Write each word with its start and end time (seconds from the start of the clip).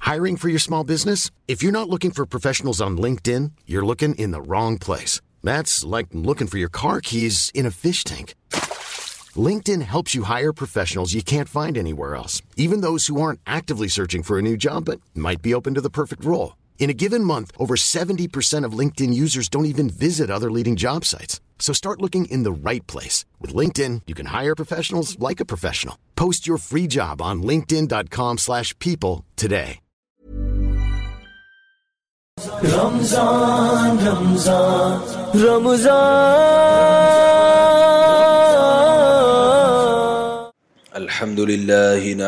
Hiring 0.00 0.36
for 0.36 0.48
your 0.48 0.58
small 0.58 0.84
business? 0.84 1.30
If 1.46 1.62
you're 1.62 1.72
not 1.72 1.88
looking 1.88 2.10
for 2.10 2.26
professionals 2.26 2.80
on 2.80 2.98
LinkedIn, 2.98 3.52
you're 3.66 3.84
looking 3.84 4.14
in 4.14 4.30
the 4.30 4.40
wrong 4.40 4.78
place. 4.78 5.20
That's 5.44 5.84
like 5.84 6.08
looking 6.12 6.46
for 6.46 6.58
your 6.58 6.70
car 6.70 7.00
keys 7.00 7.50
in 7.54 7.66
a 7.66 7.70
fish 7.70 8.04
tank. 8.04 8.34
LinkedIn 9.36 9.82
helps 9.82 10.14
you 10.14 10.22
hire 10.24 10.52
professionals 10.52 11.14
you 11.14 11.22
can't 11.22 11.48
find 11.48 11.76
anywhere 11.76 12.14
else, 12.14 12.40
even 12.56 12.80
those 12.80 13.06
who 13.06 13.20
aren't 13.20 13.40
actively 13.46 13.88
searching 13.88 14.22
for 14.22 14.38
a 14.38 14.42
new 14.42 14.56
job 14.56 14.86
but 14.86 15.00
might 15.14 15.42
be 15.42 15.54
open 15.54 15.74
to 15.74 15.80
the 15.80 15.96
perfect 16.00 16.24
role. 16.24 16.56
In 16.78 16.90
a 16.90 17.00
given 17.04 17.24
month, 17.24 17.50
over 17.58 17.74
70% 17.74 18.64
of 18.64 18.78
LinkedIn 18.78 19.12
users 19.12 19.48
don't 19.48 19.66
even 19.66 19.90
visit 19.90 20.30
other 20.30 20.50
leading 20.50 20.76
job 20.76 21.04
sites. 21.04 21.40
So 21.58 21.72
start 21.72 22.00
looking 22.00 22.26
in 22.26 22.44
the 22.44 22.52
right 22.52 22.86
place. 22.86 23.24
With 23.40 23.52
LinkedIn, 23.52 24.02
you 24.06 24.14
can 24.14 24.26
hire 24.26 24.54
professionals 24.54 25.18
like 25.18 25.40
a 25.40 25.44
professional. 25.44 25.98
Post 26.14 26.46
your 26.46 26.56
free 26.56 26.86
job 26.86 27.20
on 27.20 27.42
linkedin.com/people 27.42 29.24
today. 29.36 29.76
رمضان 32.46 33.98
رمضان 34.06 35.00
رمضان 35.42 35.96
الحمد 41.00 41.38
للہ 41.48 42.22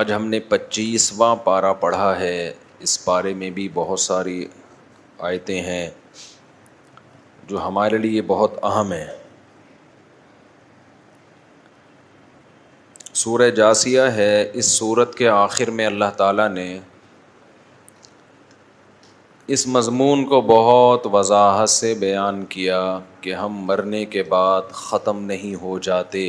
آج 0.00 0.12
ہم 0.12 0.26
نے 0.26 0.40
پچیسواں 0.48 1.34
پارہ 1.50 1.72
پڑھا 1.80 2.14
ہے 2.20 2.38
اس 2.86 3.04
پارے 3.04 3.34
میں 3.42 3.50
بھی 3.58 3.68
بہت 3.74 4.00
ساری 4.00 4.44
آیتیں 5.30 5.60
ہیں 5.62 5.88
جو 7.48 7.66
ہمارے 7.66 7.98
لیے 7.98 8.22
بہت 8.28 8.64
اہم 8.64 8.92
ہیں 8.92 9.06
سورہ 13.18 13.48
جاسیہ 13.56 14.00
ہے 14.16 14.30
اس 14.60 14.66
صورت 14.70 15.14
کے 15.18 15.26
آخر 15.28 15.70
میں 15.76 15.84
اللہ 15.86 16.10
تعالیٰ 16.16 16.48
نے 16.48 16.66
اس 19.56 19.66
مضمون 19.76 20.24
کو 20.32 20.40
بہت 20.50 21.06
وضاحت 21.14 21.70
سے 21.70 21.92
بیان 22.00 22.44
کیا 22.52 22.78
کہ 23.20 23.34
ہم 23.34 23.56
مرنے 23.70 24.04
کے 24.12 24.22
بعد 24.34 24.68
ختم 24.82 25.22
نہیں 25.30 25.54
ہو 25.62 25.78
جاتے 25.88 26.22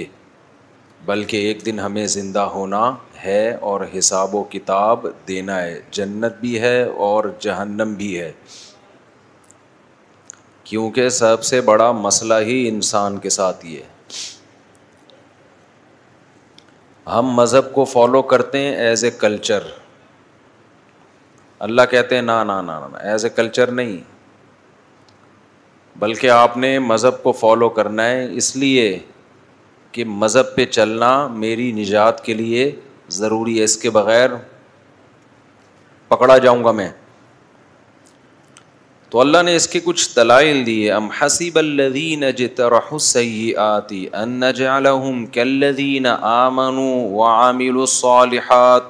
بلکہ 1.05 1.45
ایک 1.47 1.65
دن 1.65 1.79
ہمیں 1.79 2.05
زندہ 2.15 2.47
ہونا 2.55 2.81
ہے 3.25 3.43
اور 3.71 3.81
حساب 3.97 4.35
و 4.35 4.43
کتاب 4.55 5.05
دینا 5.27 5.61
ہے 5.61 5.79
جنت 5.99 6.39
بھی 6.41 6.59
ہے 6.61 6.81
اور 7.09 7.31
جہنم 7.45 7.93
بھی 8.01 8.09
ہے 8.19 8.31
کیونکہ 10.71 11.09
سب 11.21 11.43
سے 11.53 11.61
بڑا 11.71 11.91
مسئلہ 12.07 12.43
ہی 12.51 12.59
انسان 12.73 13.17
کے 13.27 13.29
ساتھ 13.41 13.65
یہ 13.65 13.77
ہے 13.79 13.97
ہم 17.07 17.33
مذہب 17.35 17.73
کو 17.73 17.85
فالو 17.85 18.21
کرتے 18.31 18.59
ہیں 18.63 18.75
ایز 18.87 19.03
اے 19.05 19.09
کلچر 19.19 19.63
اللہ 21.67 21.81
کہتے 21.91 22.15
ہیں 22.15 22.21
نا 22.21 22.43
نا 22.43 22.61
نا 22.61 22.79
ایز 23.11 23.23
اے 23.25 23.29
کلچر 23.35 23.71
نہیں 23.71 23.97
بلکہ 25.99 26.29
آپ 26.31 26.57
نے 26.57 26.77
مذہب 26.79 27.21
کو 27.23 27.31
فالو 27.39 27.69
کرنا 27.79 28.05
ہے 28.09 28.25
اس 28.37 28.55
لیے 28.55 28.97
کہ 29.91 30.05
مذہب 30.07 30.55
پہ 30.55 30.65
چلنا 30.65 31.15
میری 31.33 31.71
نجات 31.75 32.23
کے 32.25 32.33
لیے 32.33 32.69
ضروری 33.21 33.57
ہے 33.59 33.63
اس 33.63 33.77
کے 33.81 33.89
بغیر 33.89 34.29
پکڑا 36.09 36.37
جاؤں 36.37 36.63
گا 36.63 36.71
میں 36.71 36.89
تو 39.11 39.19
اللہ 39.19 39.41
نے 39.45 39.55
اس 39.55 39.67
کے 39.67 39.79
کچھ 39.83 40.07
دلائل 40.15 40.65
دیے 40.65 40.91
ام 40.91 41.09
ان 46.61 47.59
الصالحات 47.59 48.81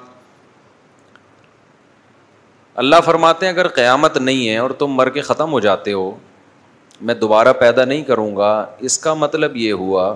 اللہ 2.84 2.96
فرماتے 3.06 3.46
ہیں 3.46 3.54
اگر 3.54 3.68
قیامت 3.82 4.18
نہیں 4.18 4.48
ہے 4.50 4.58
اور 4.58 4.70
تم 4.84 4.94
مر 4.96 5.10
کے 5.10 5.22
ختم 5.32 5.52
ہو 5.52 5.60
جاتے 5.68 5.94
ہو 5.94 6.10
میں 7.08 7.14
دوبارہ 7.26 7.54
پیدا 7.60 7.86
نہیں 7.86 8.04
کروں 8.12 8.36
گا 8.38 8.52
اس 8.90 8.98
کا 9.06 9.14
مطلب 9.26 9.56
یہ 9.58 9.74
ہوا 9.84 10.14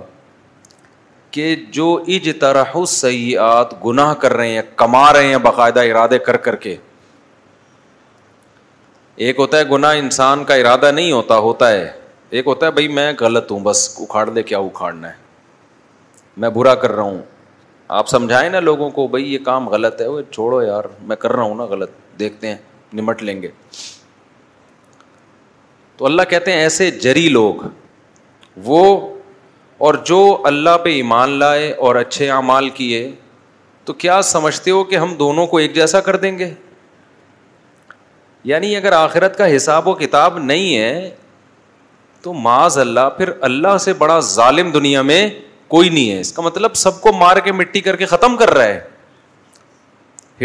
کہ 1.36 1.56
جو 1.76 1.88
اجترح 2.16 2.72
ترحسّات 2.74 3.74
گناہ 3.86 4.14
کر 4.24 4.34
رہے 4.38 4.50
ہیں 4.54 4.62
کما 4.84 5.12
رہے 5.14 5.28
ہیں 5.28 5.38
باقاعدہ 5.50 5.80
ارادے 5.92 6.20
کر 6.28 6.38
کر 6.48 6.56
کے 6.66 6.76
ایک 9.16 9.40
ہوتا 9.40 9.58
ہے 9.58 9.64
گناہ 9.72 9.96
انسان 9.98 10.44
کا 10.46 10.56
ارادہ 10.56 10.92
نہیں 10.92 11.12
ہوتا 11.12 11.38
ہوتا 11.48 11.72
ہے 11.72 11.92
ایک 12.30 12.48
ہوتا 12.48 12.66
ہے 12.66 12.72
بھائی 12.72 12.88
میں 12.88 13.12
غلط 13.20 13.52
ہوں 13.52 13.60
بس 13.64 13.90
اکھاڑ 14.02 14.30
دے 14.30 14.44
کیا 14.44 14.58
اکھاڑنا 14.60 15.10
ہے 15.10 15.14
میں 16.42 16.50
برا 16.50 16.74
کر 16.84 16.92
رہا 16.92 17.04
ہوں 17.04 17.22
آپ 18.00 18.08
سمجھائیں 18.10 18.50
نا 18.50 18.60
لوگوں 18.60 18.90
کو 18.92 19.06
بھائی 19.08 19.34
یہ 19.34 19.40
کام 19.46 19.70
غلط 19.70 20.02
ہے 20.02 20.08
وہ 20.08 20.22
چھوڑو 20.32 20.62
یار 20.62 20.84
میں 21.08 21.16
کر 21.16 21.32
رہا 21.32 21.44
ہوں 21.44 21.56
نا 21.56 21.64
غلط 21.74 21.90
دیکھتے 22.20 22.48
ہیں 22.48 22.56
نمٹ 23.00 23.22
لیں 23.24 23.42
گے 23.42 23.48
تو 25.98 26.06
اللہ 26.06 26.22
کہتے 26.30 26.52
ہیں 26.52 26.60
ایسے 26.60 26.90
جری 27.02 27.28
لوگ 27.30 27.56
وہ 28.66 28.84
اور 29.86 29.94
جو 30.06 30.20
اللہ 30.46 30.78
پہ 30.84 30.90
ایمان 30.94 31.38
لائے 31.40 31.72
اور 31.86 31.96
اچھے 31.96 32.30
اعمال 32.32 32.70
کیے 32.80 33.10
تو 33.86 33.94
کیا 34.04 34.22
سمجھتے 34.36 34.72
ہو 34.72 34.84
کہ 34.90 34.96
ہم 34.96 35.14
دونوں 35.20 35.48
کو 35.48 35.58
ایک 35.58 35.74
جیسا 35.76 36.02
کر 36.02 36.16
دیں 36.18 36.38
گے 36.40 36.54
یعنی 38.46 38.76
اگر 38.76 38.94
آخرت 38.94 39.38
کا 39.38 39.46
حساب 39.56 39.88
و 39.88 39.94
کتاب 39.96 40.38
نہیں 40.38 40.78
ہے 40.78 41.10
تو 42.22 42.34
معاذ 42.46 42.78
اللہ 42.80 43.10
پھر 43.18 43.30
اللہ 43.50 43.78
سے 43.82 43.94
بڑا 44.02 44.20
ظالم 44.30 44.72
دنیا 44.72 45.02
میں 45.12 45.28
کوئی 45.70 45.90
نہیں 45.90 46.10
ہے 46.12 46.20
اس 46.20 46.32
کا 46.34 46.42
مطلب 46.42 46.74
سب 46.76 47.00
کو 47.02 47.12
مار 47.18 47.38
کے 47.44 47.52
مٹی 47.52 47.82
کر 47.82 47.96
کے 47.96 48.06
ختم 48.06 48.36
کر 48.38 48.54
رہا 48.54 48.66
ہے 48.66 48.82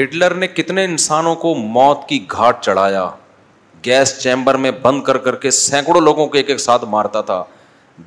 ہٹلر 0.03 0.35
نے 0.35 0.47
کتنے 0.49 0.85
انسانوں 0.85 1.35
کو 1.45 1.55
موت 1.55 2.09
کی 2.09 2.25
گھاٹ 2.33 2.63
چڑھایا 2.65 3.09
گیس 3.87 4.19
چیمبر 4.23 4.55
میں 4.67 4.71
بند 4.83 5.03
کر 5.05 5.19
کر 5.27 5.35
کے 5.45 5.51
سینکڑوں 5.57 6.01
لوگوں 6.01 6.27
کو 6.29 6.37
ایک 6.37 6.51
ایک 6.51 6.61
ساتھ 6.61 6.85
مارتا 6.95 7.21
تھا 7.31 7.43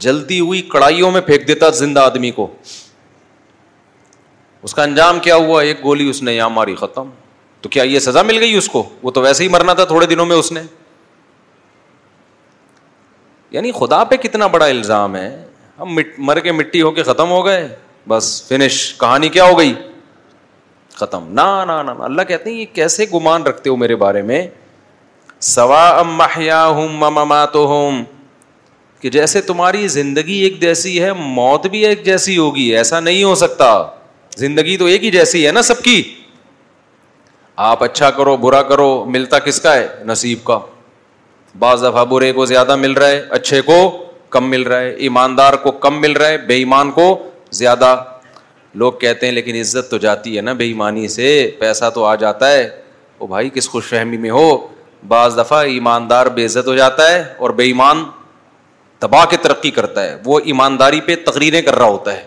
جلدی 0.05 0.39
ہوئی 0.39 0.61
کڑائیوں 0.71 1.11
میں 1.11 1.21
پھینک 1.21 1.47
دیتا 1.47 1.69
زندہ 1.79 1.99
آدمی 1.99 2.31
کو 2.31 2.47
اس 4.63 4.73
کا 4.73 4.83
انجام 4.83 5.19
کیا 5.19 5.35
ہوا 5.35 5.61
ایک 5.63 5.83
گولی 5.83 6.09
اس 6.09 6.21
نے 6.23 6.33
یہاں 6.33 6.49
ماری 6.49 6.75
ختم 6.75 7.09
تو 7.61 7.69
کیا 7.69 7.83
یہ 7.83 7.99
سزا 7.99 8.21
مل 8.23 8.37
گئی 8.39 8.55
اس 8.57 8.67
کو 8.69 8.83
وہ 9.01 9.11
تو 9.11 9.21
ویسے 9.21 9.43
ہی 9.43 9.47
مرنا 9.49 9.73
تھا 9.79 9.83
تھوڑے 9.85 10.05
دنوں 10.07 10.25
میں 10.25 10.35
اس 10.35 10.51
نے 10.51 10.61
یعنی 13.51 13.71
خدا 13.79 14.03
پہ 14.11 14.15
کتنا 14.23 14.47
بڑا 14.47 14.65
الزام 14.65 15.15
ہے 15.15 15.29
ہم 15.79 15.97
مر 16.25 16.39
کے 16.39 16.51
مٹی 16.51 16.81
ہو 16.81 16.91
کے 16.91 17.03
ختم 17.03 17.29
ہو 17.31 17.45
گئے 17.45 17.67
بس 18.07 18.31
فنش 18.47 18.77
کہانی 18.99 19.29
کیا 19.29 19.43
ہو 19.49 19.57
گئی 19.59 19.73
ختم 20.95 21.27
نہ 21.39 21.41
اللہ 22.03 22.21
کہتے 22.27 22.49
ہیں 22.49 22.57
یہ 22.57 22.65
کیسے 22.73 23.05
گمان 23.13 23.43
رکھتے 23.43 23.69
ہو 23.69 23.75
میرے 23.83 23.95
بارے 24.05 24.21
میں 24.31 24.45
سوا 25.55 25.87
امیا 25.99 26.65
ہوں 26.67 27.45
تو 27.51 29.09
جیسے 29.11 29.41
تمہاری 29.41 29.87
زندگی 29.87 30.33
ایک 30.43 30.59
جیسی 30.61 31.01
ہے 31.03 31.11
موت 31.13 31.65
بھی 31.67 31.85
ایک 31.85 32.03
جیسی 32.05 32.37
ہوگی 32.37 32.63
ایسا 32.77 32.99
نہیں 32.99 33.23
ہو 33.23 33.33
سکتا 33.35 33.67
زندگی 34.37 34.75
تو 34.77 34.85
ایک 34.85 35.03
ہی 35.03 35.11
جیسی 35.11 35.45
ہے 35.45 35.51
نا 35.51 35.61
سب 35.69 35.81
کی 35.83 36.01
آپ 37.61 37.83
اچھا 37.83 38.09
کرو 38.17 38.35
برا 38.43 38.61
کرو 38.69 38.87
ملتا 39.13 39.39
کس 39.45 39.59
کا 39.61 39.73
ہے 39.73 39.87
نصیب 40.05 40.39
کا 40.43 40.57
بعض 41.59 41.81
دفعہ 41.83 42.03
برے 42.13 42.31
کو 42.33 42.45
زیادہ 42.51 42.75
مل 42.75 42.93
رہا 42.99 43.07
ہے 43.09 43.21
اچھے 43.37 43.59
کو 43.65 43.75
کم 44.35 44.49
مل 44.49 44.63
رہا 44.69 44.79
ہے 44.81 44.89
ایماندار 45.07 45.53
کو 45.63 45.71
کم 45.85 45.99
مل 46.01 46.13
رہا 46.17 46.27
ہے 46.27 46.37
بے 46.47 46.53
ایمان 46.63 46.91
کو 46.91 47.05
زیادہ 47.59 47.93
لوگ 48.83 48.93
کہتے 49.01 49.25
ہیں 49.25 49.33
لیکن 49.33 49.55
عزت 49.59 49.89
تو 49.91 49.97
جاتی 50.05 50.35
ہے 50.35 50.41
نا 50.41 50.53
بے 50.61 50.65
ایمانی 50.65 51.07
سے 51.15 51.27
پیسہ 51.59 51.89
تو 51.95 52.05
آ 52.11 52.13
جاتا 52.23 52.51
ہے 52.51 52.67
وہ 53.19 53.27
بھائی 53.33 53.49
کس 53.53 53.69
خوش 53.69 53.83
فہمی 53.89 54.17
میں 54.25 54.29
ہو 54.37 54.45
بعض 55.07 55.37
دفعہ 55.37 55.59
ایماندار 55.73 56.27
بے 56.37 56.45
عزت 56.45 56.67
ہو 56.67 56.75
جاتا 56.75 57.09
ہے 57.11 57.23
اور 57.45 57.49
بے 57.59 57.63
ایمان 57.73 58.03
دبا 59.01 59.23
کے 59.29 59.37
ترقی 59.43 59.71
کرتا 59.77 60.03
ہے 60.03 60.15
وہ 60.25 60.39
ایمانداری 60.51 61.01
پہ 61.05 61.15
تقریریں 61.25 61.61
کر 61.69 61.75
رہا 61.79 61.85
ہوتا 61.97 62.13
ہے 62.17 62.25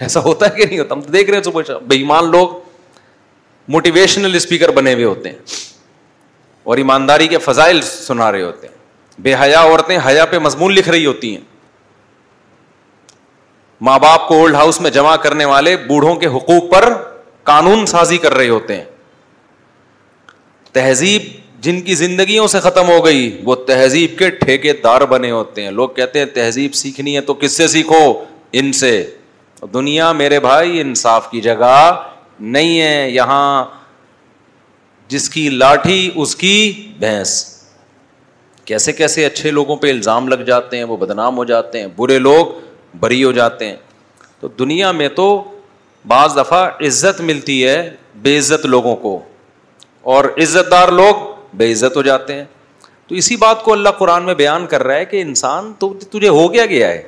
ایسا 0.00 0.20
ہوتا 0.24 0.46
ہے 0.46 0.56
کہ 0.56 0.64
نہیں 0.66 0.78
ہوتا 0.78 0.94
ہم 0.94 1.00
تو 1.02 1.12
دیکھ 1.12 1.30
رہے 1.30 1.36
ہیں 1.38 1.44
صبح 1.44 1.60
کچھ 1.66 1.70
بے 1.88 1.96
ایمان 1.96 2.30
لوگ 2.30 2.59
موٹیویشنل 3.74 4.34
اسپیکر 4.34 4.70
بنے 4.76 4.92
ہوئے 4.92 5.04
ہوتے 5.04 5.30
ہیں 5.30 5.38
اور 6.70 6.76
ایمانداری 6.78 7.26
کے 7.28 7.38
فضائل 7.44 7.80
سنا 7.90 8.30
رہے 8.32 8.42
ہوتے 8.42 8.66
ہیں 8.66 9.22
بے 9.26 9.34
حیا 9.40 9.60
عورتیں 9.62 9.96
حیا 10.06 10.24
پہ 10.32 10.38
مضمون 10.46 10.72
لکھ 10.74 10.88
رہی 10.88 11.06
ہوتی 11.06 11.30
ہیں 11.34 11.42
ماں 13.88 13.98
باپ 14.04 14.26
کو 14.28 14.38
اولڈ 14.40 14.54
ہاؤس 14.54 14.80
میں 14.86 14.90
جمع 14.98 15.14
کرنے 15.26 15.44
والے 15.52 15.76
بوڑھوں 15.86 16.14
کے 16.22 16.26
حقوق 16.36 16.70
پر 16.72 16.92
قانون 17.52 17.86
سازی 17.94 18.18
کر 18.24 18.34
رہے 18.34 18.48
ہوتے 18.48 18.76
ہیں 18.76 18.84
تہذیب 20.72 21.30
جن 21.66 21.80
کی 21.86 21.94
زندگیوں 22.00 22.46
سے 22.56 22.60
ختم 22.66 22.88
ہو 22.88 23.04
گئی 23.04 23.22
وہ 23.44 23.54
تہذیب 23.70 24.18
کے 24.18 24.30
ٹھیکے 24.44 24.72
دار 24.84 25.00
بنے 25.14 25.30
ہوتے 25.30 25.62
ہیں 25.62 25.70
لوگ 25.80 25.88
کہتے 25.96 26.18
ہیں 26.18 26.26
تہذیب 26.34 26.74
سیکھنی 26.82 27.14
ہے 27.16 27.20
تو 27.30 27.34
کس 27.42 27.56
سے 27.56 27.66
سیکھو 27.76 28.02
ان 28.60 28.72
سے 28.82 28.92
دنیا 29.72 30.12
میرے 30.22 30.40
بھائی 30.40 30.80
انصاف 30.80 31.30
کی 31.30 31.40
جگہ 31.40 31.66
نہیں 32.40 32.80
ہے 32.80 33.10
یہاں 33.10 33.64
جس 35.08 35.28
کی 35.30 35.48
لاٹھی 35.50 36.10
اس 36.14 36.34
کی 36.36 36.52
بھینس 36.98 37.38
کیسے 38.64 38.92
کیسے 38.92 39.24
اچھے 39.26 39.50
لوگوں 39.50 39.76
پہ 39.76 39.90
الزام 39.90 40.28
لگ 40.28 40.42
جاتے 40.46 40.76
ہیں 40.76 40.84
وہ 40.84 40.96
بدنام 40.96 41.36
ہو 41.36 41.44
جاتے 41.44 41.80
ہیں 41.80 41.86
برے 41.96 42.18
لوگ 42.18 42.46
بری 43.00 43.22
ہو 43.24 43.32
جاتے 43.32 43.68
ہیں 43.68 43.76
تو 44.40 44.48
دنیا 44.58 44.92
میں 44.92 45.08
تو 45.16 45.26
بعض 46.08 46.36
دفعہ 46.36 46.62
عزت 46.86 47.20
ملتی 47.20 47.64
ہے 47.66 47.78
بے 48.22 48.36
عزت 48.38 48.64
لوگوں 48.66 48.94
کو 48.96 49.18
اور 50.12 50.24
عزت 50.42 50.70
دار 50.70 50.88
لوگ 50.92 51.26
بے 51.56 51.72
عزت 51.72 51.96
ہو 51.96 52.02
جاتے 52.02 52.34
ہیں 52.34 52.44
تو 53.08 53.14
اسی 53.14 53.36
بات 53.36 53.62
کو 53.64 53.72
اللہ 53.72 53.88
قرآن 53.98 54.24
میں 54.26 54.34
بیان 54.34 54.66
کر 54.70 54.82
رہا 54.86 54.94
ہے 54.96 55.04
کہ 55.04 55.22
انسان 55.22 55.72
تو 55.78 55.92
تجھے 56.10 56.28
ہو 56.28 56.52
گیا 56.52 56.66
گیا 56.66 56.88
ہے 56.88 57.02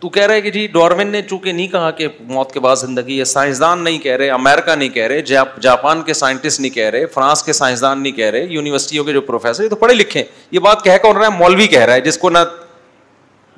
تو 0.00 0.08
کہہ 0.08 0.26
رہے 0.26 0.40
کہ 0.40 0.50
جی 0.50 0.66
ڈورمن 0.72 1.08
نے 1.12 1.20
چونکہ 1.30 1.52
نہیں 1.52 1.66
کہا 1.68 1.90
کہ 1.90 2.06
موت 2.26 2.52
کے 2.52 2.60
بعد 2.60 2.76
زندگی 2.76 3.18
ہے 3.18 3.24
سائنسدان 3.24 3.82
نہیں 3.84 3.98
کہہ 3.98 4.16
رہے 4.16 4.28
امیرکا 4.30 4.74
نہیں 4.74 4.88
کہہ 4.94 5.06
رہے 5.12 5.20
جاپان 5.60 6.02
کے 6.06 6.14
سائنٹسٹ 6.14 6.60
نہیں 6.60 6.70
کہہ 6.74 6.88
رہے 6.92 7.06
فرانس 7.14 7.42
کے 7.42 7.52
سائنسدان 7.52 8.02
نہیں 8.02 8.12
کہہ 8.16 8.30
رہے 8.36 8.44
یونیورسٹیوں 8.50 9.04
کے 9.04 9.12
جو 9.12 9.20
پروفیسر 9.20 9.64
یہ 9.64 9.68
تو 9.68 9.76
پڑھے 9.76 9.94
لکھے 9.94 10.22
یہ 10.50 10.58
بات 10.68 10.84
کہہ 10.84 10.96
رہا 11.04 11.24
ہے 11.26 11.36
مولوی 11.38 11.66
کہہ 11.68 11.84
رہا 11.84 11.94
ہے 11.94 12.00
جس 12.00 12.18
کو 12.18 12.30
نہ 12.30 12.38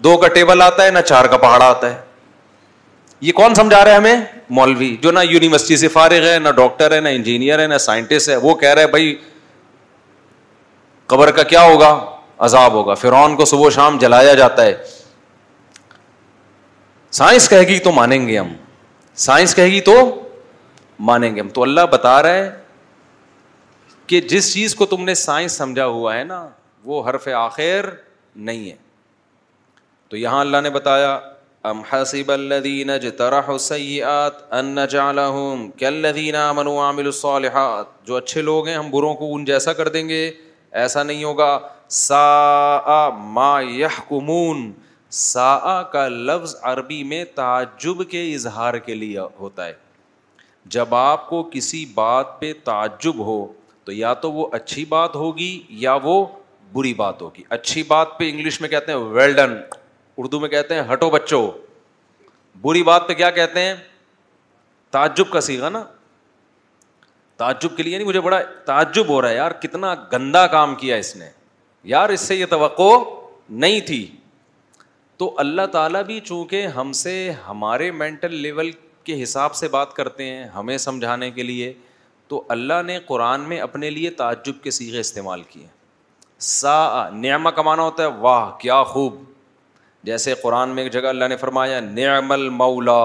دو 0.05 0.17
کا 0.19 0.29
ٹیبل 0.35 0.63
آتا 0.63 0.85
ہے 0.85 0.91
نہ 0.91 0.99
چار 1.07 1.25
کا 1.31 1.37
پہاڑا 1.39 1.65
آتا 1.71 1.91
ہے 1.95 1.99
یہ 3.21 3.33
کون 3.39 3.55
سمجھا 3.55 3.85
رہا 3.85 3.91
ہے 3.93 3.97
ہمیں 3.97 4.25
مولوی 4.59 4.97
جو 5.03 5.11
نہ 5.13 5.21
یونیورسٹی 5.31 5.77
سے 5.77 5.89
فارغ 5.89 6.27
ہے 6.27 6.39
نہ 6.43 6.49
ڈاکٹر 6.57 6.93
ہے 6.93 7.01
نہ 7.01 7.09
انجینئر 7.19 7.59
ہے 7.59 7.67
نہ 7.67 7.79
سائنٹسٹ 7.87 8.29
ہے 8.29 8.37
وہ 8.47 8.55
کہہ 8.63 8.73
رہا 8.75 8.83
ہے 8.83 8.87
بھائی 8.95 9.15
قبر 11.07 11.31
کا 11.37 11.43
کیا 11.53 11.63
ہوگا 11.65 11.95
عذاب 12.49 12.73
ہوگا 12.73 12.95
فرعون 13.03 13.37
کو 13.37 13.45
صبح 13.45 13.71
شام 13.75 13.99
جلایا 14.01 14.33
جاتا 14.35 14.65
ہے 14.67 14.75
سائنس 17.19 17.49
کہے 17.49 17.62
گی 17.69 17.79
تو 17.85 17.91
مانیں 17.93 18.27
گے 18.27 18.39
ہم 18.39 18.49
سائنس 19.23 19.55
کہے 19.55 19.71
گی 19.71 19.81
تو 19.87 19.93
مانیں 21.09 21.35
گے 21.35 21.41
ہم 21.41 21.49
تو 21.55 21.62
اللہ 21.62 21.87
بتا 21.93 22.23
رہا 22.23 22.35
ہے 22.35 22.51
کہ 24.07 24.21
جس 24.31 24.53
چیز 24.53 24.75
کو 24.75 24.87
تم 24.87 25.03
نے 25.05 25.15
سائنس 25.15 25.53
سمجھا 25.57 25.87
ہوا 25.87 26.17
ہے 26.17 26.23
نا 26.25 26.47
وہ 26.85 27.03
حرف 27.09 27.27
آخر 27.39 27.89
نہیں 28.49 28.71
ہے 28.71 28.77
تو 30.11 30.17
یہاں 30.17 30.41
اللہ 30.41 30.61
نے 30.62 30.71
بتایا 30.77 31.19
ام 31.71 31.81
حسب 31.93 32.31
الذين 32.35 32.91
اجترحوا 32.91 33.55
السيئات 33.55 34.37
ان 34.59 34.69
نجعلهم 34.77 35.65
كالذين 35.81 36.37
امنوا 36.43 36.73
وعملوا 36.75 37.09
الصالحات 37.15 37.89
جو 38.11 38.17
اچھے 38.17 38.43
لوگ 38.43 38.69
ہیں 38.69 38.77
ہم 38.77 38.91
بروں 38.91 39.12
کو 39.15 39.35
ان 39.35 39.45
جیسا 39.51 39.73
کر 39.81 39.89
دیں 39.97 40.07
گے 40.09 40.21
ایسا 40.85 41.03
نہیں 41.11 41.25
ہوگا 41.25 41.51
سا 42.03 42.23
ما 43.39 43.51
يحكمون 43.81 44.71
سا 45.12 45.83
کا 45.93 46.07
لفظ 46.09 46.55
عربی 46.62 47.03
میں 47.05 47.25
تعجب 47.35 48.03
کے 48.11 48.23
اظہار 48.35 48.75
کے 48.85 48.95
لیے 48.95 49.19
ہوتا 49.39 49.67
ہے 49.67 49.73
جب 50.75 50.95
آپ 50.95 51.29
کو 51.29 51.43
کسی 51.53 51.85
بات 51.95 52.39
پہ 52.41 52.53
تعجب 52.65 53.19
ہو 53.27 53.47
تو 53.85 53.93
یا 53.93 54.12
تو 54.25 54.31
وہ 54.33 54.47
اچھی 54.53 54.85
بات 54.89 55.15
ہوگی 55.17 55.59
یا 55.85 55.95
وہ 56.03 56.25
بری 56.73 56.93
بات 56.95 57.23
ہوگی 57.23 57.43
اچھی 57.59 57.83
بات 57.89 58.19
پہ 58.19 58.29
انگلش 58.31 58.61
میں 58.61 58.69
کہتے 58.69 58.93
ہیں 58.93 58.99
ویلڈن 58.99 59.57
اردو 60.19 60.41
میں 60.41 60.49
کہتے 60.49 60.75
ہیں 60.75 60.83
ہٹو 60.93 61.11
بچو 61.11 61.51
بری 62.62 62.83
بات 62.83 63.09
پہ 63.09 63.15
کیا 63.15 63.31
کہتے 63.39 63.61
ہیں 63.62 63.75
تعجب 64.91 65.31
کا 65.33 65.41
سیگا 65.41 65.69
نا 65.69 65.83
تعجب 67.39 67.77
کے 67.77 67.83
لیے 67.83 67.97
نہیں 67.99 68.07
مجھے 68.09 68.21
بڑا 68.21 68.41
تعجب 68.67 69.09
ہو 69.09 69.21
رہا 69.23 69.29
ہے 69.29 69.37
یار 69.37 69.51
کتنا 69.62 69.95
گندا 70.12 70.47
کام 70.57 70.75
کیا 70.75 70.97
اس 70.97 71.15
نے 71.17 71.29
یار 71.95 72.09
اس 72.17 72.21
سے 72.29 72.35
یہ 72.37 72.47
توقع 72.51 72.91
نہیں 73.65 73.81
تھی 73.87 74.01
تو 75.21 75.31
اللہ 75.39 75.67
تعالیٰ 75.73 76.03
بھی 76.07 76.19
چونکہ 76.25 76.67
ہم 76.77 76.93
سے 76.99 77.13
ہمارے 77.47 77.91
مینٹل 78.03 78.35
لیول 78.43 78.71
کے 79.05 79.23
حساب 79.23 79.55
سے 79.55 79.69
بات 79.75 79.93
کرتے 79.95 80.25
ہیں 80.29 80.45
ہمیں 80.55 80.77
سمجھانے 80.85 81.31
کے 81.31 81.43
لیے 81.43 81.73
تو 82.29 82.43
اللہ 82.55 82.81
نے 82.87 82.99
قرآن 83.07 83.41
میں 83.49 83.59
اپنے 83.61 83.91
لیے 83.91 84.11
تعجب 84.21 84.63
کے 84.63 84.71
سیغے 84.77 85.01
استعمال 85.01 85.43
کیے 85.49 85.67
سا 86.53 86.77
نعمہ 87.15 87.51
کمانا 87.57 87.83
ہوتا 87.83 88.03
ہے 88.03 88.09
واہ 88.21 88.51
کیا 88.61 88.83
خوب 88.93 89.17
جیسے 90.11 90.35
قرآن 90.43 90.69
میں 90.75 90.83
ایک 90.83 90.93
جگہ 90.93 91.09
اللہ 91.09 91.29
نے 91.29 91.37
فرمایا 91.37 91.81
نعم 91.91 92.33
المولا 92.33 92.99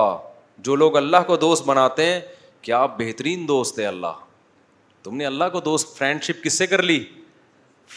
جو 0.68 0.76
لوگ 0.76 0.98
اللہ 0.98 1.28
کو 1.28 1.38
دوست 1.38 1.66
بناتے 1.68 2.06
ہیں 2.12 2.20
کیا 2.70 2.86
بہترین 3.00 3.48
دوست 3.48 3.80
ہے 3.80 3.86
اللہ 3.88 4.24
تم 5.04 5.18
نے 5.18 5.26
اللہ 5.26 5.50
کو 5.54 5.60
دوست 5.68 5.98
فرینڈ 5.98 6.24
شپ 6.24 6.44
کس 6.44 6.58
سے 6.58 6.68
کر 6.76 6.82
لی 6.84 7.04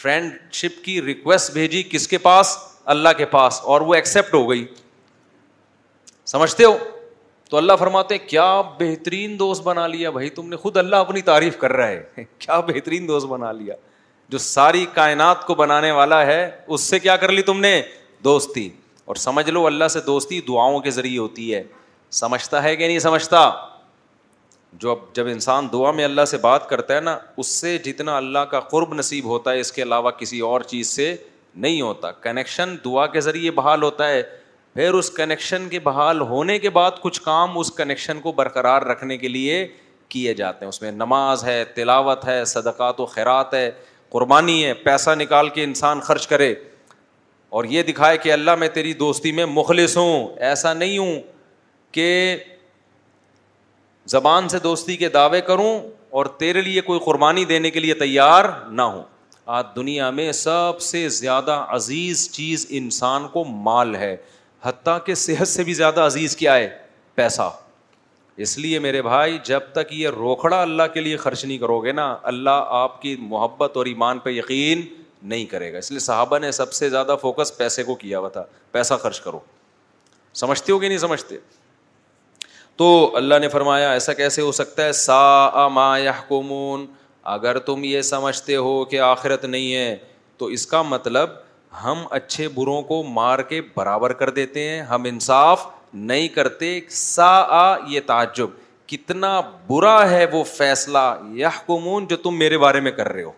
فرینڈ 0.01 0.37
شپ 0.61 0.83
کی 0.85 1.01
ریکویسٹ 1.01 1.51
بھیجی 1.53 1.83
کس 1.91 2.07
کے 2.07 2.17
پاس 2.27 2.57
اللہ 2.93 3.09
کے 3.17 3.25
پاس 3.33 3.59
اور 3.71 3.81
وہ 3.89 3.93
ایکسیپٹ 3.95 4.33
ہو 4.33 4.49
گئی 4.49 4.65
سمجھتے 6.25 6.63
ہو 6.65 6.77
تو 7.49 7.57
اللہ 7.57 7.73
فرماتے 7.79 8.17
کیا 8.17 8.45
بہترین 8.79 9.37
دوست 9.39 9.63
بنا 9.63 9.85
لیا 9.87 10.09
بھائی 10.15 10.29
تم 10.37 10.47
نے 10.49 10.55
خود 10.63 10.77
اللہ 10.77 11.03
اپنی 11.05 11.21
تعریف 11.29 11.57
کر 11.59 11.73
رہا 11.73 11.87
ہے 12.17 12.23
کیا 12.39 12.59
بہترین 12.69 13.07
دوست 13.07 13.25
بنا 13.27 13.51
لیا 13.59 13.75
جو 14.33 14.37
ساری 14.47 14.85
کائنات 14.93 15.45
کو 15.47 15.55
بنانے 15.61 15.91
والا 15.99 16.25
ہے 16.25 16.39
اس 16.65 16.81
سے 16.81 16.99
کیا 17.05 17.15
کر 17.23 17.31
لی 17.31 17.41
تم 17.51 17.59
نے 17.59 17.73
دوستی 18.23 18.67
اور 19.09 19.15
سمجھ 19.27 19.49
لو 19.49 19.65
اللہ 19.67 19.87
سے 19.93 19.99
دوستی 20.07 20.39
دعاؤں 20.47 20.79
کے 20.87 20.91
ذریعے 20.97 21.17
ہوتی 21.19 21.53
ہے 21.53 21.63
سمجھتا 22.25 22.63
ہے 22.63 22.75
کہ 22.75 22.87
نہیں 22.87 22.99
سمجھتا 23.09 23.49
جو 24.83 24.91
اب 24.91 24.97
جب 25.15 25.27
انسان 25.27 25.67
دعا 25.73 25.91
میں 25.99 26.03
اللہ 26.05 26.25
سے 26.33 26.37
بات 26.41 26.69
کرتا 26.69 26.95
ہے 26.95 26.99
نا 27.09 27.17
اس 27.37 27.47
سے 27.63 27.77
جتنا 27.85 28.17
اللہ 28.17 28.45
کا 28.53 28.59
قرب 28.73 28.93
نصیب 28.93 29.25
ہوتا 29.35 29.51
ہے 29.51 29.59
اس 29.59 29.71
کے 29.71 29.83
علاوہ 29.83 30.11
کسی 30.19 30.39
اور 30.49 30.61
چیز 30.73 30.87
سے 30.95 31.15
نہیں 31.55 31.81
ہوتا 31.81 32.11
کنیکشن 32.21 32.75
دعا 32.85 33.05
کے 33.07 33.21
ذریعے 33.21 33.51
بحال 33.51 33.83
ہوتا 33.83 34.09
ہے 34.09 34.21
پھر 34.73 34.93
اس 34.93 35.09
کنیکشن 35.11 35.67
کے 35.69 35.79
بحال 35.83 36.21
ہونے 36.29 36.57
کے 36.59 36.69
بعد 36.69 36.99
کچھ 37.01 37.21
کام 37.21 37.57
اس 37.59 37.71
کنیکشن 37.75 38.19
کو 38.21 38.31
برقرار 38.31 38.81
رکھنے 38.91 39.17
کے 39.17 39.27
لیے 39.27 39.65
کیے 40.09 40.33
جاتے 40.33 40.65
ہیں 40.65 40.69
اس 40.69 40.81
میں 40.81 40.91
نماز 40.91 41.43
ہے 41.43 41.63
تلاوت 41.75 42.25
ہے 42.27 42.43
صدقات 42.45 42.99
و 42.99 43.05
خیرات 43.05 43.53
ہے 43.53 43.69
قربانی 44.11 44.63
ہے 44.65 44.73
پیسہ 44.83 45.09
نکال 45.19 45.49
کے 45.55 45.63
انسان 45.63 45.99
خرچ 46.01 46.27
کرے 46.27 46.53
اور 47.57 47.63
یہ 47.69 47.83
دکھائے 47.83 48.17
کہ 48.23 48.31
اللہ 48.33 48.55
میں 48.59 48.67
تیری 48.73 48.93
دوستی 48.93 49.31
میں 49.37 49.45
مخلص 49.45 49.97
ہوں 49.97 50.27
ایسا 50.49 50.73
نہیں 50.73 50.97
ہوں 50.97 51.19
کہ 51.91 52.35
زبان 54.11 54.49
سے 54.49 54.59
دوستی 54.59 54.97
کے 54.97 55.09
دعوے 55.13 55.39
کروں 55.47 55.79
اور 56.19 56.25
تیرے 56.39 56.61
لیے 56.61 56.81
کوئی 56.81 56.99
قربانی 57.05 57.45
دینے 57.45 57.71
کے 57.71 57.79
لیے 57.79 57.93
تیار 57.93 58.45
نہ 58.71 58.81
ہوں 58.81 59.03
آج 59.57 59.65
دنیا 59.75 60.09
میں 60.15 60.31
سب 60.37 60.81
سے 60.81 61.07
زیادہ 61.09 61.51
عزیز 61.75 62.29
چیز 62.31 62.65
انسان 62.79 63.27
کو 63.33 63.43
مال 63.67 63.95
ہے 63.95 64.15
حتیٰ 64.63 64.97
کہ 65.05 65.13
صحت 65.21 65.47
سے 65.47 65.63
بھی 65.69 65.73
زیادہ 65.73 66.01
عزیز 66.05 66.35
کیا 66.37 66.55
ہے 66.55 66.67
پیسہ 67.15 67.49
اس 68.45 68.57
لیے 68.57 68.79
میرے 68.79 69.01
بھائی 69.07 69.37
جب 69.45 69.59
تک 69.75 69.93
یہ 69.93 70.09
روکھڑا 70.17 70.61
اللہ 70.61 70.91
کے 70.93 71.01
لیے 71.01 71.17
خرچ 71.23 71.43
نہیں 71.45 71.57
کرو 71.57 71.79
گے 71.83 71.91
نا 71.91 72.05
اللہ 72.33 72.67
آپ 72.81 73.01
کی 73.01 73.15
محبت 73.19 73.77
اور 73.77 73.85
ایمان 73.91 74.19
پہ 74.23 74.29
یقین 74.29 74.81
نہیں 75.33 75.45
کرے 75.55 75.71
گا 75.73 75.77
اس 75.77 75.89
لیے 75.91 75.99
صحابہ 76.09 76.39
نے 76.39 76.51
سب 76.61 76.73
سے 76.73 76.89
زیادہ 76.89 77.15
فوکس 77.21 77.55
پیسے 77.57 77.83
کو 77.83 77.95
کیا 78.05 78.19
ہوا 78.19 78.29
تھا 78.37 78.43
پیسہ 78.71 78.93
خرچ 79.01 79.19
کرو 79.21 79.39
سمجھتے 80.43 80.71
ہو 80.71 80.79
کہ 80.79 80.87
نہیں 80.87 80.97
سمجھتے 81.07 81.37
تو 82.77 82.93
اللہ 83.23 83.39
نے 83.41 83.49
فرمایا 83.57 83.91
ایسا 83.91 84.13
کیسے 84.23 84.41
ہو 84.41 84.51
سکتا 84.61 84.85
ہے 84.85 84.91
سا 85.07 85.67
ما 85.79 85.93
یحکمون 86.03 86.85
اگر 87.23 87.57
تم 87.59 87.83
یہ 87.83 88.01
سمجھتے 88.01 88.55
ہو 88.55 88.83
کہ 88.91 88.99
آخرت 89.01 89.45
نہیں 89.45 89.73
ہے 89.75 89.95
تو 90.37 90.45
اس 90.55 90.65
کا 90.67 90.81
مطلب 90.81 91.29
ہم 91.83 92.03
اچھے 92.11 92.47
بروں 92.55 92.81
کو 92.81 93.01
مار 93.03 93.39
کے 93.49 93.61
برابر 93.75 94.13
کر 94.21 94.29
دیتے 94.35 94.69
ہیں 94.69 94.81
ہم 94.83 95.03
انصاف 95.09 95.65
نہیں 95.93 96.27
کرتے 96.35 96.79
سا 96.91 97.27
آ 97.61 97.75
یہ 97.87 97.99
تعجب 98.05 98.47
کتنا 98.89 99.39
برا 99.67 100.09
ہے 100.09 100.25
وہ 100.31 100.43
فیصلہ 100.53 100.99
یہ 101.35 101.59
کمون 101.65 102.05
جو 102.07 102.17
تم 102.17 102.37
میرے 102.39 102.57
بارے 102.57 102.79
میں 102.81 102.91
کر 102.91 103.11
رہے 103.11 103.23
ہو 103.23 103.31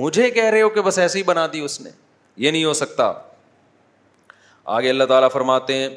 مجھے 0.00 0.30
کہہ 0.30 0.44
رہے 0.44 0.62
ہو 0.62 0.68
کہ 0.68 0.80
بس 0.82 0.98
ایسے 0.98 1.18
ہی 1.18 1.22
بنا 1.24 1.46
دی 1.52 1.60
اس 1.64 1.80
نے 1.80 1.90
یہ 2.44 2.50
نہیں 2.50 2.64
ہو 2.64 2.72
سکتا 2.74 3.12
آگے 4.76 4.90
اللہ 4.90 5.04
تعالیٰ 5.08 5.30
فرماتے 5.32 5.74
ہیں 5.78 5.88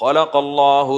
خلق 0.00 0.36
اللہ 0.36 0.90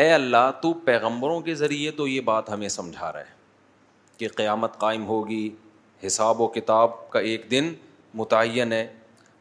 اے 0.00 0.08
اللہ 0.12 0.50
تو 0.60 0.72
پیغمبروں 0.84 1.40
کے 1.46 1.54
ذریعے 1.54 1.90
تو 1.96 2.06
یہ 2.08 2.20
بات 2.28 2.48
ہمیں 2.50 2.68
سمجھا 2.68 3.12
رہا 3.12 3.20
ہے 3.20 3.40
کہ 4.18 4.28
قیامت 4.36 4.78
قائم 4.80 5.04
ہوگی 5.06 5.48
حساب 6.06 6.40
و 6.40 6.46
کتاب 6.54 6.90
کا 7.10 7.20
ایک 7.30 7.44
دن 7.50 7.72
متعین 8.20 8.72
ہے 8.72 8.86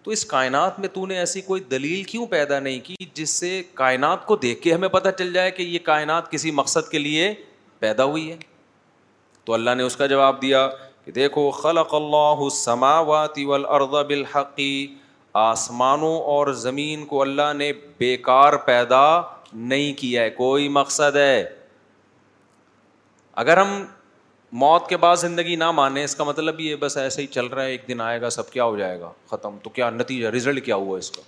تو 0.03 0.11
اس 0.11 0.25
کائنات 0.25 0.79
میں 0.79 0.87
تو 0.93 1.05
نے 1.05 1.17
ایسی 1.19 1.41
کوئی 1.41 1.61
دلیل 1.71 2.03
کیوں 2.11 2.25
پیدا 2.27 2.59
نہیں 2.59 2.79
کی 2.83 2.95
جس 3.13 3.29
سے 3.29 3.61
کائنات 3.73 4.25
کو 4.25 4.35
دیکھ 4.45 4.61
کے 4.61 4.73
ہمیں 4.73 4.87
پتہ 4.97 5.09
چل 5.17 5.33
جائے 5.33 5.51
کہ 5.59 5.63
یہ 5.63 5.79
کائنات 5.83 6.29
کسی 6.31 6.51
مقصد 6.61 6.89
کے 6.91 6.99
لیے 6.99 7.33
پیدا 7.79 8.03
ہوئی 8.05 8.29
ہے 8.31 8.37
تو 9.45 9.53
اللہ 9.53 9.75
نے 9.77 9.83
اس 9.83 9.95
کا 9.97 10.05
جواب 10.07 10.41
دیا 10.41 10.67
کہ 11.05 11.11
دیکھو 11.11 11.49
خلق 11.51 11.93
اللہ 11.95 12.41
السماوات 12.51 13.37
والارض 13.47 13.93
بالحقی 14.07 14.95
آسمانوں 15.49 16.17
اور 16.33 16.51
زمین 16.67 17.05
کو 17.05 17.21
اللہ 17.21 17.53
نے 17.57 17.71
بیکار 17.99 18.53
پیدا 18.65 19.05
نہیں 19.53 19.93
کیا 19.99 20.21
ہے 20.23 20.29
کوئی 20.29 20.67
مقصد 20.69 21.15
ہے 21.15 21.43
اگر 23.43 23.57
ہم 23.57 23.83
موت 24.61 24.87
کے 24.89 24.97
بعد 24.97 25.15
زندگی 25.17 25.55
نہ 25.55 25.69
مانیں 25.71 26.03
اس 26.03 26.15
کا 26.15 26.23
مطلب 26.23 26.59
یہ 26.59 26.75
بس 26.79 26.97
ایسے 26.97 27.21
ہی 27.21 27.27
چل 27.31 27.45
رہا 27.47 27.63
ہے 27.63 27.69
ایک 27.71 27.87
دن 27.87 28.01
آئے 28.01 28.19
گا 28.21 28.29
سب 28.29 28.49
کیا 28.51 28.63
ہو 28.63 28.75
جائے 28.77 28.99
گا 28.99 29.11
ختم 29.29 29.57
تو 29.63 29.69
کیا 29.69 29.89
نتیجہ 29.89 30.27
رزلٹ 30.35 30.65
کیا 30.65 30.75
ہوا 30.75 30.97
اس 30.97 31.11
کا 31.11 31.21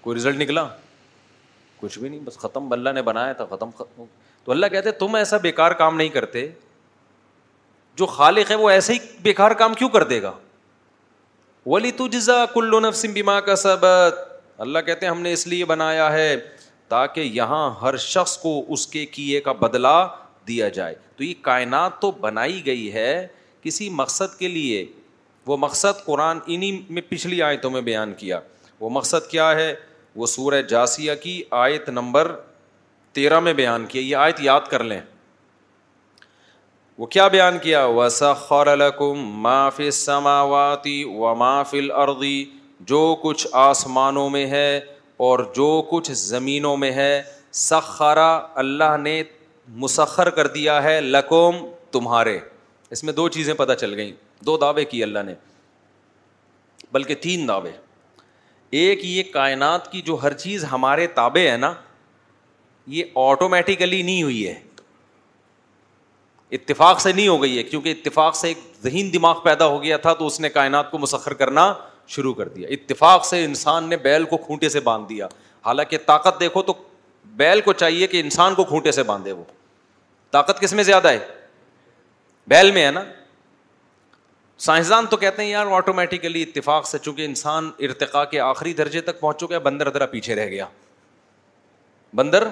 کوئی 0.00 0.16
رزلٹ 0.16 0.36
نکلا 0.40 0.66
کچھ 1.80 1.98
بھی 1.98 2.08
نہیں 2.08 2.20
بس 2.24 2.38
ختم 2.38 2.72
اللہ 2.72 2.90
نے 2.94 3.02
بنایا 3.02 3.32
تھا 3.40 3.44
ختم 3.50 3.70
ختم 3.78 4.04
تو 4.44 4.52
اللہ 4.52 4.66
کہتے 4.72 4.90
تم 5.04 5.14
ایسا 5.14 5.36
بیکار 5.42 5.72
کام 5.82 5.96
نہیں 5.96 6.08
کرتے 6.08 6.46
جو 7.96 8.06
خالق 8.06 8.50
ہے 8.50 8.56
وہ 8.56 8.70
ایسے 8.70 8.92
ہی 8.94 8.98
بیکار 9.22 9.50
کام 9.60 9.74
کیوں 9.74 9.88
کر 9.94 10.02
دے 10.08 10.20
گا 10.22 10.32
ولی 11.66 11.90
تو 11.92 12.06
جزا 12.08 12.44
کلو 12.54 12.80
نفسم 12.80 13.12
بیما 13.12 13.40
کا 13.48 13.56
سبت 13.62 14.26
اللہ 14.64 14.78
کہتے 14.86 15.06
ہیں 15.06 15.10
ہم 15.12 15.20
نے 15.22 15.32
اس 15.32 15.46
لیے 15.46 15.64
بنایا 15.64 16.12
ہے 16.12 16.34
تاکہ 16.88 17.20
یہاں 17.38 17.70
ہر 17.82 17.96
شخص 18.04 18.36
کو 18.38 18.60
اس 18.72 18.86
کے 18.86 19.04
کیے 19.16 19.40
کا 19.48 19.52
بدلا 19.64 19.98
دیا 20.48 20.68
جائے 20.78 20.94
تو 21.16 21.24
یہ 21.24 21.34
کائنات 21.42 22.00
تو 22.00 22.10
بنائی 22.20 22.64
گئی 22.66 22.92
ہے 22.92 23.08
کسی 23.62 23.88
مقصد 24.00 24.38
کے 24.38 24.48
لیے 24.48 24.84
وہ 25.46 25.56
مقصد 25.56 26.04
قرآن 26.04 26.38
انہیں 26.46 26.80
میں 26.96 27.02
پچھلی 27.08 27.42
آیتوں 27.42 27.70
میں 27.70 27.80
بیان 27.90 28.12
کیا 28.18 28.40
وہ 28.80 28.90
مقصد 28.96 29.30
کیا 29.30 29.50
ہے 29.56 29.74
وہ 30.16 30.26
سورہ 30.26 30.60
جاسیہ 30.68 31.12
کی 31.22 31.42
آیت 31.64 31.88
نمبر 31.88 32.34
تیرہ 33.18 33.40
میں 33.40 33.52
بیان 33.60 33.86
کیا 33.88 34.02
یہ 34.02 34.16
آیت 34.24 34.40
یاد 34.42 34.68
کر 34.70 34.84
لیں 34.84 35.00
وہ 36.98 37.06
کیا 37.06 37.26
بیان 37.32 37.58
کیا 37.62 37.84
وسکم 37.96 39.18
معاف 39.42 39.80
سماواتی 39.92 41.02
و 41.18 41.34
معا 41.42 41.62
فل 41.70 41.88
جو 42.92 43.00
کچھ 43.22 43.46
آسمانوں 43.60 44.28
میں 44.30 44.46
ہے 44.50 44.78
اور 45.26 45.38
جو 45.54 45.66
کچھ 45.90 46.10
زمینوں 46.16 46.76
میں 46.76 46.90
ہے 46.92 47.20
سخارا 47.60 48.28
اللہ 48.62 48.96
نے 49.02 49.22
مسخر 49.84 50.28
کر 50.36 50.46
دیا 50.56 50.82
ہے 50.82 51.00
لقوم 51.00 51.54
تمہارے 51.92 52.38
اس 52.96 53.02
میں 53.04 53.12
دو 53.12 53.28
چیزیں 53.36 53.52
پتہ 53.54 53.72
چل 53.80 53.94
گئیں 53.96 54.12
دو 54.46 54.56
دعوے 54.62 54.84
کیے 54.90 55.02
اللہ 55.04 55.22
نے 55.26 55.34
بلکہ 56.92 57.14
تین 57.24 57.48
دعوے 57.48 57.70
ایک 58.80 59.04
یہ 59.04 59.22
کائنات 59.32 59.90
کی 59.92 60.00
جو 60.02 60.14
ہر 60.22 60.32
چیز 60.44 60.64
ہمارے 60.72 61.06
تابے 61.18 61.50
ہے 61.50 61.56
نا 61.56 61.72
یہ 62.96 63.18
آٹومیٹیکلی 63.26 64.02
نہیں 64.02 64.22
ہوئی 64.22 64.46
ہے 64.48 64.54
اتفاق 66.58 67.00
سے 67.00 67.12
نہیں 67.12 67.28
ہو 67.28 67.42
گئی 67.42 67.56
ہے 67.58 67.62
کیونکہ 67.62 67.94
اتفاق 67.98 68.36
سے 68.36 68.48
ایک 68.48 68.58
ذہین 68.82 69.12
دماغ 69.12 69.40
پیدا 69.44 69.66
ہو 69.68 69.82
گیا 69.82 69.96
تھا 70.06 70.12
تو 70.20 70.26
اس 70.26 70.40
نے 70.40 70.48
کائنات 70.50 70.90
کو 70.90 70.98
مسخر 70.98 71.34
کرنا 71.42 71.72
شروع 72.14 72.32
کر 72.34 72.48
دیا 72.48 72.68
اتفاق 72.72 73.24
سے 73.26 73.44
انسان 73.44 73.88
نے 73.88 73.96
بیل 74.08 74.24
کو 74.24 74.36
کھونٹے 74.46 74.68
سے 74.68 74.80
باندھ 74.80 75.08
دیا 75.08 75.26
حالانکہ 75.66 75.98
طاقت 76.06 76.40
دیکھو 76.40 76.62
تو 76.62 76.72
بیل 77.40 77.60
کو 77.64 77.72
چاہیے 77.82 78.06
کہ 78.06 78.20
انسان 78.20 78.54
کو 78.54 78.64
کھونٹے 78.64 78.92
سے 78.92 79.02
باندھے 79.10 79.32
وہ 79.32 79.44
طاقت 80.32 80.60
کس 80.60 80.72
میں 80.72 80.84
زیادہ 80.84 81.08
ہے 81.12 81.18
بیل 82.48 82.70
میں 82.72 82.84
ہے 82.86 82.90
نا 82.90 83.02
سائنسدان 84.66 85.06
تو 85.10 85.16
کہتے 85.16 85.42
ہیں 85.42 85.48
یار 85.50 85.66
آٹومیٹیکلی 85.72 86.42
اتفاق 86.42 86.86
سے 86.88 86.98
چونکہ 87.02 87.24
انسان 87.24 87.70
ارتقا 87.88 88.24
کے 88.32 88.40
آخری 88.40 88.72
درجے 88.80 89.00
تک 89.08 89.20
پہنچ 89.20 89.40
چکا 89.40 89.54
ہے 89.54 89.60
بندر 89.66 89.90
ذرا 89.92 90.06
پیچھے 90.14 90.34
رہ 90.34 90.46
گیا 90.50 90.66
بندر 92.16 92.48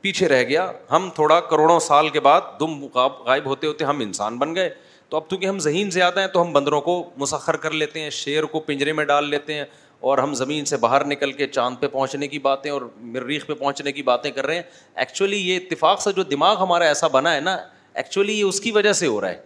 پیچھے 0.00 0.28
رہ 0.28 0.42
گیا 0.48 0.70
ہم 0.90 1.08
تھوڑا 1.14 1.40
کروڑوں 1.50 1.78
سال 1.86 2.08
کے 2.10 2.20
بعد 2.26 2.40
دم 2.60 2.84
غائب 2.94 3.46
ہوتے 3.46 3.66
ہوتے 3.66 3.84
ہم 3.84 4.00
انسان 4.00 4.38
بن 4.38 4.54
گئے 4.54 4.68
تو 5.10 5.16
اب 5.16 5.22
چونکہ 5.30 5.46
ہم 5.46 5.58
ذہین 5.60 5.90
سے 5.90 6.02
ہیں 6.16 6.26
تو 6.32 6.42
ہم 6.42 6.52
بندروں 6.52 6.80
کو 6.80 6.92
مسخر 7.18 7.56
کر 7.62 7.70
لیتے 7.70 8.00
ہیں 8.00 8.10
شیر 8.16 8.44
کو 8.50 8.60
پنجرے 8.66 8.92
میں 8.92 9.04
ڈال 9.04 9.28
لیتے 9.30 9.54
ہیں 9.54 9.64
اور 10.10 10.18
ہم 10.18 10.34
زمین 10.34 10.64
سے 10.64 10.76
باہر 10.82 11.04
نکل 11.06 11.32
کے 11.40 11.46
چاند 11.46 11.76
پہ 11.80 11.86
پہنچنے 11.92 12.26
کی 12.28 12.38
باتیں 12.38 12.70
اور 12.70 12.82
مریخ 13.14 13.46
پہ 13.46 13.54
پہنچنے 13.54 13.92
کی 13.92 14.02
باتیں 14.02 14.30
کر 14.36 14.46
رہے 14.46 14.54
ہیں 14.54 14.62
ایکچولی 15.02 15.36
یہ 15.48 15.56
اتفاق 15.56 16.02
سے 16.02 16.12
جو 16.16 16.22
دماغ 16.30 16.62
ہمارا 16.62 16.84
ایسا 16.88 17.06
بنا 17.16 17.34
ہے 17.34 17.40
نا 17.40 17.56
ایکچولی 17.92 18.38
یہ 18.38 18.44
اس 18.44 18.60
کی 18.60 18.70
وجہ 18.72 18.92
سے 19.00 19.06
ہو 19.06 19.20
رہا 19.20 19.28
ہے 19.30 19.40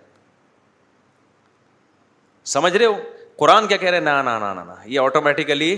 سمجھ 2.55 2.77
رہے 2.77 2.87
ہو 2.87 2.93
قرآن 3.39 3.67
کیا 3.67 3.77
کہہ 3.77 3.89
رہے 3.89 3.99
ہیں 3.99 4.05
نا 4.05 4.21
نا 4.39 4.53
نا 4.55 4.75
یہ 4.85 5.01
آٹومیٹیکلی 5.01 5.77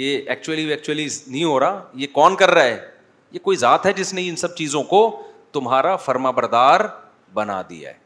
یہ 0.00 0.20
ایکچولی 0.30 0.68
ایکچولی 0.70 1.06
نہیں 1.26 1.44
ہو 1.44 1.58
رہا 1.60 1.82
یہ 2.02 2.06
کون 2.12 2.36
کر 2.36 2.50
رہا 2.50 2.64
ہے 2.64 2.78
یہ 3.32 3.38
کوئی 3.42 3.56
ذات 3.56 3.86
ہے 3.86 3.92
جس 3.92 4.14
نے 4.14 4.28
ان 4.28 4.36
سب 4.44 4.54
چیزوں 4.56 4.82
کو 4.94 5.02
تمہارا 5.52 5.96
فرما 6.04 6.30
بردار 6.30 6.80
بنا 7.34 7.60
دیا 7.70 7.90
ہے 7.90 7.98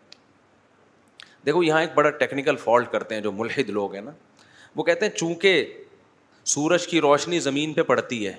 دیکھو 1.46 1.62
یہاں 1.62 1.80
ایک 1.80 1.90
بڑا 1.94 2.10
ٹیکنیکل 2.20 2.56
فالٹ 2.64 2.90
کرتے 2.92 3.14
ہیں 3.14 3.22
جو 3.22 3.32
ملحد 3.32 3.70
لوگ 3.70 3.94
ہیں 3.94 4.02
نا 4.02 4.10
وہ 4.76 4.82
کہتے 4.84 5.06
ہیں 5.06 5.12
چونکہ 5.16 5.64
سورج 6.52 6.86
کی 6.86 7.00
روشنی 7.00 7.40
زمین 7.40 7.72
پہ 7.72 7.82
پڑتی 7.90 8.26
ہے 8.26 8.32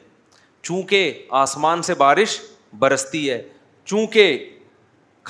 چونکہ 0.61 1.21
آسمان 1.43 1.81
سے 1.83 1.93
بارش 1.97 2.39
برستی 2.79 3.29
ہے 3.29 3.41
چونکہ 3.85 4.49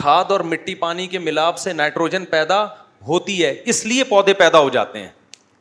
کھاد 0.01 0.32
اور 0.32 0.39
مٹی 0.51 0.75
پانی 0.75 1.08
کے 1.08 1.20
ملاپ 1.20 1.58
سے 1.58 1.74
نائٹروجن 1.74 2.25
پیدا 2.29 2.63
ہوتی 3.08 3.44
ہے 3.44 3.53
اس 3.74 3.86
لیے 3.86 4.03
پودے 4.10 4.34
پیدا 4.34 4.60
ہو 4.60 4.70
جاتے 4.70 5.00
ہیں 5.00 5.10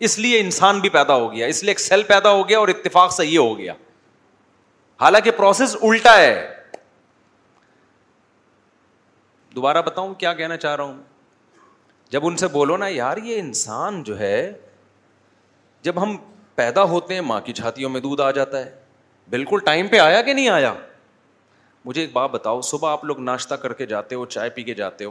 اس 0.07 0.19
لیے 0.19 0.39
انسان 0.41 0.81
بھی 0.81 0.89
پیدا 0.91 1.15
ہو 1.17 1.33
گیا 1.33 1.47
اس 1.47 1.63
لیے 1.63 1.71
ایک 1.71 1.81
سیل 1.81 2.03
پیدا 2.07 2.31
ہو 2.33 2.49
گیا 2.49 2.59
اور 2.59 2.69
اتفاق 2.69 3.13
سے 3.15 3.27
یہ 3.27 3.39
ہو 3.39 3.57
گیا 3.59 3.73
حالانکہ 5.01 5.31
پروسیس 5.37 5.77
الٹا 5.83 6.17
ہے 6.19 6.35
دوبارہ 9.55 9.83
بتاؤں 9.87 10.15
کیا 10.23 10.33
کہنا 10.35 10.57
چاہ 10.57 10.75
رہا 10.77 10.85
ہوں 10.85 11.03
جب 12.15 12.27
ان 12.27 12.37
سے 12.37 12.47
بولو 12.49 12.77
نا 12.77 12.87
یار 12.89 13.17
یہ 13.27 13.39
انسان 13.41 14.03
جو 14.09 14.19
ہے 14.19 14.35
جب 15.83 16.03
ہم 16.03 16.17
پیدا 16.55 16.83
ہوتے 16.93 17.15
ہیں 17.15 17.21
ماں 17.31 17.41
کی 17.45 17.53
چھاتیوں 17.59 17.91
میں 17.91 18.01
دودھ 18.01 18.21
آ 18.23 18.31
جاتا 18.37 18.59
ہے 18.65 18.71
بالکل 19.31 19.59
ٹائم 19.65 19.89
پہ 19.93 19.99
آیا 20.01 20.21
کہ 20.29 20.33
نہیں 20.35 20.49
آیا 20.49 20.73
مجھے 21.85 22.01
ایک 22.01 22.13
بات 22.13 22.31
بتاؤ 22.33 22.61
صبح 22.71 22.91
آپ 22.93 23.05
لوگ 23.05 23.21
ناشتہ 23.31 23.55
کر 23.65 23.73
کے 23.81 23.87
جاتے 23.95 24.15
ہو 24.15 24.25
چائے 24.37 24.51
پی 24.59 24.63
کے 24.69 24.75
جاتے 24.83 25.05
ہو 25.05 25.11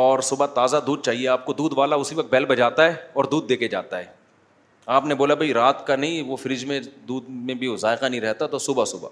اور 0.00 0.20
صبح 0.30 0.46
تازہ 0.54 0.76
دودھ 0.86 1.02
چاہیے 1.04 1.28
آپ 1.36 1.44
کو 1.46 1.52
دودھ 1.60 1.74
والا 1.78 1.96
اسی 2.04 2.14
وقت 2.14 2.30
بیل 2.32 2.44
بجاتا 2.54 2.86
ہے 2.86 2.94
اور 3.20 3.24
دودھ 3.36 3.48
دے 3.48 3.56
کے 3.62 3.68
جاتا 3.78 3.98
ہے 3.98 4.04
آپ 4.96 5.04
نے 5.06 5.14
بولا 5.22 5.34
بھائی 5.42 5.54
رات 5.54 5.86
کا 5.86 5.96
نہیں 5.96 6.22
وہ 6.30 6.36
فریج 6.46 6.64
میں 6.72 6.80
دودھ 7.08 7.30
میں 7.30 7.54
بھی 7.62 7.66
وہ 7.68 7.76
ذائقہ 7.86 8.06
نہیں 8.06 8.20
رہتا 8.20 8.46
تو 8.46 8.58
صبح 8.68 8.84
صبح 8.96 9.08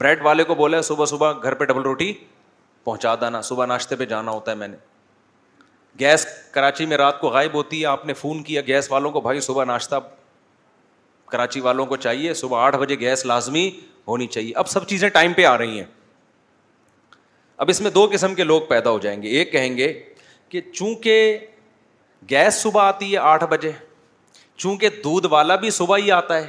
بریڈ 0.00 0.22
والے 0.26 0.44
کو 0.50 0.54
بولا 0.54 0.80
صبح 0.92 1.04
صبح 1.16 1.32
گھر 1.42 1.54
پہ 1.54 1.64
ڈبل 1.72 1.82
روٹی 1.92 2.12
پہنچا 2.84 3.14
دینا 3.20 3.40
صبح 3.52 3.66
ناشتے 3.76 3.96
پہ 3.96 4.04
جانا 4.14 4.30
ہوتا 4.32 4.50
ہے 4.50 4.56
میں 4.56 4.68
نے 4.68 4.76
گیس 5.98 6.26
کراچی 6.54 6.86
میں 6.86 6.96
رات 6.96 7.20
کو 7.20 7.28
غائب 7.30 7.54
ہوتی 7.54 7.80
ہے 7.80 7.86
آپ 7.86 8.04
نے 8.06 8.14
فون 8.14 8.42
کیا 8.42 8.60
گیس 8.66 8.90
والوں 8.90 9.10
کو 9.10 9.20
بھائی 9.20 9.40
صبح 9.40 9.64
ناشتہ 9.64 9.96
کراچی 11.30 11.60
والوں 11.60 11.86
کو 11.86 11.96
چاہیے 11.96 12.34
صبح 12.34 12.60
آٹھ 12.64 12.76
بجے 12.76 12.98
گیس 13.00 13.24
لازمی 13.26 13.68
ہونی 14.08 14.26
چاہیے 14.26 14.52
اب 14.58 14.68
سب 14.68 14.86
چیزیں 14.88 15.08
ٹائم 15.08 15.32
پہ 15.36 15.44
آ 15.46 15.56
رہی 15.58 15.78
ہیں 15.78 15.86
اب 17.56 17.70
اس 17.70 17.80
میں 17.80 17.90
دو 17.90 18.06
قسم 18.12 18.34
کے 18.34 18.44
لوگ 18.44 18.62
پیدا 18.68 18.90
ہو 18.90 18.98
جائیں 18.98 19.20
گے 19.22 19.28
ایک 19.38 19.52
کہیں 19.52 19.76
گے 19.76 19.92
کہ 20.48 20.60
چونکہ 20.72 21.38
گیس 22.30 22.62
صبح 22.62 22.82
آتی 22.82 23.12
ہے 23.12 23.18
آٹھ 23.32 23.44
بجے 23.50 23.70
چونکہ 24.56 24.88
دودھ 25.04 25.26
والا 25.30 25.56
بھی 25.56 25.70
صبح 25.70 25.98
ہی 25.98 26.10
آتا 26.12 26.36
ہے 26.36 26.48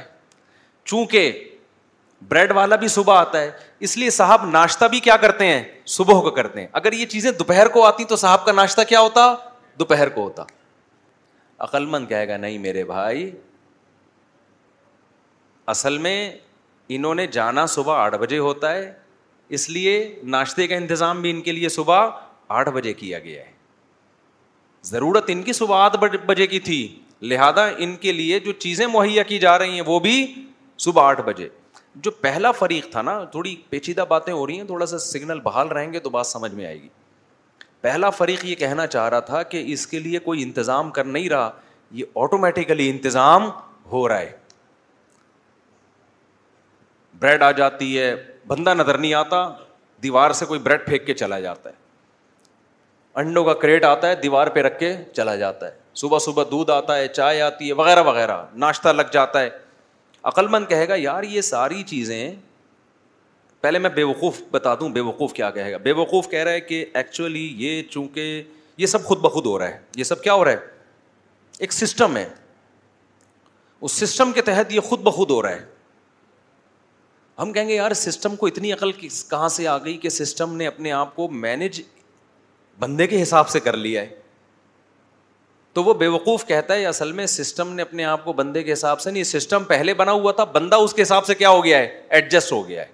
چونکہ 0.84 1.50
بریڈ 2.28 2.52
والا 2.56 2.76
بھی 2.76 2.88
صبح 2.88 3.18
آتا 3.20 3.40
ہے 3.40 3.50
اس 3.86 3.96
لیے 3.98 4.10
صاحب 4.16 4.44
ناشتہ 4.50 4.84
بھی 4.90 5.00
کیا 5.06 5.16
کرتے 5.20 5.46
ہیں 5.46 5.62
صبح 5.96 6.20
کو 6.22 6.30
کرتے 6.38 6.60
ہیں 6.60 6.66
اگر 6.80 6.92
یہ 6.92 7.06
چیزیں 7.14 7.30
دوپہر 7.38 7.68
کو 7.76 7.84
آتی 7.86 8.04
تو 8.12 8.16
صاحب 8.16 8.44
کا 8.44 8.52
ناشتہ 8.52 8.80
کیا 8.88 9.00
ہوتا 9.00 9.34
دوپہر 9.78 10.08
کو 10.16 10.22
ہوتا 10.24 10.44
عقلمند 11.66 12.08
کہے 12.08 12.28
گا 12.28 12.36
نہیں 12.36 12.58
میرے 12.58 12.84
بھائی 12.84 13.30
اصل 15.72 15.98
میں 16.06 16.16
انہوں 16.94 17.14
نے 17.14 17.26
جانا 17.36 17.64
صبح 17.74 17.96
آٹھ 18.04 18.14
بجے 18.20 18.38
ہوتا 18.38 18.72
ہے 18.74 18.92
اس 19.56 19.68
لیے 19.70 19.92
ناشتے 20.34 20.66
کا 20.68 20.76
انتظام 20.76 21.20
بھی 21.22 21.30
ان 21.30 21.40
کے 21.42 21.52
لیے 21.52 21.68
صبح 21.68 22.06
آٹھ 22.58 22.68
بجے 22.74 22.92
کیا 22.94 23.18
گیا 23.18 23.42
ہے 23.44 23.50
ضرورت 24.84 25.24
ان 25.32 25.42
کی 25.42 25.52
صبح 25.52 25.84
آٹھ 25.84 25.96
بجے 26.28 26.46
کی 26.46 26.60
تھی 26.68 26.80
لہذا 27.32 27.64
ان 27.84 27.94
کے 28.00 28.12
لیے 28.12 28.38
جو 28.40 28.52
چیزیں 28.66 28.86
مہیا 28.92 29.22
کی 29.22 29.38
جا 29.38 29.58
رہی 29.58 29.74
ہیں 29.74 29.82
وہ 29.86 29.98
بھی 30.06 30.14
صبح 30.86 31.02
آٹھ 31.08 31.20
بجے 31.26 31.48
جو 31.94 32.10
پہلا 32.20 32.50
فریق 32.52 32.90
تھا 32.92 33.02
نا 33.02 33.22
تھوڑی 33.30 33.54
پیچیدہ 33.70 34.04
باتیں 34.08 34.32
ہو 34.32 34.46
رہی 34.46 34.56
ہیں 34.58 34.64
تھوڑا 34.66 34.86
سا 34.86 34.98
سگنل 34.98 35.40
بحال 35.44 35.68
رہیں 35.68 35.92
گے 35.92 35.98
تو 36.00 36.10
بات 36.10 36.26
سمجھ 36.26 36.52
میں 36.54 36.66
آئے 36.66 36.80
گی 36.82 36.88
پہلا 37.80 38.10
فریق 38.10 38.44
یہ 38.44 38.54
کہنا 38.54 38.86
چاہ 38.86 39.08
رہا 39.08 39.20
تھا 39.28 39.42
کہ 39.42 39.62
اس 39.72 39.86
کے 39.86 39.98
لیے 39.98 40.18
کوئی 40.28 40.42
انتظام 40.42 40.90
کر 40.98 41.04
نہیں 41.04 41.28
رہا 41.28 41.50
یہ 41.94 42.04
آٹومیٹیکلی 42.22 42.88
انتظام 42.90 43.48
ہو 43.92 44.06
رہا 44.08 44.18
ہے 44.20 44.32
بریڈ 47.20 47.42
آ 47.42 47.50
جاتی 47.56 47.98
ہے 47.98 48.14
بندہ 48.46 48.74
نظر 48.74 48.98
نہیں 48.98 49.14
آتا 49.14 49.46
دیوار 50.02 50.30
سے 50.42 50.46
کوئی 50.46 50.60
بریڈ 50.60 50.86
پھینک 50.86 51.06
کے 51.06 51.14
چلا 51.14 51.40
جاتا 51.40 51.70
ہے 51.70 51.80
انڈوں 53.20 53.44
کا 53.44 53.52
کریٹ 53.62 53.84
آتا 53.84 54.08
ہے 54.08 54.14
دیوار 54.22 54.46
پہ 54.54 54.60
رکھ 54.62 54.78
کے 54.78 54.92
چلا 55.16 55.34
جاتا 55.36 55.66
ہے 55.66 55.80
صبح 56.00 56.18
صبح 56.24 56.42
دودھ 56.50 56.70
آتا 56.70 56.96
ہے 56.96 57.08
چائے 57.08 57.40
آتی 57.42 57.68
ہے 57.68 57.72
وغیرہ 57.80 58.02
وغیرہ 58.02 58.40
ناشتہ 58.64 58.88
لگ 58.88 59.10
جاتا 59.12 59.40
ہے 59.40 59.48
عقل 60.30 60.48
مند 60.48 60.68
کہے 60.68 60.88
گا 60.88 60.94
یار 60.96 61.22
یہ 61.22 61.40
ساری 61.40 61.82
چیزیں 61.86 62.34
پہلے 63.60 63.78
میں 63.78 63.90
بے 63.94 64.02
وقوف 64.02 64.40
بتا 64.50 64.74
دوں 64.80 64.88
بے 64.90 65.00
وقوف 65.00 65.32
کیا 65.32 65.50
کہے 65.50 65.72
گا 65.72 65.76
بے 65.82 65.92
وقوف 65.92 66.28
کہہ 66.30 66.42
رہا 66.44 66.52
ہے 66.52 66.60
کہ 66.60 66.84
ایکچولی 66.94 67.46
یہ 67.58 67.82
چونکہ 67.90 68.42
یہ 68.78 68.86
سب 68.86 69.04
خود 69.04 69.18
بخود 69.22 69.46
ہو 69.46 69.58
رہا 69.58 69.68
ہے 69.68 69.78
یہ 69.96 70.04
سب 70.04 70.22
کیا 70.22 70.34
ہو 70.34 70.44
رہا 70.44 70.50
ہے 70.52 70.70
ایک 71.58 71.72
سسٹم 71.72 72.16
ہے 72.16 72.28
اس 73.86 73.92
سسٹم 73.92 74.32
کے 74.32 74.42
تحت 74.42 74.72
یہ 74.72 74.80
خود 74.88 75.00
بخود 75.02 75.30
ہو 75.30 75.40
رہا 75.42 75.50
ہے 75.52 75.64
ہم 77.38 77.52
کہیں 77.52 77.68
گے 77.68 77.74
یار 77.74 77.92
سسٹم 78.04 78.36
کو 78.36 78.46
اتنی 78.46 78.72
عقل 78.72 78.92
کہاں 79.30 79.48
سے 79.48 79.66
آ 79.68 79.76
گئی 79.84 79.96
کہ 79.98 80.08
سسٹم 80.08 80.56
نے 80.56 80.66
اپنے 80.66 80.92
آپ 80.92 81.14
کو 81.16 81.28
مینج 81.44 81.80
بندے 82.80 83.06
کے 83.06 83.22
حساب 83.22 83.48
سے 83.48 83.60
کر 83.60 83.76
لیا 83.76 84.02
ہے 84.02 84.20
تو 85.74 85.82
وہ 85.84 85.92
بے 86.00 86.06
وقوف 86.08 86.44
کہتا 86.46 86.74
ہے 86.74 86.84
اصل 86.86 87.12
میں 87.18 87.26
سسٹم 87.34 87.72
نے 87.74 87.82
اپنے 87.82 88.04
آپ 88.04 88.24
کو 88.24 88.32
بندے 88.40 88.62
کے 88.62 88.72
حساب 88.72 89.00
سے 89.00 89.10
نہیں 89.10 89.24
سسٹم 89.24 89.64
پہلے 89.68 89.94
بنا 90.00 90.12
ہوا 90.12 90.32
تھا 90.40 90.44
بندہ 90.56 90.76
اس 90.86 90.94
کے 90.94 91.02
حساب 91.02 91.26
سے 91.26 91.34
کیا 91.34 91.48
ہو 91.50 91.62
گیا 91.64 91.78
ہے 91.78 91.86
ایڈجسٹ 92.18 92.52
ہو 92.52 92.66
گیا 92.68 92.82
ہے 92.82 92.90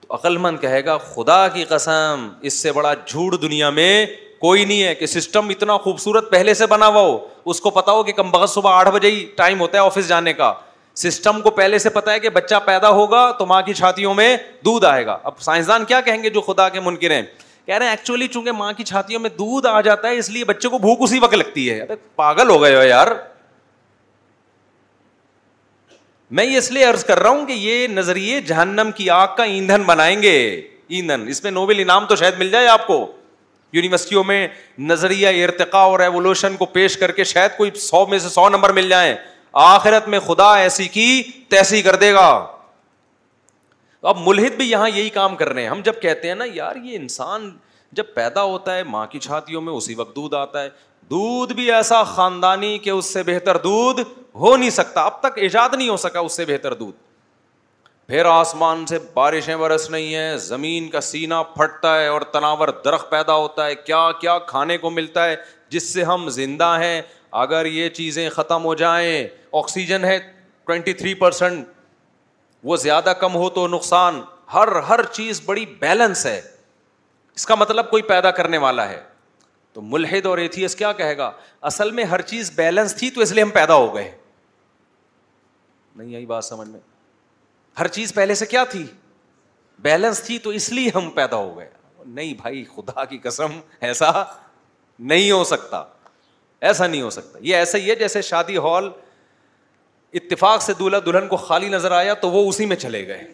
تو 0.00 0.14
عقل 0.14 0.36
مند 0.46 0.58
کہے 0.60 0.84
گا 0.84 0.96
خدا 1.14 1.46
کی 1.54 1.64
قسم 1.68 2.28
اس 2.48 2.60
سے 2.62 2.72
بڑا 2.72 2.94
جھوٹ 3.06 3.40
دنیا 3.42 3.70
میں 3.78 4.04
کوئی 4.40 4.64
نہیں 4.64 4.82
ہے 4.82 4.94
کہ 4.94 5.06
سسٹم 5.06 5.48
اتنا 5.50 5.76
خوبصورت 5.84 6.30
پہلے 6.30 6.54
سے 6.54 6.66
بنا 6.70 6.86
ہوا 6.86 7.02
ہو 7.02 7.18
اس 7.50 7.60
کو 7.60 7.70
پتا 7.78 7.92
ہو 7.92 8.02
کہ 8.02 8.12
کم 8.12 8.30
بغت 8.30 8.50
صبح 8.50 8.74
آٹھ 8.78 8.88
بجے 8.94 9.10
ہی 9.10 9.24
ٹائم 9.36 9.60
ہوتا 9.60 9.78
ہے 9.78 9.82
آفس 9.84 10.08
جانے 10.08 10.32
کا 10.42 10.52
سسٹم 11.02 11.40
کو 11.42 11.50
پہلے 11.60 11.78
سے 11.78 11.90
پتا 11.94 12.12
ہے 12.12 12.20
کہ 12.20 12.28
بچہ 12.30 12.54
پیدا 12.66 12.88
ہوگا 12.98 13.30
تو 13.38 13.46
ماں 13.46 13.62
کی 13.62 13.72
چھاتیوں 13.74 14.12
میں 14.14 14.36
دودھ 14.64 14.84
آئے 14.86 15.06
گا 15.06 15.18
اب 15.30 15.40
سائنسدان 15.42 15.84
کیا 15.84 16.00
کہیں 16.04 16.22
گے 16.22 16.30
جو 16.36 16.40
خدا 16.42 16.68
کے 16.76 16.80
منکر 16.80 17.10
ہے 17.10 17.22
کہہ 17.66 17.74
رہے 17.74 17.86
ہیں 17.86 17.92
ایکچولی 17.92 18.26
چونکہ 18.32 18.52
ماں 18.56 18.72
کی 18.76 18.84
چھاتیوں 18.84 19.20
میں 19.20 19.30
دودھ 19.38 19.66
آ 19.66 19.80
جاتا 19.86 20.08
ہے 20.08 20.16
اس 20.18 20.28
لیے 20.30 20.44
بچے 20.44 20.68
کو 20.68 20.78
بھوک 20.78 20.98
اسی 21.02 21.18
وقت 21.22 21.34
لگتی 21.34 21.68
ہے 21.70 21.84
پاگل 22.16 22.50
ہو 22.50 22.60
گئے 22.62 22.76
ہو 22.76 22.82
یار 22.82 23.06
میں 26.38 26.44
یہ 26.44 26.58
اس 26.58 26.70
لیے 26.72 26.86
ارض 26.86 27.04
کر 27.04 27.18
رہا 27.22 27.30
ہوں 27.30 27.44
کہ 27.46 27.52
یہ 27.52 27.86
نظریے 27.90 28.40
جہنم 28.50 28.90
کی 28.96 29.08
آگ 29.16 29.34
کا 29.36 29.44
ایندھن 29.44 29.82
بنائیں 29.86 30.20
گے 30.22 30.36
ایندھن 30.88 31.26
اس 31.30 31.42
میں 31.42 31.50
نوبل 31.50 31.80
انعام 31.82 32.06
تو 32.08 32.16
شاید 32.16 32.38
مل 32.38 32.50
جائے 32.50 32.66
آپ 32.68 32.86
کو 32.86 33.00
یونیورسٹیوں 33.72 34.24
میں 34.24 34.46
نظریہ 34.88 35.28
ارتقا 35.44 35.78
اور 35.90 36.00
ریولیوشن 36.00 36.56
کو 36.56 36.66
پیش 36.78 36.96
کر 36.98 37.12
کے 37.12 37.24
شاید 37.32 37.56
کوئی 37.56 37.70
سو 37.88 38.06
میں 38.10 38.18
سے 38.18 38.28
سو 38.28 38.48
نمبر 38.48 38.72
مل 38.72 38.88
جائیں 38.88 39.14
آخرت 39.66 40.08
میں 40.08 40.18
خدا 40.26 40.54
ایسی 40.58 40.88
کی 40.98 41.08
تیسی 41.50 41.82
کر 41.82 41.96
دے 42.04 42.12
گا 42.14 42.28
اب 44.10 44.16
ملحد 44.26 44.56
بھی 44.56 44.68
یہاں 44.70 44.88
یہی 44.88 45.08
کام 45.10 45.34
کر 45.36 45.48
رہے 45.52 45.62
ہیں 45.62 45.68
ہم 45.68 45.80
جب 45.84 46.00
کہتے 46.02 46.28
ہیں 46.28 46.34
نا 46.34 46.44
یار 46.54 46.76
یہ 46.82 46.96
انسان 46.96 47.50
جب 48.00 48.12
پیدا 48.14 48.42
ہوتا 48.50 48.74
ہے 48.76 48.82
ماں 48.94 49.06
کی 49.14 49.18
چھاتیوں 49.26 49.60
میں 49.68 49.72
اسی 49.72 49.94
وقت 49.94 50.14
دودھ 50.16 50.34
آتا 50.34 50.62
ہے 50.62 50.68
دودھ 51.10 51.52
بھی 51.60 51.70
ایسا 51.72 52.02
خاندانی 52.12 52.76
کہ 52.84 52.90
اس 52.90 53.12
سے 53.12 53.22
بہتر 53.26 53.56
دودھ 53.64 54.00
ہو 54.44 54.56
نہیں 54.56 54.70
سکتا 54.76 55.02
اب 55.10 55.20
تک 55.20 55.38
ایجاد 55.46 55.74
نہیں 55.76 55.88
ہو 55.88 55.96
سکا 56.04 56.20
اس 56.28 56.36
سے 56.36 56.44
بہتر 56.46 56.74
دودھ 56.82 56.96
پھر 58.08 58.24
آسمان 58.30 58.84
سے 58.86 58.98
بارشیں 59.14 59.54
برس 59.60 59.88
نہیں 59.90 60.14
ہیں 60.14 60.36
زمین 60.46 60.88
کا 60.88 61.00
سینا 61.06 61.42
پھٹتا 61.56 61.98
ہے 62.00 62.06
اور 62.08 62.20
تناور 62.32 62.68
درخت 62.84 63.10
پیدا 63.10 63.34
ہوتا 63.44 63.66
ہے 63.66 63.74
کیا 63.74 64.02
کیا 64.20 64.38
کھانے 64.52 64.76
کو 64.84 64.90
ملتا 64.98 65.24
ہے 65.28 65.36
جس 65.74 65.92
سے 65.92 66.04
ہم 66.10 66.28
زندہ 66.40 66.72
ہیں 66.82 67.00
اگر 67.46 67.66
یہ 67.78 67.88
چیزیں 67.98 68.28
ختم 68.36 68.64
ہو 68.64 68.74
جائیں 68.82 69.26
آکسیجن 69.62 70.04
ہے 70.10 70.18
ٹوینٹی 70.66 70.92
تھری 71.00 71.14
پرسینٹ 71.24 71.66
وہ 72.66 72.76
زیادہ 72.82 73.12
کم 73.20 73.34
ہو 73.36 73.48
تو 73.56 73.66
نقصان 73.68 74.20
ہر 74.52 74.68
ہر 74.88 75.02
چیز 75.18 75.40
بڑی 75.46 75.64
بیلنس 75.80 76.24
ہے 76.26 76.40
اس 77.34 77.44
کا 77.46 77.54
مطلب 77.54 77.90
کوئی 77.90 78.02
پیدا 78.08 78.30
کرنے 78.38 78.58
والا 78.64 78.88
ہے 78.88 79.00
تو 79.72 79.80
ملحد 79.92 80.26
اور 80.26 80.38
ایتھیس 80.44 80.74
کیا 80.76 80.92
کہے 81.00 81.16
گا 81.16 81.30
اصل 81.70 81.90
میں 81.98 82.04
ہر 82.12 82.22
چیز 82.30 82.50
بیلنس 82.56 82.94
تھی 82.96 83.10
تو 83.10 83.20
اس 83.20 83.32
لیے 83.32 83.42
ہم 83.44 83.50
پیدا 83.58 83.74
ہو 83.84 83.94
گئے 83.94 84.10
نہیں 85.96 86.14
آئی 86.14 86.26
بات 86.32 86.44
سمجھ 86.44 86.68
میں 86.68 86.80
ہر 87.80 87.88
چیز 87.98 88.14
پہلے 88.14 88.34
سے 88.42 88.46
کیا 88.56 88.64
تھی 88.70 88.84
بیلنس 89.88 90.22
تھی 90.26 90.38
تو 90.46 90.50
اس 90.58 90.68
لیے 90.78 90.90
ہم 90.94 91.08
پیدا 91.20 91.36
ہو 91.36 91.56
گئے 91.58 91.70
نہیں 92.18 92.34
بھائی 92.42 92.64
خدا 92.74 93.04
کی 93.12 93.18
قسم 93.28 93.58
ایسا 93.90 94.10
نہیں 95.12 95.30
ہو 95.30 95.42
سکتا 95.54 95.84
ایسا 96.68 96.86
نہیں 96.86 97.02
ہو 97.02 97.10
سکتا 97.20 97.38
یہ 97.42 97.56
ایسا 97.56 97.78
ہی 97.78 97.90
ہے 97.90 97.94
جیسے 98.04 98.22
شادی 98.34 98.56
ہال 98.68 98.90
اتفاق 100.14 100.60
سے 100.62 100.72
دولہا 100.78 100.98
دلہن 101.06 101.28
کو 101.28 101.36
خالی 101.36 101.68
نظر 101.68 101.90
آیا 101.92 102.14
تو 102.20 102.30
وہ 102.30 102.48
اسی 102.48 102.66
میں 102.66 102.76
چلے 102.76 103.06
گئے 103.08 103.24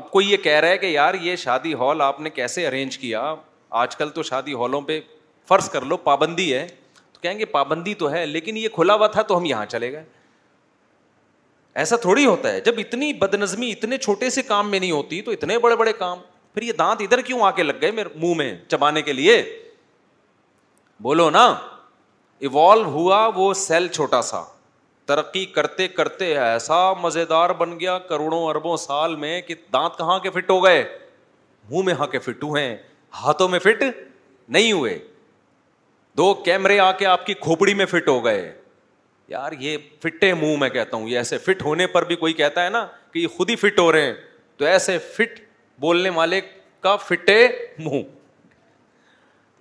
اب 0.00 0.10
کوئی 0.10 0.30
یہ 0.30 0.36
کہہ 0.42 0.58
رہا 0.60 0.68
ہے 0.68 0.78
کہ 0.78 0.86
یار 0.86 1.14
یہ 1.20 1.36
شادی 1.36 1.72
ہال 1.80 2.00
آپ 2.02 2.20
نے 2.20 2.30
کیسے 2.30 2.66
ارینج 2.66 2.98
کیا 2.98 3.34
آج 3.80 3.96
کل 3.96 4.08
تو 4.14 4.22
شادی 4.22 4.52
ہالوں 4.60 4.80
پہ 4.82 5.00
فرض 5.48 5.68
کر 5.70 5.84
لو 5.84 5.96
پابندی 5.96 6.52
ہے 6.52 6.66
تو 6.94 7.20
کہیں 7.20 7.38
گے 7.38 7.44
پابندی 7.44 7.94
تو 7.94 8.10
ہے 8.12 8.24
لیکن 8.26 8.56
یہ 8.56 8.68
کھلا 8.74 8.94
ہوا 8.94 9.06
تھا 9.16 9.22
تو 9.32 9.38
ہم 9.38 9.44
یہاں 9.44 9.66
چلے 9.68 9.90
گئے 9.92 10.04
ایسا 11.82 11.96
تھوڑی 11.96 12.24
ہوتا 12.26 12.52
ہے 12.52 12.60
جب 12.60 12.78
اتنی 12.78 13.12
بدنظمی 13.18 13.70
اتنے 13.72 13.98
چھوٹے 13.98 14.30
سے 14.30 14.42
کام 14.42 14.70
میں 14.70 14.78
نہیں 14.80 14.90
ہوتی 14.90 15.20
تو 15.22 15.30
اتنے 15.30 15.58
بڑے 15.58 15.76
بڑے 15.76 15.92
کام 15.98 16.18
پھر 16.54 16.62
یہ 16.62 16.72
دانت 16.78 17.00
ادھر 17.02 17.20
کیوں 17.26 17.40
آ 17.42 17.50
کے 17.56 17.62
لگ 17.62 17.72
گئے 17.80 17.90
میرے 17.92 18.08
منہ 18.22 18.34
میں 18.36 18.54
چبانے 18.70 19.02
کے 19.02 19.12
لیے 19.12 19.42
بولو 21.02 21.30
نا 21.30 21.46
ایوالو 22.46 22.84
ہوا 22.90 23.18
وہ 23.34 23.52
سیل 23.54 23.86
چھوٹا 23.94 24.20
سا 24.28 24.42
ترقی 25.06 25.44
کرتے 25.56 25.86
کرتے 25.88 26.32
ایسا 26.38 26.78
مزے 27.00 27.24
دار 27.32 27.50
بن 27.58 27.78
گیا 27.80 27.98
کروڑوں 28.08 28.40
اربوں 28.48 28.76
سال 28.86 29.14
میں 29.16 29.40
کہ 29.48 29.54
دانت 29.72 29.98
کہاں 29.98 30.18
کے 30.22 30.30
فٹ 30.34 30.50
ہو 30.50 30.58
گئے 30.64 30.82
منہ 31.70 31.82
میں 31.84 31.94
ہاں 31.98 32.06
کے 32.14 32.18
فٹ 32.24 32.42
ہوئے 32.44 32.64
ہاتھوں 33.20 33.48
میں 33.48 33.58
فٹ 33.64 33.82
نہیں 33.84 34.72
ہوئے 34.72 34.98
دو 36.18 36.26
کیمرے 36.44 36.78
آ 36.80 36.90
کے 36.98 37.06
آپ 37.06 37.24
کی 37.26 37.34
کھوپڑی 37.44 37.74
میں 37.74 37.86
فٹ 37.90 38.08
ہو 38.08 38.24
گئے 38.24 38.52
یار 39.34 39.52
یہ 39.58 39.76
فٹے 40.02 40.32
منہ 40.40 40.56
میں 40.60 40.68
کہتا 40.76 40.96
ہوں 40.96 41.08
یہ 41.08 41.18
ایسے 41.18 41.38
فٹ 41.44 41.62
ہونے 41.64 41.86
پر 41.94 42.04
بھی 42.06 42.16
کوئی 42.24 42.32
کہتا 42.42 42.64
ہے 42.64 42.70
نا 42.70 42.86
کہ 43.12 43.18
یہ 43.18 43.26
خود 43.36 43.50
ہی 43.50 43.56
فٹ 43.62 43.78
ہو 43.80 43.90
رہے 43.92 44.06
ہیں 44.06 44.14
تو 44.56 44.64
ایسے 44.74 44.98
فٹ 45.16 45.40
بولنے 45.80 46.08
والے 46.16 46.40
کا 46.82 46.96
فٹے 47.08 47.46
منہ 47.78 48.02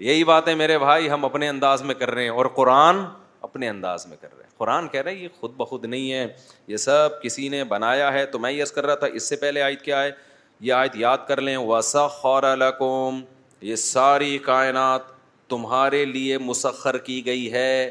یہی 0.03 0.23
بات 0.23 0.47
ہے 0.47 0.53
میرے 0.55 0.77
بھائی 0.79 1.09
ہم 1.09 1.25
اپنے 1.25 1.47
انداز 1.49 1.81
میں 1.87 1.95
کر 1.95 2.11
رہے 2.11 2.21
ہیں 2.23 2.29
اور 2.29 2.45
قرآن 2.53 2.97
اپنے 3.47 3.67
انداز 3.69 4.05
میں 4.07 4.15
کر 4.21 4.27
رہے 4.35 4.43
ہیں 4.43 4.49
قرآن 4.57 4.87
کہہ 4.91 5.01
رہے 5.01 5.11
ہیں 5.13 5.21
یہ 5.23 5.27
خود 5.39 5.51
بخود 5.57 5.83
نہیں 5.85 6.11
ہے 6.11 6.25
یہ 6.67 6.77
سب 6.83 7.21
کسی 7.23 7.47
نے 7.49 7.63
بنایا 7.73 8.11
ہے 8.13 8.25
تو 8.31 8.39
میں 8.45 8.51
یس 8.51 8.71
کر 8.71 8.85
رہا 8.85 8.95
تھا 9.03 9.07
اس 9.19 9.27
سے 9.29 9.35
پہلے 9.43 9.61
آیت 9.61 9.81
کیا 9.81 10.01
ہے 10.03 10.09
یہ 10.59 10.73
آیت 10.73 10.95
یاد 10.99 11.27
کر 11.27 11.41
لیں 11.41 11.55
وسا 11.67 12.07
خور 12.15 12.43
القوم 12.43 13.21
یہ 13.69 13.75
ساری 13.83 14.37
کائنات 14.45 15.01
تمہارے 15.49 16.03
لیے 16.05 16.37
مسخر 16.49 16.97
کی 17.09 17.21
گئی 17.25 17.51
ہے 17.53 17.89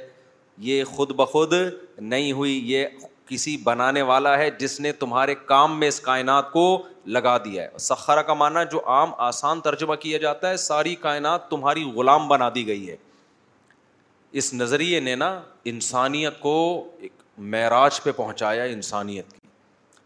یہ 0.70 0.84
خود 0.96 1.12
بخود 1.16 1.54
نہیں 1.98 2.32
ہوئی 2.40 2.60
یہ 2.72 2.86
کسی 3.28 3.56
بنانے 3.64 4.02
والا 4.10 4.36
ہے 4.38 4.50
جس 4.58 4.78
نے 4.80 4.92
تمہارے 5.04 5.34
کام 5.46 5.78
میں 5.80 5.88
اس 5.88 6.00
کائنات 6.10 6.50
کو 6.52 6.66
لگا 7.14 7.36
دیا 7.44 7.62
ہے 7.62 7.78
سخرا 7.88 8.22
کا 8.22 8.34
مانا 8.40 8.62
جو 8.72 8.80
عام 8.96 9.10
آسان 9.28 9.60
ترجمہ 9.60 9.94
کیا 10.00 10.18
جاتا 10.24 10.50
ہے 10.50 10.56
ساری 10.64 10.94
کائنات 11.06 11.48
تمہاری 11.50 11.82
غلام 11.96 12.28
بنا 12.28 12.48
دی 12.54 12.66
گئی 12.66 12.88
ہے 12.90 12.96
اس 14.40 14.52
نظریے 14.54 15.00
نے 15.00 15.14
نا 15.22 15.30
انسانیت 15.72 16.38
کو 16.40 16.52
ایک 17.04 17.12
معراج 17.54 18.02
پہ 18.02 18.12
پہنچایا 18.16 18.64
انسانیت 18.74 19.32
کی 19.32 19.38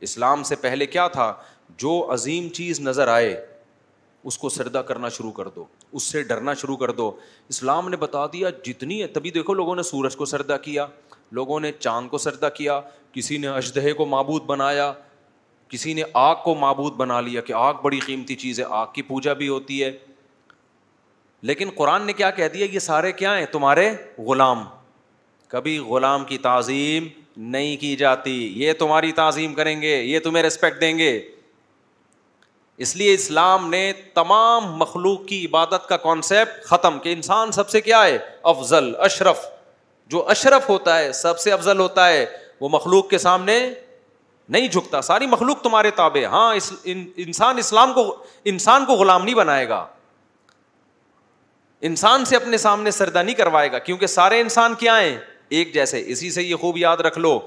اسلام 0.09 0.43
سے 0.51 0.57
پہلے 0.67 0.87
کیا 0.97 1.07
تھا 1.17 1.33
جو 1.83 1.93
عظیم 2.13 2.49
چیز 2.61 2.81
نظر 2.81 3.09
آئے 3.17 3.35
اس 4.31 4.39
کو 4.39 4.49
سردا 4.49 4.83
کرنا 4.91 5.09
شروع 5.17 5.33
کر 5.39 5.49
دو 5.55 5.65
اس 5.99 6.03
سے 6.13 6.23
ڈرنا 6.29 6.55
شروع 6.61 6.77
کر 6.77 6.91
دو 7.01 7.11
اسلام 7.55 7.89
نے 7.89 7.97
بتا 8.05 8.25
دیا 8.33 8.51
جتنی 8.67 9.01
ہے 9.03 9.07
تبھی 9.17 9.31
دیکھو 9.31 9.55
لوگوں 9.55 9.75
نے 9.77 9.83
سورج 9.93 10.17
کو 10.17 10.25
سردا 10.35 10.57
کیا 10.69 10.87
لوگوں 11.41 11.59
نے 11.61 11.73
چاند 11.79 12.09
کو 12.11 12.19
سردا 12.29 12.49
کیا 12.61 12.81
کسی 13.13 13.39
نے 13.45 13.49
اشدہے 13.59 13.93
کو 14.01 14.07
معبود 14.15 14.43
بنایا 14.47 14.93
کسی 15.75 15.93
نے 15.95 16.03
آگ 16.19 16.35
کو 16.45 16.55
معبود 16.55 16.93
بنا 16.97 17.21
لیا 17.21 17.41
کہ 17.47 17.53
آگ 17.57 17.75
بڑی 17.83 17.99
قیمتی 18.01 18.35
چیز 18.43 18.59
ہے 18.61 18.65
آگ 18.81 18.87
کی 18.95 19.03
پوجا 19.07 19.33
بھی 19.41 19.49
ہوتی 19.49 19.83
ہے 19.83 19.91
لیکن 21.49 21.71
قرآن 21.77 22.07
نے 22.07 22.13
کیا 22.13 22.31
کہہ 22.37 22.49
دیا 22.53 22.67
یہ 22.73 22.79
سارے 22.81 23.11
کیا 23.13 23.37
ہیں 23.39 23.47
تمہارے 23.53 23.91
غلام 24.27 24.63
کبھی 25.55 25.77
غلام 25.89 26.25
کی 26.25 26.39
تعظیم 26.45 27.09
نہیں 27.55 27.77
کی 27.81 27.95
جاتی 28.05 28.37
یہ 28.63 28.73
تمہاری 28.79 29.11
تعظیم 29.17 29.55
کریں 29.55 29.81
گے 29.83 29.97
یہ 29.97 30.19
تمہیں 30.25 30.43
ریسپیکٹ 30.43 30.81
دیں 30.81 30.97
گے 30.99 31.11
اس 32.87 32.95
لیے 32.97 33.15
اسلام 33.15 33.69
نے 33.71 33.83
تمام 34.15 34.73
مخلوق 34.79 35.27
کی 35.29 35.45
عبادت 35.47 35.89
کا 35.89 35.97
کانسیپٹ 36.07 36.63
ختم 36.71 36.99
کہ 37.03 37.13
انسان 37.13 37.53
سب 37.59 37.69
سے 37.71 37.81
کیا 37.89 38.05
ہے 38.07 38.17
افضل 38.55 38.93
اشرف 39.09 39.45
جو 40.15 40.29
اشرف 40.31 40.69
ہوتا 40.71 40.99
ہے 40.99 41.13
سب 41.23 41.39
سے 41.47 41.53
افضل 41.53 41.79
ہوتا 41.81 42.09
ہے 42.09 42.25
وہ 42.61 42.69
مخلوق 42.73 43.09
کے 43.11 43.19
سامنے 43.19 43.59
نہیں 44.53 44.69
جھکتا 44.69 45.01
ساری 45.03 45.27
مخلوق 45.27 45.63
تمہارے 45.63 45.91
تابے 45.97 46.25
ہاں 46.33 46.55
اس 46.55 46.73
انسان 47.27 47.59
اسلام 47.59 47.93
کو 47.93 48.15
انسان 48.53 48.85
کو 48.87 48.95
غلام 48.95 49.25
نہیں 49.25 49.35
بنائے 49.35 49.69
گا 49.69 49.85
انسان 51.89 52.25
سے 52.25 52.37
اپنے 52.37 52.57
سامنے 52.59 52.91
سردہ 52.91 53.23
نہیں 53.23 53.35
کروائے 53.35 53.71
گا 53.73 53.79
کیونکہ 53.89 54.07
سارے 54.07 54.41
انسان 54.41 54.75
کیا 54.79 55.01
ہیں 55.01 55.17
ایک 55.59 55.73
جیسے 55.75 56.03
اسی 56.13 56.31
سے 56.31 56.43
یہ 56.43 56.57
خوب 56.61 56.79
یاد 56.79 56.97
رکھ 57.07 57.19
لو 57.19 57.39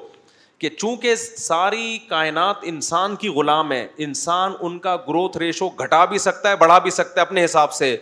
کہ 0.60 0.70
چونکہ 0.70 1.16
ساری 1.16 1.98
کائنات 2.10 2.58
انسان 2.72 3.16
کی 3.24 3.30
غلام 3.30 3.72
ہے 3.72 3.86
انسان 4.06 4.54
ان 4.60 4.78
کا 4.80 4.96
گروتھ 5.08 5.38
ریشو 5.38 5.70
گھٹا 5.84 6.04
بھی 6.14 6.18
سکتا 6.20 6.50
ہے 6.50 6.56
بڑھا 6.60 6.78
بھی 6.88 6.92
سکتا 6.92 7.22
ہے 7.22 7.26
اپنے 7.26 7.44
حساب 7.46 7.74
سے 7.74 7.96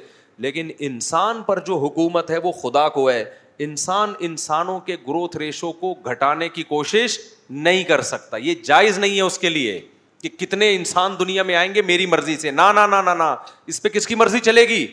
لیکن 0.45 0.69
انسان 0.89 1.41
پر 1.47 1.59
جو 1.65 1.75
حکومت 1.83 2.31
ہے 2.31 2.37
وہ 2.43 2.51
خدا 2.61 2.87
کو 2.99 3.09
ہے 3.09 3.23
انسان 3.67 4.13
انسانوں 4.27 4.79
کے 4.85 4.95
گروتھ 5.07 5.37
ریشو 5.37 5.71
کو 5.81 5.93
گھٹانے 6.11 6.49
کی 6.49 6.63
کوشش 6.63 7.17
نہیں 7.49 7.83
کر 7.83 8.01
سکتا 8.01 8.37
یہ 8.37 8.55
جائز 8.65 8.97
نہیں 8.99 9.15
ہے 9.17 9.21
اس 9.21 9.37
کے 9.39 9.49
لیے 9.49 9.79
کہ 10.21 10.29
کتنے 10.37 10.73
انسان 10.75 11.15
دنیا 11.19 11.43
میں 11.43 11.55
آئیں 11.55 11.73
گے 11.75 11.81
میری 11.85 12.05
مرضی 12.05 12.37
سے 12.37 12.51
نہ 12.51 12.71
نہ 12.75 13.09
نہ 13.13 13.35
اس 13.73 13.81
پہ 13.81 13.89
کس 13.89 14.07
کی 14.07 14.15
مرضی 14.15 14.39
چلے 14.45 14.67
گی 14.69 14.85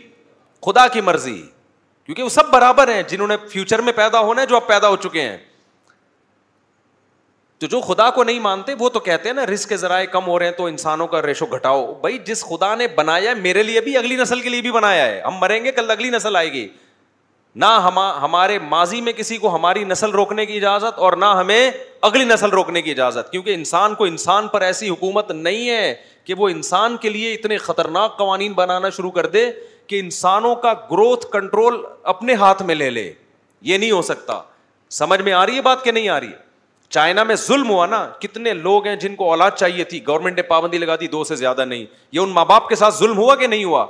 خدا 0.66 0.86
کی 0.92 1.00
مرضی 1.00 1.40
کیونکہ 2.06 2.22
وہ 2.22 2.28
سب 2.28 2.50
برابر 2.50 2.92
ہیں 2.92 3.02
جنہوں 3.08 3.28
نے 3.28 3.36
فیوچر 3.52 3.80
میں 3.82 3.92
پیدا 3.96 4.20
ہونا 4.20 4.42
ہے 4.42 4.46
جو 4.46 4.56
اب 4.56 4.66
پیدا 4.66 4.88
ہو 4.88 4.96
چکے 5.02 5.22
ہیں 5.22 5.36
تو 7.58 7.66
جو 7.72 7.80
خدا 7.80 8.08
کو 8.10 8.24
نہیں 8.24 8.38
مانتے 8.40 8.74
وہ 8.78 8.88
تو 8.94 9.00
کہتے 9.00 9.28
ہیں 9.28 9.34
نا 9.36 9.44
رسک 9.46 9.68
کے 9.68 9.76
ذرائع 9.76 10.06
کم 10.12 10.26
ہو 10.26 10.38
رہے 10.38 10.46
ہیں 10.46 10.52
تو 10.52 10.64
انسانوں 10.66 11.06
کا 11.08 11.20
ریشو 11.22 11.46
گھٹاؤ 11.56 11.84
بھائی 12.00 12.18
جس 12.26 12.44
خدا 12.48 12.74
نے 12.74 12.86
بنایا 12.96 13.30
ہے 13.30 13.34
میرے 13.40 13.62
لیے 13.62 13.80
بھی 13.80 13.96
اگلی 13.98 14.16
نسل 14.16 14.40
کے 14.40 14.48
لیے 14.48 14.60
بھی 14.62 14.70
بنایا 14.72 15.04
ہے 15.06 15.20
ہم 15.26 15.36
مریں 15.40 15.64
گے 15.64 15.72
کل 15.72 15.90
اگلی 15.90 16.10
نسل 16.10 16.36
آئے 16.36 16.52
گی 16.52 16.66
نہ 17.54 17.66
ہمارے 18.22 18.58
ماضی 18.68 19.00
میں 19.00 19.12
کسی 19.12 19.36
کو 19.38 19.54
ہماری 19.54 19.82
نسل 19.84 20.10
روکنے 20.10 20.46
کی 20.46 20.56
اجازت 20.56 20.98
اور 21.06 21.12
نہ 21.16 21.24
ہمیں 21.38 21.70
اگلی 22.08 22.24
نسل 22.24 22.50
روکنے 22.50 22.82
کی 22.82 22.90
اجازت 22.90 23.30
کیونکہ 23.32 23.54
انسان 23.54 23.94
کو 23.94 24.04
انسان 24.04 24.48
پر 24.52 24.60
ایسی 24.62 24.88
حکومت 24.88 25.30
نہیں 25.30 25.68
ہے 25.68 25.94
کہ 26.24 26.34
وہ 26.38 26.48
انسان 26.48 26.96
کے 27.00 27.10
لیے 27.10 27.32
اتنے 27.34 27.56
خطرناک 27.58 28.16
قوانین 28.18 28.52
بنانا 28.52 28.90
شروع 28.96 29.10
کر 29.10 29.26
دے 29.26 29.46
کہ 29.86 30.00
انسانوں 30.00 30.54
کا 30.56 30.72
گروتھ 30.90 31.26
کنٹرول 31.32 31.80
اپنے 32.12 32.34
ہاتھ 32.42 32.62
میں 32.66 32.74
لے 32.74 32.90
لے 32.90 33.10
یہ 33.62 33.78
نہیں 33.78 33.90
ہو 33.90 34.00
سکتا 34.02 34.40
سمجھ 34.90 35.20
میں 35.22 35.32
آ 35.32 35.44
رہی 35.46 35.56
ہے 35.56 35.62
بات 35.62 35.84
کہ 35.84 35.92
نہیں 35.92 36.08
آ 36.08 36.18
رہی 36.20 36.26
ہے 36.28 36.50
چائنا 36.94 37.22
میں 37.24 37.34
ظلم 37.46 37.68
ہوا 37.70 37.86
نا 37.86 38.06
کتنے 38.20 38.52
لوگ 38.54 38.86
ہیں 38.86 38.96
جن 39.02 39.14
کو 39.16 39.28
اولاد 39.30 39.50
چاہیے 39.56 39.84
تھی 39.92 40.06
گورنمنٹ 40.06 40.36
نے 40.36 40.42
پابندی 40.48 40.78
لگا 40.78 40.96
دی 41.00 41.06
دو 41.08 41.22
سے 41.24 41.36
زیادہ 41.36 41.64
نہیں 41.64 41.84
یہ 42.12 42.20
ان 42.20 42.30
ماں 42.30 42.44
باپ 42.44 42.68
کے 42.68 42.74
ساتھ 42.76 42.94
ظلم 42.96 43.18
ہوا 43.18 43.34
کہ 43.36 43.46
نہیں 43.46 43.64
ہوا 43.64 43.86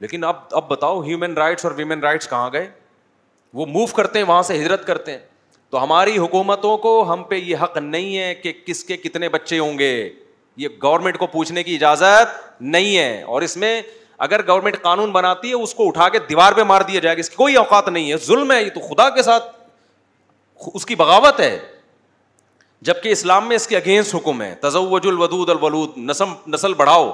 لیکن 0.00 0.24
اب 0.24 0.36
اب 0.56 0.68
بتاؤ 0.68 1.00
ہیومن 1.02 1.34
رائٹس 1.38 1.64
اور 1.64 1.72
ویومن 1.76 2.00
رائٹس 2.02 2.28
کہاں 2.28 2.50
گئے 2.52 2.68
وہ 3.54 3.66
موو 3.72 3.86
کرتے 3.96 4.18
ہیں 4.18 4.26
وہاں 4.26 4.42
سے 4.42 4.56
ہجرت 4.60 4.86
کرتے 4.86 5.10
ہیں 5.12 5.18
تو 5.70 5.82
ہماری 5.82 6.16
حکومتوں 6.18 6.76
کو 6.78 6.92
ہم 7.12 7.22
پہ 7.28 7.34
یہ 7.34 7.56
حق 7.62 7.76
نہیں 7.78 8.16
ہے 8.16 8.34
کہ 8.34 8.52
کس 8.66 8.82
کے 8.84 8.96
کتنے 8.96 9.28
بچے 9.28 9.58
ہوں 9.58 9.78
گے 9.78 9.90
یہ 10.62 10.68
گورنمنٹ 10.82 11.18
کو 11.18 11.26
پوچھنے 11.26 11.62
کی 11.62 11.74
اجازت 11.74 12.60
نہیں 12.62 12.96
ہے 12.96 13.22
اور 13.22 13.42
اس 13.42 13.56
میں 13.64 13.80
اگر 14.26 14.46
گورنمنٹ 14.48 14.80
قانون 14.82 15.12
بناتی 15.12 15.48
ہے 15.48 15.62
اس 15.62 15.74
کو 15.74 15.86
اٹھا 15.88 16.08
کے 16.08 16.18
دیوار 16.28 16.52
پہ 16.56 16.62
مار 16.72 16.80
دیا 16.88 17.00
جائے 17.00 17.16
گا 17.16 17.20
اس 17.20 17.30
کی 17.30 17.36
کوئی 17.36 17.54
اوقات 17.56 17.88
نہیں 17.88 18.10
ہے 18.10 18.16
ظلم 18.26 18.52
ہے 18.52 18.62
یہ 18.62 18.68
تو 18.74 18.80
خدا 18.88 19.08
کے 19.16 19.22
ساتھ 19.22 19.44
اس 20.72 20.86
کی 20.86 20.94
بغاوت 20.94 21.40
ہے 21.40 21.56
جبکہ 22.88 23.08
اسلام 23.08 23.48
میں 23.48 23.56
اس 23.56 23.66
کے 23.68 23.76
اگینسٹ 23.76 24.14
حکم 24.14 24.42
ہے 24.42 24.54
تزوج 24.60 25.06
الودود 25.08 25.50
الولود 25.50 25.96
نسم 26.08 26.32
نسل 26.54 26.74
بڑھاؤ 26.82 27.10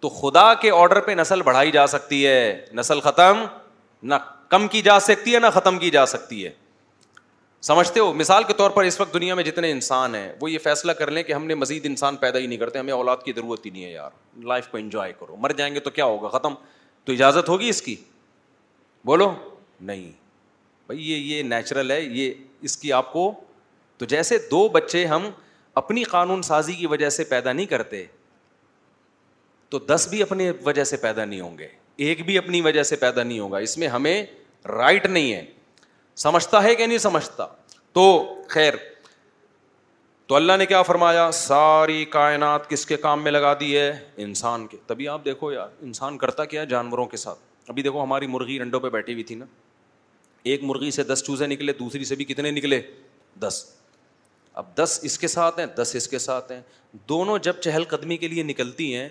تو 0.00 0.08
خدا 0.20 0.52
کے 0.62 0.70
آرڈر 0.78 1.00
پہ 1.00 1.12
نسل 1.18 1.42
بڑھائی 1.42 1.70
جا 1.72 1.86
سکتی 1.96 2.26
ہے 2.26 2.38
نسل 2.74 3.00
ختم 3.00 3.44
نہ 4.02 4.14
کم 4.48 4.66
کی 4.68 4.82
جا 4.82 4.98
سکتی 5.00 5.34
ہے 5.34 5.38
نہ 5.40 5.46
ختم 5.54 5.78
کی 5.78 5.90
جا 5.90 6.04
سکتی 6.06 6.44
ہے 6.44 6.50
سمجھتے 7.68 8.00
ہو 8.00 8.12
مثال 8.14 8.44
کے 8.44 8.52
طور 8.56 8.70
پر 8.70 8.84
اس 8.84 9.00
وقت 9.00 9.12
دنیا 9.14 9.34
میں 9.34 9.44
جتنے 9.44 9.70
انسان 9.72 10.14
ہیں 10.14 10.32
وہ 10.40 10.50
یہ 10.50 10.58
فیصلہ 10.64 10.92
کر 10.98 11.10
لیں 11.10 11.22
کہ 11.22 11.32
ہم 11.32 11.44
نے 11.46 11.54
مزید 11.54 11.86
انسان 11.86 12.16
پیدا 12.24 12.38
ہی 12.38 12.46
نہیں 12.46 12.58
کرتے 12.58 12.78
ہمیں 12.78 12.92
اولاد 12.92 13.22
کی 13.24 13.32
ضرورت 13.36 13.64
ہی 13.66 13.70
نہیں 13.70 13.84
ہے 13.84 13.90
یار 13.92 14.10
لائف 14.52 14.68
کو 14.70 14.76
انجوائے 14.78 15.12
کرو 15.20 15.36
مر 15.40 15.52
جائیں 15.58 15.74
گے 15.74 15.80
تو 15.86 15.90
کیا 15.90 16.04
ہوگا 16.04 16.28
ختم 16.38 16.54
تو 17.04 17.12
اجازت 17.12 17.48
ہوگی 17.48 17.68
اس 17.68 17.80
کی 17.82 17.94
بولو 19.06 19.30
نہیں 19.88 20.10
بھائی 20.86 21.10
یہ 21.10 21.34
یہ 21.36 21.42
نیچرل 21.48 21.90
ہے 21.90 22.00
یہ 22.00 22.34
اس 22.68 22.76
کی 22.78 22.92
آپ 22.92 23.12
کو 23.12 23.30
تو 23.98 24.06
جیسے 24.08 24.38
دو 24.50 24.66
بچے 24.72 25.04
ہم 25.06 25.28
اپنی 25.82 26.02
قانون 26.04 26.42
سازی 26.42 26.72
کی 26.74 26.86
وجہ 26.86 27.08
سے 27.16 27.24
پیدا 27.24 27.52
نہیں 27.52 27.66
کرتے 27.66 28.04
تو 29.70 29.78
دس 29.94 30.06
بھی 30.10 30.22
اپنے 30.22 30.50
وجہ 30.66 30.84
سے 30.84 30.96
پیدا 30.96 31.24
نہیں 31.24 31.40
ہوں 31.40 31.56
گے 31.58 31.68
ایک 31.96 32.24
بھی 32.26 32.36
اپنی 32.38 32.60
وجہ 32.60 32.82
سے 32.82 32.96
پیدا 32.96 33.22
نہیں 33.22 33.38
ہوگا 33.38 33.58
اس 33.64 33.76
میں 33.78 33.88
ہمیں 33.88 34.24
رائٹ 34.68 35.06
نہیں 35.06 35.32
ہے 35.32 35.44
سمجھتا 36.22 36.62
ہے 36.62 36.74
کہ 36.74 36.86
نہیں 36.86 36.98
سمجھتا 36.98 37.46
تو 37.92 38.02
خیر 38.48 38.74
تو 40.26 40.34
اللہ 40.34 40.52
نے 40.58 40.66
کیا 40.66 40.82
فرمایا 40.82 41.30
ساری 41.34 42.04
کائنات 42.10 42.68
کس 42.70 42.84
کے 42.86 42.96
کام 42.96 43.22
میں 43.22 43.32
لگا 43.32 43.52
دی 43.60 43.76
ہے 43.76 43.90
انسان 44.24 44.66
کے 44.66 44.76
تبھی 44.86 45.08
آپ 45.08 45.24
دیکھو 45.24 45.52
یار 45.52 45.68
انسان 45.82 46.18
کرتا 46.18 46.44
کیا 46.44 46.60
ہے 46.60 46.66
جانوروں 46.66 47.04
کے 47.06 47.16
ساتھ 47.16 47.38
ابھی 47.70 47.82
دیکھو 47.82 48.02
ہماری 48.02 48.26
مرغی 48.26 48.58
انڈوں 48.60 48.80
پہ 48.80 48.88
بیٹھی 48.90 49.12
ہوئی 49.12 49.24
تھی 49.24 49.34
نا 49.34 49.44
ایک 50.52 50.62
مرغی 50.64 50.90
سے 50.90 51.02
دس 51.04 51.22
چوزے 51.26 51.46
نکلے 51.46 51.72
دوسری 51.78 52.04
سے 52.04 52.14
بھی 52.14 52.24
کتنے 52.24 52.50
نکلے 52.50 52.80
دس 53.40 53.64
اب 54.62 54.74
دس 54.76 54.98
اس 55.02 55.18
کے 55.18 55.28
ساتھ 55.28 55.58
ہیں 55.58 55.66
دس 55.76 55.94
اس 55.96 56.08
کے 56.08 56.18
ساتھ 56.18 56.52
ہیں 56.52 56.60
دونوں 57.08 57.38
جب 57.42 57.60
چہل 57.60 57.84
قدمی 57.88 58.16
کے 58.16 58.28
لیے 58.28 58.42
نکلتی 58.42 58.94
ہیں 58.94 59.08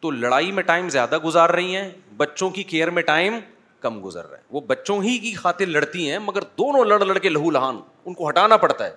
تو 0.00 0.10
لڑائی 0.10 0.52
میں 0.52 0.62
ٹائم 0.62 0.88
زیادہ 0.88 1.18
گزار 1.24 1.50
رہی 1.50 1.76
ہیں 1.76 1.88
بچوں 2.16 2.48
کی 2.50 2.62
کیئر 2.72 2.90
میں 2.98 3.02
ٹائم 3.02 3.34
کم 3.80 4.04
گزر 4.04 4.26
رہا 4.26 4.36
ہے 4.38 4.42
وہ 4.50 4.60
بچوں 4.66 5.02
ہی 5.02 5.16
کی 5.18 5.32
خاطر 5.34 5.66
لڑتی 5.66 6.10
ہیں 6.10 6.18
مگر 6.24 6.42
دونوں 6.58 6.84
لڑ 6.84 7.04
لڑ 7.04 7.18
کے 7.18 7.28
لہو 7.28 7.50
لہان 7.50 7.80
ان 8.04 8.14
کو 8.14 8.28
ہٹانا 8.28 8.56
پڑتا 8.64 8.86
ہے 8.86 8.92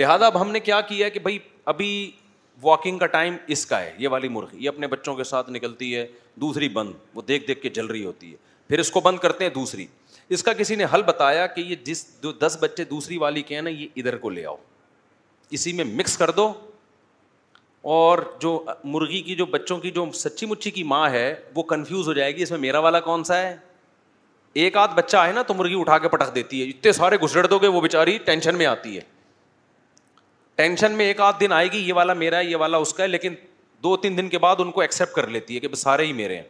لہٰذا 0.00 0.26
اب 0.26 0.40
ہم 0.40 0.50
نے 0.50 0.60
کیا 0.60 0.80
کیا 0.88 1.04
ہے 1.06 1.10
کہ 1.10 1.20
بھائی 1.20 1.38
ابھی 1.74 1.88
واکنگ 2.62 2.98
کا 2.98 3.06
ٹائم 3.16 3.36
اس 3.54 3.64
کا 3.66 3.80
ہے 3.80 3.92
یہ 3.98 4.08
والی 4.08 4.28
مرغی 4.28 4.62
یہ 4.64 4.68
اپنے 4.68 4.86
بچوں 4.94 5.14
کے 5.16 5.24
ساتھ 5.24 5.50
نکلتی 5.50 5.94
ہے 5.94 6.06
دوسری 6.40 6.68
بند 6.78 6.92
وہ 7.14 7.22
دیکھ 7.28 7.46
دیکھ 7.48 7.60
کے 7.62 7.68
جل 7.78 7.86
رہی 7.86 8.04
ہوتی 8.04 8.30
ہے 8.30 8.36
پھر 8.68 8.78
اس 8.78 8.90
کو 8.92 9.00
بند 9.04 9.18
کرتے 9.18 9.44
ہیں 9.44 9.52
دوسری 9.54 9.86
اس 10.36 10.42
کا 10.42 10.52
کسی 10.58 10.74
نے 10.76 10.84
حل 10.94 11.02
بتایا 11.02 11.46
کہ 11.54 11.60
یہ 11.60 11.74
جس 11.84 12.04
جو 12.22 12.32
دس 12.46 12.56
بچے 12.60 12.84
دوسری 12.90 13.16
والی 13.18 13.42
کے 13.42 13.54
ہیں 13.54 13.62
نا 13.62 13.70
یہ 13.70 13.86
ادھر 13.96 14.16
کو 14.26 14.30
لے 14.30 14.44
آؤ 14.46 14.56
اسی 15.58 15.72
میں 15.72 15.84
مکس 15.84 16.16
کر 16.18 16.30
دو 16.30 16.52
اور 17.82 18.18
جو 18.40 18.62
مرغی 18.84 19.20
کی 19.22 19.34
جو 19.36 19.46
بچوں 19.50 19.78
کی 19.80 19.90
جو 19.90 20.04
سچی 20.14 20.46
مچی 20.46 20.70
کی 20.70 20.82
ماں 20.84 21.08
ہے 21.10 21.34
وہ 21.54 21.62
کنفیوز 21.70 22.08
ہو 22.08 22.12
جائے 22.14 22.34
گی 22.36 22.42
اس 22.42 22.50
میں 22.50 22.58
میرا 22.60 22.78
والا 22.78 23.00
کون 23.00 23.24
سا 23.24 23.36
ہے 23.40 23.54
ایک 24.62 24.76
آدھ 24.76 24.94
بچہ 24.94 25.16
ہے 25.26 25.32
نا 25.32 25.42
تو 25.46 25.54
مرغی 25.54 25.80
اٹھا 25.80 25.98
کے 25.98 26.08
پٹک 26.08 26.34
دیتی 26.34 26.60
ہے 26.62 26.68
اتنے 26.68 26.92
سارے 26.92 27.16
گزر 27.22 27.46
دو 27.48 27.58
گے 27.58 27.66
وہ 27.68 27.80
بیچاری 27.80 28.16
ٹینشن 28.24 28.56
میں 28.58 28.66
آتی 28.66 28.96
ہے 28.96 29.00
ٹینشن 30.56 30.92
میں 30.96 31.06
ایک 31.06 31.20
آدھ 31.20 31.36
دن 31.40 31.52
آئے 31.52 31.70
گی 31.72 31.78
یہ 31.88 31.92
والا 31.94 32.12
میرا 32.24 32.38
ہے 32.38 32.44
یہ 32.44 32.56
والا 32.60 32.76
اس 32.78 32.92
کا 32.94 33.02
ہے 33.02 33.08
لیکن 33.08 33.34
دو 33.82 33.96
تین 33.96 34.16
دن 34.16 34.28
کے 34.28 34.38
بعد 34.38 34.56
ان 34.60 34.70
کو 34.72 34.80
ایکسیپٹ 34.80 35.14
کر 35.14 35.26
لیتی 35.36 35.54
ہے 35.54 35.60
کہ 35.60 35.74
سارے 35.76 36.04
ہی 36.06 36.12
میرے 36.12 36.36
ہیں 36.36 36.42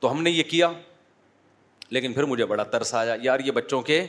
تو 0.00 0.10
ہم 0.12 0.22
نے 0.22 0.30
یہ 0.30 0.42
کیا 0.50 0.70
لیکن 1.92 2.12
پھر 2.12 2.24
مجھے 2.24 2.44
بڑا 2.46 2.62
ترس 2.72 2.94
آیا 2.94 3.14
یار 3.22 3.40
یہ 3.44 3.52
بچوں 3.52 3.80
کے 3.82 4.04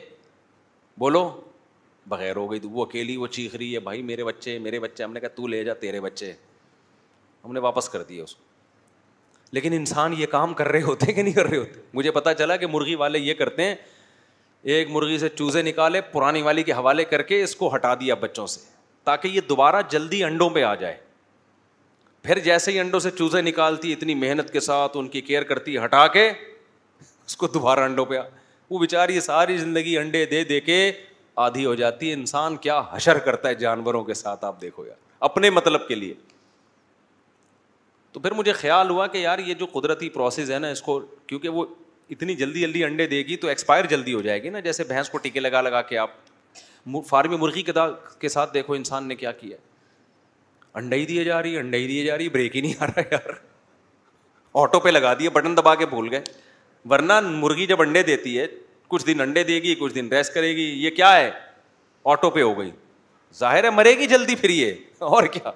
بولو 0.99 1.29
بغیر 2.09 2.35
ہو 2.35 2.49
گئی 2.51 2.59
تو 2.59 2.69
وہ 2.69 2.85
اکیلی 2.85 3.17
وہ 3.17 3.27
چیخ 3.27 3.55
رہی 3.55 3.73
ہے 3.73 3.79
بھائی 3.79 4.01
میرے 4.03 4.23
بچے 4.23 4.57
میرے 4.59 4.79
بچے 4.79 5.03
ہم 5.03 5.13
نے 5.13 5.19
کہا 5.19 5.29
تو 5.35 5.47
لے 5.47 5.63
جا 5.63 5.73
تیرے 5.81 5.99
بچے 6.01 6.31
ہم 7.45 7.53
نے 7.53 7.59
واپس 7.59 7.89
کر 7.89 8.03
دیے 8.03 8.21
اس 8.21 8.35
کو 8.35 8.43
لیکن 9.53 9.73
انسان 9.73 10.13
یہ 10.17 10.25
کام 10.31 10.53
کر 10.53 10.67
رہے 10.71 10.81
ہوتے 10.81 11.05
ہیں 11.05 11.13
کہ 11.13 11.21
نہیں 11.23 11.33
کر 11.33 11.45
رہے 11.49 11.57
ہوتے 11.57 11.79
مجھے 11.93 12.11
پتا 12.11 12.33
چلا 12.33 12.55
کہ 12.57 12.67
مرغی 12.71 12.95
والے 12.95 13.19
یہ 13.19 13.33
کرتے 13.39 13.63
ہیں 13.65 13.75
ایک 14.73 14.89
مرغی 14.91 15.17
سے 15.17 15.29
چوزے 15.29 15.61
نکالے 15.61 16.01
پرانی 16.11 16.41
والی 16.41 16.63
کے 16.63 16.71
حوالے 16.73 17.03
کر 17.05 17.21
کے 17.31 17.41
اس 17.43 17.55
کو 17.55 17.73
ہٹا 17.75 17.93
دیا 17.99 18.15
بچوں 18.19 18.45
سے 18.47 18.59
تاکہ 19.03 19.27
یہ 19.27 19.41
دوبارہ 19.49 19.81
جلدی 19.89 20.23
انڈوں 20.23 20.49
پہ 20.49 20.63
آ 20.63 20.73
جائے 20.83 20.95
پھر 22.23 22.39
جیسے 22.43 22.71
ہی 22.71 22.79
انڈوں 22.79 22.99
سے 22.99 23.09
چوزے 23.17 23.41
نکالتی 23.41 23.93
اتنی 23.93 24.15
محنت 24.15 24.51
کے 24.53 24.59
ساتھ 24.59 24.97
ان 24.97 25.07
کی 25.09 25.21
کیئر 25.29 25.43
کرتی 25.51 25.77
ہٹا 25.83 26.05
کے 26.17 26.29
اس 26.29 27.37
کو 27.37 27.47
دوبارہ 27.53 27.79
انڈوں 27.85 28.05
پہ 28.05 28.17
آ 28.17 28.21
وہ 28.69 28.79
بیچاری 28.79 29.19
ساری 29.19 29.57
زندگی 29.57 29.97
انڈے 29.97 30.25
دے 30.25 30.43
دے 30.49 30.59
کے 30.61 30.79
آدھی 31.41 31.65
ہو 31.65 31.73
جاتی 31.81 32.07
ہے 32.09 32.13
انسان 32.13 32.55
کیا 32.65 32.81
حشر 32.91 33.19
کرتا 33.27 33.49
ہے 33.49 33.55
جانوروں 33.65 34.03
کے 34.09 34.13
ساتھ 34.23 34.45
آپ 34.45 34.61
دیکھو 34.61 34.85
یار 34.85 34.95
اپنے 35.29 35.49
مطلب 35.59 35.87
کے 35.87 35.95
لیے 36.03 36.13
تو 38.15 38.19
پھر 38.23 38.31
مجھے 38.39 38.53
خیال 38.61 38.89
ہوا 38.89 39.05
کہ 39.13 39.17
یار 39.17 39.39
یہ 39.49 39.53
جو 39.59 39.65
قدرتی 39.73 40.09
پروسیس 40.19 40.49
ہے 40.51 40.59
نا 40.65 40.69
اس 40.75 40.81
کو 40.89 40.99
کیونکہ 41.31 41.49
وہ 41.59 41.65
اتنی 42.15 42.35
جلدی 42.41 42.61
جلدی 42.61 42.83
انڈے 42.83 43.05
دے 43.15 43.21
گی 43.27 43.35
تو 43.43 43.47
ایکسپائر 43.51 43.85
جلدی 43.93 44.13
ہو 44.13 44.21
جائے 44.21 44.41
گی 44.43 44.49
نا 44.55 44.59
جیسے 44.69 44.83
بھینس 44.91 45.09
کو 45.09 45.17
ٹیکے 45.25 45.39
لگا 45.39 45.61
لگا 45.67 45.81
کے 45.91 45.97
آپ 46.05 46.17
فارمی 47.09 47.37
مرغی 47.43 47.61
کے 48.23 48.29
ساتھ 48.35 48.53
دیکھو 48.53 48.73
انسان 48.79 49.07
نے 49.11 49.15
کیا 49.21 49.31
کیا 49.43 49.57
انڈا 50.81 50.95
ہی 50.95 51.05
دیے 51.11 51.23
جا 51.23 51.41
رہی 51.43 51.57
انڈا 51.57 51.77
ہی 51.83 51.87
دیے 51.87 52.03
جا 52.05 52.17
رہی 52.17 52.29
بریک 52.35 52.55
ہی 52.55 52.61
نہیں 52.61 52.83
آ 52.83 52.87
رہا 52.87 53.01
یار 53.11 53.31
آٹو 54.63 54.79
پہ 54.85 54.89
لگا 54.89 55.13
دیے 55.19 55.29
بٹن 55.39 55.55
دبا 55.57 55.73
کے 55.81 55.85
بھول 55.95 56.07
گئے 56.11 56.21
ورنہ 56.93 57.19
مرغی 57.39 57.65
جب 57.73 57.81
انڈے 57.81 58.03
دیتی 58.11 58.37
ہے 58.39 58.45
کچھ 58.91 59.05
دن 59.07 59.21
انڈے 59.21 59.43
دے 59.43 59.59
گی 59.63 59.75
کچھ 59.79 59.93
دن 59.93 60.07
ریسٹ 60.11 60.33
کرے 60.33 60.55
گی 60.55 60.63
یہ 60.83 60.89
کیا 60.95 61.15
ہے 61.15 61.29
آٹو 62.13 62.29
پہ 62.29 62.41
ہو 62.41 62.57
گئی 62.59 62.71
ظاہر 63.39 63.63
ہے 63.63 63.69
مرے 63.69 63.97
گی 63.97 64.05
جلدی 64.13 64.35
پھر 64.35 64.49
یہ 64.49 64.73
اور 65.17 65.23
کیا 65.33 65.51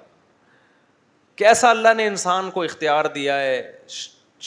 کیسا 1.42 1.70
اللہ 1.70 1.94
نے 1.96 2.06
انسان 2.06 2.50
کو 2.50 2.62
اختیار 2.62 3.04
دیا 3.14 3.38
ہے 3.40 3.60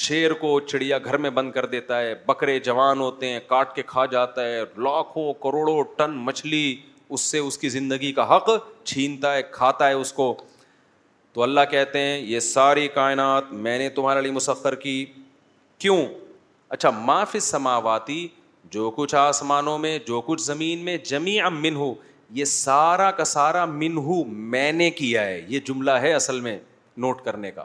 شیر 0.03 0.33
کو 0.41 0.59
چڑیا 0.59 0.97
گھر 1.05 1.17
میں 1.25 1.29
بند 1.37 1.51
کر 1.51 1.65
دیتا 1.75 1.99
ہے 2.01 2.13
بکرے 2.25 2.57
جوان 2.67 2.99
ہوتے 2.99 3.29
ہیں 3.29 3.39
کاٹ 3.47 3.75
کے 3.75 3.81
کھا 3.87 4.05
جاتا 4.11 4.45
ہے 4.45 4.63
لاکھوں 4.87 5.31
کروڑوں 5.43 5.81
ٹن 5.97 6.15
مچھلی 6.27 6.63
اس 7.09 7.21
سے 7.21 7.39
اس 7.39 7.57
کی 7.57 7.69
زندگی 7.75 8.11
کا 8.13 8.27
حق 8.35 8.49
چھینتا 8.85 9.33
ہے 9.35 9.41
کھاتا 9.51 9.87
ہے 9.87 9.93
اس 10.01 10.13
کو 10.13 10.33
تو 11.33 11.43
اللہ 11.43 11.61
کہتے 11.71 11.99
ہیں 12.05 12.17
یہ 12.17 12.39
ساری 12.49 12.87
کائنات 12.93 13.51
میں 13.65 13.77
نے 13.79 13.89
تمہارے 13.97 14.21
لیے 14.21 14.31
مسفر 14.31 14.75
کی 14.85 15.03
کیوں 15.83 15.97
اچھا 16.77 16.89
معافی 17.05 17.39
سماواتی 17.39 18.27
جو 18.71 18.89
کچھ 18.95 19.15
آسمانوں 19.15 19.77
میں 19.79 19.97
جو 20.07 20.19
کچھ 20.25 20.41
زمین 20.41 20.79
میں 20.85 20.97
جمی 21.09 21.39
امن 21.41 21.77
یہ 22.37 22.45
سارا 22.45 23.09
کا 23.11 23.23
سارا 23.25 23.63
منہ 23.65 24.11
میں 24.55 24.71
نے 24.71 24.89
کیا 24.97 25.25
ہے 25.25 25.39
یہ 25.49 25.59
جملہ 25.65 25.91
ہے 26.01 26.13
اصل 26.13 26.39
میں 26.39 26.57
نوٹ 27.05 27.21
کرنے 27.25 27.51
کا 27.51 27.63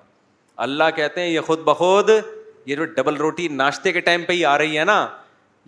اللہ 0.67 0.85
کہتے 0.97 1.21
ہیں 1.21 1.29
یہ 1.29 1.41
خود 1.47 1.61
بخود 1.65 2.11
یہ 2.67 2.77
جو 2.77 2.85
ڈبل 2.85 3.17
روٹی 3.17 3.49
ناشتے 3.51 3.93
کے 3.93 4.01
ٹائم 4.01 4.23
پہ 4.29 4.33
ہی 4.33 4.45
آ 4.45 4.57
رہی 4.59 4.79
ہے 4.79 4.85
نا 4.85 5.07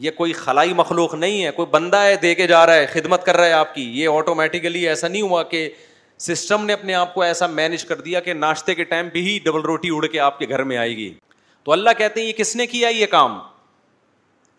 یہ 0.05 0.11
کوئی 0.17 0.33
خلائی 0.33 0.73
مخلوق 0.75 1.15
نہیں 1.15 1.45
ہے 1.45 1.51
کوئی 1.57 1.67
بندہ 1.71 1.97
ہے 2.05 2.15
دے 2.23 2.35
کے 2.35 2.47
جا 2.47 2.65
رہا 2.67 2.75
ہے 2.75 2.87
خدمت 2.93 3.25
کر 3.27 3.37
رہا 3.37 3.47
ہے 3.47 3.53
آپ 3.53 3.75
کی 3.75 3.83
یہ 4.01 4.09
آٹومیٹیکلی 4.13 4.87
ایسا 4.89 5.09
نہیں 5.09 5.23
ہوا 5.23 5.43
کہ 5.51 5.69
سسٹم 6.27 6.65
نے 6.67 6.73
اپنے 6.73 6.95
آپ 6.95 7.13
کو 7.15 7.23
ایسا 7.23 7.47
مینج 7.47 7.85
کر 7.85 8.01
دیا 8.01 8.21
کہ 8.21 8.35
ناشتے 8.35 8.75
کے 8.75 8.85
ٹائم 8.93 9.09
پہ 9.13 9.19
ہی 9.23 9.39
ڈبل 9.45 9.61
روٹی 9.65 9.89
اڑ 9.97 10.07
کے 10.13 10.21
آپ 10.21 10.39
کے 10.39 10.49
گھر 10.49 10.63
میں 10.71 10.77
آئے 10.77 10.97
گی 10.97 11.13
تو 11.65 11.73
اللہ 11.73 11.91
کہتے 11.99 12.21
ہیں 12.21 12.27
یہ 12.29 12.33
کس 12.37 12.55
نے 12.57 12.67
کیا 12.67 12.89
یہ 12.89 13.07
کام 13.11 13.39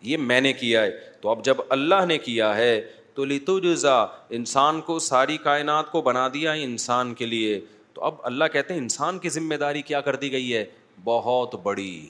یہ 0.06 0.16
میں 0.16 0.40
نے 0.40 0.52
کیا 0.52 0.82
ہے 0.82 0.90
تو 1.20 1.28
اب 1.30 1.44
جب 1.44 1.56
اللہ 1.68 2.04
نے 2.08 2.18
کیا 2.18 2.56
ہے 2.56 2.80
تو 3.14 3.24
لیتو 3.24 3.58
جزا 3.60 3.96
انسان 4.38 4.80
کو 4.86 4.98
ساری 5.06 5.36
کائنات 5.44 5.90
کو 5.92 6.00
بنا 6.02 6.26
دیا 6.34 6.52
انسان 6.66 7.14
کے 7.14 7.26
لیے 7.26 7.58
تو 7.94 8.02
اب 8.04 8.14
اللہ 8.26 8.44
کہتے 8.52 8.74
ہیں 8.74 8.80
انسان 8.80 9.18
کی 9.18 9.28
ذمہ 9.28 9.54
داری 9.60 9.82
کیا 9.82 10.00
کر 10.00 10.16
دی 10.16 10.30
گئی 10.32 10.54
ہے 10.56 10.64
بہت 11.04 11.54
بڑی 11.62 12.00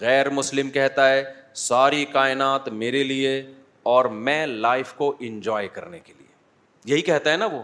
غیر 0.00 0.30
مسلم 0.30 0.70
کہتا 0.70 1.08
ہے 1.12 1.22
ساری 1.68 2.04
کائنات 2.12 2.68
میرے 2.82 3.02
لیے 3.04 3.40
اور 3.94 4.04
میں 4.26 4.44
لائف 4.46 4.92
کو 4.96 5.14
انجوائے 5.28 5.68
کرنے 5.72 5.98
کے 6.04 6.12
لیے 6.18 6.90
یہی 6.94 7.02
کہتا 7.06 7.32
ہے 7.32 7.36
نا 7.36 7.46
وہ 7.52 7.62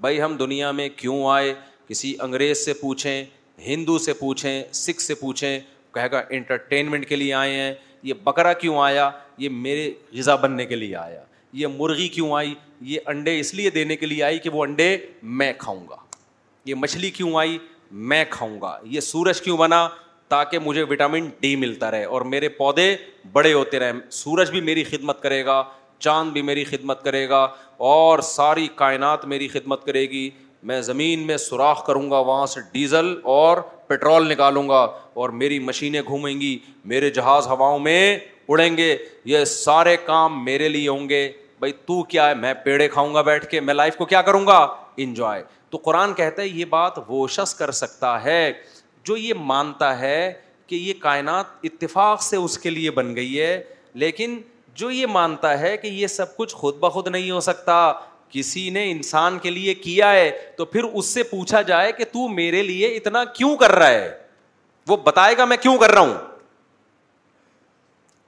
بھائی 0.00 0.20
ہم 0.22 0.36
دنیا 0.36 0.70
میں 0.72 0.88
کیوں 0.96 1.24
آئے 1.32 1.52
کسی 1.88 2.14
انگریز 2.22 2.64
سے 2.64 2.72
پوچھیں 2.80 3.24
ہندو 3.66 3.98
سے 3.98 4.12
پوچھیں 4.18 4.62
سکھ 4.72 5.02
سے 5.02 5.14
پوچھیں 5.14 5.58
کہے 5.94 6.10
گا 6.10 6.22
انٹرٹینمنٹ 6.28 7.06
کے 7.08 7.16
لیے 7.16 7.32
آئے 7.34 7.54
ہیں 7.60 7.72
یہ 8.02 8.14
بکرا 8.24 8.52
کیوں 8.60 8.78
آیا 8.82 9.10
یہ 9.38 9.48
میرے 9.62 9.90
غذا 10.16 10.34
بننے 10.44 10.66
کے 10.66 10.76
لیے 10.76 10.96
آیا 10.96 11.22
یہ 11.60 11.66
مرغی 11.76 12.08
کیوں 12.08 12.32
آئی 12.36 12.54
یہ 12.92 12.98
انڈے 13.08 13.38
اس 13.40 13.52
لیے 13.54 13.70
دینے 13.70 13.96
کے 13.96 14.06
لیے 14.06 14.22
آئی 14.24 14.38
کہ 14.38 14.50
وہ 14.50 14.62
انڈے 14.64 14.96
میں 15.38 15.52
کھاؤں 15.58 15.80
گا 15.90 15.96
یہ 16.68 16.74
مچھلی 16.74 17.10
کیوں 17.10 17.34
آئی 17.38 17.58
میں 18.12 18.24
کھاؤں 18.30 18.60
گا 18.60 18.78
یہ 18.90 19.00
سورج 19.00 19.40
کیوں 19.42 19.56
بنا 19.58 19.86
تاکہ 20.28 20.58
مجھے 20.64 20.82
وٹامن 20.90 21.28
ڈی 21.40 21.54
ملتا 21.56 21.90
رہے 21.90 22.04
اور 22.16 22.22
میرے 22.32 22.48
پودے 22.58 22.94
بڑے 23.32 23.52
ہوتے 23.52 23.78
رہے 23.78 23.92
سورج 24.16 24.50
بھی 24.50 24.60
میری 24.68 24.84
خدمت 24.84 25.22
کرے 25.22 25.44
گا 25.46 25.62
چاند 26.04 26.32
بھی 26.32 26.42
میری 26.42 26.64
خدمت 26.64 27.02
کرے 27.04 27.28
گا 27.28 27.46
اور 27.86 28.18
ساری 28.24 28.68
کائنات 28.74 29.24
میری 29.32 29.48
خدمت 29.48 29.84
کرے 29.86 30.02
گی 30.10 30.28
میں 30.68 30.80
زمین 30.82 31.26
میں 31.26 31.36
سوراخ 31.36 31.84
کروں 31.86 32.10
گا 32.10 32.18
وہاں 32.18 32.46
سے 32.46 32.60
ڈیزل 32.72 33.14
اور 33.36 33.58
پٹرول 33.88 34.28
نکالوں 34.32 34.68
گا 34.68 34.80
اور 35.20 35.30
میری 35.42 35.58
مشینیں 35.58 36.00
گھومیں 36.06 36.34
گی 36.40 36.58
میرے 36.92 37.10
جہاز 37.10 37.46
ہواؤں 37.48 37.78
میں 37.78 38.18
اڑیں 38.48 38.76
گے 38.76 38.96
یہ 39.32 39.44
سارے 39.44 39.96
کام 40.06 40.44
میرے 40.44 40.68
لیے 40.68 40.88
ہوں 40.88 41.08
گے 41.08 41.30
بھائی 41.58 41.72
تو 41.86 42.02
کیا 42.08 42.28
ہے 42.28 42.34
میں 42.34 42.52
پیڑے 42.64 42.88
کھاؤں 42.88 43.14
گا 43.14 43.20
بیٹھ 43.22 43.46
کے 43.50 43.60
میں 43.60 43.74
لائف 43.74 43.96
کو 43.96 44.04
کیا 44.12 44.22
کروں 44.28 44.46
گا 44.46 44.58
انجوائے 45.04 45.42
تو 45.70 45.78
قرآن 45.84 46.14
کہتا 46.14 46.42
ہے 46.42 46.46
یہ 46.48 46.64
بات 46.70 46.92
وہ 47.08 47.26
شخص 47.38 47.54
کر 47.54 47.70
سکتا 47.80 48.22
ہے 48.24 48.52
جو 49.04 49.16
یہ 49.16 49.34
مانتا 49.52 49.98
ہے 50.00 50.32
کہ 50.66 50.74
یہ 50.74 50.92
کائنات 51.00 51.46
اتفاق 51.64 52.22
سے 52.22 52.36
اس 52.36 52.58
کے 52.58 52.70
لیے 52.70 52.90
بن 52.98 53.14
گئی 53.16 53.40
ہے 53.40 53.62
لیکن 54.04 54.40
جو 54.80 54.90
یہ 54.90 55.06
مانتا 55.12 55.58
ہے 55.60 55.76
کہ 55.76 55.86
یہ 55.86 56.06
سب 56.06 56.36
کچھ 56.36 56.54
خود 56.56 56.76
بخود 56.80 57.08
نہیں 57.08 57.30
ہو 57.30 57.40
سکتا 57.40 57.76
کسی 58.30 58.68
نے 58.70 58.90
انسان 58.90 59.38
کے 59.42 59.50
لیے 59.50 59.74
کیا 59.74 60.10
ہے 60.12 60.30
تو 60.56 60.64
پھر 60.64 60.84
اس 60.84 61.06
سے 61.14 61.22
پوچھا 61.30 61.62
جائے 61.70 61.92
کہ 61.92 62.04
تو 62.12 62.28
میرے 62.34 62.62
لیے 62.62 62.88
اتنا 62.96 63.24
کیوں 63.36 63.56
کر 63.60 63.72
رہا 63.78 63.90
ہے 63.90 64.18
وہ 64.88 64.96
بتائے 65.04 65.36
گا 65.38 65.44
میں 65.44 65.56
کیوں 65.62 65.76
کر 65.78 65.90
رہا 65.90 66.00
ہوں 66.00 66.14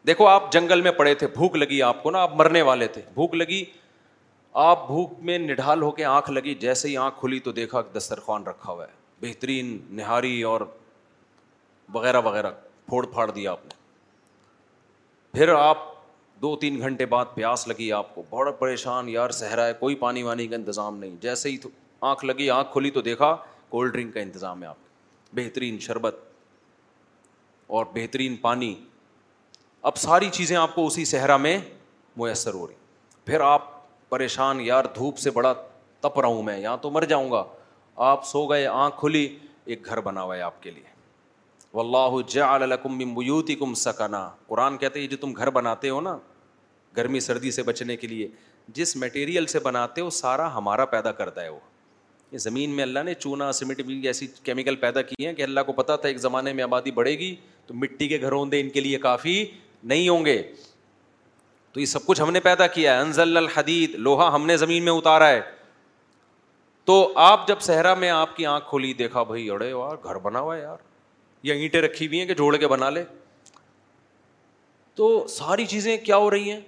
دیکھو 0.06 0.26
آپ 0.28 0.50
جنگل 0.52 0.80
میں 0.82 0.90
پڑے 0.92 1.14
تھے 1.14 1.26
بھوک 1.34 1.56
لگی 1.56 1.80
آپ 1.82 2.02
کو 2.02 2.10
نا 2.10 2.22
آپ 2.22 2.34
مرنے 2.36 2.62
والے 2.70 2.86
تھے 2.94 3.02
بھوک 3.14 3.34
لگی 3.34 3.64
آپ 4.62 4.86
بھوک 4.86 5.12
میں 5.28 5.38
نڈال 5.38 5.82
ہو 5.82 5.90
کے 5.98 6.04
آنکھ 6.04 6.30
لگی 6.30 6.54
جیسے 6.64 6.88
ہی 6.88 6.96
آنکھ 7.04 7.20
کھلی 7.20 7.38
تو 7.44 7.52
دیکھا 7.58 7.80
دسترخوان 7.96 8.46
رکھا 8.46 8.72
ہوا 8.72 8.84
ہے 8.84 9.26
بہترین 9.26 9.76
نہاری 9.96 10.40
اور 10.52 10.60
وغیرہ 11.94 12.20
وغیرہ 12.24 12.50
پھوڑ 12.88 13.04
پھاڑ 13.12 13.30
دیا 13.30 13.52
آپ 13.52 13.64
نے 13.66 15.38
پھر 15.38 15.52
آپ 15.54 15.90
دو 16.42 16.54
تین 16.60 16.78
گھنٹے 16.82 17.06
بعد 17.06 17.24
پیاس 17.34 17.66
لگی 17.68 17.90
آپ 17.92 18.14
کو 18.14 18.22
بڑا 18.30 18.50
پریشان 18.58 19.08
یار 19.08 19.30
صحرا 19.40 19.64
ہے 19.66 19.72
کوئی 19.80 19.94
پانی 19.96 20.22
وانی 20.22 20.46
کا 20.48 20.54
انتظام 20.56 20.96
نہیں 20.98 21.10
جیسے 21.22 21.48
ہی 21.50 21.56
آنکھ 22.10 22.24
لگی 22.24 22.48
آنکھ 22.50 22.72
کھلی 22.72 22.90
تو 22.90 23.00
دیکھا 23.08 23.34
کولڈ 23.70 23.92
ڈرنک 23.92 24.12
کا 24.14 24.20
انتظام 24.20 24.62
ہے 24.62 24.68
آپ 24.68 24.76
بہترین 25.34 25.78
شربت 25.80 26.18
اور 27.76 27.84
بہترین 27.94 28.36
پانی 28.46 28.74
اب 29.90 29.96
ساری 30.06 30.28
چیزیں 30.32 30.56
آپ 30.56 30.74
کو 30.74 30.86
اسی 30.86 31.04
صحرا 31.12 31.36
میں 31.44 31.56
میسر 32.22 32.54
ہو 32.54 32.66
رہی 32.66 32.74
پھر 33.26 33.40
آپ 33.50 33.68
پریشان 34.08 34.60
یار 34.60 34.84
دھوپ 34.94 35.18
سے 35.26 35.30
بڑا 35.38 35.52
تپ 36.00 36.20
رہا 36.20 36.28
ہوں 36.28 36.42
میں 36.50 36.58
یہاں 36.60 36.76
تو 36.82 36.90
مر 36.96 37.04
جاؤں 37.14 37.30
گا 37.32 37.44
آپ 38.10 38.26
سو 38.28 38.46
گئے 38.50 38.66
آنکھ 38.66 38.98
کھلی 39.00 39.26
ایک 39.64 39.86
گھر 39.86 40.00
بنا 40.10 40.22
ہوا 40.22 40.36
ہے 40.36 40.40
آپ 40.50 40.62
کے 40.62 40.70
لیے 40.70 40.90
و 41.72 41.80
اللہ 41.80 42.20
جا 42.30 42.76
کم 43.58 43.74
سکنا 43.86 44.28
قرآن 44.46 44.76
کہتے 44.78 44.98
ہیں 44.98 45.04
یہ 45.06 45.10
جو 45.10 45.16
تم 45.26 45.36
گھر 45.36 45.50
بناتے 45.60 45.88
ہو 45.90 46.00
نا 46.10 46.16
گرمی 46.96 47.20
سردی 47.20 47.50
سے 47.50 47.62
بچنے 47.62 47.96
کے 47.96 48.06
لیے 48.06 48.28
جس 48.74 48.96
میٹیریل 48.96 49.46
سے 49.46 49.58
بناتے 49.60 50.00
ہو 50.00 50.10
سارا 50.20 50.54
ہمارا 50.56 50.84
پیدا 50.94 51.12
کرتا 51.20 51.42
ہے 51.42 51.48
وہ 51.48 51.58
یہ 52.32 52.38
زمین 52.38 52.70
میں 52.76 52.82
اللہ 52.82 53.02
نے 53.06 53.14
چونا 53.14 53.50
سیمنٹ 53.52 53.80
بھی 53.86 54.00
ایسی 54.06 54.26
کیمیکل 54.42 54.76
پیدا 54.84 55.02
کیے 55.08 55.26
ہیں 55.28 55.34
کہ 55.34 55.42
اللہ 55.42 55.60
کو 55.66 55.72
پتا 55.82 55.96
تھا 56.04 56.08
ایک 56.08 56.18
زمانے 56.18 56.52
میں 56.58 56.64
آبادی 56.64 56.90
بڑھے 56.98 57.18
گی 57.18 57.34
تو 57.66 57.74
مٹی 57.74 58.08
کے 58.08 58.20
گھروں 58.20 58.44
دے 58.54 58.60
ان 58.60 58.68
کے 58.76 58.80
لیے 58.80 58.98
کافی 58.98 59.44
نہیں 59.92 60.08
ہوں 60.08 60.24
گے 60.24 60.42
تو 61.72 61.80
یہ 61.80 61.86
سب 61.86 62.06
کچھ 62.06 62.20
ہم 62.20 62.30
نے 62.32 62.40
پیدا 62.46 62.66
کیا 62.76 62.94
ہے 62.94 63.00
انزل 63.00 63.36
الحدید 63.36 63.94
لوہا 64.06 64.34
ہم 64.34 64.46
نے 64.46 64.56
زمین 64.56 64.84
میں 64.84 64.92
اتارا 64.92 65.28
ہے 65.28 65.40
تو 66.84 66.94
آپ 67.24 67.46
جب 67.48 67.60
صحرا 67.60 67.94
میں 67.94 68.08
آپ 68.10 68.36
کی 68.36 68.46
آنکھ 68.46 68.68
کھولی 68.68 68.92
دیکھا 68.94 69.22
بھائی 69.22 69.48
اڑے 69.50 69.68
یار 69.68 69.96
گھر 70.04 70.18
بنا 70.22 70.40
ہوا 70.40 70.56
ہے 70.56 70.60
یار 70.62 70.76
یا 71.42 71.54
اینٹیں 71.54 71.80
رکھی 71.82 72.06
ہوئی 72.06 72.18
ہیں 72.18 72.26
کہ 72.26 72.34
جوڑ 72.34 72.56
کے 72.56 72.68
بنا 72.68 72.90
لے 72.90 73.04
تو 74.94 75.08
ساری 75.30 75.64
چیزیں 75.66 75.96
کیا 76.04 76.16
ہو 76.16 76.30
رہی 76.30 76.50
ہیں 76.50 76.60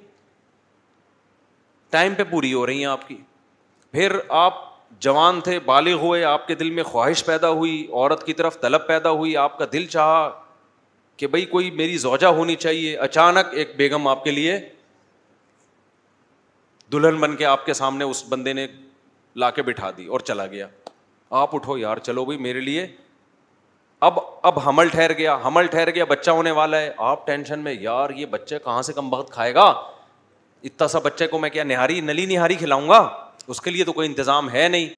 ٹائم 1.95 2.15
پہ 2.17 2.23
پوری 2.31 2.53
ہو 2.53 2.65
رہی 2.67 2.79
ہیں 2.79 2.85
آپ 2.91 3.07
کی 3.09 3.17
پھر 3.91 4.13
آپ 4.37 4.55
جوان 5.07 5.41
تھے 5.49 5.59
بالغ 5.65 5.99
ہوئے 6.01 6.23
آپ 6.31 6.47
کے 6.47 6.55
دل 6.63 6.71
میں 6.79 6.83
خواہش 6.85 7.25
پیدا 7.25 7.49
ہوئی 7.59 7.77
عورت 7.93 8.25
کی 8.27 8.33
طرف 8.41 8.61
طلب 8.61 8.87
پیدا 8.87 9.11
ہوئی 9.21 9.37
آپ 9.43 9.59
کا 9.59 9.65
دل 9.73 9.87
چاہا 9.93 10.29
کہ 11.17 11.27
بھائی 11.35 11.45
کوئی 11.53 11.71
میری 11.81 11.99
زوجہ 12.07 12.27
ہونی 12.41 12.57
چاہیے 12.65 12.97
اچانک 13.07 13.55
ایک 13.61 13.77
بیگم 13.77 14.09
آپ 14.13 14.25
کے 14.25 14.31
لیے 14.31 14.59
دلہن 16.93 17.21
بن 17.27 17.37
کے 17.37 17.47
آپ 17.53 17.65
کے 17.67 17.73
سامنے 17.83 18.05
اس 18.11 18.25
بندے 18.29 18.53
نے 18.61 18.67
لا 19.45 19.51
کے 19.59 19.63
بٹھا 19.71 19.91
دی 19.97 20.07
اور 20.07 20.21
چلا 20.33 20.47
گیا 20.59 20.67
آپ 21.45 21.55
اٹھو 21.57 21.79
یار 21.79 21.99
چلو 22.11 22.25
بھائی 22.25 22.39
میرے 22.49 22.61
لیے 22.73 22.87
اب 24.09 24.19
اب 24.51 24.59
حمل 24.69 24.89
ٹھہر 24.99 25.13
گیا 25.23 25.39
حمل 25.47 25.67
ٹھہر 25.77 25.91
گیا 25.95 26.05
بچہ 26.17 26.31
ہونے 26.43 26.51
والا 26.61 26.81
ہے 26.81 26.93
آپ 27.15 27.27
ٹینشن 27.27 27.59
میں 27.69 27.77
یار 27.81 28.11
یہ 28.21 28.27
بچہ 28.39 28.55
کہاں 28.65 28.83
سے 28.89 28.93
کم 28.99 29.13
وقت 29.15 29.33
کھائے 29.33 29.55
گا 29.55 29.73
اتنا 30.69 30.87
سا 30.89 30.99
بچے 31.05 31.27
کو 31.31 31.39
میں 31.39 31.49
کیا 31.55 31.65
نہاری 31.65 32.01
نلی 32.01 32.25
نہاری 32.27 32.55
کھلاؤں 32.59 32.89
گا 32.89 32.99
اس 33.53 33.61
کے 33.61 33.71
لیے 33.71 33.85
تو 33.85 33.93
کوئی 33.93 34.09
انتظام 34.09 34.51
ہے 34.53 34.69
نہیں 34.69 34.89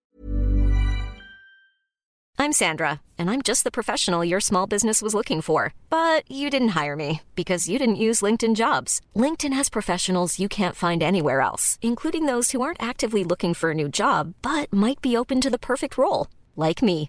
I 2.41 2.45
am 2.45 2.53
Sandra 2.57 2.89
and 2.91 3.29
I 3.29 3.37
am 3.37 3.41
just 3.53 3.65
the 3.65 3.71
professional 3.75 4.27
your 4.31 4.37
small 4.45 4.67
business 4.71 5.03
was 5.03 5.15
looking 5.15 5.41
for 5.47 5.67
but 5.91 6.31
you 6.41 6.49
don't 6.53 6.67
hire 6.75 6.95
me 6.97 7.11
because 7.37 7.69
you 7.69 7.79
don't 7.85 7.95
use 8.03 8.23
LinkedIn 8.49 8.55
jobs 8.55 9.01
LinkedIn 9.47 9.53
has 9.59 9.71
professionals 9.73 10.35
you 10.41 10.49
can 10.57 10.69
find 10.81 11.03
anywhere 11.25 11.41
else 11.41 11.79
including 11.83 12.29
those 12.29 12.51
who 12.55 12.63
aren't 12.65 12.83
actually 12.89 13.23
looking 13.31 13.53
for 13.61 13.75
new 13.75 13.89
job 13.95 14.29
but 14.47 14.75
might 14.85 15.01
be 15.03 15.17
open 15.17 15.41
to 15.45 15.49
the 15.49 15.57
perfect 15.67 15.99
role 15.99 16.23
like 16.65 16.83
me 16.85 17.03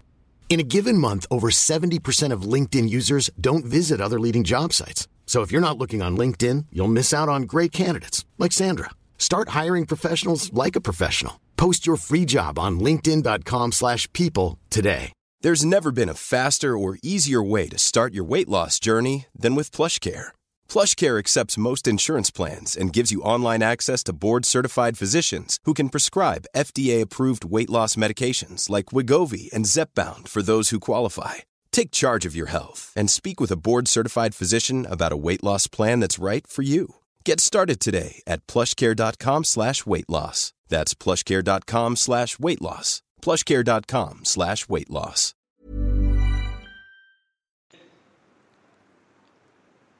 in 0.54 0.60
given 0.74 1.00
month 1.00 1.26
over 1.30 1.50
seventy 1.66 1.98
percent 2.06 2.32
of 2.34 2.46
LinkedIn 2.80 2.88
users 2.88 3.30
don't 3.48 3.64
there 5.34 5.40
is 15.50 15.64
never 15.64 15.90
been 15.90 16.08
a 16.08 16.12
faster 16.12 16.68
or 16.68 16.94
easier 17.02 17.42
way 17.46 17.64
to 17.66 17.74
start 17.74 18.14
your 18.14 18.26
weight 18.30 18.48
loss 18.50 18.80
journey 18.82 19.18
than 19.42 19.56
with 19.58 19.74
flash 19.76 19.98
care 20.00 20.22
flash 20.72 20.94
care 20.96 21.16
accepts 21.16 21.58
most 21.66 21.88
insurance 21.88 22.32
plans 22.34 22.76
and 22.78 22.94
gives 22.94 23.12
you 23.12 23.22
online 23.42 23.62
access 23.62 24.04
to 24.10 24.14
board 24.22 24.44
certified 24.44 24.98
physicians 24.98 25.60
who 25.68 25.74
can 25.74 25.88
prescribe 25.92 26.46
F 26.58 26.72
D 26.76 26.90
approved 26.92 27.44
weight 27.52 27.70
loss 27.76 27.96
medications 28.02 28.70
like 28.70 28.94
Wegovy 29.32 29.46
and 29.52 29.66
Zepbound 29.76 30.26
for 30.32 30.42
those 30.48 30.72
who 30.72 30.78
qualify 30.88 31.40
Take 31.68 31.90
charge 32.02 32.24
of 32.26 32.34
your 32.34 32.48
health 32.56 32.92
and 32.96 33.10
speak 33.10 33.38
with 33.40 33.50
a 33.50 33.56
board 33.68 33.88
certified 33.88 34.34
physician 34.34 34.86
about 34.88 35.12
a 35.12 35.16
weight 35.28 35.42
loss 35.44 35.66
plan 35.66 36.00
that's 36.00 36.18
right 36.18 36.46
for 36.46 36.62
you. 36.62 36.86
Get 37.24 37.40
started 37.40 37.78
today 37.78 38.22
at 38.26 38.44
plushcare.com 38.46 39.44
slash 39.44 39.84
weight 39.86 40.08
loss. 40.08 40.52
That's 40.68 40.94
plushcare.com 40.94 41.96
slash 41.96 42.38
weight 42.38 42.62
loss. 42.62 43.02
Plushcare.com 43.22 44.20
slash 44.24 44.68
weight 44.68 44.90
loss. 44.90 45.34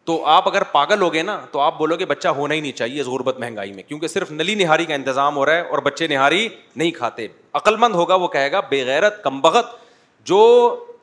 تو 0.08 0.14
آپ 0.32 0.46
اگر 0.48 0.62
پاگل 0.72 1.00
ہو 1.02 1.12
گئے 1.12 1.22
نا 1.22 1.36
تو 1.52 1.60
آپ 1.60 1.76
بولو 1.78 1.96
گے 1.98 2.04
بچہ 2.10 2.28
ہونا 2.36 2.54
ہی 2.54 2.60
نہیں 2.60 2.72
چاہیے 2.76 3.00
اس 3.00 3.06
غربت 3.06 3.38
مہنگائی 3.40 3.72
میں 3.72 3.82
کیونکہ 3.82 4.08
صرف 4.08 4.30
نلی 4.32 4.54
نہاری 4.54 4.84
کا 4.86 4.94
انتظام 4.94 5.36
ہو 5.36 5.44
رہا 5.46 5.54
ہے 5.54 5.60
اور 5.74 5.78
بچے 5.88 6.06
نہاری 6.08 6.48
نہیں 6.76 6.90
کھاتے 6.98 7.26
عقل 7.60 7.76
مند 7.80 7.94
ہوگا 7.94 8.14
وہ 8.22 8.28
کہے 8.36 8.50
گا 8.52 8.60
بے 8.70 8.82
غیرت 8.86 9.22
کمبخت 9.24 9.74
جو 10.28 10.38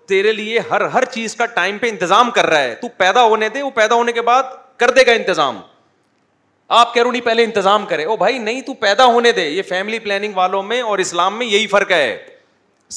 تیرے 0.08 0.32
لیے 0.32 0.60
ہر 0.70 0.82
ہر 0.94 1.06
چیز 1.14 1.36
کا 1.36 1.46
ٹائم 1.60 1.78
پہ 1.82 1.90
انتظام 1.90 2.32
کر 2.32 2.46
رہا 2.50 2.62
ہے 2.64 2.74
تو 2.82 2.88
پیدا 2.98 3.24
ہونے 3.24 3.50
دے 3.50 3.62
وہ 3.62 3.70
پیدا 3.76 3.96
ہونے 3.96 4.12
کے 4.14 4.22
بعد 4.30 4.44
کر 4.80 4.92
دے 4.96 5.06
گا 5.08 5.12
انتظام 5.20 5.60
آپ 6.82 6.94
کہہ 6.94 7.04
نہیں 7.12 7.22
پہلے 7.26 7.44
انتظام 7.44 7.86
کرے 7.86 8.04
او 8.12 8.16
بھائی 8.18 8.38
نہیں 8.40 8.62
تو 8.68 8.74
پیدا 8.84 9.06
ہونے 9.16 9.32
دے 9.38 9.48
یہ 9.50 9.62
فیملی 9.70 10.00
پلاننگ 10.04 10.36
والوں 10.38 10.64
میں 10.72 10.82
اور 10.82 11.00
اسلام 11.00 11.38
میں 11.38 11.46
یہی 11.48 11.68
فرق 11.74 11.92
ہے 11.92 12.18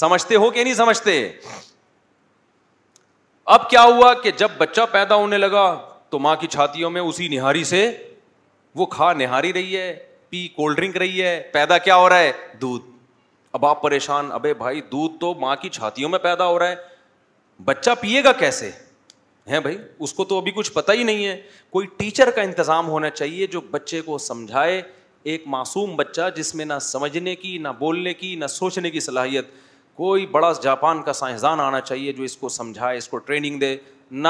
سمجھتے 0.02 0.36
ہو 0.44 0.50
کہ 0.50 0.64
نہیں 0.64 0.74
سمجھتے 0.74 1.16
اب 3.56 3.68
کیا 3.70 3.82
ہوا 3.82 4.12
کہ 4.22 4.30
جب 4.38 4.50
بچہ 4.58 4.80
پیدا 4.92 5.14
ہونے 5.14 5.38
لگا 5.38 5.66
تو 6.10 6.18
ماں 6.24 6.34
کی 6.40 6.46
چھاتیوں 6.54 6.90
میں 6.90 7.00
اسی 7.02 7.28
نہاری 7.28 7.64
سے 7.70 7.86
وہ 8.78 8.86
کھا 8.96 9.12
نہاری 9.18 9.52
رہی 9.52 9.76
ہے 9.76 9.92
پی 10.30 10.46
کولڈ 10.56 10.76
ڈرنک 10.76 10.96
رہی 10.96 11.22
ہے 11.22 11.40
پیدا 11.52 11.78
کیا 11.88 11.96
ہو 11.96 12.08
رہا 12.08 12.18
ہے 12.18 12.32
دودھ 12.60 12.84
اب 13.58 13.64
آپ 13.66 13.80
پریشان 13.82 14.32
ابے 14.32 14.52
بھائی 14.54 14.80
دودھ 14.92 15.18
تو 15.20 15.34
ماں 15.40 15.54
کی 15.60 15.68
چھاتیوں 15.76 16.08
میں 16.10 16.18
پیدا 16.22 16.46
ہو 16.46 16.58
رہا 16.58 16.68
ہے 16.70 16.76
بچہ 17.64 17.90
پیے 18.00 18.22
گا 18.24 18.32
کیسے 18.38 18.70
ہیں 19.50 19.60
بھائی 19.60 19.76
اس 20.06 20.12
کو 20.14 20.24
تو 20.30 20.38
ابھی 20.38 20.50
کچھ 20.54 20.72
پتہ 20.72 20.92
ہی 20.92 21.02
نہیں 21.04 21.26
ہے 21.26 21.40
کوئی 21.70 21.86
ٹیچر 21.96 22.30
کا 22.34 22.42
انتظام 22.42 22.88
ہونا 22.88 23.10
چاہیے 23.10 23.46
جو 23.54 23.60
بچے 23.70 24.00
کو 24.04 24.18
سمجھائے 24.18 24.80
ایک 25.32 25.42
معصوم 25.54 25.94
بچہ 25.96 26.28
جس 26.36 26.54
میں 26.54 26.64
نہ 26.64 26.78
سمجھنے 26.82 27.34
کی 27.36 27.56
نہ 27.62 27.68
بولنے 27.78 28.12
کی 28.14 28.34
نہ 28.38 28.46
سوچنے 28.48 28.90
کی 28.90 29.00
صلاحیت 29.00 29.46
کوئی 29.96 30.26
بڑا 30.32 30.52
جاپان 30.62 31.02
کا 31.02 31.12
سائنسدان 31.12 31.60
آنا 31.60 31.80
چاہیے 31.80 32.12
جو 32.12 32.22
اس 32.24 32.36
کو 32.36 32.48
سمجھائے 32.48 32.98
اس 32.98 33.08
کو 33.08 33.18
ٹریننگ 33.18 33.58
دے 33.60 33.76
نہ 34.10 34.28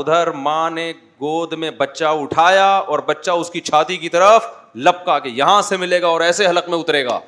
ادھر 0.00 0.30
ماں 0.48 0.70
نے 0.70 0.92
گود 1.20 1.52
میں 1.58 1.70
بچہ 1.78 2.04
اٹھایا 2.22 2.66
اور 2.76 2.98
بچہ 3.06 3.30
اس 3.30 3.50
کی 3.50 3.60
چھاتی 3.60 3.96
کی 3.96 4.08
طرف 4.08 4.46
لپکا 4.74 5.18
کے 5.18 5.28
یہاں 5.34 5.60
سے 5.68 5.76
ملے 5.76 6.00
گا 6.02 6.06
اور 6.06 6.20
ایسے 6.20 6.46
حلق 6.46 6.68
میں 6.68 6.78
اترے 6.78 7.04
گا 7.04 7.18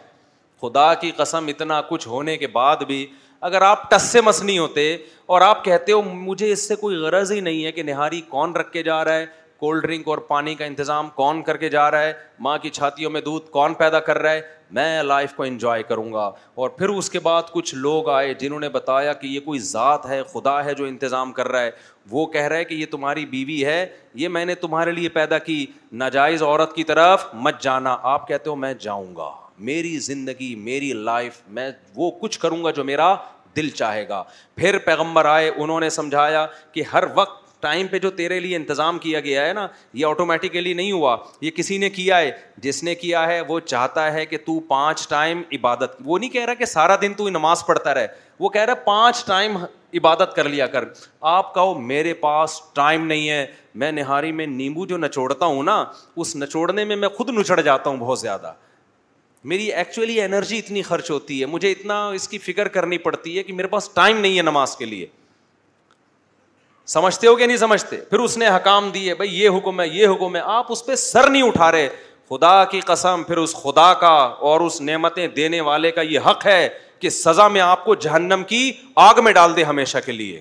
خدا 0.61 0.93
کی 1.01 1.11
قسم 1.17 1.47
اتنا 1.49 1.81
کچھ 1.89 2.07
ہونے 2.09 2.37
کے 2.37 2.47
بعد 2.53 2.83
بھی 2.87 3.07
اگر 3.47 3.63
آپ 3.63 3.91
ٹس 3.91 4.15
مس 4.17 4.23
مسنی 4.25 4.57
ہوتے 4.59 4.93
اور 5.35 5.41
آپ 5.41 5.65
کہتے 5.65 5.93
ہو 5.93 6.01
مجھے 6.03 6.51
اس 6.53 6.67
سے 6.69 6.77
کوئی 6.77 6.97
غرض 7.03 7.33
ہی 7.33 7.41
نہیں 7.41 7.65
ہے 7.65 7.73
کہ 7.73 7.83
نہاری 7.83 8.21
کون 8.29 8.57
رکھ 8.57 8.71
کے 8.73 8.83
جا 8.83 9.05
رہا 9.05 9.15
ہے 9.19 9.27
کولڈ 9.61 9.83
ڈرنک 9.83 10.09
اور 10.09 10.19
پانی 10.29 10.55
کا 10.55 10.65
انتظام 10.65 11.09
کون 11.15 11.43
کر 11.43 11.57
کے 11.57 11.69
جا 11.69 11.91
رہا 11.91 12.03
ہے 12.03 12.13
ماں 12.47 12.57
کی 12.63 12.71
چھاتیوں 12.71 13.11
میں 13.11 13.21
دودھ 13.21 13.49
کون 13.51 13.75
پیدا 13.79 14.01
کر 14.09 14.19
رہا 14.23 14.33
ہے 14.33 14.41
میں 14.79 15.03
لائف 15.03 15.33
کو 15.37 15.43
انجوائے 15.43 15.83
کروں 15.89 16.13
گا 16.13 16.31
اور 16.63 16.69
پھر 16.79 16.89
اس 16.89 17.11
کے 17.11 17.21
بعد 17.21 17.51
کچھ 17.53 17.75
لوگ 17.75 18.09
آئے 18.17 18.35
جنہوں 18.41 18.61
نے 18.61 18.69
بتایا 18.75 19.13
کہ 19.23 19.27
یہ 19.27 19.41
کوئی 19.45 19.59
ذات 19.69 20.07
ہے 20.09 20.21
خدا 20.33 20.65
ہے 20.65 20.75
جو 20.81 20.85
انتظام 20.85 21.33
کر 21.39 21.49
رہا 21.49 21.63
ہے 21.63 21.71
وہ 22.11 22.27
کہہ 22.37 22.49
رہا 22.49 22.57
ہے 22.57 22.65
کہ 22.65 22.75
یہ 22.75 22.87
تمہاری 22.91 23.27
بیوی 23.37 23.65
ہے 23.65 23.85
یہ 24.25 24.29
میں 24.37 24.45
نے 24.47 24.55
تمہارے 24.67 24.93
لیے 25.01 25.09
پیدا 25.19 25.39
کی 25.51 25.65
ناجائز 26.05 26.43
عورت 26.43 26.75
کی 26.77 26.85
طرف 26.93 27.27
مت 27.49 27.61
جانا 27.63 27.97
آپ 28.15 28.29
کہتے 28.29 28.51
ہو 28.51 28.57
میں 28.67 28.75
جاؤں 28.81 29.15
گا 29.17 29.31
میری 29.67 29.99
زندگی 29.99 30.55
میری 30.55 30.93
لائف 30.93 31.41
میں 31.59 31.71
وہ 31.97 32.11
کچھ 32.21 32.39
کروں 32.41 32.63
گا 32.65 32.71
جو 32.71 32.85
میرا 32.85 33.15
دل 33.57 33.69
چاہے 33.75 34.09
گا 34.09 34.23
پھر 34.57 34.79
پیغمبر 34.85 35.25
آئے 35.25 35.49
انہوں 35.57 35.81
نے 35.81 35.91
سمجھایا 35.91 36.47
کہ 36.73 36.83
ہر 36.93 37.05
وقت 37.15 37.47
ٹائم 37.63 37.87
پہ 37.91 37.99
جو 37.99 38.11
تیرے 38.19 38.39
لیے 38.41 38.57
انتظام 38.57 38.99
کیا 39.03 39.21
گیا 39.21 39.47
ہے 39.47 39.53
نا 39.53 39.67
یہ 39.93 40.07
آٹومیٹیکلی 40.07 40.75
نہیں 40.75 40.93
ہوا 40.93 41.17
یہ 41.41 41.51
کسی 41.55 41.79
نے 41.79 41.89
کیا 41.91 42.19
ہے 42.19 42.31
جس 42.63 42.83
نے 42.85 42.95
کیا 42.95 43.27
ہے 43.27 43.41
وہ 43.49 43.59
چاہتا 43.61 44.13
ہے 44.13 44.25
کہ 44.27 44.39
تو 44.45 44.59
پانچ 44.69 45.09
ٹائم 45.09 45.41
عبادت 45.59 45.97
وہ 46.05 46.19
نہیں 46.19 46.31
کہہ 46.31 46.45
رہا 46.45 46.55
کہ 46.59 46.65
سارا 46.65 46.97
دن 47.03 47.15
تو 47.17 47.29
نماز 47.29 47.65
پڑھتا 47.67 47.95
رہے 47.95 48.07
وہ 48.41 48.49
کہہ 48.49 48.61
رہا 48.65 48.73
ہے 48.79 48.85
پانچ 48.85 49.25
ٹائم 49.27 49.57
عبادت 50.01 50.35
کر 50.37 50.49
لیا 50.49 50.67
کر 50.67 50.85
آپ 51.35 51.53
کہو 51.55 51.75
میرے 51.81 52.15
پاس 52.21 52.61
ٹائم 52.75 53.07
نہیں 53.07 53.29
ہے 53.29 53.45
میں 53.83 53.91
نہاری 53.93 54.33
میں 54.33 54.47
نیمبو 54.47 54.87
جو 54.87 54.97
نچوڑتا 54.99 55.47
ہوں 55.47 55.63
نا 55.63 55.85
اس 56.17 56.37
نچوڑنے 56.37 56.85
میں 56.85 56.97
میں 56.97 57.09
خود 57.17 57.31
نچڑ 57.39 57.61
جاتا 57.61 57.91
ہوں 57.91 57.97
بہت 57.97 58.19
زیادہ 58.21 58.53
میری 59.45 59.73
ایکچولی 59.73 60.21
انرجی 60.21 60.59
اتنی 60.59 60.83
خرچ 60.83 61.11
ہوتی 61.11 61.41
ہے 61.41 61.47
مجھے 61.47 61.71
اتنا 61.71 62.07
اس 62.15 62.29
کی 62.29 62.39
فکر 62.39 62.69
کرنی 62.69 62.99
پڑتی 62.99 63.37
ہے 63.39 63.43
کہ 63.43 63.53
میرے 63.53 63.69
پاس 63.69 63.89
ٹائم 63.95 64.19
نہیں 64.21 64.37
ہے 64.39 64.43
نماز 64.43 64.77
کے 64.77 64.85
لیے 64.85 65.07
سمجھتے 66.87 67.27
ہو 67.27 67.35
کہ 67.37 67.47
نہیں 67.47 67.57
سمجھتے 67.57 67.97
پھر 68.11 68.19
اس 68.19 68.37
نے 68.39 68.49
حکام 68.49 68.91
دیے 68.91 69.15
بھائی 69.15 69.41
یہ 69.43 69.49
حکم 69.57 69.81
ہے 69.81 69.87
یہ 69.89 70.07
حکم 70.07 70.37
ہے 70.37 70.41
آپ 70.45 70.73
اس 70.73 70.85
پہ 70.87 70.95
سر 70.97 71.31
نہیں 71.31 71.43
اٹھا 71.43 71.71
رہے 71.73 71.89
خدا 72.31 72.65
کی 72.71 72.81
قسم 72.87 73.23
پھر 73.27 73.37
اس 73.39 73.55
خدا 73.63 73.93
کا 74.01 74.11
اور 74.49 74.61
اس 74.61 74.81
نعمتیں 74.81 75.27
دینے 75.37 75.61
والے 75.69 75.91
کا 75.91 76.01
یہ 76.03 76.21
حق 76.27 76.47
ہے 76.47 76.69
کہ 77.01 77.11
سزا 77.11 77.47
میں 77.49 77.61
آپ 77.61 77.85
کو 77.85 77.95
جہنم 77.95 78.43
کی 78.49 78.71
آگ 79.07 79.23
میں 79.25 79.33
ڈال 79.33 79.57
دے 79.57 79.65
ہمیشہ 79.65 79.99
کے 80.07 80.13
لیے 80.13 80.41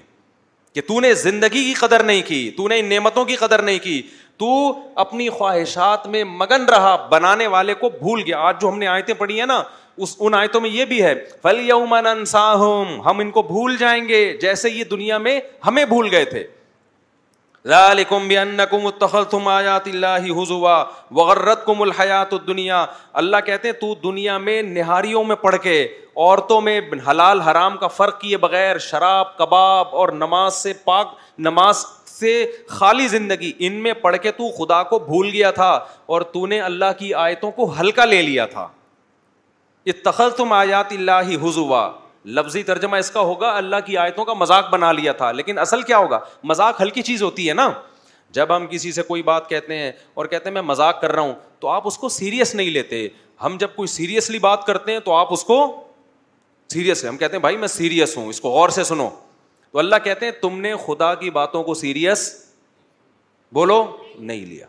کہ 0.75 0.81
تو 0.87 0.99
نے 1.01 1.13
زندگی 1.15 1.63
کی 1.63 1.73
قدر 1.79 2.03
نہیں 2.03 2.21
کی 2.27 2.49
تو 2.57 2.67
نے 2.67 2.79
ان 2.79 2.85
نعمتوں 2.89 3.23
کی 3.25 3.35
قدر 3.35 3.61
نہیں 3.61 3.79
کی 3.83 4.01
تو 4.39 4.49
اپنی 5.03 5.29
خواہشات 5.37 6.05
میں 6.15 6.23
مگن 6.37 6.65
رہا 6.71 6.95
بنانے 7.11 7.47
والے 7.53 7.73
کو 7.75 7.89
بھول 7.99 8.21
گیا 8.25 8.39
آج 8.47 8.59
جو 8.61 8.69
ہم 8.69 8.77
نے 8.79 8.87
آیتیں 8.87 9.13
پڑھی 9.17 9.39
ہیں 9.39 9.45
نا 9.47 9.61
اس 10.05 10.15
ان 10.19 10.33
آیتوں 10.35 10.61
میں 10.61 10.69
یہ 10.69 10.85
بھی 10.85 11.01
ہے 11.03 11.13
فل 11.43 11.59
یومن 11.69 12.07
انساہم 12.07 12.99
ہم 13.05 13.19
ان 13.19 13.31
کو 13.37 13.41
بھول 13.41 13.77
جائیں 13.77 14.07
گے 14.07 14.19
جیسے 14.41 14.69
یہ 14.69 14.83
دنیا 14.91 15.17
میں 15.27 15.39
ہمیں 15.67 15.83
بھول 15.93 16.07
گئے 16.11 16.25
تھے 16.33 16.45
ذالکم 17.69 18.27
بانکم 18.27 18.85
اتخذتم 18.87 19.47
آیات 19.53 19.87
اللہ 19.87 20.27
حضوا 20.41 20.75
وغرتکم 21.15 21.81
الحیات 21.81 22.33
الدنیا 22.33 22.85
اللہ 23.21 23.37
کہتے 23.45 23.67
ہیں 23.67 23.75
تو 23.81 23.93
دنیا 24.03 24.37
میں 24.45 24.61
نہاریوں 24.63 25.23
میں 25.31 25.35
پڑھ 25.41 25.55
کے 25.63 25.75
عورتوں 26.15 26.61
میں 26.67 26.79
حلال 27.09 27.41
حرام 27.49 27.77
کا 27.77 27.87
فرق 27.99 28.21
کیے 28.21 28.37
بغیر 28.47 28.77
شراب 28.89 29.37
کباب 29.37 29.95
اور 29.95 30.09
نماز 30.23 30.53
سے 30.61 30.73
پاک 30.85 31.13
نماز 31.49 31.85
سے 32.19 32.35
خالی 32.67 33.07
زندگی 33.07 33.51
ان 33.67 33.73
میں 33.83 33.93
پڑھ 34.01 34.17
کے 34.21 34.31
تو 34.37 34.49
خدا 34.57 34.81
کو 34.91 34.99
بھول 34.99 35.29
گیا 35.33 35.51
تھا 35.61 35.71
اور 36.13 36.21
تو 36.33 36.45
نے 36.53 36.59
اللہ 36.61 36.91
کی 36.99 37.13
آیتوں 37.25 37.51
کو 37.59 37.73
ہلکا 37.79 38.05
لے 38.05 38.21
لیا 38.21 38.45
تھا 38.55 38.67
تخل 40.05 40.29
تم 40.37 40.51
آیات 40.53 40.91
اللہ 40.93 41.27
ہی 41.27 41.35
لفظی 42.37 42.61
ترجمہ 42.69 42.95
اس 42.97 43.09
کا 43.11 43.19
ہوگا 43.27 43.51
اللہ 43.57 43.75
کی 43.85 43.95
آیتوں 43.97 44.23
کا 44.25 44.33
مذاق 44.37 44.69
بنا 44.69 44.91
لیا 44.91 45.11
تھا 45.19 45.31
لیکن 45.31 45.59
اصل 45.59 45.81
کیا 45.81 45.97
ہوگا 45.97 46.19
مذاق 46.51 46.81
ہلکی 46.81 47.01
چیز 47.09 47.21
ہوتی 47.23 47.47
ہے 47.49 47.53
نا 47.59 47.69
جب 48.37 48.55
ہم 48.55 48.65
کسی 48.71 48.91
سے 48.91 49.01
کوئی 49.11 49.21
بات 49.29 49.47
کہتے 49.49 49.77
ہیں 49.77 49.91
اور 50.15 50.25
کہتے 50.25 50.49
ہیں 50.49 50.53
میں 50.53 50.61
مذاق 50.71 50.99
کر 51.01 51.11
رہا 51.15 51.21
ہوں 51.21 51.33
تو 51.59 51.67
آپ 51.75 51.87
اس 51.87 51.97
کو 51.97 52.09
سیریس 52.17 52.53
نہیں 52.55 52.69
لیتے 52.77 53.07
ہم 53.43 53.55
جب 53.59 53.75
کوئی 53.75 53.87
سیریسلی 53.95 54.39
بات 54.49 54.65
کرتے 54.67 54.91
ہیں 54.93 54.99
تو 55.05 55.13
آپ 55.15 55.33
اس 55.33 55.43
کو 55.53 55.59
سیریس 56.73 57.05
ہم 57.09 57.17
کہتے 57.17 57.35
ہیں 57.35 57.41
بھائی 57.41 57.57
میں 57.57 57.67
سیریس 57.79 58.17
ہوں 58.17 58.27
اس 58.29 58.41
کو 58.41 58.49
غور 58.57 58.69
سے 58.79 58.83
سنو 58.91 59.09
تو 59.71 59.79
اللہ 59.79 59.95
کہتے 60.03 60.25
ہیں 60.25 60.31
تم 60.41 60.59
نے 60.61 60.73
خدا 60.85 61.13
کی 61.23 61.29
باتوں 61.31 61.63
کو 61.63 61.73
سیریس 61.73 62.27
بولو 63.53 63.83
نہیں 64.17 64.45
لیا 64.45 64.65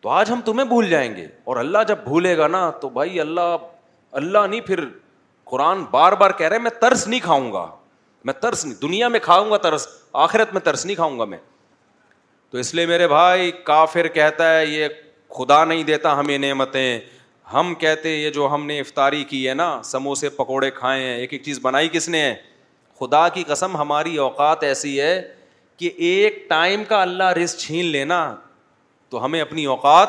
تو 0.00 0.08
آج 0.12 0.30
ہم 0.30 0.40
تمہیں 0.44 0.66
بھول 0.68 0.88
جائیں 0.90 1.14
گے 1.16 1.26
اور 1.50 1.56
اللہ 1.56 1.78
جب 1.88 1.98
بھولے 2.04 2.36
گا 2.38 2.46
نا 2.48 2.68
تو 2.80 2.88
بھائی 2.88 3.20
اللہ 3.20 3.56
اللہ 4.20 4.46
نہیں 4.48 4.60
پھر 4.66 4.84
قرآن 5.50 5.82
بار 5.90 6.12
بار 6.20 6.30
کہہ 6.38 6.48
رہے 6.48 6.58
میں 6.58 6.70
ترس 6.80 7.06
نہیں 7.06 7.20
کھاؤں 7.22 7.52
گا 7.52 7.66
میں 8.24 8.34
ترس 8.40 8.64
نہیں 8.64 8.80
دنیا 8.82 9.08
میں 9.08 9.20
کھاؤں 9.22 9.50
گا 9.50 9.56
ترس 9.66 9.86
آخرت 10.26 10.52
میں 10.52 10.60
ترس 10.60 10.84
نہیں 10.86 10.96
کھاؤں 10.96 11.18
گا 11.18 11.24
میں 11.24 11.38
تو 12.50 12.58
اس 12.58 12.74
لیے 12.74 12.86
میرے 12.86 13.08
بھائی 13.08 13.50
کافر 13.64 14.08
کہتا 14.14 14.56
ہے 14.56 14.64
یہ 14.66 14.88
خدا 15.38 15.64
نہیں 15.64 15.82
دیتا 15.84 16.18
ہمیں 16.18 16.36
نعمتیں 16.38 16.98
ہم 17.52 17.74
کہتے 17.80 18.14
یہ 18.16 18.30
جو 18.32 18.48
ہم 18.52 18.66
نے 18.66 18.78
افطاری 18.80 19.24
کی 19.24 19.48
ہے 19.48 19.54
نا 19.54 19.80
سموسے 19.84 20.28
پکوڑے 20.38 20.70
کھائے 20.74 21.02
ہیں 21.02 21.16
ایک 21.16 21.32
ایک 21.32 21.42
چیز 21.42 21.58
بنائی 21.62 21.88
کس 21.92 22.08
نے 22.08 22.20
ہے 22.22 22.34
خدا 22.98 23.26
کی 23.34 23.42
قسم 23.48 23.76
ہماری 23.76 24.16
اوقات 24.18 24.62
ایسی 24.64 25.00
ہے 25.00 25.20
کہ 25.78 25.90
ایک 26.10 26.38
ٹائم 26.48 26.84
کا 26.88 27.00
اللہ 27.02 27.32
رس 27.42 27.56
چھین 27.60 27.84
لینا 27.86 28.18
تو 29.10 29.24
ہمیں 29.24 29.40
اپنی 29.40 29.64
اوقات 29.74 30.08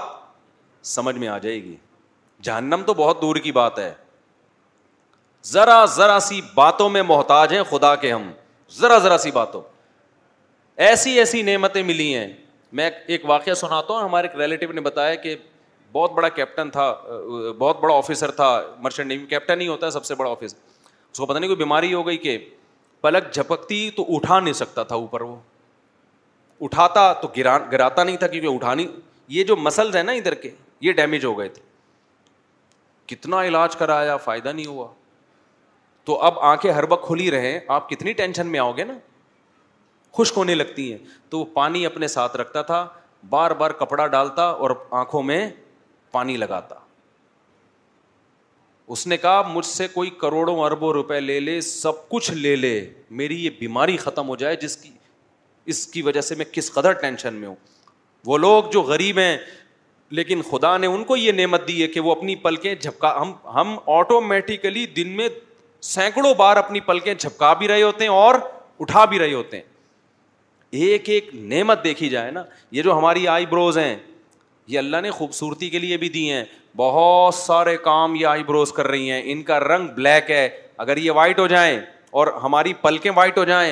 سمجھ 0.95 1.15
میں 1.17 1.27
آ 1.27 1.37
جائے 1.37 1.61
گی 1.63 1.75
جہنم 2.43 2.83
تو 2.87 2.93
بہت 2.97 3.21
دور 3.21 3.35
کی 3.43 3.51
بات 3.51 3.79
ہے 3.79 3.93
ذرا 5.45 5.83
ذرا 5.95 6.19
سی 6.27 6.39
باتوں 6.53 6.89
میں 6.89 7.01
محتاج 7.07 7.53
ہیں 7.53 7.61
خدا 7.69 7.95
کے 7.95 8.11
ہم 8.13 8.31
ذرا 8.79 8.97
ذرا 9.03 9.17
سی 9.17 9.31
باتوں 9.31 9.61
ایسی 10.87 11.17
ایسی 11.19 11.41
نعمتیں 11.41 11.81
ملی 11.83 12.13
ہیں 12.15 12.27
میں 12.77 12.89
ایک 13.15 13.25
واقعہ 13.29 13.53
سناتا 13.63 13.93
ہوں 13.93 14.01
ہمارے 14.03 14.27
ایک 14.27 14.37
ریلیٹو 14.41 14.71
نے 14.71 14.81
بتایا 14.81 15.15
کہ 15.25 15.35
بہت 15.91 16.11
بڑا 16.13 16.29
کیپٹن 16.29 16.69
تھا 16.69 16.91
بہت 17.57 17.79
بڑا 17.81 17.93
آفیسر 17.95 18.31
تھا 18.39 18.49
مرچنٹ 18.83 19.07
نیوی 19.07 19.25
کیپٹن 19.25 19.61
ہی 19.61 19.67
ہوتا 19.67 19.85
ہے 19.85 19.91
سب 19.91 20.05
سے 20.05 20.15
بڑا 20.15 20.29
آفیسر 20.31 20.57
اس 21.11 21.17
کو 21.17 21.25
پتا 21.25 21.39
نہیں 21.39 21.47
کوئی 21.49 21.57
بیماری 21.57 21.93
ہو 21.93 22.05
گئی 22.07 22.17
کہ 22.25 22.37
پلک 23.01 23.33
جھپکتی 23.33 23.79
تو 23.95 24.05
اٹھا 24.15 24.39
نہیں 24.39 24.53
سکتا 24.53 24.83
تھا 24.91 24.95
اوپر 24.95 25.21
وہ 25.21 25.35
اٹھاتا 26.65 27.11
تو 27.21 27.27
گرا 27.37 27.57
گراتا 27.71 28.03
نہیں 28.03 28.17
تھا 28.17 28.27
کیونکہ 28.27 28.55
اٹھانی 28.55 28.85
یہ 29.37 29.43
جو 29.43 29.55
مسلز 29.55 29.95
ہیں 29.95 30.03
نا 30.03 30.11
ادھر 30.21 30.33
کے 30.45 30.51
یہ 30.81 30.91
ڈیمیج 30.99 31.25
ہو 31.25 31.37
گئے 31.39 31.49
تھے 31.49 31.61
کتنا 33.15 33.41
علاج 33.45 33.75
کرایا 33.77 34.15
فائدہ 34.23 34.49
نہیں 34.49 34.65
ہوا 34.65 34.87
تو 36.05 36.19
اب 36.23 36.39
آنکھیں 36.53 36.71
ہر 36.71 36.83
وقت 36.89 37.05
کھلی 37.07 37.29
رہیں 37.31 37.59
آپ 37.77 37.89
کتنی 37.89 38.13
ٹینشن 38.21 38.47
میں 38.47 38.59
آؤ 38.59 38.71
گے 38.77 38.83
نا 38.83 38.93
خشک 40.17 40.37
ہونے 40.37 40.55
لگتی 40.55 40.91
ہیں 40.91 40.97
تو 41.29 41.39
وہ 41.39 41.45
پانی 41.53 41.85
اپنے 41.85 42.07
ساتھ 42.07 42.35
رکھتا 42.37 42.61
تھا 42.71 42.87
بار 43.29 43.51
بار 43.61 43.71
کپڑا 43.79 44.07
ڈالتا 44.07 44.43
اور 44.43 44.71
آنکھوں 44.99 45.23
میں 45.23 45.49
پانی 46.11 46.37
لگاتا 46.37 46.75
اس 48.93 49.05
نے 49.07 49.15
کہا 49.17 49.41
مجھ 49.53 49.65
سے 49.65 49.87
کوئی 49.93 50.09
کروڑوں 50.19 50.55
اربوں 50.65 50.91
روپے 50.93 51.19
لے 51.19 51.39
لے 51.39 51.59
سب 51.61 52.07
کچھ 52.09 52.31
لے 52.31 52.55
لے 52.55 52.73
میری 53.21 53.43
یہ 53.43 53.49
بیماری 53.59 53.97
ختم 53.97 54.27
ہو 54.27 54.35
جائے 54.43 54.55
جس 54.61 54.77
کی 54.77 54.89
اس 55.73 55.85
کی 55.93 56.01
وجہ 56.01 56.21
سے 56.21 56.35
میں 56.35 56.45
کس 56.51 56.71
قدر 56.73 56.91
ٹینشن 57.01 57.33
میں 57.35 57.47
ہوں 57.47 57.55
وہ 58.25 58.37
لوگ 58.37 58.69
جو 58.71 58.81
غریب 58.91 59.17
ہیں 59.19 59.37
لیکن 60.19 60.41
خدا 60.49 60.77
نے 60.77 60.87
ان 60.87 61.03
کو 61.03 61.15
یہ 61.17 61.31
نعمت 61.31 61.67
دی 61.67 61.81
ہے 61.81 61.87
کہ 61.93 61.99
وہ 61.99 62.11
اپنی 62.11 62.35
پلکیں 62.43 62.73
جھپکا 62.75 63.13
ہم 63.21 63.33
ہم 63.53 63.75
آٹومیٹیکلی 63.97 64.85
دن 64.95 65.09
میں 65.15 65.27
سینکڑوں 65.93 66.33
بار 66.37 66.57
اپنی 66.57 66.79
پلکیں 66.85 67.13
جھپکا 67.13 67.51
بھی 67.53 67.67
رہے 67.67 67.81
ہوتے 67.83 68.03
ہیں 68.03 68.11
اور 68.11 68.35
اٹھا 68.79 69.03
بھی 69.11 69.19
رہے 69.19 69.33
ہوتے 69.33 69.57
ہیں 69.57 69.63
ایک 70.85 71.09
ایک 71.09 71.29
نعمت 71.53 71.83
دیکھی 71.83 72.09
جائے 72.09 72.31
نا 72.31 72.43
یہ 72.77 72.81
جو 72.83 72.97
ہماری 72.97 73.27
آئی 73.33 73.45
بروز 73.49 73.77
ہیں 73.77 73.95
یہ 74.67 74.77
اللہ 74.79 75.01
نے 75.03 75.11
خوبصورتی 75.17 75.69
کے 75.69 75.79
لیے 75.79 75.97
بھی 75.97 76.09
دی 76.09 76.29
ہیں 76.31 76.43
بہت 76.77 77.33
سارے 77.35 77.75
کام 77.83 78.15
یہ 78.15 78.27
آئی 78.27 78.43
بروز 78.43 78.71
کر 78.73 78.87
رہی 78.87 79.09
ہیں 79.11 79.21
ان 79.31 79.41
کا 79.43 79.59
رنگ 79.59 79.87
بلیک 79.95 80.29
ہے 80.31 80.47
اگر 80.83 80.97
یہ 80.97 81.11
وائٹ 81.17 81.39
ہو 81.39 81.45
جائیں 81.47 81.79
اور 82.19 82.27
ہماری 82.43 82.73
پلکیں 82.81 83.11
وائٹ 83.15 83.37
ہو 83.37 83.43
جائیں 83.45 83.71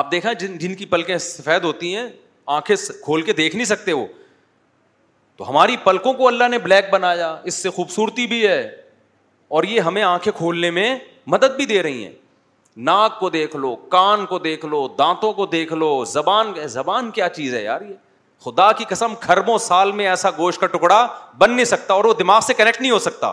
آپ 0.00 0.10
دیکھیں 0.10 0.32
جن 0.40 0.58
جن 0.58 0.74
کی 0.74 0.86
پلکیں 0.86 1.16
سفید 1.26 1.64
ہوتی 1.64 1.94
ہیں 1.96 2.06
آنکھیں 2.56 2.74
کھول 3.04 3.22
کے 3.22 3.32
دیکھ 3.32 3.54
نہیں 3.56 3.66
سکتے 3.66 3.92
وہ 3.92 4.06
تو 5.36 5.48
ہماری 5.48 5.76
پلکوں 5.84 6.12
کو 6.14 6.26
اللہ 6.28 6.48
نے 6.50 6.58
بلیک 6.66 6.90
بنایا 6.92 7.34
اس 7.52 7.62
سے 7.62 7.70
خوبصورتی 7.76 8.26
بھی 8.34 8.46
ہے 8.46 8.60
اور 9.56 9.64
یہ 9.70 9.80
ہمیں 9.88 10.02
آنکھیں 10.02 10.32
کھولنے 10.36 10.70
میں 10.80 10.94
مدد 11.34 11.56
بھی 11.56 11.66
دے 11.72 11.82
رہی 11.82 12.04
ہیں 12.04 12.12
ناک 12.90 13.18
کو 13.20 13.30
دیکھ 13.30 13.56
لو 13.56 13.74
کان 13.96 14.26
کو 14.26 14.38
دیکھ 14.48 14.66
لو 14.66 14.86
دانتوں 14.98 15.32
کو 15.32 15.46
دیکھ 15.56 15.72
لو 15.72 16.04
زبان 16.12 16.52
زبان 16.68 17.10
کیا 17.18 17.28
چیز 17.36 17.54
ہے 17.54 17.62
یار 17.64 17.80
یہ 17.88 17.94
خدا 18.44 18.70
کی 18.78 18.84
قسم 18.88 19.14
کھربوں 19.20 19.56
سال 19.66 19.90
میں 19.98 20.06
ایسا 20.08 20.30
گوشت 20.38 20.60
کا 20.60 20.66
ٹکڑا 20.76 21.06
بن 21.38 21.50
نہیں 21.50 21.64
سکتا 21.64 21.94
اور 21.94 22.04
وہ 22.04 22.14
دماغ 22.14 22.40
سے 22.46 22.54
کنیکٹ 22.54 22.80
نہیں 22.80 22.90
ہو 22.90 22.98
سکتا 23.04 23.30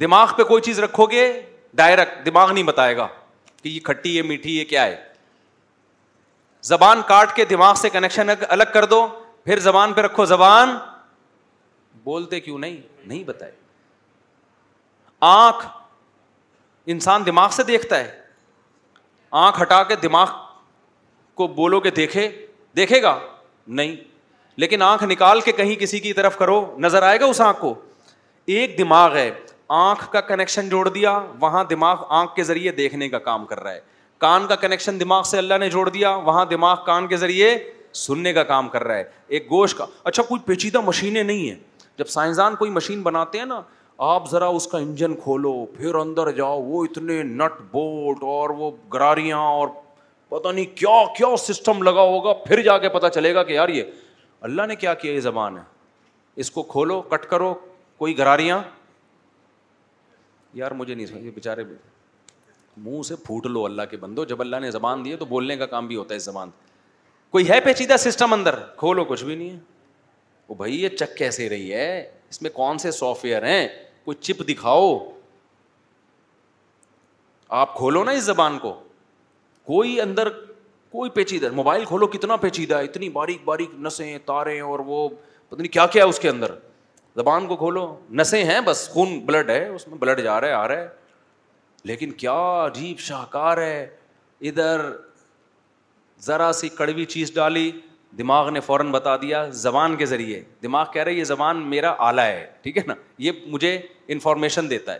دماغ 0.00 0.32
پہ 0.36 0.42
کوئی 0.50 0.62
چیز 0.62 0.78
رکھو 0.80 1.06
گے 1.10 1.22
ڈائریکٹ 1.80 2.24
دماغ 2.26 2.50
نہیں 2.52 2.64
بتائے 2.64 2.96
گا 2.96 3.06
کہ 3.62 3.68
یہ 3.68 3.78
کھٹی 3.84 4.14
یہ 4.16 4.22
میٹھی 4.22 4.56
یہ 4.56 4.64
کیا 4.72 4.84
ہے 4.86 4.96
زبان 6.68 7.00
کاٹ 7.08 7.34
کے 7.36 7.44
دماغ 7.54 7.74
سے 7.80 7.90
کنیکشن 7.90 8.30
الگ 8.48 8.70
کر 8.72 8.84
دو 8.92 9.06
پھر 9.44 9.58
زبان 9.60 9.92
پہ 9.92 10.00
رکھو 10.00 10.24
زبان 10.34 10.76
بولتے 12.04 12.40
کیوں 12.40 12.58
نہیں 12.58 12.76
نہیں 13.06 13.24
بتائے 13.24 13.52
آنکھ 15.30 15.66
انسان 16.94 17.26
دماغ 17.26 17.50
سے 17.56 17.62
دیکھتا 17.74 17.98
ہے 18.04 18.20
آنکھ 19.44 19.60
ہٹا 19.62 19.82
کے 19.88 19.96
دماغ 20.02 20.26
کو 21.40 21.46
بولو 21.58 21.80
کہ 21.80 21.90
دیکھے 21.98 22.28
دیکھے 22.76 23.02
گا 23.02 23.18
نہیں 23.68 23.94
لیکن 24.60 24.82
آنکھ 24.82 25.04
نکال 25.04 25.40
کے 25.40 25.52
کہیں 25.52 25.74
کسی 25.80 25.98
کی 26.00 26.12
طرف 26.12 26.36
کرو 26.36 26.60
نظر 26.80 27.02
آئے 27.02 27.20
گا 27.20 27.26
اس 27.26 27.40
آنکھ 27.40 27.60
کو 27.60 27.74
ایک 28.52 28.76
دماغ 28.78 29.16
ہے 29.16 29.30
آنکھ 29.78 30.08
کا 30.12 30.20
کنیکشن 30.28 30.68
جوڑ 30.68 30.88
دیا 30.88 31.18
وہاں 31.40 31.62
دماغ 31.70 32.04
آنکھ 32.20 32.34
کے 32.34 32.42
ذریعے 32.44 32.72
دیکھنے 32.72 33.08
کا 33.08 33.18
کام 33.28 33.44
کر 33.46 33.60
رہا 33.62 33.72
ہے 33.72 33.80
کان 34.18 34.46
کا 34.48 34.56
کنیکشن 34.56 35.00
دماغ 35.00 35.22
سے 35.30 35.38
اللہ 35.38 35.58
نے 35.60 35.68
جوڑ 35.70 35.88
دیا 35.88 36.14
وہاں 36.28 36.44
دماغ 36.50 36.76
کان 36.86 37.06
کے 37.08 37.16
ذریعے 37.16 37.56
سننے 38.04 38.32
کا 38.32 38.42
کام 38.44 38.68
کر 38.68 38.84
رہا 38.84 38.96
ہے 38.96 39.02
ایک 39.36 39.50
گوشت 39.50 39.78
کا 39.78 39.84
اچھا 40.04 40.22
کوئی 40.22 40.40
پیچیدہ 40.46 40.80
مشینیں 40.86 41.22
نہیں 41.22 41.48
ہیں 41.48 41.58
جب 41.98 42.08
سائنسدان 42.08 42.56
کوئی 42.56 42.70
مشین 42.70 43.02
بناتے 43.02 43.38
ہیں 43.38 43.44
نا 43.46 43.60
آپ 44.06 44.30
ذرا 44.30 44.46
اس 44.56 44.66
کا 44.72 44.78
انجن 44.78 45.14
کھولو 45.22 45.54
پھر 45.76 45.94
اندر 46.00 46.30
جاؤ 46.32 46.60
وہ 46.62 46.84
اتنے 46.84 47.22
نٹ 47.22 47.60
بولٹ 47.70 48.22
اور 48.24 48.50
وہ 48.58 48.70
گراریاں 48.92 49.38
اور 49.38 49.68
پتا 50.28 50.50
نہیں 50.52 50.64
کیا 50.78 50.96
کیا 51.16 51.26
سسٹم 51.46 51.82
لگا 51.82 52.02
ہوگا 52.08 52.32
پھر 52.46 52.62
جا 52.62 52.76
کے 52.78 52.88
پتا 52.94 53.08
چلے 53.10 53.34
گا 53.34 53.42
کہ 53.42 53.52
یار 53.52 53.68
یہ 53.68 53.84
اللہ 54.48 54.62
نے 54.68 54.76
کیا 54.76 54.94
کیا 54.94 55.12
یہ 55.12 55.20
زبان 55.20 55.56
ہے 55.58 55.62
اس 56.40 56.50
کو 56.50 56.62
کھولو 56.72 57.00
کٹ 57.10 57.24
کرو 57.30 57.52
کوئی 57.98 58.16
گراریاں 58.18 58.60
یار 60.54 60.70
مجھے 60.80 60.94
نہیں 60.94 61.30
بےچارے 61.34 61.64
منہ 62.76 63.02
سے 63.06 63.16
پھوٹ 63.26 63.46
لو 63.46 63.64
اللہ 63.64 63.82
کے 63.90 63.96
بندو 64.00 64.24
جب 64.24 64.40
اللہ 64.40 64.56
نے 64.62 64.70
زبان 64.70 65.04
دی 65.04 65.14
تو 65.18 65.24
بولنے 65.30 65.56
کا 65.56 65.66
کام 65.66 65.86
بھی 65.86 65.96
ہوتا 65.96 66.14
ہے 66.14 66.16
اس 66.16 66.24
زبان 66.24 66.50
کوئی 67.30 67.48
ہے 67.48 67.60
پیچیدہ 67.60 67.96
سسٹم 67.98 68.32
اندر 68.32 68.58
کھولو 68.76 69.04
کچھ 69.04 69.24
بھی 69.24 69.34
نہیں 69.34 69.50
ہے 69.50 69.58
وہ 70.48 70.54
بھائی 70.54 70.82
یہ 70.82 70.88
چک 70.96 71.16
کیسے 71.16 71.48
رہی 71.48 71.72
ہے 71.74 72.00
اس 72.30 72.40
میں 72.42 72.50
کون 72.50 72.78
سے 72.78 72.90
سافٹ 73.00 73.24
ویئر 73.24 73.46
ہیں 73.46 73.66
کوئی 74.04 74.16
چپ 74.26 74.48
دکھاؤ 74.48 74.96
آپ 77.62 77.76
کھولو 77.76 78.04
نا 78.04 78.10
اس 78.12 78.22
زبان 78.24 78.58
کو 78.58 78.74
کوئی 79.68 80.00
اندر 80.00 80.28
کوئی 80.92 81.10
پیچیدہ 81.16 81.48
موبائل 81.54 81.84
کھولو 81.84 82.06
کتنا 82.12 82.36
پیچیدہ 82.42 82.76
ہے 82.78 82.84
اتنی 82.84 83.08
باریک 83.16 83.40
باریک 83.44 83.70
نسیں 83.86 84.16
تاریں 84.26 84.60
اور 84.60 84.78
وہ 84.86 85.08
پتہ 85.48 85.58
نہیں 85.60 85.72
کیا 85.72 85.84
کیا 85.96 86.04
ہے 86.04 86.08
اس 86.08 86.18
کے 86.18 86.28
اندر 86.28 86.54
زبان 87.16 87.46
کو 87.46 87.56
کھولو 87.62 87.82
نسیں 88.20 88.44
ہیں 88.50 88.60
بس 88.66 88.88
خون 88.92 89.18
بلڈ 89.26 89.50
ہے 89.50 89.66
اس 89.68 89.86
میں 89.88 89.98
بلڈ 89.98 90.20
جا 90.24 90.40
رہا 90.40 90.48
ہے 90.48 90.52
آ 90.52 90.68
رہا 90.68 90.80
ہے 90.80 90.88
لیکن 91.90 92.12
کیا 92.22 92.36
عجیب 92.64 92.98
شاہکار 93.08 93.58
ہے 93.62 93.86
ادھر 94.48 94.80
ذرا 96.26 96.50
سی 96.60 96.68
کڑوی 96.78 97.04
چیز 97.16 97.34
ڈالی 97.34 97.70
دماغ 98.18 98.48
نے 98.52 98.60
فوراً 98.68 98.90
بتا 98.92 99.16
دیا 99.26 99.44
زبان 99.64 99.96
کے 99.96 100.06
ذریعے 100.12 100.40
دماغ 100.62 100.86
کہہ 100.92 101.02
رہے 101.02 101.12
یہ 101.12 101.24
زبان 101.34 101.62
میرا 101.70 101.94
آلہ 102.08 102.20
ہے 102.30 102.46
ٹھیک 102.62 102.78
ہے 102.78 102.82
نا 102.86 102.94
یہ 103.26 103.44
مجھے 103.46 103.76
انفارمیشن 104.16 104.70
دیتا 104.70 104.94
ہے 104.94 104.98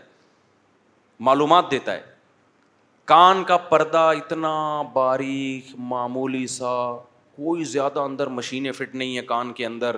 معلومات 1.29 1.71
دیتا 1.71 1.93
ہے 1.93 2.01
کان 3.09 3.43
کا 3.47 3.55
پردہ 3.69 3.99
اتنا 4.15 4.53
باریک 4.93 5.69
معمولی 5.91 6.45
سا 6.55 6.73
کوئی 7.35 7.63
زیادہ 7.65 7.99
اندر 7.99 8.27
مشینیں 8.39 8.71
فٹ 8.71 8.93
نہیں 8.95 9.15
ہیں 9.15 9.21
کان 9.27 9.53
کے 9.57 9.65
اندر 9.65 9.95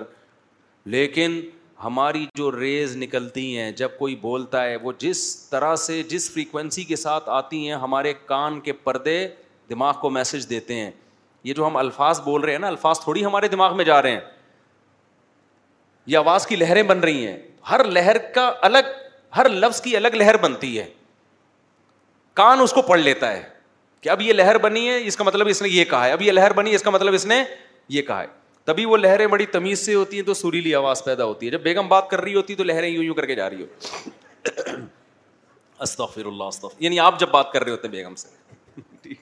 لیکن 0.94 1.40
ہماری 1.84 2.24
جو 2.38 2.50
ریز 2.58 2.96
نکلتی 3.02 3.46
ہیں 3.58 3.70
جب 3.80 3.98
کوئی 3.98 4.14
بولتا 4.20 4.64
ہے 4.64 4.76
وہ 4.82 4.92
جس 4.98 5.18
طرح 5.50 5.74
سے 5.86 6.02
جس 6.10 6.30
فریکوینسی 6.34 6.84
کے 6.92 6.96
ساتھ 6.96 7.28
آتی 7.40 7.66
ہیں 7.66 7.74
ہمارے 7.82 8.14
کان 8.26 8.58
کے 8.68 8.72
پردے 8.88 9.18
دماغ 9.70 9.92
کو 10.00 10.10
میسج 10.18 10.48
دیتے 10.50 10.74
ہیں 10.80 10.90
یہ 11.44 11.54
جو 11.54 11.66
ہم 11.66 11.76
الفاظ 11.76 12.20
بول 12.24 12.40
رہے 12.44 12.52
ہیں 12.52 12.58
نا 12.58 12.68
الفاظ 12.68 13.00
تھوڑی 13.00 13.24
ہمارے 13.24 13.48
دماغ 13.56 13.76
میں 13.76 13.84
جا 13.90 14.00
رہے 14.02 14.10
ہیں 14.12 14.20
یہ 16.06 16.18
آواز 16.18 16.46
کی 16.46 16.56
لہریں 16.56 16.82
بن 16.94 17.00
رہی 17.08 17.26
ہیں 17.26 17.36
ہر 17.70 17.84
لہر 17.90 18.18
کا 18.34 18.52
الگ 18.70 18.92
ہر 19.36 19.48
لفظ 19.58 19.80
کی 19.80 19.96
الگ 19.96 20.14
لہر 20.18 20.36
بنتی 20.46 20.78
ہے 20.78 20.88
کان 22.34 22.60
اس 22.60 22.72
کو 22.72 22.82
پڑھ 22.82 23.00
لیتا 23.00 23.32
ہے 23.32 23.42
کہ 24.00 24.08
اب 24.08 24.20
یہ 24.22 24.32
لہر 24.32 24.58
بنی 24.58 24.88
ہے 24.88 25.00
اس 25.06 25.16
کا 25.16 25.24
مطلب 25.24 25.48
اس 25.50 25.62
نے 25.62 25.68
یہ 25.68 25.84
کہا 25.90 26.06
ہے 26.06 26.12
اب 26.12 26.22
یہ 26.22 26.32
لہر 26.32 26.52
بنی 26.52 26.74
اس 26.74 26.82
کا 26.82 26.90
مطلب 26.90 27.14
اس 27.14 27.26
نے 27.26 27.42
یہ 27.96 28.02
کہا 28.02 28.20
ہے 28.22 28.26
تبھی 28.64 28.84
وہ 28.84 28.96
لہریں 28.96 29.26
بڑی 29.26 29.46
تمیز 29.52 29.78
سے 29.84 29.94
ہوتی 29.94 30.16
ہیں 30.16 30.24
تو 30.24 30.34
سریلی 30.34 30.74
آواز 30.74 31.02
پیدا 31.04 31.24
ہوتی 31.24 31.46
ہے 31.46 31.50
جب 31.50 31.60
بیگم 31.62 31.88
بات 31.88 32.08
کر 32.10 32.20
رہی 32.20 32.34
ہوتی 32.34 32.52
ہے 32.52 32.58
تو 32.58 32.64
لہریں 32.64 32.88
یوں 32.88 33.02
یوں 33.04 33.14
کر 33.14 33.26
کے 33.26 33.34
جا 33.34 33.48
رہی 33.50 33.62
ہوتی 33.62 34.10
استغفر 35.86 36.26
اللہ 36.26 36.44
استغفر 36.52 36.82
یعنی 36.82 37.00
آپ 37.00 37.18
جب 37.20 37.28
بات 37.30 37.50
کر 37.52 37.62
رہے 37.64 37.70
ہوتے 37.72 37.88
ہیں 37.88 37.94
بیگم 37.94 38.14
سے 38.16 39.14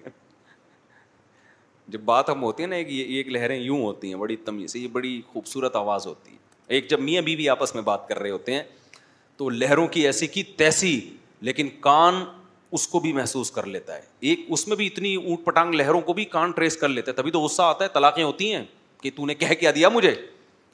جب 1.92 2.00
بات 2.04 2.30
ہم 2.30 2.42
ہوتی 2.42 2.62
ہے 2.62 2.68
نا 2.68 2.76
ایک 2.76 2.88
ایک 3.14 3.28
لہریں 3.32 3.56
یوں 3.56 3.80
ہوتی 3.82 4.08
ہیں 4.08 4.16
بڑی 4.20 4.36
تمیز 4.50 4.72
سے 4.72 4.78
یہ 4.78 4.88
بڑی 4.92 5.20
خوبصورت 5.32 5.76
آواز 5.76 6.06
ہوتی 6.06 6.32
ہے 6.32 6.38
ایک 6.74 6.90
جب 6.90 7.00
میاں 7.00 7.22
بیوی 7.30 7.48
آپس 7.48 7.74
میں 7.74 7.82
بات 7.82 8.06
کر 8.08 8.18
رہے 8.18 8.30
ہوتے 8.30 8.54
ہیں 8.54 8.62
تو 9.36 9.48
لہروں 9.50 9.86
کی 9.96 10.06
ایسی 10.06 10.26
کی 10.36 10.42
تیسی 10.56 10.98
لیکن 11.48 11.68
کان 11.80 12.24
اس 12.74 12.86
کو 12.88 12.98
بھی 13.00 13.12
محسوس 13.12 13.50
کر 13.50 13.66
لیتا 13.66 13.94
ہے 13.94 14.00
ایک 14.30 14.44
اس 14.54 14.66
میں 14.68 14.76
بھی 14.76 14.86
اتنی 14.86 15.14
اونٹ 15.16 15.44
پٹانگ 15.44 15.74
لہروں 15.74 16.00
کو 16.00 16.12
بھی 16.14 16.24
کان 16.34 16.50
ٹریس 16.56 16.76
کر 16.76 16.88
لیتا 16.88 17.10
ہے 17.10 17.16
تبھی 17.16 17.30
تو 17.30 17.40
غصہ 17.40 17.62
آتا 17.62 17.84
ہے 17.84 17.88
طلاقیں 17.94 18.22
ہوتی 18.22 18.52
ہیں 18.54 18.64
کہ 19.02 19.10
تو 19.16 19.26
نے 19.26 19.34
کہہ 19.34 19.54
کیا 19.60 19.70
دیا 19.74 19.88
مجھے 19.88 20.14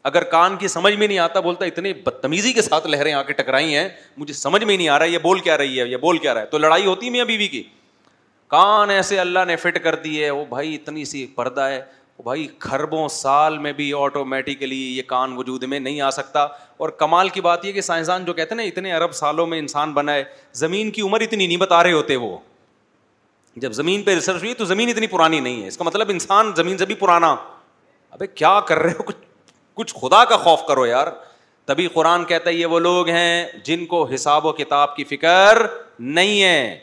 اگر 0.08 0.24
کان 0.32 0.56
کی 0.56 0.68
سمجھ 0.68 0.94
میں 0.94 1.06
نہیں 1.06 1.18
آتا 1.18 1.40
بولتا 1.46 1.64
اتنے 1.64 1.92
بدتمیزی 2.04 2.52
کے 2.52 2.62
ساتھ 2.62 2.86
لہریں 2.86 3.12
آ 3.12 3.22
کے 3.22 3.32
ٹکرائی 3.42 3.74
ہیں 3.74 3.88
مجھے 4.16 4.34
سمجھ 4.34 4.62
میں 4.64 4.76
نہیں 4.76 4.88
آ 4.88 4.98
رہا 4.98 5.04
ہے 5.06 5.10
یہ 5.10 5.18
بول 5.22 5.38
کیا 5.48 5.56
رہی 5.58 5.80
ہے 5.80 5.86
یہ 5.88 5.96
بول 6.02 6.18
کیا 6.18 6.34
رہا 6.34 6.40
ہے 6.40 6.46
تو 6.50 6.58
لڑائی 6.58 6.86
ہوتی 6.86 7.10
میاں 7.10 7.24
بیوی 7.32 7.48
کی 7.56 7.62
کان 8.54 8.90
ایسے 8.90 9.18
اللہ 9.20 9.44
نے 9.46 9.56
فٹ 9.62 9.78
کر 9.84 9.94
دی 10.04 10.22
ہے 10.24 10.30
وہ 10.30 10.44
بھائی 10.48 10.74
اتنی 10.74 11.04
سی 11.12 11.26
پردہ 11.36 11.60
ہے 11.68 11.80
بھائی 12.24 12.46
کھربوں 12.58 13.06
سال 13.10 13.56
میں 13.58 13.72
بھی 13.72 13.92
آٹومیٹیکلی 13.98 14.80
یہ 14.96 15.02
کان 15.06 15.32
وجود 15.36 15.62
میں 15.68 15.78
نہیں 15.80 16.00
آ 16.00 16.10
سکتا 16.10 16.42
اور 16.84 16.88
کمال 16.98 17.28
کی 17.28 17.40
بات 17.40 17.64
یہ 17.64 17.72
کہ 17.72 17.80
سائنسدان 17.80 18.24
جو 18.24 18.32
کہتے 18.34 18.54
ہیں 18.54 18.62
نا 18.62 18.68
اتنے 18.68 18.94
ارب 18.94 19.12
سالوں 19.14 19.46
میں 19.46 19.58
انسان 19.58 19.92
بنا 19.94 20.14
ہے 20.14 20.22
زمین 20.60 20.90
کی 20.90 21.02
عمر 21.02 21.20
اتنی 21.20 21.46
نہیں 21.46 21.56
بتا 21.56 21.82
رہے 21.82 21.92
ہوتے 21.92 22.16
وہ 22.16 22.36
جب 23.64 23.72
زمین 23.72 24.02
پہ 24.02 24.14
ریسرچ 24.14 24.42
ہوئی 24.42 24.54
تو 24.54 24.64
زمین 24.64 24.88
اتنی 24.88 25.06
پرانی 25.06 25.40
نہیں 25.40 25.62
ہے 25.62 25.68
اس 25.68 25.76
کا 25.76 25.84
مطلب 25.84 26.08
انسان 26.10 26.52
زمین 26.56 26.78
سے 26.78 26.86
بھی 26.86 26.94
پرانا 26.94 27.34
ابھی 28.10 28.26
کیا 28.34 28.58
کر 28.68 28.78
رہے 28.78 28.92
ہو 28.98 29.02
کچھ 29.06 29.24
کچھ 29.74 29.94
خدا 30.00 30.24
کا 30.24 30.36
خوف 30.36 30.66
کرو 30.68 30.84
یار 30.86 31.06
تبھی 31.66 31.86
قرآن 31.94 32.24
کہتا 32.24 32.50
ہے 32.50 32.54
یہ 32.54 32.66
وہ 32.72 32.78
لوگ 32.80 33.08
ہیں 33.08 33.46
جن 33.64 33.86
کو 33.86 34.04
حساب 34.14 34.46
و 34.46 34.52
کتاب 34.58 34.94
کی 34.96 35.04
فکر 35.04 35.62
نہیں 35.98 36.42
ہے 36.42 36.78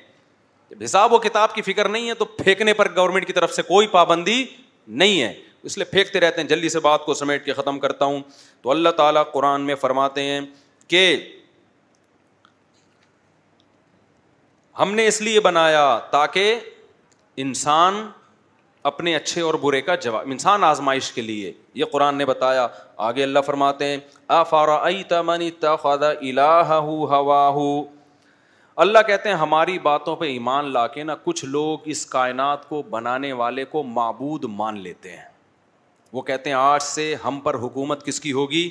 جب 0.70 0.84
حساب 0.84 1.14
و 1.14 1.18
کتاب 1.20 1.54
کی 1.54 1.62
فکر 1.62 1.90
نہیں 1.90 2.10
ہے 2.10 2.14
تو 2.20 2.26
پھینکنے 2.26 2.74
پر 2.74 2.96
گورنمنٹ 2.96 3.28
کی 3.28 3.34
طرف 3.34 3.54
سے 3.54 3.62
کوئی 3.62 3.88
پابندی 3.92 4.44
نہیں 4.88 5.22
ہے 5.22 5.34
اس 5.64 5.78
لیے 5.78 5.86
پھینکتے 5.92 6.20
رہتے 6.20 6.42
ہیں 6.42 6.48
جلدی 6.48 6.70
سے 6.70 6.80
بات 6.80 7.06
کو 7.06 7.14
سمیٹ 7.14 7.46
کے 7.46 7.54
ختم 7.54 7.80
کرتا 7.80 8.06
ہوں 8.06 8.22
تو 8.62 8.72
اللہ 8.72 8.90
تعالیٰ 8.98 9.24
قرآن 9.34 9.62
میں 9.66 9.76
فرماتے 9.82 10.24
ہیں 10.24 10.40
کہ 10.88 11.06
ہم 14.80 14.94
نے 14.96 15.08
اس 15.08 15.22
لیے 15.22 15.40
بنایا 15.40 15.84
تاکہ 16.12 16.60
انسان 17.44 18.06
اپنے 18.92 19.16
اچھے 19.16 19.42
اور 19.42 19.54
برے 19.62 19.82
کا 19.82 19.96
جواب 20.06 20.32
انسان 20.32 20.64
آزمائش 20.64 21.12
کے 21.12 21.22
لیے 21.22 21.52
یہ 21.80 21.86
قرآن 21.92 22.16
نے 22.18 22.26
بتایا 22.26 22.68
آگے 23.10 23.24
اللہ 23.24 23.40
فرماتے 23.46 23.86
ہیں 23.86 23.98
ہوا 27.12 27.52
اللہ 28.82 29.00
کہتے 29.08 29.30
ہیں 29.30 29.36
ہماری 29.38 29.78
باتوں 29.80 30.16
پہ 30.16 30.26
ایمان 30.26 30.72
لا 30.74 30.86
کے 30.94 31.04
نا 31.04 31.16
کچھ 31.24 31.44
لوگ 31.46 31.80
اس 31.94 32.06
کائنات 32.14 32.68
کو 32.70 32.82
بنانے 32.90 33.32
والے 33.42 33.66
کو 33.74 33.82
معبود 33.84 34.44
مان 34.50 34.80
لیتے 34.84 35.12
ہیں 35.18 35.26
وہ 36.14 36.22
کہتے 36.22 36.50
ہیں 36.50 36.58
آج 36.58 36.82
سے 36.84 37.14
ہم 37.26 37.40
پر 37.44 37.56
حکومت 37.62 38.06
کس 38.06 38.20
کی 38.22 38.32
ہوگی 38.34 38.70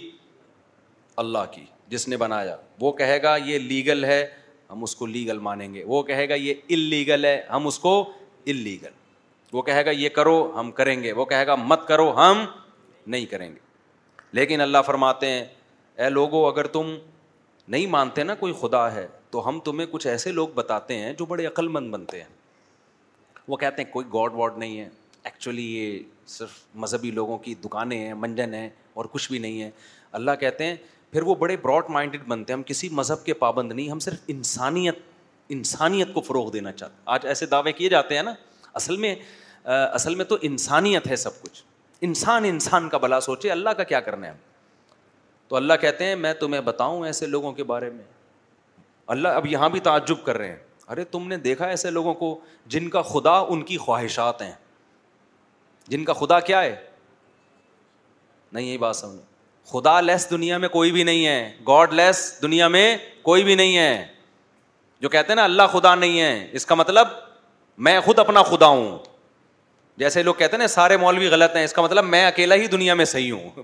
اللہ 1.22 1.44
کی 1.54 1.64
جس 1.90 2.08
نے 2.08 2.16
بنایا 2.16 2.56
وہ 2.80 2.92
کہے 3.02 3.22
گا 3.22 3.36
یہ 3.44 3.58
لیگل 3.58 4.04
ہے 4.04 4.24
ہم 4.70 4.82
اس 4.82 4.96
کو 4.96 5.06
لیگل 5.06 5.38
مانیں 5.48 5.72
گے 5.74 5.84
وہ 5.86 6.02
کہے 6.02 6.28
گا 6.28 6.34
یہ 6.34 6.54
اللیگل 6.76 7.24
ہے 7.24 7.40
ہم 7.52 7.66
اس 7.66 7.78
کو 7.78 7.94
اللیگل 8.48 8.90
وہ 9.52 9.62
کہے 9.62 9.84
گا 9.86 9.90
یہ 9.90 10.08
کرو 10.16 10.36
ہم 10.58 10.70
کریں 10.80 11.02
گے 11.02 11.12
وہ 11.12 11.24
کہے 11.32 11.46
گا 11.46 11.54
مت 11.58 11.86
کرو 11.88 12.12
ہم 12.16 12.44
نہیں 13.06 13.26
کریں 13.30 13.48
گے 13.50 13.58
لیکن 14.40 14.60
اللہ 14.60 14.82
فرماتے 14.86 15.30
ہیں 15.30 15.44
اے 16.02 16.10
لوگو 16.10 16.46
اگر 16.48 16.66
تم 16.76 16.96
نہیں 17.68 17.86
مانتے 17.86 18.22
نا 18.24 18.34
کوئی 18.34 18.52
خدا 18.60 18.90
ہے 18.94 19.06
تو 19.32 19.48
ہم 19.48 19.58
تمہیں 19.64 19.86
کچھ 19.90 20.06
ایسے 20.06 20.30
لوگ 20.32 20.48
بتاتے 20.54 20.96
ہیں 20.98 21.12
جو 21.18 21.24
بڑے 21.26 21.44
عقل 21.46 21.68
مند 21.76 21.88
بنتے 21.90 22.18
ہیں 22.22 22.28
وہ 23.48 23.56
کہتے 23.62 23.82
ہیں 23.82 23.90
کوئی 23.92 24.06
گاڈ 24.14 24.34
واڈ 24.40 24.58
نہیں 24.58 24.78
ہے 24.78 24.88
ایکچولی 25.30 25.64
یہ 25.76 25.98
صرف 26.32 26.58
مذہبی 26.82 27.10
لوگوں 27.20 27.38
کی 27.46 27.54
دکانیں 27.64 27.96
ہیں 27.98 28.14
منجن 28.24 28.54
ہیں 28.54 28.68
اور 28.98 29.04
کچھ 29.12 29.30
بھی 29.32 29.38
نہیں 29.46 29.62
ہے 29.62 29.70
اللہ 30.20 30.36
کہتے 30.40 30.66
ہیں 30.66 30.76
پھر 31.12 31.22
وہ 31.30 31.34
بڑے 31.44 31.56
براڈ 31.62 31.90
مائنڈڈ 31.96 32.26
بنتے 32.28 32.52
ہیں 32.52 32.58
ہم 32.58 32.62
کسی 32.66 32.88
مذہب 33.00 33.24
کے 33.24 33.34
پابند 33.44 33.72
نہیں 33.72 33.90
ہم 33.90 33.98
صرف 34.08 34.20
انسانیت 34.36 34.98
انسانیت 35.56 36.12
کو 36.14 36.20
فروغ 36.28 36.50
دینا 36.52 36.72
چاہتے 36.72 36.94
ہیں 36.94 37.10
آج 37.14 37.26
ایسے 37.32 37.46
دعوے 37.56 37.72
کیے 37.80 37.88
جاتے 37.94 38.16
ہیں 38.16 38.22
نا 38.22 38.32
اصل 38.80 38.96
میں 39.04 39.14
اصل 39.78 40.14
میں 40.14 40.24
تو 40.32 40.36
انسانیت 40.50 41.06
ہے 41.10 41.16
سب 41.26 41.40
کچھ 41.42 41.62
انسان 42.08 42.44
انسان 42.44 42.88
کا 42.94 42.98
بھلا 43.06 43.20
سوچے 43.30 43.50
اللہ 43.50 43.70
کا 43.76 43.82
کیا 43.92 44.00
کرنا 44.10 44.26
ہے 44.26 44.32
تو 45.48 45.56
اللہ 45.56 45.74
کہتے 45.80 46.04
ہیں 46.06 46.14
میں 46.24 46.32
تمہیں 46.40 46.60
بتاؤں 46.70 47.04
ایسے 47.06 47.26
لوگوں 47.26 47.52
کے 47.60 47.64
بارے 47.74 47.88
میں 47.90 48.04
اللہ 49.06 49.28
اب 49.36 49.46
یہاں 49.46 49.68
بھی 49.68 49.80
تعجب 49.80 50.22
کر 50.24 50.38
رہے 50.38 50.48
ہیں 50.48 50.56
ارے 50.90 51.04
تم 51.10 51.26
نے 51.28 51.36
دیکھا 51.36 51.66
ایسے 51.66 51.90
لوگوں 51.90 52.14
کو 52.14 52.36
جن 52.74 52.88
کا 52.90 53.02
خدا 53.10 53.38
ان 53.48 53.62
کی 53.64 53.76
خواہشات 53.78 54.42
ہیں 54.42 54.52
جن 55.88 56.04
کا 56.04 56.12
خدا 56.12 56.38
کیا 56.48 56.62
ہے 56.62 56.74
نہیں 58.52 58.66
یہی 58.66 58.78
بات 58.78 58.96
سمجھ 58.96 59.20
خدا 59.70 60.00
لیس 60.00 60.28
دنیا 60.30 60.58
میں 60.58 60.68
کوئی 60.68 60.92
بھی 60.92 61.02
نہیں 61.04 61.26
ہے 61.26 61.52
گاڈ 61.68 61.92
لیس 61.94 62.32
دنیا 62.42 62.68
میں 62.68 62.96
کوئی 63.22 63.44
بھی 63.44 63.54
نہیں 63.54 63.76
ہے 63.78 64.06
جو 65.00 65.08
کہتے 65.08 65.28
ہیں 65.28 65.36
نا 65.36 65.44
اللہ 65.44 65.62
خدا 65.72 65.94
نہیں 65.94 66.20
ہے 66.20 66.48
اس 66.56 66.66
کا 66.66 66.74
مطلب 66.74 67.08
میں 67.86 68.00
خود 68.04 68.18
اپنا 68.18 68.42
خدا 68.50 68.66
ہوں 68.66 68.98
جیسے 69.98 70.22
لوگ 70.22 70.34
کہتے 70.34 70.56
ہیں 70.56 70.58
نا 70.62 70.66
سارے 70.68 70.96
مولوی 70.96 71.26
غلط 71.30 71.56
ہیں 71.56 71.64
اس 71.64 71.72
کا 71.72 71.82
مطلب 71.82 72.04
میں 72.04 72.24
اکیلا 72.26 72.54
ہی 72.54 72.66
دنیا 72.74 72.94
میں 72.94 73.04
صحیح 73.04 73.32
ہوں 73.32 73.62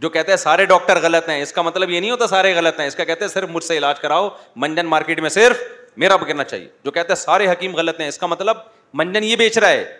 جو 0.00 0.08
کہتے 0.10 0.32
ہیں 0.32 0.36
سارے 0.36 0.64
ڈاکٹر 0.66 1.00
غلط 1.02 1.28
ہیں 1.28 1.40
اس 1.42 1.52
کا 1.52 1.62
مطلب 1.62 1.90
یہ 1.90 2.00
نہیں 2.00 2.10
ہوتا 2.10 2.26
سارے 2.26 2.52
غلط 2.56 2.80
ہیں 2.80 2.86
اس 2.86 2.96
کا 2.96 3.04
کہتے 3.04 3.24
ہیں 3.24 3.32
صرف 3.32 3.48
مجھ 3.50 3.64
سے 3.64 3.76
علاج 3.78 4.00
کراؤ 4.00 4.28
منجن 4.64 4.86
مارکیٹ 4.86 5.20
میں 5.20 5.28
صرف 5.30 5.58
میرا 5.98 6.16
بکرنا 6.16 6.44
چاہیے 6.44 6.68
جو 6.84 6.90
کہتے 6.90 7.12
ہیں 7.12 7.20
سارے 7.20 7.50
حکیم 7.50 7.76
غلط 7.76 8.00
ہیں 8.00 8.08
اس 8.08 8.18
کا 8.18 8.26
مطلب 8.26 8.56
منجن 9.00 9.24
یہ 9.24 9.36
بیچ 9.36 9.58
رہا 9.58 9.68
ہے 9.68 9.98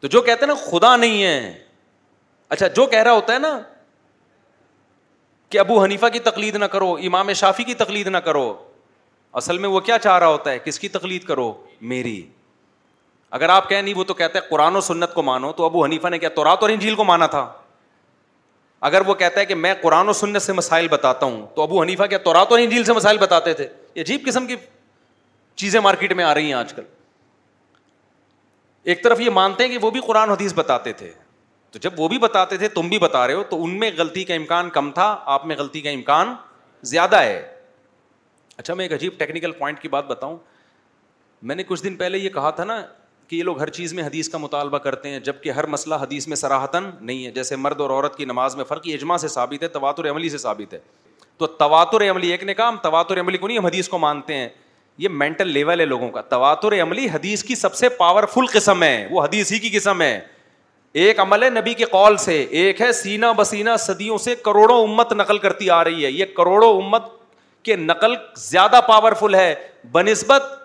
تو 0.00 0.08
جو 0.08 0.22
کہتے 0.22 0.44
ہیں 0.44 0.52
نا 0.52 0.54
خدا 0.70 0.94
نہیں 0.96 1.22
ہے 1.24 1.52
اچھا 2.48 2.66
جو 2.76 2.86
کہہ 2.86 3.02
رہا 3.02 3.12
ہوتا 3.12 3.34
ہے 3.34 3.38
نا 3.38 3.58
کہ 5.50 5.58
ابو 5.58 5.82
حنیفہ 5.82 6.06
کی 6.12 6.18
تقلید 6.28 6.56
نہ 6.56 6.64
کرو 6.74 6.92
امام 7.06 7.32
شافی 7.42 7.64
کی 7.64 7.74
تقلید 7.74 8.06
نہ 8.08 8.16
کرو 8.26 8.52
اصل 9.40 9.58
میں 9.58 9.68
وہ 9.68 9.80
کیا 9.80 9.98
چاہ 9.98 10.18
رہا 10.18 10.26
ہوتا 10.26 10.50
ہے 10.50 10.58
کس 10.64 10.78
کی 10.80 10.88
تقلید 10.88 11.24
کرو 11.24 11.52
میری 11.92 12.20
اگر 13.36 13.48
آپ 13.48 13.68
کہیں 13.68 13.82
نہیں 13.82 13.94
وہ 13.96 14.04
تو 14.04 14.14
کہتے 14.14 14.38
ہیں 14.38 14.48
قرآن 14.48 14.76
و 14.76 14.80
سنت 14.90 15.14
کو 15.14 15.22
مانو 15.22 15.52
تو 15.56 15.64
ابو 15.64 15.84
حنیفہ 15.84 16.08
نے 16.08 16.18
کیا 16.18 16.28
اور 16.50 16.70
انجیل 16.70 16.94
کو 16.94 17.04
مانا 17.04 17.26
تھا 17.26 17.50
اگر 18.88 19.00
وہ 19.06 19.14
کہتا 19.14 19.40
ہے 19.40 19.46
کہ 19.46 19.54
میں 19.54 19.72
قرآن 19.82 20.08
و 20.08 20.12
سنت 20.20 20.42
سے 20.42 20.52
مسائل 20.52 20.86
بتاتا 20.90 21.26
ہوں 21.26 21.46
تو 21.54 21.62
ابو 21.62 21.80
حنیفہ 21.82 22.06
کیا 22.12 22.18
تو 22.24 22.32
رات 22.34 22.52
انجیل 22.52 22.84
سے 22.84 22.92
مسائل 22.92 23.18
بتاتے 23.18 23.52
تھے 23.54 23.66
عجیب 24.00 24.22
قسم 24.26 24.46
کی 24.46 24.54
چیزیں 25.62 25.78
مارکیٹ 25.80 26.12
میں 26.20 26.24
آ 26.24 26.32
رہی 26.34 26.46
ہیں 26.46 26.52
آج 26.60 26.72
کل 26.74 26.82
ایک 28.92 29.02
طرف 29.04 29.20
یہ 29.20 29.30
مانتے 29.30 29.62
ہیں 29.66 29.70
کہ 29.70 29.78
وہ 29.84 29.90
بھی 29.96 30.00
قرآن 30.06 30.30
حدیث 30.30 30.52
بتاتے 30.56 30.92
تھے 31.02 31.12
تو 31.72 31.78
جب 31.82 32.00
وہ 32.00 32.08
بھی 32.08 32.18
بتاتے 32.26 32.56
تھے 32.58 32.68
تم 32.78 32.88
بھی 32.88 32.98
بتا 33.06 33.26
رہے 33.26 33.34
ہو 33.34 33.42
تو 33.50 33.62
ان 33.64 33.78
میں 33.80 33.90
غلطی 33.98 34.24
کا 34.30 34.34
امکان 34.34 34.70
کم 34.78 34.90
تھا 34.98 35.06
آپ 35.34 35.46
میں 35.46 35.56
غلطی 35.58 35.80
کا 35.80 35.90
امکان 35.90 36.34
زیادہ 36.94 37.20
ہے 37.22 37.40
اچھا 38.56 38.74
میں 38.74 38.84
ایک 38.84 38.92
عجیب 38.92 39.18
ٹیکنیکل 39.18 39.52
پوائنٹ 39.60 39.80
کی 39.80 39.88
بات 39.94 40.06
بتاؤں 40.06 40.36
میں 41.50 41.56
نے 41.56 41.62
کچھ 41.68 41.84
دن 41.84 41.96
پہلے 42.02 42.18
یہ 42.18 42.28
کہا 42.40 42.50
تھا 42.58 42.64
نا 42.64 42.80
کہ 43.32 43.36
یہ 43.36 43.42
لوگ 43.42 43.60
ہر 43.60 43.70
چیز 43.76 43.92
میں 43.94 44.02
حدیث 44.04 44.28
کا 44.28 44.38
مطالبہ 44.38 44.78
کرتے 44.86 45.08
ہیں 45.10 45.18
جبکہ 45.26 45.50
ہر 45.58 45.66
مسئلہ 45.74 45.94
حدیث 46.00 46.26
میں 46.28 46.36
سراہتاً 46.36 46.84
نہیں 47.00 47.24
ہے 47.26 47.30
جیسے 47.36 47.56
مرد 47.56 47.80
اور 47.80 47.90
عورت 47.90 48.16
کی 48.16 48.24
نماز 48.24 48.56
میں 48.56 48.64
فرق 48.68 48.88
اجماع 48.94 49.16
سے 49.24 49.28
ثابت 49.28 49.60
ثابت 49.60 49.62
ہے 49.62 49.68
ہے 49.68 49.72
تواتر 49.72 50.80
تواتر 51.38 51.54
تواتر 51.58 52.00
عملی 52.04 52.28
عملی 52.28 52.28
عملی 52.28 52.28
سے 52.28 52.28
تو 52.28 52.32
ایک 52.32 52.42
نے 52.44 52.54
کہا 52.54 52.68
ہم 52.68 52.76
ہم 52.86 53.32
کو 53.32 53.38
کو 53.40 53.46
نہیں 53.48 53.58
حدیث 53.66 53.88
مانتے 54.00 54.34
ہیں 54.36 54.48
یہ 55.04 55.08
مینٹل 55.22 55.48
لیول 55.52 55.80
ہے 55.80 55.84
لوگوں 55.86 56.10
کا 56.16 56.20
تواتر 56.34 56.80
عملی 56.82 57.08
حدیث 57.14 57.44
کی 57.44 57.54
سب 57.60 57.74
سے 57.74 57.88
پاورفل 58.04 58.46
قسم 58.58 58.82
ہے 58.82 58.94
وہ 59.10 59.24
حدیث 59.24 59.52
ہی 59.52 59.58
کی 59.58 59.70
قسم 59.78 60.02
ہے 60.02 60.12
ایک 61.04 61.20
عمل 61.20 61.42
ہے 61.42 61.50
نبی 61.60 61.74
کے 61.74 61.84
قول 61.96 62.16
سے 62.26 62.40
ایک 62.62 62.80
ہے 62.82 62.92
سینا 63.02 63.32
بسینا 63.36 63.76
صدیوں 63.88 64.18
سے 64.26 64.34
کروڑوں 64.50 64.82
امت 64.82 65.12
نقل 65.22 65.38
کرتی 65.46 65.70
آ 65.78 65.82
رہی 65.84 66.04
ہے 66.04 66.10
یہ 66.10 66.24
کروڑوں 66.36 66.74
امت 66.82 67.08
کے 67.68 67.76
نقل 67.92 68.14
زیادہ 68.50 68.80
پاورفل 68.88 69.34
ہے 69.34 69.54
بنسبت 69.92 70.58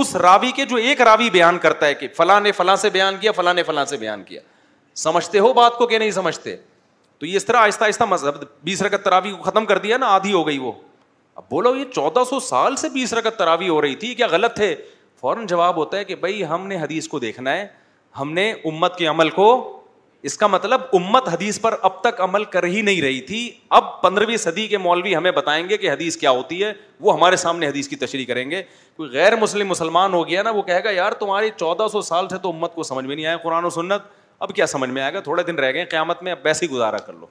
اس 0.00 0.14
راوی 0.16 0.50
کے 0.56 0.64
جو 0.66 0.76
ایک 0.76 1.00
راوی 1.00 1.28
بیان 1.30 1.58
کرتا 1.62 1.86
ہے 1.86 1.94
کہ 1.94 2.06
کہ 2.06 2.14
فلاں 2.16 2.40
فلاں 2.56 2.76
فلاں 2.76 3.32
فلاں 3.36 3.54
نے 3.54 3.60
نے 3.60 3.64
سے 3.84 3.88
سے 3.90 3.96
بیان 3.96 3.96
بیان 4.00 4.22
کیا 4.26 4.40
کیا 4.40 4.40
سمجھتے 4.50 5.02
سمجھتے 5.02 5.38
ہو 5.38 5.52
بات 5.54 5.76
کو 5.78 5.88
نہیں 5.98 6.38
تو 7.18 7.26
یہ 7.26 7.36
اس 7.36 7.44
طرح 7.46 7.60
آہستہ 7.64 7.84
آہستہ 7.84 8.04
مذہب 8.08 8.42
بیس 8.64 8.80
رکت 8.82 9.04
تراوی 9.04 9.30
کو 9.32 9.42
ختم 9.42 9.66
کر 9.66 9.78
دیا 9.78 9.96
نا 9.96 10.06
آدھی 10.14 10.32
ہو 10.32 10.46
گئی 10.46 10.58
وہ 10.58 10.70
اب 11.36 11.42
بولو 11.50 11.74
یہ 11.74 11.84
چودہ 11.94 12.22
سو 12.30 12.38
سال 12.46 12.76
سے 12.76 12.88
بیس 12.94 13.12
رکت 13.14 13.38
تراوی 13.38 13.68
ہو 13.68 13.80
رہی 13.82 13.94
تھی 13.96 14.12
کیا 14.14 14.26
غلط 14.30 14.58
ہے 14.60 14.74
فوراً 15.20 15.46
جواب 15.52 15.76
ہوتا 15.76 15.98
ہے 15.98 16.04
کہ 16.04 16.14
بھائی 16.24 16.44
ہم 16.48 16.66
نے 16.66 16.80
حدیث 16.80 17.08
کو 17.08 17.18
دیکھنا 17.18 17.52
ہے 17.56 17.66
ہم 18.20 18.32
نے 18.34 18.50
امت 18.52 18.96
کے 18.98 19.06
عمل 19.06 19.30
کو 19.30 19.48
اس 20.26 20.36
کا 20.38 20.46
مطلب 20.46 20.80
امت 20.94 21.28
حدیث 21.28 21.60
پر 21.60 21.74
اب 21.86 22.00
تک 22.02 22.20
عمل 22.20 22.44
کر 22.50 22.64
ہی 22.72 22.80
نہیں 22.82 23.00
رہی 23.02 23.20
تھی 23.28 23.38
اب 23.78 23.84
پندرہویں 24.02 24.36
صدی 24.36 24.66
کے 24.68 24.78
مولوی 24.78 25.14
ہمیں 25.16 25.30
بتائیں 25.38 25.68
گے 25.68 25.76
کہ 25.76 25.90
حدیث 25.92 26.16
کیا 26.16 26.30
ہوتی 26.30 26.62
ہے 26.62 26.72
وہ 27.06 27.14
ہمارے 27.14 27.36
سامنے 27.44 27.68
حدیث 27.68 27.88
کی 27.88 27.96
تشریح 28.02 28.24
کریں 28.26 28.50
گے 28.50 28.62
کوئی 28.96 29.10
غیر 29.12 29.36
مسلم 29.36 29.68
مسلمان 29.68 30.14
ہو 30.14 30.26
گیا 30.28 30.42
نا 30.42 30.50
وہ 30.50 30.62
کہے 30.62 30.84
گا 30.84 30.90
یار 30.90 31.12
تمہاری 31.22 31.50
چودہ 31.56 31.86
سو 31.92 32.02
سال 32.10 32.28
سے 32.30 32.38
تو 32.42 32.50
امت 32.50 32.74
کو 32.74 32.82
سمجھ 32.82 33.04
میں 33.06 33.14
نہیں 33.16 33.24
آیا 33.26 33.36
قرآن 33.42 33.64
و 33.64 33.70
سنت 33.70 34.02
اب 34.46 34.54
کیا 34.54 34.66
سمجھ 34.66 34.90
میں 34.90 35.02
آئے 35.02 35.12
گا 35.14 35.20
تھوڑے 35.20 35.42
دن 35.46 35.58
رہ 35.58 35.72
گئے 35.72 35.84
قیامت 35.84 36.22
میں 36.22 36.32
اب 36.32 36.38
ویسے 36.44 36.66
ہی 36.66 36.70
گزارا 36.70 36.98
کر 37.06 37.12
لو 37.20 37.26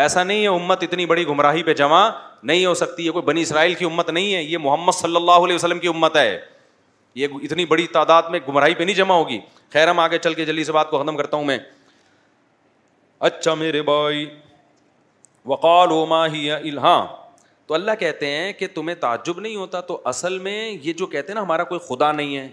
ایسا 0.00 0.22
نہیں 0.24 0.42
ہے 0.42 0.48
امت 0.48 0.82
اتنی 0.82 1.06
بڑی 1.06 1.26
گمراہی 1.26 1.62
پہ 1.62 1.74
جمع 1.74 2.08
نہیں 2.42 2.64
ہو 2.66 2.74
سکتی 2.82 3.06
یہ 3.06 3.10
کوئی 3.10 3.24
بنی 3.24 3.42
اسرائیل 3.42 3.74
کی 3.74 3.84
امت 3.84 4.10
نہیں 4.10 4.34
ہے 4.34 4.42
یہ 4.42 4.58
محمد 4.62 5.00
صلی 5.00 5.16
اللہ 5.16 5.44
علیہ 5.46 5.54
وسلم 5.54 5.78
کی 5.78 5.88
امت 5.88 6.16
ہے 6.16 6.38
یہ 7.20 7.28
اتنی 7.42 7.64
بڑی 7.66 7.86
تعداد 7.92 8.22
میں 8.30 8.40
گمراہی 8.48 8.74
پہ 8.74 8.84
نہیں 8.84 8.96
جمع 8.96 9.14
ہوگی 9.14 9.38
خیر 9.72 9.90
ہم 9.90 9.98
آگے 10.00 10.18
چل 10.22 10.34
کے 10.34 10.44
جلدی 10.44 10.64
سے 10.64 10.72
بات 10.72 10.90
کو 10.90 11.02
ختم 11.02 11.16
کرتا 11.16 11.36
ہوں 11.36 11.44
میں 11.44 11.58
اچھا 13.26 13.52
میرے 13.54 13.80
بھائی 13.88 14.24
وقال 15.46 15.88
ما 16.08 16.26
ہی 16.32 16.50
الحا 16.50 17.00
تو 17.66 17.74
اللہ 17.74 17.94
کہتے 18.00 18.26
ہیں 18.26 18.52
کہ 18.58 18.66
تمہیں 18.74 18.94
تعجب 19.00 19.40
نہیں 19.40 19.56
ہوتا 19.56 19.80
تو 19.90 20.00
اصل 20.12 20.38
میں 20.46 20.70
یہ 20.82 20.92
جو 20.98 21.06
کہتے 21.06 21.28
ہیں 21.28 21.34
نا 21.34 21.42
ہمارا 21.42 21.64
کوئی 21.72 21.80
خدا 21.88 22.10
نہیں 22.12 22.36
ہے 22.36 22.48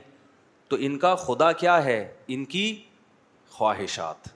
تو 0.70 0.78
ان 0.80 0.98
کا 1.00 1.14
خدا 1.16 1.52
کیا 1.62 1.84
ہے 1.86 2.00
ان 2.36 2.44
کی 2.56 2.66
خواہشات 3.58 4.28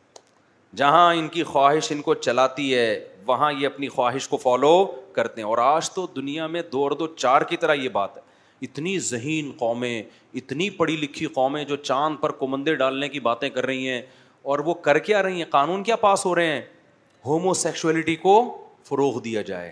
جہاں 0.78 1.14
ان 1.16 1.28
کی 1.30 1.44
خواہش 1.44 1.92
ان 1.92 2.02
کو 2.02 2.14
چلاتی 2.14 2.74
ہے 2.76 2.88
وہاں 3.28 3.52
یہ 3.54 3.66
اپنی 3.68 3.88
خواہش 3.90 4.28
کو 4.28 4.38
فالو 4.44 4.74
کرتے 5.16 5.42
ہیں 5.42 5.48
اور 5.50 5.58
آج 5.62 5.90
تو 5.94 6.06
دنیا 6.16 6.48
میں 6.54 6.62
دو 6.72 6.84
اور 6.84 6.92
دو 7.00 7.08
چار 7.16 7.42
کی 7.50 7.58
طرح 7.64 7.74
یہ 7.74 7.90
بات 8.00 8.16
ہے 8.18 8.22
اتنی 8.70 8.98
ذہین 9.10 9.52
قومیں 9.60 10.02
اتنی 10.42 10.70
پڑھی 10.80 10.96
لکھی 10.98 11.26
قومیں 11.34 11.64
جو 11.66 11.76
چاند 11.76 12.16
پر 12.22 12.32
کمندے 12.40 12.76
ڈالنے 12.82 13.10
کی 13.10 13.20
باتیں 13.30 13.50
کر 13.50 13.66
رہی 13.66 13.88
ہیں 13.90 14.02
اور 14.50 14.60
وہ 14.66 14.74
کر 14.88 15.00
کے 15.08 15.16
آ 15.16 15.22
رہی 15.24 15.38
ہیں 15.38 15.50
قانون 15.50 15.84
کیا 15.84 15.96
پاس 15.96 16.26
ہو 16.26 16.34
رہے 16.36 16.52
ہیں 16.52 16.62
ہومو 17.26 17.54
سیکشولیٹی 17.54 18.16
کو 18.22 18.34
فروغ 18.90 19.20
دیا 19.24 19.42
جائے 19.50 19.72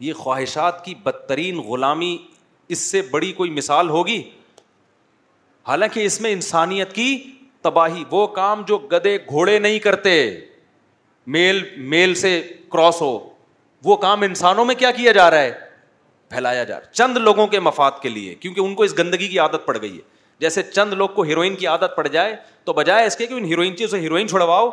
یہ 0.00 0.12
خواہشات 0.18 0.84
کی 0.84 0.94
بدترین 1.02 1.58
غلامی 1.68 2.16
اس 2.74 2.78
سے 2.90 3.02
بڑی 3.10 3.32
کوئی 3.32 3.50
مثال 3.50 3.88
ہوگی 3.90 4.20
حالانکہ 5.68 6.04
اس 6.06 6.20
میں 6.20 6.30
انسانیت 6.32 6.92
کی 6.94 7.08
تباہی 7.62 8.04
وہ 8.10 8.26
کام 8.36 8.62
جو 8.66 8.78
گدے 8.92 9.16
گھوڑے 9.28 9.58
نہیں 9.58 9.78
کرتے 9.86 10.12
میل 11.34 11.60
میل 11.94 12.14
سے 12.24 12.40
کراس 12.72 13.00
ہو 13.02 13.18
وہ 13.84 13.96
کام 13.96 14.22
انسانوں 14.22 14.64
میں 14.64 14.74
کیا 14.78 14.90
کیا 14.90 15.12
جا 15.12 15.30
رہا 15.30 15.40
ہے 15.42 15.52
پھیلایا 16.30 16.64
جا 16.64 16.78
رہا 16.78 16.92
چند 16.92 17.16
لوگوں 17.16 17.46
کے 17.54 17.60
مفاد 17.60 17.92
کے 18.02 18.08
لیے 18.08 18.34
کیونکہ 18.40 18.60
ان 18.60 18.74
کو 18.74 18.82
اس 18.82 18.98
گندگی 18.98 19.28
کی 19.28 19.38
عادت 19.38 19.66
پڑ 19.66 19.76
گئی 19.80 19.96
ہے 19.96 20.00
جیسے 20.40 20.62
چند 20.72 20.92
لوگ 20.98 21.08
کو 21.14 21.22
ہیروئن 21.22 21.54
کی 21.56 21.66
عادت 21.66 21.96
پڑ 21.96 22.06
جائے 22.08 22.34
تو 22.64 22.72
بجائے 22.72 23.06
اس 23.06 23.16
کے 23.16 23.26
کہ 23.26 23.34
ان 23.34 23.44
ہیروئنچیوں 23.44 23.88
سے 23.88 23.98
ہیروئن 24.00 24.28
چھڑواؤ 24.28 24.70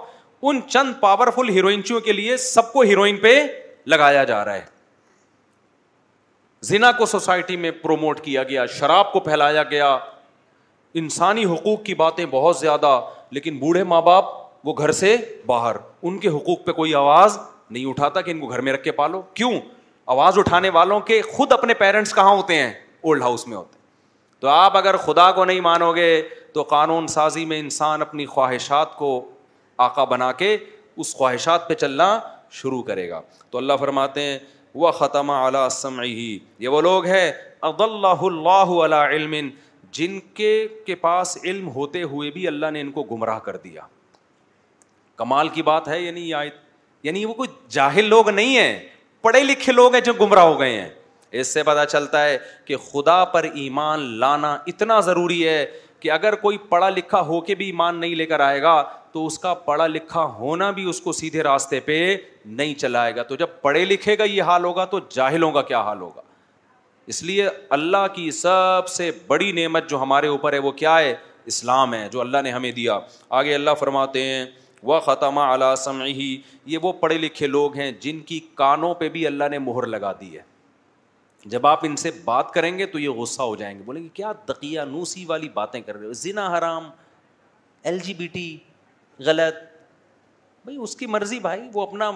ان 0.50 0.60
چند 0.70 0.94
پاورفل 1.00 1.50
ہیروئنچیوں 1.50 2.00
کے 2.02 2.12
لیے 2.14 2.38
سب 2.38 2.72
کو 2.74 2.82
ہیروئن 2.82 3.18
پہ 3.22 3.34
لگایا 3.94 4.24
جا 4.24 4.44
رہا 4.46 4.54
ہے 4.56 4.66
زنا 6.70 6.92
کو 6.98 7.06
سوسائٹی 7.06 7.56
میں 7.64 7.72
پروموٹ 7.82 8.20
کیا 8.26 8.44
گیا 8.44 8.66
شراب 8.78 9.12
کو 9.14 9.20
پھیلایا 9.28 9.64
گیا 9.72 9.92
انسانی 11.02 11.46
حقوق 11.46 11.84
کی 11.86 11.94
باتیں 11.96 12.26
بہت 12.32 12.58
زیادہ 12.58 13.00
لیکن 13.38 13.58
بوڑھے 13.60 13.84
ماں 13.94 14.02
باپ 14.02 14.26
وہ 14.68 14.74
گھر 14.78 14.92
سے 15.02 15.16
باہر 15.46 15.76
ان 16.08 16.18
کے 16.20 16.28
حقوق 16.38 16.66
پہ 16.66 16.72
کوئی 16.80 16.96
آواز 16.96 17.38
نہیں 17.70 17.86
اٹھاتا 17.90 18.22
کہ 18.22 18.32
ان 18.32 18.40
کو 18.40 18.48
گھر 18.48 18.62
میں 18.68 18.74
رکھ 18.74 18.84
کے 18.84 18.92
پالو 19.02 19.22
کیوں 19.34 19.52
آواز 20.16 20.38
اٹھانے 20.40 20.70
والوں 20.80 21.00
کے 21.12 21.22
خود 21.32 21.52
اپنے 21.52 21.74
پیرنٹس 21.84 22.14
کہاں 22.16 22.36
ہوتے 22.36 22.56
ہیں 22.62 22.70
اولڈ 23.04 23.22
ہاؤس 23.24 23.48
میں 23.48 23.58
ہوتے 23.58 23.70
ہیں 23.72 23.77
تو 24.40 24.48
آپ 24.48 24.78
اگر 24.78 24.98
خدا 25.06 25.32
کو 25.36 25.46
نہیں 25.46 25.60
مانو 25.62 25.94
گے 25.96 26.10
تو 26.54 26.64
قانون 26.74 27.08
سازی 27.08 27.46
میں 27.46 27.60
انسان 27.60 28.02
اپنی 28.02 28.26
خواہشات 28.26 28.96
کو 28.96 29.10
آقا 29.86 30.04
بنا 30.14 30.32
کے 30.42 30.56
اس 30.98 31.14
خواہشات 31.16 31.68
پہ 31.68 31.74
چلنا 31.84 32.18
شروع 32.60 32.82
کرے 32.84 33.10
گا 33.10 33.22
تو 33.52 33.58
اللہ 33.58 33.74
فرماتے 33.80 34.22
ہیں 34.22 34.38
وہ 34.82 34.92
ختم 34.92 35.32
ہی 36.02 36.38
یہ 36.60 36.68
وہ 36.68 36.82
لوگ 36.82 37.06
ہیں 37.06 37.32
عد 37.70 37.82
اللہ 37.82 38.22
اللہ 38.30 38.74
علیہ 38.86 39.16
علم 39.16 39.34
جن 39.98 40.20
کے 40.34 40.58
کے 40.86 40.96
پاس 41.06 41.38
علم 41.44 41.68
ہوتے 41.76 42.04
ہوئے 42.14 42.30
بھی 42.32 42.48
اللہ 42.48 42.72
نے 42.74 42.82
ان 42.82 42.92
کو 42.92 43.04
گمراہ 43.12 43.40
کر 43.46 43.58
دیا 43.64 43.82
کمال 45.18 45.48
کی 45.50 45.62
بات 45.72 45.88
ہے 45.88 46.00
یعنی 46.02 46.30
یعنی 47.04 47.26
وہ 47.26 47.34
کوئی 47.34 47.50
جاہل 47.76 48.06
لوگ 48.10 48.30
نہیں 48.30 48.58
ہیں 48.58 48.80
پڑھے 49.22 49.44
لکھے 49.44 49.74
لوگ 49.74 49.94
ہیں 49.94 50.02
جو 50.02 50.14
گمراہ 50.20 50.44
ہو 50.46 50.60
گئے 50.60 50.80
ہیں 50.82 50.90
اس 51.40 51.54
سے 51.54 51.64
پتا 51.64 51.86
چلتا 51.86 52.24
ہے 52.26 52.38
کہ 52.66 52.78
خدا 52.92 53.24
پر 53.32 53.44
ایمان 53.54 54.00
لانا 54.20 54.56
اتنا 54.68 55.00
ضروری 55.08 55.48
ہے 55.48 55.66
کہ 56.00 56.12
اگر 56.12 56.36
کوئی 56.42 56.58
پڑھا 56.70 56.90
لکھا 56.90 57.22
ہو 57.26 57.40
کے 57.42 57.56
بھی 57.56 57.66
ایمان 57.66 58.00
نہیں 58.00 58.16
لے 58.16 58.26
کر 58.26 58.40
آئے 58.40 58.62
گا 58.62 58.82
تو 59.12 59.26
اس 59.26 59.40
کا 59.40 59.54
پڑھا 59.66 59.88
لکھا 59.88 60.24
ہونا 60.38 60.70
بھی 60.72 60.84
اس 60.90 61.02
کو 61.02 61.12
سیدھے 61.20 61.44
راستے 61.44 61.80
پہ 61.86 62.16
نہیں 62.46 62.74
چلائے 62.80 63.16
گا 63.16 63.24
تو 63.24 63.36
جب 63.36 63.48
پڑھے 63.62 63.84
لکھے 63.86 64.18
گا 64.18 64.24
یہ 64.24 64.42
حال 64.44 64.64
ہوگا 64.66 64.86
تو 64.96 65.00
جاہلوں 65.14 65.52
کا 65.52 65.62
کیا 65.72 65.82
حال 65.82 66.02
ہوگا 66.02 66.22
اس 67.14 67.22
لیے 67.24 67.48
اللہ 67.80 68.06
کی 68.14 68.30
سب 68.42 68.88
سے 68.90 69.10
بڑی 69.28 69.52
نعمت 69.62 69.90
جو 69.90 70.02
ہمارے 70.02 70.28
اوپر 70.28 70.54
ہے 70.54 70.60
وہ 70.60 70.72
کیا 70.82 70.98
ہے 71.00 71.14
اسلام 71.52 71.94
ہے 71.94 72.08
جو 72.12 72.22
اللہ 72.22 72.42
نے 72.44 72.52
ہمیں 72.52 72.72
دیا 72.72 73.00
آگے 73.42 73.54
اللہ 73.56 73.74
فرماتے 73.80 74.24
ہیں 74.24 74.46
وہ 74.90 75.00
ختمہ 75.06 75.40
علیہ 75.54 75.76
سمعی 75.84 76.36
یہ 76.72 76.78
وہ 76.82 76.92
پڑھے 77.00 77.18
لکھے 77.18 77.48
لوگ 77.48 77.76
ہیں 77.78 77.92
جن 78.02 78.20
کی 78.26 78.40
کانوں 78.56 78.94
پہ 79.00 79.10
بھی 79.10 79.26
اللہ 79.28 79.50
نے 79.52 79.60
مہر 79.60 79.86
لگا 79.88 80.12
دی 80.22 80.36
ہے 80.38 80.42
جب 81.50 81.66
آپ 81.68 81.80
ان 81.86 81.96
سے 81.96 82.10
بات 82.24 82.52
کریں 82.54 82.78
گے 82.78 82.86
تو 82.94 83.00
یہ 83.00 83.10
غصہ 83.18 83.42
ہو 83.42 83.56
جائیں 83.56 83.78
گے 83.78 83.84
بولیں 83.86 84.04
گے 84.04 84.08
کیا 84.14 84.32
دقی 84.50 84.74
نوسی 84.92 85.26
والی 85.26 85.50
باتیں 85.54 85.80
کر 85.82 85.98
رہے 85.98 86.06
ہو 86.08 86.14
زنا 86.24 86.48
حرام 86.58 86.90
ایل 87.90 88.00
جی 88.08 88.14
بی 88.14 88.28
ٹی 88.34 88.48
غلط 89.26 89.64
بھائی 90.66 90.78
اس 90.84 90.96
کی 90.96 91.08
مرضی 91.08 91.40
بھائی 91.40 91.62
وہ 91.74 91.82
اپنا 91.82 92.12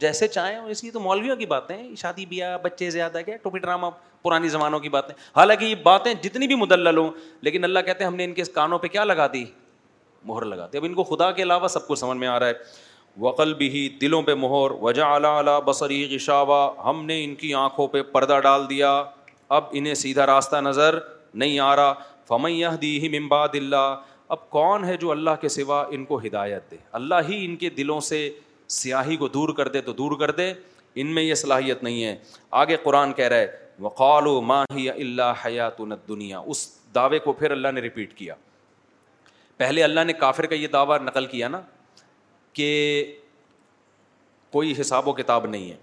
جیسے 0.00 0.28
چاہیں 0.28 0.58
اس 0.58 0.82
لیے 0.82 0.92
تو 0.92 1.00
مولویوں 1.00 1.36
کی 1.36 1.46
باتیں 1.46 1.76
شادی 1.96 2.26
بیاہ 2.26 2.56
بچے 2.62 2.90
زیادہ 2.90 3.20
کیا 3.26 3.36
ٹوپی 3.42 3.58
ڈرامہ 3.58 3.86
پرانی 4.22 4.48
زمانوں 4.48 4.80
کی 4.80 4.88
باتیں 4.98 5.14
حالانکہ 5.36 5.64
یہ 5.64 5.74
باتیں 5.82 6.12
جتنی 6.22 6.46
بھی 6.46 6.54
مدلل 6.64 6.96
ہوں 6.98 7.10
لیکن 7.48 7.64
اللہ 7.64 7.80
کہتے 7.86 8.04
ہیں 8.04 8.10
ہم 8.10 8.16
نے 8.16 8.24
ان 8.24 8.34
کے 8.34 8.42
کانوں 8.54 8.78
پہ 8.78 8.88
کیا 8.96 9.04
لگا 9.04 9.26
دی 9.32 9.44
مہر 10.26 10.44
لگا 10.54 10.66
دی 10.72 10.78
اب 10.78 10.84
ان 10.84 10.94
کو 10.94 11.04
خدا 11.14 11.30
کے 11.38 11.42
علاوہ 11.42 11.68
سب 11.76 11.86
کو 11.86 11.94
سمجھ 12.02 12.16
میں 12.18 12.28
آ 12.28 12.38
رہا 12.40 12.46
ہے 12.46 12.52
وقل 13.20 13.54
بھی 13.54 13.88
دلوں 14.00 14.22
پہ 14.22 14.34
مہور 14.34 14.70
وجا 14.80 15.06
اعلیٰ 15.12 15.34
اعلیٰ 15.36 15.60
بصری 15.64 16.04
غشاوا 16.14 16.60
ہم 16.84 17.04
نے 17.06 17.22
ان 17.24 17.34
کی 17.40 17.52
آنکھوں 17.54 17.86
پہ 17.88 18.02
پردہ 18.12 18.38
ڈال 18.42 18.68
دیا 18.70 18.90
اب 19.56 19.64
انہیں 19.72 19.94
سیدھا 19.94 20.26
راستہ 20.26 20.56
نظر 20.64 20.98
نہیں 21.42 21.58
آ 21.60 21.74
رہا 21.76 21.94
فمیہ 22.28 22.68
دی 22.82 22.98
ہی 23.02 23.18
ممبا 23.18 23.42
اللہ 23.44 23.94
اب 24.34 24.48
کون 24.50 24.84
ہے 24.84 24.96
جو 24.96 25.10
اللہ 25.10 25.30
کے 25.40 25.48
سوا 25.48 25.84
ان 25.90 26.04
کو 26.04 26.18
ہدایت 26.20 26.70
دے 26.70 26.76
اللہ 27.00 27.28
ہی 27.28 27.44
ان 27.44 27.56
کے 27.56 27.70
دلوں 27.76 28.00
سے 28.08 28.28
سیاہی 28.76 29.16
کو 29.16 29.28
دور 29.28 29.48
کر 29.56 29.68
دے 29.68 29.80
تو 29.88 29.92
دور 29.92 30.18
کر 30.18 30.30
دے 30.38 30.52
ان 31.02 31.06
میں 31.14 31.22
یہ 31.22 31.34
صلاحیت 31.34 31.82
نہیں 31.82 32.04
ہے 32.04 32.16
آگے 32.62 32.76
قرآن 32.82 33.12
کہہ 33.12 33.28
رہا 33.28 33.36
ہے 33.36 33.62
وقال 33.80 34.26
و 34.26 34.40
ماہ 34.40 34.76
اللہ 34.96 35.44
حیات 35.46 35.80
نت 35.80 36.08
دنیا 36.08 36.38
اس 36.46 36.68
دعوے 36.94 37.18
کو 37.18 37.32
پھر 37.42 37.50
اللہ 37.50 37.68
نے 37.74 37.80
رپیٹ 37.80 38.14
کیا 38.14 38.34
پہلے 39.56 39.82
اللہ 39.84 40.04
نے 40.06 40.12
کافر 40.20 40.46
کا 40.46 40.54
یہ 40.54 40.68
دعویٰ 40.68 40.98
نقل 41.02 41.26
کیا 41.26 41.48
نا 41.48 41.60
کہ 42.54 42.70
کوئی 44.52 44.74
حساب 44.80 45.08
و 45.08 45.12
کتاب 45.12 45.46
نہیں 45.46 45.70
ہے 45.70 45.76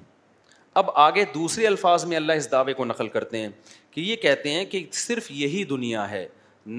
اب 0.82 0.90
آگے 1.06 1.24
دوسرے 1.34 1.66
الفاظ 1.68 2.06
میں 2.12 2.18
اللہ 2.18 2.34
اس 2.42 2.52
دعوے 2.52 2.74
کو 2.74 2.86
نقل 2.86 3.08
کرتے 3.16 3.38
ہیں 3.42 3.50
کہ 3.92 4.02
یہ 4.02 4.16
کہتے 4.26 4.52
ہیں 4.54 4.66
کہ 4.74 4.86
صرف 5.00 5.32
یہی 5.32 5.64
دنیا 5.72 6.10
ہے 6.12 6.28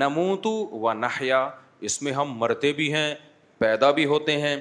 نموتو 0.03 0.53
و 0.81 0.93
نحیا 0.93 1.49
اس 1.89 2.01
میں 2.03 2.13
ہم 2.13 2.33
مرتے 2.39 2.73
بھی 2.73 2.93
ہیں 2.93 3.15
پیدا 3.59 3.91
بھی 3.99 4.05
ہوتے 4.13 4.41
ہیں 4.41 4.57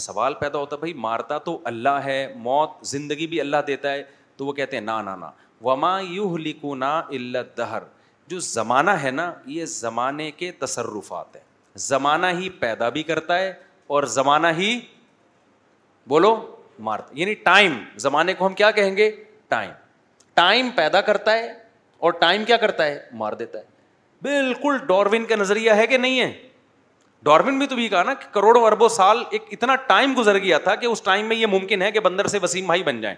سوال 0.00 0.34
پیدا 0.40 0.58
ہوتا 0.58 0.76
ہے 0.76 0.80
بھائی 0.80 0.92
مارتا 1.06 1.38
تو 1.48 1.58
اللہ 1.70 1.98
ہے 2.04 2.18
موت 2.48 2.86
زندگی 2.86 3.26
بھی 3.32 3.40
اللہ 3.40 3.62
دیتا 3.66 3.92
ہے 3.92 4.02
تو 4.36 4.46
وہ 4.46 4.52
کہتے 4.60 4.76
ہیں 4.76 4.84
نا 4.84 5.00
نا 5.02 5.30
وما 5.64 5.98
یو 6.08 6.36
لکو 6.44 6.74
نا 6.74 6.96
اللہ 7.08 7.52
دہر 7.58 7.82
جو 8.28 8.38
زمانہ 8.50 8.90
ہے 9.02 9.10
نا 9.10 9.32
یہ 9.56 9.64
زمانے 9.74 10.30
کے 10.36 10.50
تصرفات 10.58 11.36
ہیں 11.36 11.42
زمانہ 11.88 12.26
ہی 12.38 12.48
پیدا 12.60 12.88
بھی 12.94 13.02
کرتا 13.10 13.38
ہے 13.38 13.52
اور 13.94 14.02
زمانہ 14.14 14.46
ہی 14.56 14.68
بولو 16.08 16.30
مارتا 16.88 17.12
یعنی 17.20 17.32
ٹائم 17.46 17.72
زمانے 18.02 18.34
کو 18.34 18.46
ہم 18.46 18.52
کیا 18.60 18.70
کہیں 18.76 18.96
گے 18.96 19.10
ٹائم 19.48 19.70
ٹائم 20.40 20.68
پیدا 20.76 21.00
کرتا 21.08 21.32
ہے 21.38 21.48
اور 22.06 22.12
ٹائم 22.20 22.44
کیا 22.50 22.56
کرتا 22.64 22.84
ہے 22.86 22.98
مار 23.22 23.32
دیتا 23.40 23.58
ہے 23.58 23.64
بالکل 24.26 24.76
ڈاروین 24.88 25.24
کا 25.32 25.36
نظریہ 25.36 25.70
ہے 25.80 25.86
کہ 25.86 25.98
نہیں 26.04 26.20
ہے 26.20 26.30
ڈاروین 27.28 27.58
بھی 27.58 27.66
تو 27.66 27.78
یہ 27.78 27.88
کہا 27.88 28.02
نا 28.02 28.14
کہ 28.20 28.32
کروڑوں 28.34 28.62
اربوں 28.66 28.88
سال 28.96 29.22
ایک 29.30 29.48
اتنا 29.52 29.74
ٹائم 29.90 30.14
گزر 30.18 30.38
گیا 30.46 30.58
تھا 30.68 30.74
کہ 30.82 30.86
اس 30.86 31.02
ٹائم 31.10 31.24
میں 31.28 31.36
یہ 31.36 31.46
ممکن 31.56 31.82
ہے 31.82 31.90
کہ 31.96 32.00
بندر 32.06 32.26
سے 32.34 32.38
وسیم 32.42 32.66
بھائی 32.66 32.82
بن 32.90 33.00
جائیں 33.00 33.16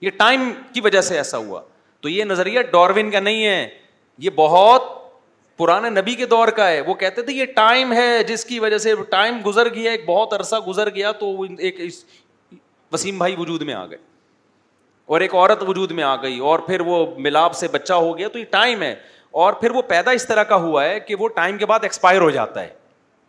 یہ 0.00 0.10
ٹائم 0.18 0.50
کی 0.74 0.80
وجہ 0.86 1.00
سے 1.10 1.16
ایسا 1.24 1.38
ہوا 1.48 1.60
تو 2.00 2.08
یہ 2.08 2.24
نظریہ 2.32 2.62
ڈاروین 2.72 3.10
کا 3.10 3.20
نہیں 3.30 3.44
ہے 3.46 3.68
یہ 4.26 4.30
بہت 4.36 4.87
پرانے 5.58 5.88
نبی 5.90 6.14
کے 6.14 6.26
دور 6.26 6.48
کا 6.56 6.68
ہے 6.68 6.80
وہ 6.86 6.94
کہتے 6.94 7.22
تھے 7.22 7.32
یہ 7.34 7.44
ٹائم 7.54 7.92
ہے 7.92 8.22
جس 8.26 8.44
کی 8.44 8.58
وجہ 8.60 8.78
سے 8.78 8.94
ٹائم 9.10 9.38
گزر 9.46 9.72
گیا 9.74 9.90
ایک 9.90 10.02
بہت 10.06 10.32
عرصہ 10.32 10.56
گزر 10.66 10.90
گیا 10.94 11.10
تو 11.20 11.30
ایک 11.58 11.76
اس 11.86 12.04
وسیم 12.92 13.18
بھائی 13.18 13.34
وجود 13.38 13.62
میں 13.70 13.74
آ 13.74 13.84
گئے 13.86 13.98
اور 15.14 15.20
ایک 15.20 15.34
عورت 15.34 15.62
وجود 15.68 15.90
میں 15.98 16.04
آ 16.04 16.14
گئی 16.22 16.38
اور 16.50 16.58
پھر 16.66 16.80
وہ 16.86 17.04
ملاپ 17.24 17.54
سے 17.56 17.68
بچہ 17.72 17.92
ہو 18.06 18.16
گیا 18.18 18.28
تو 18.32 18.38
یہ 18.38 18.44
ٹائم 18.50 18.82
ہے 18.82 18.94
اور 19.44 19.52
پھر 19.60 19.70
وہ 19.74 19.82
پیدا 19.88 20.10
اس 20.18 20.26
طرح 20.26 20.42
کا 20.50 20.54
ہوا 20.66 20.84
ہے 20.84 20.98
کہ 21.08 21.14
وہ 21.18 21.28
ٹائم 21.40 21.58
کے 21.58 21.66
بعد 21.66 21.80
ایکسپائر 21.82 22.20
ہو 22.20 22.30
جاتا 22.30 22.62
ہے 22.62 22.68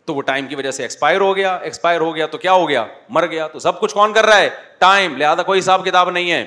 تو 0.06 0.14
وہ 0.14 0.22
ٹائم 0.26 0.46
کی 0.48 0.54
وجہ 0.56 0.70
سے 0.70 0.82
ایکسپائر 0.82 1.20
ہو 1.20 1.34
گیا 1.36 1.56
ایکسپائر 1.62 2.00
ہو 2.00 2.14
گیا 2.14 2.26
تو 2.26 2.38
کیا 2.38 2.52
ہو 2.52 2.68
گیا 2.68 2.84
مر 3.16 3.26
گیا 3.30 3.46
تو 3.48 3.58
سب 3.66 3.80
کچھ 3.80 3.94
کون 3.94 4.12
کر 4.12 4.26
رہا 4.26 4.38
ہے 4.38 4.48
ٹائم 4.78 5.16
لہٰذا 5.16 5.42
کوئی 5.50 5.60
حساب 5.60 5.84
کتاب 5.86 6.10
نہیں 6.10 6.30
ہے 6.30 6.44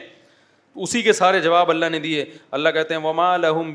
اسی 0.82 1.02
کے 1.02 1.14
سارے 1.14 1.40
جواب 1.40 1.70
اللہ 1.70 1.86
نے 1.92 2.00
دیے 2.00 2.24
اللہ 2.58 2.70
کہتے 2.74 2.94
ہیں 2.94 3.02
وما 3.02 3.36
لہم 3.38 3.72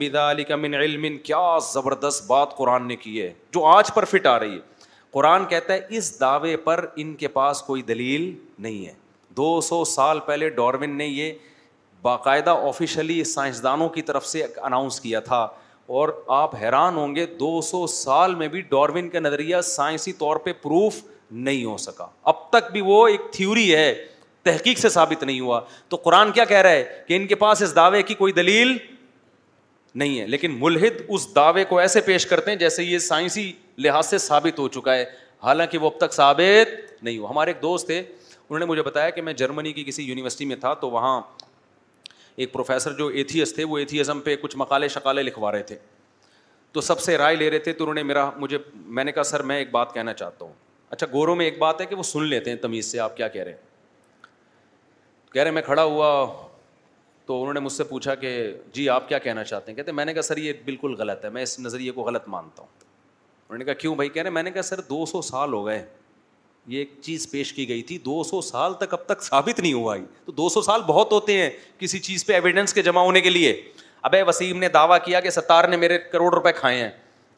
من 0.61 0.74
علم 0.74 1.05
کیا 1.24 1.42
زبردست 1.72 2.26
بات 2.26 2.57
قرآن 2.57 2.86
نے 2.88 2.96
کی 2.96 3.20
ہے 3.20 3.32
جو 3.55 3.64
آج 3.66 3.92
پر 3.94 4.05
فٹ 4.11 4.26
آ 4.26 4.38
رہی 4.38 4.55
ہے 4.55 4.59
قرآن 5.12 5.44
کہتا 5.49 5.72
ہے 5.74 5.80
اس 5.99 6.18
دعوے 6.20 6.57
پر 6.64 6.84
ان 7.03 7.14
کے 7.20 7.28
پاس 7.36 7.61
کوئی 7.66 7.82
دلیل 7.90 8.32
نہیں 8.66 8.84
ہے 8.86 8.92
دو 9.36 9.61
سو 9.68 9.84
سال 9.84 10.20
پہلے 10.26 10.49
ڈارون 10.57 10.96
نے 10.99 11.07
یہ 11.07 11.32
باقاعدہ 12.03 12.51
آفیشلی 12.68 13.22
سائنسدانوں 13.34 13.88
کی 13.99 14.03
طرف 14.11 14.26
سے 14.26 14.42
اناؤنس 14.62 15.01
کیا 15.01 15.20
تھا 15.30 15.46
اور 15.99 16.09
آپ 16.36 16.55
حیران 16.62 16.96
ہوں 16.96 17.14
گے 17.16 17.26
دو 17.40 17.61
سو 17.70 17.86
سال 17.86 18.34
میں 18.42 18.49
بھی 18.49 18.61
ڈارون 18.70 19.09
کا 19.11 19.18
نظریہ 19.20 19.61
سائنسی 19.70 20.12
طور 20.22 20.36
پہ 20.44 20.53
پروف 20.62 21.01
نہیں 21.49 21.64
ہو 21.64 21.76
سکا 21.78 22.07
اب 22.32 22.49
تک 22.51 22.70
بھی 22.72 22.80
وہ 22.84 23.07
ایک 23.09 23.20
تھیوری 23.32 23.74
ہے 23.74 23.92
تحقیق 24.51 24.78
سے 24.78 24.88
ثابت 24.88 25.22
نہیں 25.24 25.40
ہوا 25.40 25.61
تو 25.88 25.96
قرآن 26.05 26.30
کیا 26.32 26.44
کہہ 26.53 26.61
رہا 26.66 26.70
ہے 26.80 26.84
کہ 27.07 27.16
ان 27.16 27.26
کے 27.26 27.34
پاس 27.44 27.62
اس 27.62 27.74
دعوے 27.76 28.03
کی 28.11 28.14
کوئی 28.24 28.32
دلیل 28.42 28.76
نہیں 30.03 30.20
ہے 30.20 30.26
لیکن 30.34 30.57
ملحد 30.61 31.01
اس 31.16 31.26
دعوے 31.36 31.64
کو 31.72 31.78
ایسے 31.78 32.01
پیش 32.11 32.26
کرتے 32.32 32.51
ہیں 32.51 32.59
جیسے 32.59 32.84
یہ 32.84 32.99
سائنسی 33.09 33.51
لحاظ 33.86 34.07
سے 34.11 34.18
ثابت 34.30 34.59
ہو 34.59 34.68
چکا 34.76 34.94
ہے 34.96 35.05
حالانکہ 35.42 35.78
وہ 35.78 35.90
اب 35.90 35.99
تک 36.07 36.12
ثابت 36.14 36.74
نہیں 37.03 37.18
ہوا 37.18 37.30
ہمارے 37.30 37.51
ایک 37.51 37.62
دوست 37.62 37.86
تھے 37.86 37.99
انہوں 37.99 38.59
نے 38.59 38.64
مجھے 38.66 38.82
بتایا 38.82 39.11
کہ 39.18 39.22
میں 39.22 39.32
جرمنی 39.42 39.72
کی 39.72 39.84
کسی 39.84 40.03
یونیورسٹی 40.05 40.44
میں 40.53 40.57
تھا 40.61 40.72
تو 40.84 40.90
وہاں 40.90 41.20
ایک 42.36 42.53
پروفیسر 42.53 42.92
جو 42.99 43.07
ایتھیس 43.20 43.55
تھے 43.55 43.64
وہ 43.72 43.78
ایتھیزم 43.78 44.20
پہ 44.28 44.36
کچھ 44.42 44.57
مقالے 44.57 45.22
لکھوا 45.22 45.53
رہے 45.53 45.62
تھے 45.72 45.76
تو 46.72 46.80
سب 46.88 47.01
سے 47.01 47.16
رائے 47.18 47.36
لے 47.36 47.51
رہے 47.51 47.59
تھے 47.66 47.72
تو 47.72 47.84
انہوں 47.84 47.94
نے 47.94 48.01
نے 48.03 48.07
میرا 48.09 48.28
مجھے 48.38 48.59
میں 49.01 49.05
کہا 49.12 49.22
سر 49.32 49.42
میں 49.51 49.57
ایک 49.59 49.70
بات 49.70 49.92
کہنا 49.94 50.12
چاہتا 50.20 50.44
ہوں 50.44 50.53
اچھا 50.96 51.07
گوروں 51.12 51.34
میں 51.36 51.44
ایک 51.44 51.59
بات 51.59 51.80
ہے 51.80 51.86
کہ 51.86 51.94
وہ 51.96 52.03
سن 52.14 52.24
لیتے 52.28 52.51
ہیں 52.51 52.57
تمیز 52.62 52.90
سے 52.92 53.01
آپ 53.07 53.16
کیا 53.16 53.28
کہہ 53.28 53.42
رہے 53.42 53.53
ہیں 53.53 53.66
کہہ 55.32 55.42
رہے 55.42 55.50
میں 55.50 55.62
کھڑا 55.62 55.82
ہوا 55.84 56.08
تو 57.26 57.40
انہوں 57.40 57.52
نے 57.54 57.60
مجھ 57.60 57.72
سے 57.72 57.84
پوچھا 57.84 58.14
کہ 58.14 58.30
جی 58.72 58.88
آپ 58.88 59.08
کیا 59.08 59.18
کہنا 59.18 59.44
چاہتے 59.44 59.70
ہیں 59.70 59.76
کہتے 59.76 59.92
میں 59.92 60.04
نے 60.04 60.12
کہا 60.14 60.22
سر 60.22 60.36
یہ 60.36 60.52
بالکل 60.64 60.94
غلط 60.98 61.24
ہے 61.24 61.30
میں 61.30 61.42
اس 61.42 61.58
نظریے 61.60 61.90
کو 61.92 62.02
غلط 62.02 62.28
مانتا 62.28 62.62
ہوں 62.62 62.70
انہوں 62.78 63.58
نے 63.58 63.64
کہا 63.64 63.74
کیوں 63.80 63.94
بھائی 63.94 64.08
کہہ 64.08 64.22
رہے 64.22 64.30
میں 64.30 64.42
نے 64.42 64.50
کہا 64.50 64.62
سر 64.62 64.80
دو 64.90 65.04
سو 65.06 65.22
سال 65.22 65.52
ہو 65.52 65.64
گئے 65.66 65.84
یہ 66.68 66.78
ایک 66.78 66.92
چیز 67.02 67.30
پیش 67.30 67.52
کی 67.52 67.68
گئی 67.68 67.82
تھی 67.90 67.98
دو 68.04 68.22
سو 68.30 68.40
سال 68.42 68.74
تک 68.78 68.94
اب 68.94 69.04
تک 69.06 69.22
ثابت 69.22 69.60
نہیں 69.60 69.72
ہوا 69.72 69.96
ہی. 69.96 70.04
تو 70.26 70.32
دو 70.32 70.48
سو 70.48 70.62
سال 70.62 70.82
بہت 70.86 71.12
ہوتے 71.12 71.38
ہیں 71.42 71.50
کسی 71.78 71.98
چیز 72.08 72.24
پہ 72.26 72.32
ایویڈنس 72.32 72.74
کے 72.74 72.82
جمع 72.82 73.00
ہونے 73.02 73.20
کے 73.20 73.30
لیے 73.30 73.60
ابے 74.02 74.22
وسیم 74.26 74.58
نے 74.58 74.68
دعویٰ 74.74 74.98
کیا 75.04 75.20
کہ 75.20 75.30
ستار 75.30 75.68
نے 75.68 75.76
میرے 75.76 75.98
کروڑ 76.12 76.32
روپئے 76.34 76.52
کھائے 76.56 76.80
ہیں 76.82 76.90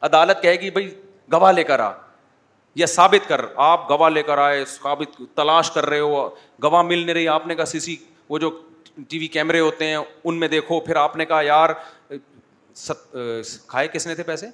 عدالت 0.09 0.41
کہے 0.41 0.55
گی 0.61 0.69
بھائی 0.71 0.89
گواہ 1.33 1.51
لے 1.51 1.63
کر 1.63 1.79
آ 1.79 1.91
یا 2.75 2.85
ثابت 2.87 3.27
کر 3.27 3.41
آپ 3.63 3.89
گواہ 3.89 4.09
لے 4.09 4.21
کر 4.23 4.37
آئے 4.37 4.63
ثابت 4.69 5.21
تلاش 5.35 5.71
کر 5.71 5.85
رہے 5.89 5.99
ہو 5.99 6.27
گواہ 6.63 6.81
مل 6.87 7.03
نہیں 7.05 7.13
رہی 7.13 7.27
آپ 7.27 7.47
نے 7.47 7.55
کہا 7.55 7.65
سی 7.65 7.79
سی 7.79 7.95
وہ 8.29 8.37
جو 8.39 8.49
ٹی 9.09 9.17
وی 9.19 9.27
کیمرے 9.33 9.59
ہوتے 9.59 9.85
ہیں 9.87 9.95
ان 10.23 10.39
میں 10.39 10.47
دیکھو 10.47 10.79
پھر 10.85 10.95
آپ 10.95 11.15
نے 11.15 11.25
کہا 11.25 11.41
یار 11.45 11.69
کھائے 13.67 13.87
کس 13.93 14.07
نے 14.07 14.15
تھے 14.15 14.23
پیسے 14.23 14.47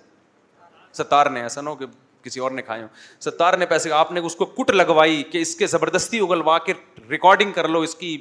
ستار 0.93 1.25
نے 1.29 1.41
ایسا 1.43 1.61
نہ 1.61 1.69
ہو 1.69 1.75
کہ 1.75 1.85
کسی 2.23 2.39
اور 2.39 2.51
نے 2.51 2.61
کھائے 2.61 2.81
ہوں 2.81 2.87
ستار 3.21 3.57
نے 3.57 3.65
پیسے 3.65 3.91
آپ 3.93 4.11
نے 4.11 4.19
اس 4.25 4.35
کو 4.35 4.45
کٹ 4.45 4.69
لگوائی 4.71 5.21
کہ 5.31 5.41
اس 5.41 5.55
کے 5.55 5.67
زبردستی 5.67 6.19
اگلوا 6.19 6.57
کے 6.65 6.73
ریکارڈنگ 7.09 7.51
کر 7.55 7.67
لو 7.67 7.79
اس 7.81 7.95
کی 7.95 8.17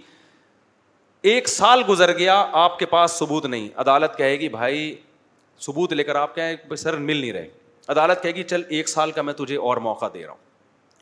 ایک 1.33 1.49
سال 1.49 1.83
گزر 1.89 2.17
گیا 2.19 2.35
آپ 2.65 2.79
کے 2.79 2.87
پاس 2.87 3.19
ثبوت 3.19 3.47
نہیں 3.47 3.69
عدالت 3.81 4.17
کہے 4.19 4.39
گی 4.41 4.49
بھائی 4.49 4.95
ثبوت 5.67 5.93
لے 5.93 6.05
کر 6.05 6.15
آپ 6.17 6.35
کہیں 6.35 6.77
سر 6.77 6.97
مل 6.97 7.17
نہیں 7.17 7.33
رہے 7.33 7.49
عدالت 7.95 8.23
کہے 8.23 8.35
گی 8.35 8.43
چل 8.43 8.63
ایک 8.77 8.89
سال 8.89 9.11
کا 9.13 9.23
میں 9.23 9.33
تجھے 9.37 9.57
اور 9.57 9.77
موقع 9.87 10.07
دے 10.15 10.23
رہا 10.25 10.33
ہوں 10.33 10.45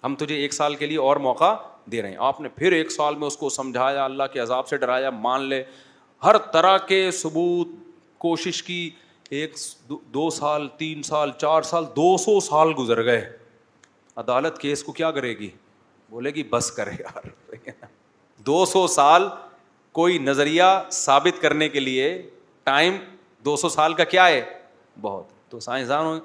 ہم 0.04 0.14
تجھے 0.18 0.34
ایک 0.36 0.52
سال 0.54 0.74
کے 0.76 0.86
لیے 0.86 0.98
اور 0.98 1.16
موقع 1.26 1.54
دے 1.92 2.02
رہے 2.02 2.08
ہیں 2.08 2.16
آپ 2.26 2.40
نے 2.40 2.48
پھر 2.56 2.72
ایک 2.72 2.90
سال 2.92 3.14
میں 3.18 3.26
اس 3.26 3.36
کو 3.36 3.48
سمجھایا 3.50 4.04
اللہ 4.04 4.22
کے 4.32 4.40
عذاب 4.40 4.68
سے 4.68 4.76
ڈرایا 4.76 5.10
مان 5.20 5.42
لے 5.48 5.62
ہر 6.24 6.38
طرح 6.52 6.76
کے 6.88 7.10
ثبوت 7.22 7.68
کوشش 8.24 8.62
کی 8.62 8.88
ایک 9.38 9.54
دو 10.14 10.28
سال 10.30 10.66
تین 10.78 11.02
سال 11.02 11.30
چار 11.38 11.62
سال 11.70 11.84
دو 11.96 12.16
سو 12.24 12.38
سال 12.48 12.72
گزر 12.78 13.04
گئے 13.04 13.24
عدالت 14.22 14.58
کیس 14.60 14.82
کو 14.84 14.92
کیا 14.92 15.10
کرے 15.12 15.32
گی 15.38 15.48
بولے 16.10 16.30
گی 16.34 16.42
بس 16.50 16.70
کرے 16.72 16.90
یار 16.98 17.28
دو 18.46 18.64
سو 18.72 18.86
سال 18.94 19.26
کوئی 20.00 20.18
نظریہ 20.18 20.64
ثابت 20.92 21.40
کرنے 21.42 21.68
کے 21.68 21.80
لیے 21.80 22.10
ٹائم 22.64 22.96
دو 23.44 23.56
سو 23.56 23.68
سال 23.68 23.94
کا 23.94 24.04
کیا 24.16 24.26
ہے 24.28 24.44
بہت 25.00 25.28
تو 25.50 25.60
سائنسدانوں 25.60 26.18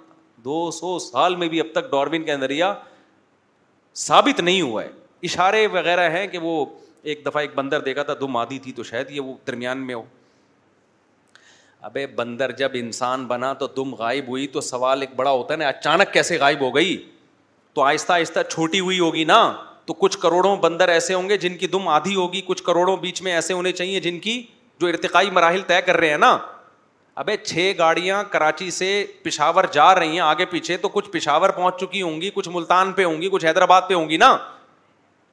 دو 0.44 0.60
سو 0.72 0.98
سال 1.00 1.36
میں 1.36 1.48
بھی 1.50 1.60
اب 1.60 1.66
تک 1.74 1.90
ڈاروین 1.92 2.24
کا 2.26 2.36
نظریہ 2.38 2.66
ثابت 4.08 4.40
نہیں 4.40 4.62
ہوا 4.62 4.84
ہے 4.84 4.90
اشارے 5.30 5.66
وغیرہ 5.72 6.10
ہیں 6.10 6.26
کہ 6.34 6.38
وہ 6.42 6.66
ایک 7.12 7.26
دفعہ 7.26 7.42
ایک 7.42 7.56
بندر 7.56 7.80
دیکھا 7.82 8.04
تھا 8.04 8.14
دم 8.22 8.36
آدھی 8.38 8.60
تھی 8.60 8.72
تو 8.80 8.84
شاید 8.90 9.10
یہ 9.12 9.22
وہ 9.22 9.34
درمیان 9.48 9.86
میں 9.88 9.96
ہو 9.96 10.04
ابے 11.88 12.06
بندر 12.16 12.52
جب 12.62 12.72
انسان 12.76 13.26
بنا 13.26 13.52
تو 13.60 13.68
دم 13.76 13.94
غائب 14.00 14.28
ہوئی 14.28 14.48
تو 14.56 14.62
سوال 14.62 15.02
ایک 15.02 15.16
بڑا 15.16 15.32
ہوتا 15.32 15.54
ہے 15.54 15.58
نا 15.60 15.68
اچانک 15.68 16.14
کیسے 16.14 16.38
غائب 16.40 16.62
ہو 16.62 16.74
گئی 16.76 16.98
تو 17.74 17.82
آہستہ 17.84 18.14
آہستہ 18.14 18.40
چھوٹی 18.50 18.80
ہوئی 18.80 19.00
ہوگی 19.00 19.24
نا 19.26 19.38
تو 19.86 19.94
کچھ 20.02 20.18
کروڑوں 20.22 20.56
بندر 20.64 20.90
ایسے 20.90 21.14
ہوں 21.14 21.30
گے 21.30 21.38
جن 21.44 21.56
کی 21.58 21.68
دم 21.76 21.88
آدھی 21.88 22.16
ہوگی 22.16 22.42
کچھ 22.48 22.64
کروڑوں 22.64 22.96
بیچ 23.06 23.22
میں 23.28 23.32
ایسے 23.34 23.54
ہونے 23.54 23.72
چاہیے 23.72 24.00
جن 24.00 24.20
کی 24.26 24.42
جو 24.82 24.88
ارتقائی 24.88 25.30
مراحل 25.38 25.62
طے 25.68 25.82
کر 25.86 25.98
رہے 25.98 26.10
ہیں 26.10 26.18
نا 26.18 26.38
چھ 27.44 27.72
گاڑیاں 27.78 28.24
کراچی 28.32 28.70
سے 28.72 28.88
پشاور 29.24 29.64
جا 29.74 29.94
رہی 29.96 30.10
ہیں 30.12 30.20
آگے 30.20 30.46
پیچھے 30.52 30.78
تو 30.78 30.90
کچھ 30.90 31.10
پشاور 31.12 31.50
پہنچ 31.56 31.80
چکی 31.82 32.02
ہوں 32.02 32.20
گی 32.22 32.30
کچھ 32.34 32.50
ملتان 32.54 32.92
پہ 32.94 33.06
ہوں 33.06 33.22
گی 33.22 33.30
کچھ 33.32 33.46
حیدرآباد 33.46 33.82
پہ 33.88 33.94
ہوں 33.94 34.10
گی 34.10 34.18
نا 34.18 34.36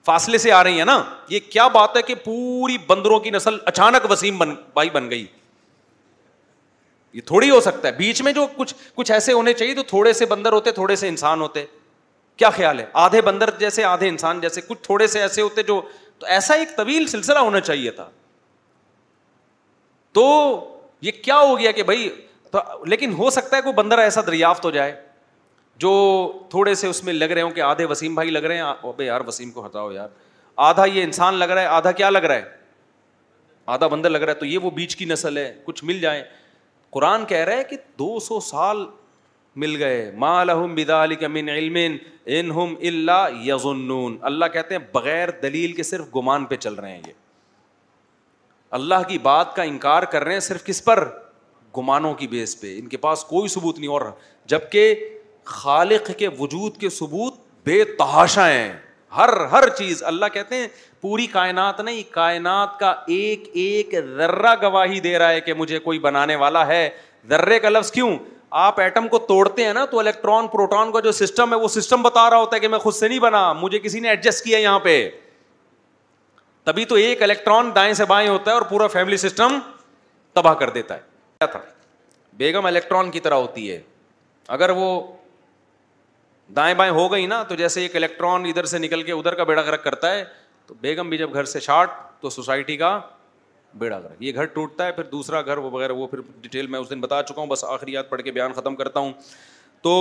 فاصلے 0.07 0.39
سے 0.39 0.53
آ 0.53 0.62
رہی 0.64 0.78
ہیں 0.78 0.84
نا 0.84 1.03
یہ 1.28 1.41
کیا 1.51 1.66
بات 1.76 1.97
ہے 1.97 2.03
کہ 2.07 2.14
پوری 2.24 2.76
بندروں 2.87 3.18
کی 3.20 3.30
نسل 3.30 3.57
اچانک 3.66 4.11
وسیم 4.11 4.39
بن 4.39 4.55
بھائی 4.74 4.91
بن 4.91 5.11
گئی 5.11 5.24
یہ 7.12 7.20
تھوڑی 7.26 7.51
ہو 7.51 7.61
سکتا 7.61 7.89
ہے 7.89 7.93
بیچ 7.97 8.22
میں 8.22 8.32
جو 8.32 8.47
کچھ 8.57 8.74
کچھ 8.95 9.11
ایسے 9.12 9.32
ہونے 9.32 9.53
چاہیے 9.53 9.74
تو 9.74 9.82
تھوڑے 9.89 10.12
سے 10.12 10.26
بندر 10.28 10.53
ہوتے 10.53 10.72
تھوڑے 10.72 10.97
سے 10.97 11.09
انسان 11.09 11.41
ہوتے 11.41 11.64
کیا 12.37 12.51
خیال 12.57 12.78
ہے 12.80 12.87
آدھے 13.05 13.20
بندر 13.22 13.51
جیسے 13.59 13.84
آدھے 13.84 14.09
انسان 14.09 14.41
جیسے 14.41 14.61
کچھ 14.68 14.78
تھوڑے 14.82 15.07
سے 15.07 15.20
ایسے 15.22 15.43
ہوتے 15.43 15.62
جو 15.62 15.80
تو 16.18 16.26
ایسا 16.34 16.55
ایک 16.55 16.76
طویل 16.76 17.07
سلسلہ 17.07 17.39
ہونا 17.39 17.61
چاہیے 17.61 17.91
تھا 17.91 18.09
تو 20.12 20.24
یہ 21.03 21.11
کیا 21.22 21.38
ہو 21.40 21.59
گیا 21.59 21.70
کہ 21.72 21.82
بھائی 21.82 22.09
تو 22.53 22.61
لیکن 22.86 23.12
ہو 23.18 23.30
سکتا 23.30 23.57
ہے 23.57 23.62
کوئی 23.62 23.74
بندر 23.74 23.99
ایسا 23.99 24.20
دریافت 24.26 24.64
ہو 24.64 24.70
جائے 24.70 24.94
جو 25.78 25.90
تھوڑے 26.51 26.74
سے 26.74 26.86
اس 26.86 27.03
میں 27.05 27.12
لگ 27.12 27.30
رہے 27.32 27.42
ہوں 27.42 27.51
کہ 27.51 27.61
آدھے 27.61 27.84
وسیم 27.86 28.14
بھائی 28.14 28.30
لگ 28.30 28.44
رہے 28.44 28.59
ہیں 28.62 29.01
یار 29.07 29.20
وسیم 29.26 29.51
کو 29.51 29.64
ہٹاؤ 29.66 29.90
یار 29.92 30.09
آدھا 30.68 30.84
یہ 30.84 31.03
انسان 31.05 31.34
لگ 31.38 31.44
رہا 31.51 31.61
ہے 31.61 31.66
آدھا 31.66 31.90
کیا 31.92 32.11
لگ 32.11 32.24
رہا 32.24 32.34
ہے 32.34 32.55
آدھا 33.74 33.86
بندر 33.86 34.11
لگ 34.11 34.18
رہا 34.22 34.32
ہے 34.32 34.38
تو 34.38 34.47
یہ 34.47 34.59
وہ 34.62 34.70
بیچ 34.70 34.97
کی 34.97 35.05
نسل 35.05 35.36
ہے 35.38 35.53
کچھ 35.64 35.84
مل 35.84 36.01
جائیں 36.01 36.22
قرآن 36.92 37.24
کہہ 37.28 37.44
رہا 37.44 37.57
ہے 37.57 37.64
کہ 37.70 37.76
دو 37.99 38.18
سو 38.26 38.40
سال 38.49 38.84
مل 39.62 39.76
گئے 39.82 40.11
ماں 40.18 40.44
بدا 40.76 41.03
علم 41.05 41.76
اللہ 42.26 43.44
یزنون 43.47 44.16
اللہ 44.30 44.44
کہتے 44.53 44.76
ہیں 44.76 44.82
بغیر 44.92 45.30
دلیل 45.42 45.72
کے 45.72 45.82
صرف 45.90 46.14
گمان 46.16 46.44
پہ 46.47 46.57
چل 46.57 46.74
رہے 46.74 46.92
ہیں 46.92 47.01
یہ 47.07 47.12
اللہ 48.71 49.03
کی 49.09 49.19
بات 49.23 49.55
کا 49.57 49.62
انکار 49.62 50.03
کر 50.12 50.25
رہے 50.25 50.33
ہیں 50.33 50.41
صرف 50.41 50.64
کس 50.64 50.85
پر 50.85 51.05
گمانوں 51.77 52.12
کی 52.14 52.27
بیس 52.27 52.61
پہ 52.61 52.75
ان 52.79 52.87
کے 52.89 52.97
پاس 52.97 53.25
کوئی 53.25 53.49
ثبوت 53.49 53.79
نہیں 53.79 53.91
اور 53.91 54.03
جب 54.51 54.71
کہ 54.73 54.95
خالق 55.55 56.11
کے 56.19 56.29
وجود 56.39 56.77
کے 56.81 56.89
ثبوت 56.91 57.35
بے 57.67 57.83
تحاشا 57.99 58.49
ہیں 58.51 58.73
ہر 59.17 59.31
ہر 59.53 59.69
چیز 59.79 60.03
اللہ 60.05 60.27
کہتے 60.35 60.57
ہیں 60.57 60.67
پوری 61.01 61.27
کائنات 61.27 61.81
نہیں 61.81 62.03
کائنات 62.12 62.79
کا 62.79 62.93
ایک 63.17 63.49
ایک 63.64 63.95
ذرہ 64.17 64.55
گواہی 64.62 65.01
دے 65.01 65.17
رہا 65.19 65.31
ہے 65.31 65.41
کہ 65.41 65.55
مجھے 65.55 65.79
کوئی 65.79 65.99
بنانے 66.07 66.37
والا 66.37 66.67
ہے 66.67 66.89
ذرے 67.29 67.59
کا 67.61 67.69
لفظ 67.69 67.91
کیوں 67.93 68.17
آپ 68.64 68.81
ایٹم 68.81 69.07
کو 69.09 69.19
توڑتے 69.29 69.64
ہیں 69.64 69.73
نا 69.75 69.85
تو 69.91 69.99
الیکٹران 69.99 70.47
پروٹون 70.49 70.93
کا 70.93 71.01
جو 71.05 71.12
سسٹم 71.12 71.53
ہے 71.55 71.59
وہ 71.61 71.69
سسٹم 71.69 72.03
بتا 72.03 72.29
رہا 72.31 72.37
ہوتا 72.39 72.57
ہے 72.57 72.61
کہ 72.61 72.69
میں 72.69 72.79
خود 72.79 72.95
سے 72.95 73.09
نہیں 73.09 73.19
بنا 73.21 73.53
مجھے 73.61 73.79
کسی 73.83 74.01
نے 74.01 74.09
ایڈجسٹ 74.09 74.45
کیا 74.45 74.59
یہاں 74.59 74.79
پہ 74.81 74.99
تبھی 76.67 76.85
تو 76.91 76.95
ایک 77.01 77.23
الیکٹران 77.23 77.71
دائیں 77.75 77.93
سے 77.95 78.05
بائیں 78.05 78.29
ہوتا 78.29 78.51
ہے 78.51 78.55
اور 78.57 78.62
پورا 78.69 78.87
فیملی 78.93 79.17
سسٹم 79.25 79.59
تباہ 80.35 80.55
کر 80.62 80.71
دیتا 80.71 80.95
ہے 80.95 81.01
کیا 81.41 81.47
تھا 81.53 81.59
بیگم 82.37 82.67
الیکٹران 82.67 83.11
کی 83.11 83.21
طرح 83.27 83.37
ہوتی 83.45 83.71
ہے 83.71 83.81
اگر 84.57 84.71
وہ 84.79 84.87
دائیں 86.57 86.75
بائیں 86.79 86.93
ہو 86.93 87.11
گئی 87.12 87.27
نا 87.27 87.43
تو 87.49 87.55
جیسے 87.62 87.83
ایک 87.83 87.97
الیکٹران 87.97 88.45
ادھر 88.47 88.64
سے 88.73 88.79
نکل 88.79 89.03
کے 89.03 89.12
ادھر 89.12 89.35
کا 89.35 89.45
بیڑا 89.45 89.62
گرک 89.71 89.85
کرتا 89.85 90.11
ہے 90.14 90.25
تو 90.67 90.75
بیگم 90.81 91.09
بھی 91.09 91.19
جب 91.19 91.35
گھر 91.35 91.45
سے 91.55 91.61
شارٹ 91.71 91.91
تو 92.21 92.31
سوسائٹی 92.31 92.77
کا 92.77 92.99
بیڑا 93.85 93.99
گرک 94.01 94.23
یہ 94.23 94.35
گھر 94.35 94.45
ٹوٹتا 94.59 94.87
ہے 94.87 94.93
پھر 94.93 95.05
دوسرا 95.12 95.43
گھر 95.43 95.57
وہ 95.59 95.71
وہ 95.97 96.07
پھر 96.07 96.21
ڈیٹیل 96.41 96.67
میں 96.75 96.81
اس 96.81 96.91
دن 96.91 97.01
بتا 97.01 97.23
چکا 97.29 97.41
ہوں 97.41 97.49
بس 97.49 97.64
آخری 97.69 97.93
یاد 97.93 98.05
پڑھ 98.09 98.23
کے 98.23 98.33
بیان 98.33 98.53
ختم 98.57 98.77
کرتا 98.77 99.01
ہوں 99.01 99.12
تو 99.83 99.97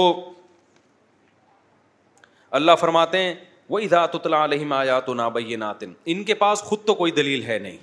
اللہ 2.61 2.75
فرماتے 2.79 3.17
ہیں 3.21 3.33
وہ 3.69 3.79
ادا 3.79 4.03
علیہم 4.43 4.73
علیہ 4.73 4.99
تو 5.05 5.13
نا 5.13 5.27
بینات 5.35 5.83
ان 6.13 6.23
کے 6.23 6.33
پاس 6.43 6.61
خود 6.63 6.83
تو 6.85 6.93
کوئی 6.95 7.11
دلیل 7.11 7.43
ہے 7.43 7.57
نہیں 7.59 7.77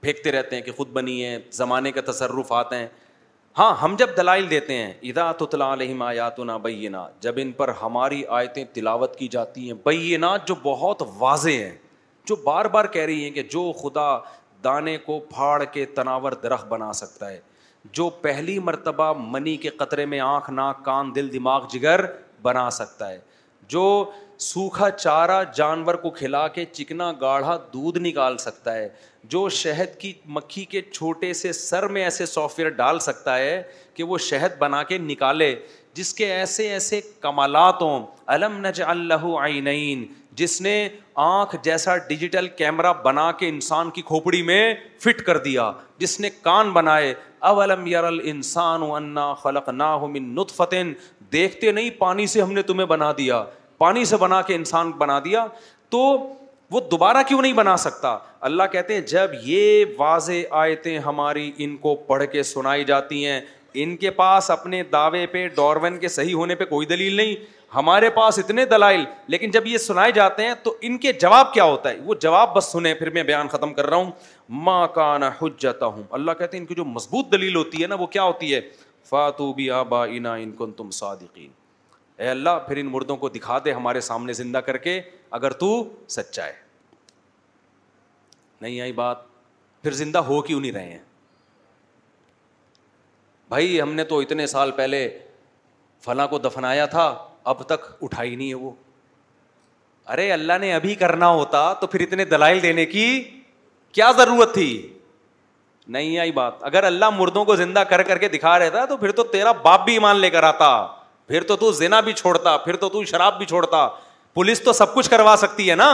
پھینکتے 0.00 0.32
رہتے 0.32 0.56
ہیں 0.56 0.62
کہ 0.62 0.72
خود 0.76 0.88
بنی 0.92 1.24
ہے 1.24 1.36
زمانے 1.52 1.92
کا 1.92 2.00
تصرف 2.10 2.52
آتے 2.52 2.76
ہیں 2.76 2.86
ہاں 3.58 3.74
ہم 3.82 3.94
جب 3.98 4.10
دلائل 4.16 4.48
دیتے 4.50 4.74
ہیں 4.76 4.92
ادا 5.10 5.30
تطلا 5.38 5.72
علیہ 5.72 6.28
تو 6.36 6.44
نا 6.44 6.56
بین 6.66 6.96
جب 7.20 7.34
ان 7.42 7.52
پر 7.56 7.68
ہماری 7.82 8.22
آیتیں 8.38 8.64
تلاوت 8.72 9.16
کی 9.16 9.28
جاتی 9.28 9.66
ہیں 9.70 9.74
بیہ 9.86 10.16
نات 10.18 10.46
جو 10.48 10.54
بہت 10.62 11.02
واضح 11.18 11.50
ہیں 11.62 11.74
جو 12.28 12.36
بار 12.44 12.64
بار 12.74 12.84
کہہ 12.94 13.04
رہی 13.04 13.24
ہیں 13.24 13.30
کہ 13.30 13.42
جو 13.50 13.70
خدا 13.82 14.10
دانے 14.64 14.96
کو 14.98 15.18
پھاڑ 15.34 15.62
کے 15.72 15.84
تناور 15.96 16.32
درخت 16.42 16.66
بنا 16.68 16.92
سکتا 17.00 17.28
ہے 17.30 17.40
جو 17.98 18.08
پہلی 18.20 18.58
مرتبہ 18.68 19.12
منی 19.30 19.56
کے 19.56 19.68
قطرے 19.78 20.06
میں 20.12 20.20
آنکھ 20.20 20.50
ناک 20.50 20.84
کان 20.84 21.14
دل 21.14 21.32
دماغ 21.32 21.66
جگر 21.72 22.00
بنا 22.42 22.70
سکتا 22.80 23.08
ہے 23.10 23.18
جو 23.68 23.82
سوکھا 24.40 24.88
چارہ 24.90 25.42
جانور 25.54 25.94
کو 26.02 26.10
کھلا 26.10 26.46
کے 26.54 26.64
چکنا 26.72 27.10
گاڑھا 27.20 27.56
دودھ 27.72 27.98
نکال 28.02 28.36
سکتا 28.38 28.74
ہے 28.74 28.88
جو 29.28 29.48
شہد 29.48 29.96
کی 30.00 30.12
مکھی 30.34 30.64
کے 30.64 30.82
چھوٹے 30.92 31.32
سے 31.34 31.52
سر 31.52 31.86
میں 31.92 32.02
ایسے 32.04 32.26
سافٹ 32.26 32.58
ویئر 32.58 32.68
ڈال 32.70 32.98
سکتا 33.00 33.36
ہے 33.38 33.62
کہ 33.94 34.04
وہ 34.04 34.18
شہد 34.28 34.58
بنا 34.58 34.82
کے 34.88 34.98
نکالے 34.98 35.54
جس 35.94 36.12
کے 36.14 36.30
ایسے 36.32 36.68
ایسے 36.72 37.00
کمالات 37.20 37.82
ہوں 37.82 38.06
علم 38.32 38.58
نج 38.66 38.82
اللہ 38.86 39.24
عینین 39.44 40.04
جس 40.38 40.60
نے 40.62 40.76
آنکھ 41.26 41.54
جیسا 41.64 41.96
ڈیجیٹل 42.08 42.48
کیمرہ 42.56 42.92
بنا 43.04 43.30
کے 43.38 43.48
انسان 43.48 43.90
کی 43.90 44.02
کھوپڑی 44.06 44.42
میں 44.50 44.74
فٹ 45.02 45.22
کر 45.26 45.38
دیا 45.44 45.70
جس 45.98 46.18
نے 46.20 46.30
کان 46.42 46.70
بنائے 46.72 47.14
اولم 47.48 47.78
علم 47.80 47.86
یرل 47.86 48.20
انسان 48.30 48.82
و 48.82 48.94
انا 48.94 49.32
خلق 49.42 49.68
نہ 49.68 49.96
من 50.06 50.34
نتفت 50.40 50.74
دیکھتے 51.32 51.72
نہیں 51.72 51.90
پانی 51.98 52.26
سے 52.32 52.42
ہم 52.42 52.52
نے 52.52 52.62
تمہیں 52.62 52.86
بنا 52.86 53.12
دیا 53.18 53.42
پانی 53.78 54.04
سے 54.04 54.16
بنا 54.16 54.40
کے 54.42 54.54
انسان 54.54 54.90
بنا 54.98 55.18
دیا 55.24 55.46
تو 55.90 55.98
وہ 56.70 56.80
دوبارہ 56.90 57.22
کیوں 57.28 57.40
نہیں 57.42 57.52
بنا 57.52 57.76
سکتا 57.76 58.16
اللہ 58.46 58.62
کہتے 58.72 58.94
ہیں 58.94 59.00
جب 59.10 59.30
یہ 59.44 59.84
واضح 59.98 60.54
آیتیں 60.60 60.98
ہماری 61.06 61.50
ان 61.64 61.76
کو 61.80 61.94
پڑھ 62.06 62.24
کے 62.32 62.42
سنائی 62.42 62.84
جاتی 62.84 63.26
ہیں 63.26 63.40
ان 63.82 63.96
کے 64.04 64.10
پاس 64.20 64.50
اپنے 64.50 64.82
دعوے 64.92 65.26
پہ 65.32 65.46
ڈورون 65.54 65.98
کے 66.00 66.08
صحیح 66.08 66.34
ہونے 66.34 66.54
پہ 66.60 66.64
کوئی 66.64 66.86
دلیل 66.86 67.14
نہیں 67.16 67.34
ہمارے 67.74 68.08
پاس 68.16 68.38
اتنے 68.38 68.64
دلائل 68.66 69.04
لیکن 69.32 69.50
جب 69.50 69.66
یہ 69.66 69.78
سنائے 69.78 70.12
جاتے 70.18 70.44
ہیں 70.46 70.54
تو 70.62 70.74
ان 70.88 70.96
کے 70.98 71.12
جواب 71.20 71.52
کیا 71.54 71.64
ہوتا 71.64 71.90
ہے 71.90 71.98
وہ 72.04 72.14
جواب 72.20 72.54
بس 72.56 72.72
سنیں 72.72 72.92
پھر 72.98 73.10
میں 73.16 73.22
بیان 73.32 73.48
ختم 73.56 73.74
کر 73.74 73.86
رہا 73.90 73.96
ہوں 73.96 74.10
ماں 74.68 74.86
کا 74.94 75.10
ہو 75.40 75.48
جاتا 75.60 75.86
ہوں 75.96 76.02
اللہ 76.18 76.38
کہتے 76.38 76.56
ہیں 76.56 76.62
ان 76.62 76.66
کی 76.68 76.74
جو 76.74 76.84
مضبوط 76.94 77.32
دلیل 77.32 77.56
ہوتی 77.56 77.82
ہے 77.82 77.86
نا 77.86 77.94
وہ 78.00 78.06
کیا 78.16 78.22
ہوتی 78.22 78.54
ہے 78.54 78.60
فاتو 79.10 79.52
آبا 79.78 80.04
انا 80.04 80.34
ان 80.46 80.50
کن 80.58 80.72
تم 80.80 80.90
صادقین 81.00 81.50
اے 82.18 82.28
اللہ 82.28 82.58
پھر 82.66 82.76
ان 82.76 82.86
مردوں 82.90 83.16
کو 83.16 83.28
دکھا 83.28 83.58
دے 83.64 83.72
ہمارے 83.72 84.00
سامنے 84.00 84.32
زندہ 84.32 84.58
کر 84.66 84.76
کے 84.86 85.00
اگر 85.38 85.52
تو 85.62 85.68
سچا 86.08 86.44
ہے 86.46 86.52
نہیں 88.60 88.80
آئی 88.80 88.92
بات 89.00 89.16
پھر 89.82 89.92
زندہ 89.94 90.18
ہو 90.28 90.40
کیوں 90.42 90.60
نہیں 90.60 90.72
رہے 90.72 90.90
ہیں 90.90 90.98
بھائی 93.48 93.80
ہم 93.80 93.92
نے 93.94 94.04
تو 94.04 94.18
اتنے 94.20 94.46
سال 94.52 94.70
پہلے 94.76 95.08
فلاں 96.04 96.26
کو 96.28 96.38
دفنایا 96.38 96.86
تھا 96.94 97.04
اب 97.50 97.62
تک 97.68 97.86
اٹھائی 98.04 98.34
نہیں 98.36 98.48
ہے 98.48 98.54
وہ 98.54 98.70
ارے 100.12 100.30
اللہ 100.32 100.58
نے 100.60 100.72
ابھی 100.74 100.94
کرنا 100.94 101.28
ہوتا 101.28 101.72
تو 101.80 101.86
پھر 101.86 102.00
اتنے 102.00 102.24
دلائل 102.24 102.62
دینے 102.62 102.86
کی 102.86 103.06
کیا 103.92 104.10
ضرورت 104.16 104.54
تھی 104.54 104.66
نہیں 105.96 106.18
آئی 106.18 106.32
بات 106.32 106.62
اگر 106.64 106.84
اللہ 106.84 107.10
مردوں 107.16 107.44
کو 107.44 107.56
زندہ 107.56 107.78
کر 107.88 108.02
کر 108.02 108.18
کے 108.18 108.28
دکھا 108.28 108.58
رہتا 108.58 108.84
تو 108.86 108.96
پھر 108.96 109.10
تو 109.20 109.24
تیرا 109.32 109.52
باپ 109.62 109.84
بھی 109.84 109.92
ایمان 109.92 110.16
لے 110.20 110.30
کر 110.30 110.42
آتا 110.42 110.70
پھر 111.28 111.42
تو 111.44 111.56
تو 111.56 111.70
زنا 111.72 112.00
بھی 112.00 112.12
چھوڑتا 112.12 112.56
پھر 112.64 112.76
تو 112.76 112.88
تو 112.88 113.04
شراب 113.04 113.38
بھی 113.38 113.46
چھوڑتا 113.46 113.86
پولیس 114.34 114.60
تو 114.64 114.72
سب 114.72 114.94
کچھ 114.94 115.10
کروا 115.10 115.34
سکتی 115.38 115.70
ہے 115.70 115.74
نا 115.76 115.88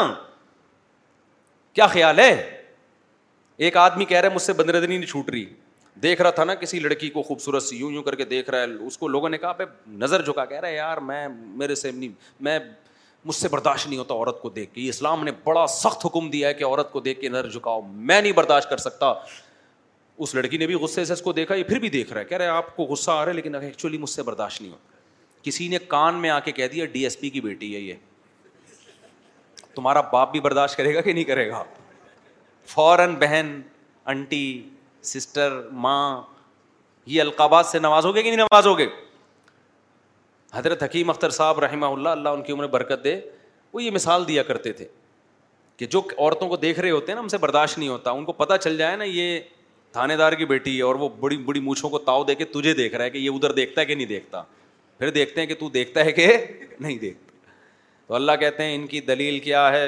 کیا 1.74 1.86
خیال 1.86 2.18
ہے 2.18 2.34
ایک 3.68 3.76
آدمی 3.76 4.04
کہہ 4.04 4.20
رہا 4.20 4.28
ہے 4.28 4.34
مجھ 4.34 4.42
سے 4.42 4.52
بندردنی 4.52 4.96
نہیں 4.96 5.08
چھوٹ 5.10 5.30
رہی 5.30 5.44
دیکھ 6.02 6.22
رہا 6.22 6.30
تھا 6.30 6.44
نا 6.44 6.54
کسی 6.54 6.78
لڑکی 6.80 7.08
کو 7.10 7.22
خوبصورت 7.22 7.62
سی 7.62 7.76
یوں 7.76 7.90
یوں 7.92 8.02
کر 8.02 8.14
کے 8.14 8.24
دیکھ 8.24 8.50
رہا 8.50 8.60
ہے 8.60 8.86
اس 8.86 8.98
کو 8.98 9.08
لوگوں 9.08 9.28
نے 9.28 9.38
کہا 9.38 9.52
پہ 9.52 9.64
نظر 10.02 10.22
جھکا 10.24 10.44
کہہ 10.44 10.60
رہا 10.60 10.68
ہے 10.68 10.74
یار 10.74 10.96
میں 11.08 11.26
میرے 11.34 11.74
سے 11.74 11.90
نہیں 11.90 12.08
میں 12.42 12.58
مجھ 13.24 13.34
سے 13.36 13.48
برداشت 13.48 13.86
نہیں 13.86 13.98
ہوتا 13.98 14.14
عورت 14.14 14.40
کو 14.42 14.48
دیکھ 14.50 14.72
کے 14.74 14.88
اسلام 14.88 15.24
نے 15.24 15.30
بڑا 15.44 15.66
سخت 15.74 16.06
حکم 16.06 16.30
دیا 16.30 16.48
ہے 16.48 16.54
کہ 16.54 16.64
عورت 16.64 16.92
کو 16.92 17.00
دیکھ 17.00 17.20
کے 17.20 17.28
نظر 17.28 17.48
جھکاؤ 17.48 17.80
میں 17.86 18.20
نہیں 18.20 18.32
برداشت 18.32 18.70
کر 18.70 18.76
سکتا 18.86 19.12
اس 20.24 20.34
لڑکی 20.34 20.58
نے 20.58 20.66
بھی 20.66 20.74
غصے 20.80 21.04
سے 21.04 21.12
اس 21.12 21.22
کو 21.22 21.32
دیکھا 21.32 21.54
یہ 21.54 21.62
پھر 21.64 21.78
بھی 21.80 21.88
دیکھ 21.90 22.12
رہا 22.12 22.20
ہے 22.20 22.24
کہہ 22.26 22.36
رہے 22.36 22.46
آپ 22.46 22.74
کو 22.76 22.82
غصہ 22.84 23.10
آ 23.10 23.24
رہا 23.24 23.30
ہے 23.30 23.36
لیکن 23.36 23.54
ایکچولی 23.54 23.98
مجھ 23.98 24.10
سے 24.10 24.22
برداشت 24.22 24.60
نہیں 24.60 24.72
ہوتا 24.72 25.00
کسی 25.42 25.66
نے 25.68 25.78
کان 25.88 26.20
میں 26.20 26.30
آ 26.30 26.38
کے 26.40 26.52
کہہ 26.52 26.66
دیا 26.72 26.84
ڈی 26.92 27.02
ایس 27.04 27.20
پی 27.20 27.30
کی 27.30 27.40
بیٹی 27.40 27.74
ہے 27.74 27.80
یہ 27.80 27.94
تمہارا 29.74 30.00
باپ 30.12 30.32
بھی 30.32 30.40
برداشت 30.40 30.76
کرے 30.76 30.94
گا 30.94 31.00
کہ 31.00 31.12
نہیں 31.12 31.24
کرے 31.24 31.48
گا 31.48 31.62
فوراً 32.74 33.14
بہن 33.20 33.60
انٹی 34.14 34.44
سسٹر 35.12 35.60
ماں 35.84 36.20
یہ 37.12 37.20
القابات 37.20 37.66
سے 37.66 37.78
گے 37.78 38.22
کہ 38.22 38.34
نہیں 38.36 38.74
گے 38.78 38.86
حضرت 40.54 40.82
حکیم 40.82 41.10
اختر 41.10 41.30
صاحب 41.30 41.58
رحمہ 41.64 41.86
اللہ 41.86 42.08
اللہ 42.08 42.28
ان 42.28 42.42
کی 42.42 42.52
عمر 42.52 42.66
برکت 42.72 43.04
دے 43.04 43.18
وہ 43.72 43.82
یہ 43.82 43.90
مثال 43.90 44.26
دیا 44.28 44.42
کرتے 44.48 44.72
تھے 44.80 44.86
کہ 45.76 45.86
جو 45.94 46.00
عورتوں 46.16 46.48
کو 46.48 46.56
دیکھ 46.64 46.80
رہے 46.80 46.90
ہوتے 46.90 47.12
ہیں 47.12 47.14
نا 47.16 47.20
ان 47.22 47.28
سے 47.28 47.38
برداشت 47.44 47.78
نہیں 47.78 47.88
ہوتا 47.88 48.10
ان 48.16 48.24
کو 48.24 48.32
پتہ 48.40 48.56
چل 48.64 48.76
جائے 48.78 48.96
نا 48.96 49.04
یہ 49.04 49.38
تھانے 49.92 50.16
دار 50.16 50.32
کی 50.40 50.46
بیٹی 50.46 50.76
ہے 50.76 50.82
اور 50.82 50.94
وہ 51.04 51.08
بڑی 51.20 51.36
بڑی 51.46 51.60
مونچھوں 51.60 51.90
کو 51.90 51.98
تاؤ 52.10 52.24
دے 52.24 52.34
کے 52.34 52.44
تجھے 52.58 52.74
دیکھ 52.74 52.94
رہا 52.94 53.04
ہے 53.04 53.10
کہ 53.10 53.18
یہ 53.18 53.30
ادھر 53.30 53.52
دیکھتا 53.60 53.80
ہے 53.80 53.86
کہ 53.86 53.94
نہیں 53.94 54.06
دیکھتا 54.06 54.42
پھر 55.02 55.10
دیکھتے 55.10 55.40
ہیں 55.40 55.46
کہ 55.48 55.54
تو 55.58 55.68
دیکھتا 55.74 56.04
ہے 56.04 56.10
کہ 56.12 56.26
نہیں 56.80 56.98
دیکھتا 56.98 57.32
تو 58.06 58.14
اللہ 58.14 58.32
کہتے 58.40 58.62
ہیں 58.64 58.74
ان 58.74 58.86
کی 58.86 59.00
دلیل 59.08 59.38
کیا 59.46 59.62
ہے 59.72 59.86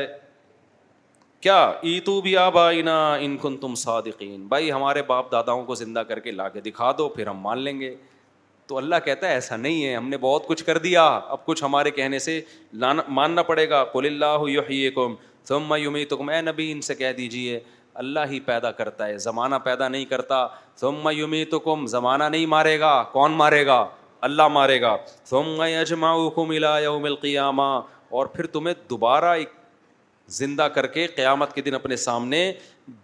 کیا 1.41 1.59
ای 1.91 1.99
تو 2.05 2.19
آ 2.41 2.49
بھائی 2.57 2.83
کن 3.43 3.57
تم 3.61 3.75
صادقین 3.85 4.43
بھائی 4.55 4.73
ہمارے 4.73 5.03
باپ 5.13 5.31
داداؤں 5.33 5.65
کو 5.67 5.75
زندہ 5.83 6.03
کر 6.09 6.19
کے 6.21 6.31
لا 6.33 6.49
کے 6.57 6.61
دکھا 6.61 6.91
دو 6.99 7.09
پھر 7.09 7.27
ہم 7.27 7.39
مان 7.43 7.59
لیں 7.65 7.79
گے 7.81 7.95
تو 8.69 8.79
اللہ 8.79 9.05
کہتا 9.05 9.29
ہے 9.29 9.33
ایسا 9.35 9.57
نہیں 9.57 9.85
ہے 9.85 9.95
ہم 9.95 10.09
نے 10.09 10.17
بہت 10.21 10.47
کچھ 10.47 10.65
کر 10.65 10.79
دیا 10.89 11.07
اب 11.17 11.45
کچھ 11.47 11.65
ہمارے 11.65 11.91
کہنے 12.01 12.19
سے 12.27 12.41
ماننا 13.15 13.43
پڑے 13.53 13.69
گا 13.71 13.85
کل 13.95 14.07
اللہ 14.21 14.69
کم 14.95 15.15
تم 15.49 15.75
یومی 15.83 16.05
تو 16.15 16.23
اے 16.31 16.41
نبی 16.53 16.71
ان 16.73 16.81
سے 16.91 16.95
کہہ 16.95 17.13
دیجیے 17.17 17.61
اللہ 18.05 18.31
ہی 18.31 18.41
پیدا 18.55 18.71
کرتا 18.83 19.07
ہے 19.07 19.19
زمانہ 19.31 19.55
پیدا 19.65 19.89
نہیں 19.89 20.05
کرتا 20.15 20.47
سما 20.81 21.11
یومی 21.11 21.45
تو 21.55 21.59
کم 21.71 21.87
زمانہ 22.01 22.25
نہیں 22.25 22.47
مارے 22.57 22.79
گا 22.81 23.03
کون 23.13 23.33
مارے 23.43 23.67
گا 23.67 23.85
اللہ 24.27 24.47
مارے 24.49 24.81
گا 24.81 24.97
اور 28.19 28.27
پھر 28.35 28.47
تمہیں 28.55 28.75
دوبارہ 28.91 29.31
ایک 29.39 29.51
زندہ 30.41 30.67
کر 30.75 30.87
کے 30.95 31.07
قیامت 31.17 31.53
کے 31.55 31.63
دن 31.63 31.75
اپنے 31.75 31.97
سامنے 32.07 32.41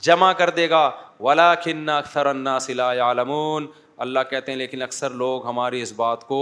جمع 0.08 0.32
کر 0.40 0.50
دے 0.58 0.68
گا 0.70 0.82
ولا 1.26 1.54
کن 1.64 1.88
اکثر 1.94 2.26
اللہ 2.32 4.20
کہتے 4.30 4.52
ہیں 4.52 4.56
لیکن 4.58 4.82
اکثر 4.82 5.10
لوگ 5.24 5.46
ہماری 5.46 5.82
اس 5.82 5.92
بات 5.96 6.26
کو 6.28 6.40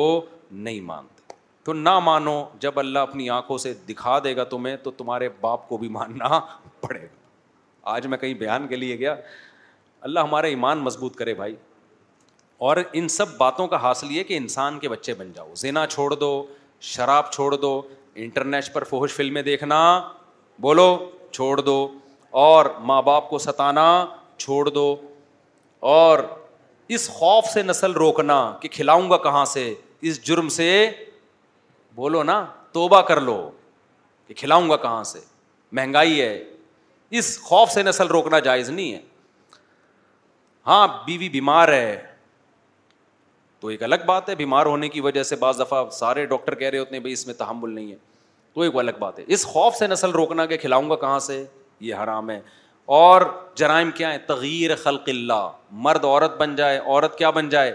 نہیں 0.66 0.80
مانتے 0.92 1.32
تو 1.64 1.72
نہ 1.88 1.98
مانو 2.10 2.38
جب 2.60 2.78
اللہ 2.78 3.08
اپنی 3.12 3.28
آنکھوں 3.38 3.58
سے 3.66 3.72
دکھا 3.88 4.18
دے 4.24 4.36
گا 4.36 4.44
تمہیں 4.52 4.76
تو 4.82 4.90
تمہارے 5.00 5.28
باپ 5.40 5.68
کو 5.68 5.76
بھی 5.78 5.88
ماننا 5.98 6.38
پڑے 6.86 7.02
گا 7.02 7.90
آج 7.94 8.06
میں 8.12 8.18
کہیں 8.18 8.34
بیان 8.44 8.68
کے 8.68 8.76
لیے 8.76 8.98
گیا 8.98 9.16
اللہ 10.08 10.28
ہمارے 10.30 10.48
ایمان 10.54 10.78
مضبوط 10.88 11.16
کرے 11.16 11.34
بھائی 11.42 11.56
اور 12.66 12.76
ان 12.92 13.08
سب 13.08 13.36
باتوں 13.38 13.66
کا 13.68 13.80
حاصل 13.82 14.10
یہ 14.10 14.22
کہ 14.28 14.36
انسان 14.36 14.78
کے 14.78 14.88
بچے 14.88 15.14
بن 15.14 15.30
جاؤ 15.34 15.52
زینا 15.56 15.86
چھوڑ 15.90 16.10
دو 16.14 16.30
شراب 16.92 17.30
چھوڑ 17.32 17.54
دو 17.56 17.80
انٹرنیٹ 18.24 18.72
پر 18.72 18.84
فوہش 18.84 19.12
فلمیں 19.16 19.42
دیکھنا 19.42 19.78
بولو 20.60 20.88
چھوڑ 21.32 21.56
دو 21.60 21.74
اور 22.44 22.66
ماں 22.88 23.00
باپ 23.02 23.28
کو 23.30 23.38
ستانا 23.38 23.84
چھوڑ 24.38 24.64
دو 24.68 24.94
اور 25.90 26.18
اس 26.96 27.08
خوف 27.14 27.46
سے 27.52 27.62
نسل 27.62 27.92
روکنا 28.02 28.40
کہ 28.60 28.68
کھلاؤں 28.72 29.10
گا 29.10 29.16
کہاں 29.28 29.44
سے 29.52 29.72
اس 30.08 30.22
جرم 30.26 30.48
سے 30.48 30.66
بولو 31.94 32.22
نا 32.22 32.44
توبہ 32.72 33.00
کر 33.08 33.20
لو 33.20 33.38
کہ 34.26 34.34
کھلاؤں 34.38 34.68
گا 34.70 34.76
کہاں 34.82 35.04
سے 35.04 35.20
مہنگائی 35.78 36.20
ہے 36.20 36.42
اس 37.18 37.38
خوف 37.42 37.70
سے 37.72 37.82
نسل 37.82 38.06
روکنا 38.12 38.38
جائز 38.50 38.68
نہیں 38.70 38.92
ہے 38.92 38.98
ہاں 40.66 40.86
بیوی 41.06 41.28
بیمار 41.28 41.68
ہے 41.72 42.06
تو 43.60 43.68
ایک 43.68 43.82
الگ 43.82 44.04
بات 44.06 44.28
ہے 44.28 44.34
بیمار 44.34 44.66
ہونے 44.66 44.88
کی 44.88 45.00
وجہ 45.00 45.22
سے 45.22 45.36
بعض 45.36 45.60
دفعہ 45.60 45.84
سارے 45.92 46.24
ڈاکٹر 46.26 46.54
کہہ 46.54 46.68
رہے 46.68 46.78
ہوتے 46.78 46.94
ہیں 46.94 47.00
بھائی 47.02 47.12
اس 47.12 47.26
میں 47.26 47.34
تحمل 47.38 47.70
نہیں 47.74 47.90
ہے 47.92 47.96
تو 48.54 48.60
ایک 48.60 48.76
الگ 48.78 48.98
بات 48.98 49.18
ہے 49.18 49.24
اس 49.34 49.44
خوف 49.46 49.76
سے 49.76 49.86
نسل 49.86 50.10
روکنا 50.12 50.46
کہ 50.46 50.56
کھلاؤں 50.58 50.90
گا 50.90 50.96
کہاں 50.96 51.18
سے 51.20 51.44
یہ 51.86 51.94
حرام 52.02 52.30
ہے 52.30 52.40
اور 52.98 53.22
جرائم 53.56 53.90
کیا 53.94 54.10
ہیں 54.12 54.18
تغیر 54.26 54.74
خلق 54.82 55.08
اللہ 55.08 55.48
مرد 55.86 56.04
عورت 56.04 56.36
بن 56.40 56.54
جائے 56.56 56.78
عورت 56.78 57.16
کیا 57.18 57.30
بن 57.38 57.48
جائے 57.48 57.72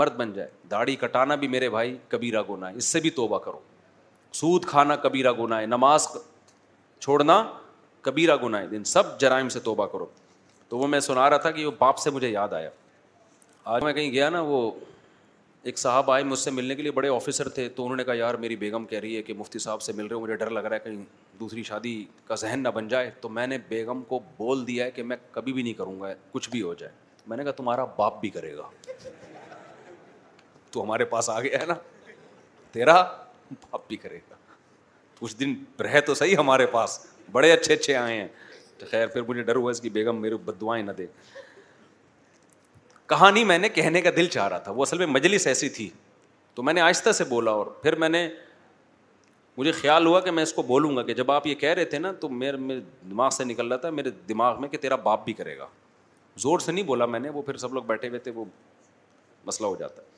مرد 0.00 0.16
بن 0.16 0.32
جائے 0.32 0.48
داڑھی 0.70 0.96
کٹانا 0.96 1.34
بھی 1.42 1.48
میرے 1.48 1.68
بھائی 1.70 1.96
کبیرا 2.08 2.42
گناہ 2.50 2.70
ہے 2.70 2.76
اس 2.76 2.84
سے 2.92 3.00
بھی 3.00 3.10
توبہ 3.20 3.38
کرو 3.44 3.58
سود 4.40 4.64
کھانا 4.68 4.96
کبیرا 5.06 5.32
گناہ 5.38 5.60
ہے 5.60 5.66
نماز 5.66 6.08
چھوڑنا 7.00 7.42
کبیرا 8.02 8.36
گناہ 8.42 8.62
ہے 8.62 8.76
ان 8.76 8.84
سب 8.92 9.18
جرائم 9.20 9.48
سے 9.54 9.60
توبہ 9.60 9.86
کرو 9.92 10.06
تو 10.68 10.78
وہ 10.78 10.86
میں 10.86 11.00
سنا 11.00 11.30
رہا 11.30 11.36
تھا 11.44 11.50
کہ 11.50 11.66
وہ 11.66 11.70
باپ 11.78 11.98
سے 11.98 12.10
مجھے 12.10 12.28
یاد 12.28 12.52
آیا 12.52 12.68
آج 13.66 13.82
میں 13.84 13.92
کہیں 13.92 14.10
گیا 14.12 14.28
نا 14.30 14.40
وہ 14.46 14.70
ایک 15.62 15.78
صاحب 15.78 16.10
آئے 16.10 16.24
مجھ 16.24 16.38
سے 16.38 16.50
ملنے 16.50 16.74
کے 16.74 16.82
لیے 16.82 16.90
بڑے 16.92 17.08
آفیسر 17.14 17.48
تھے 17.54 17.68
تو 17.74 17.84
انہوں 17.84 17.96
نے 17.96 18.04
کہا 18.04 18.14
یار 18.14 18.34
میری 18.44 18.56
بیگم 18.56 18.84
کہہ 18.86 18.98
رہی 19.00 19.16
ہے 19.16 19.22
کہ 19.22 19.34
مفتی 19.34 19.58
صاحب 19.58 19.82
سے 19.82 19.92
مل 19.92 20.06
رہے 20.06 20.14
ہو 20.14 20.20
مجھے 20.20 20.34
ڈر 20.36 20.50
لگ 20.50 20.64
رہا 20.66 20.74
ہے 20.76 20.80
کہیں 20.90 21.02
دوسری 21.40 21.62
شادی 21.62 22.04
کا 22.26 22.34
ذہن 22.40 22.62
نہ 22.62 22.68
بن 22.74 22.88
جائے 22.88 23.10
تو 23.20 23.28
میں 23.28 23.46
نے 23.46 23.58
بیگم 23.68 24.02
کو 24.08 24.20
بول 24.38 24.66
دیا 24.66 24.84
ہے 24.84 24.90
کہ 24.90 25.02
میں 25.02 25.16
کبھی 25.32 25.52
بھی 25.52 25.62
نہیں 25.62 25.74
کروں 25.78 26.00
گا 26.00 26.12
کچھ 26.32 26.48
بھی 26.50 26.62
ہو 26.62 26.72
جائے 26.78 26.92
میں 27.26 27.36
نے 27.36 27.44
کہا 27.44 27.52
تمہارا 27.52 27.84
باپ 27.96 28.20
بھی 28.20 28.30
کرے 28.36 28.56
گا 28.56 28.68
تو 30.70 30.82
ہمارے 30.82 31.04
پاس 31.12 31.30
آ 31.30 31.40
گیا 31.40 31.60
ہے 31.60 31.66
نا 31.66 31.74
تیرا 32.72 33.02
باپ 33.50 33.88
بھی 33.88 33.96
کرے 33.96 34.18
گا 34.30 34.34
کچھ 35.20 35.36
دن 35.40 35.54
رہے 35.80 36.00
تو 36.00 36.14
صحیح 36.14 36.36
ہمارے 36.38 36.66
پاس 36.72 36.98
بڑے 37.32 37.52
اچھے 37.52 37.74
اچھے 37.74 37.96
آئے 37.96 38.20
ہیں 38.20 38.28
تو 38.78 38.86
خیر 38.90 39.06
پھر 39.06 39.22
مجھے 39.28 39.42
ڈر 39.42 39.56
ہوا 39.56 39.70
اس 39.70 39.80
کی 39.80 39.88
بیگم 39.90 40.20
میرے 40.22 40.36
بد 40.46 40.60
دعائیں 40.60 40.82
نہ 40.84 40.92
دے 40.98 41.06
کہانی 43.08 43.42
میں 43.44 43.58
نے 43.58 43.68
کہنے 43.68 44.00
کا 44.02 44.10
دل 44.16 44.26
چاہ 44.32 44.48
رہا 44.48 44.58
تھا 44.64 44.72
وہ 44.76 44.82
اصل 44.82 44.98
میں 44.98 45.06
مجلس 45.06 45.46
ایسی 45.46 45.68
تھی 45.76 45.88
تو 46.54 46.62
میں 46.62 46.72
نے 46.74 46.80
آہستہ 46.80 47.12
سے 47.18 47.24
بولا 47.28 47.50
اور 47.60 47.66
پھر 47.82 47.94
میں 47.98 48.08
نے 48.08 48.28
مجھے 49.58 49.72
خیال 49.72 50.06
ہوا 50.06 50.20
کہ 50.20 50.30
میں 50.30 50.42
اس 50.42 50.52
کو 50.52 50.62
بولوں 50.62 50.94
گا 50.96 51.02
کہ 51.02 51.14
جب 51.20 51.30
آپ 51.30 51.46
یہ 51.46 51.54
کہہ 51.62 51.72
رہے 51.74 51.84
تھے 51.92 51.98
نا 51.98 52.10
تو 52.20 52.28
میرے 52.42 52.56
میرے 52.56 52.80
دماغ 53.10 53.30
سے 53.36 53.44
نکل 53.44 53.68
رہا 53.68 53.76
تھا 53.84 53.90
میرے 53.90 54.10
دماغ 54.28 54.60
میں 54.60 54.68
کہ 54.68 54.78
تیرا 54.80 54.96
باپ 55.06 55.24
بھی 55.24 55.32
کرے 55.32 55.56
گا 55.58 55.66
زور 56.42 56.58
سے 56.64 56.72
نہیں 56.72 56.84
بولا 56.86 57.06
میں 57.14 57.20
نے 57.20 57.30
وہ 57.36 57.42
پھر 57.42 57.56
سب 57.62 57.74
لوگ 57.74 57.82
بیٹھے 57.86 58.08
ہوئے 58.08 58.18
تھے 58.26 58.30
وہ 58.34 58.44
مسئلہ 59.46 59.66
ہو 59.66 59.76
جاتا 59.78 60.02
ہے 60.02 60.16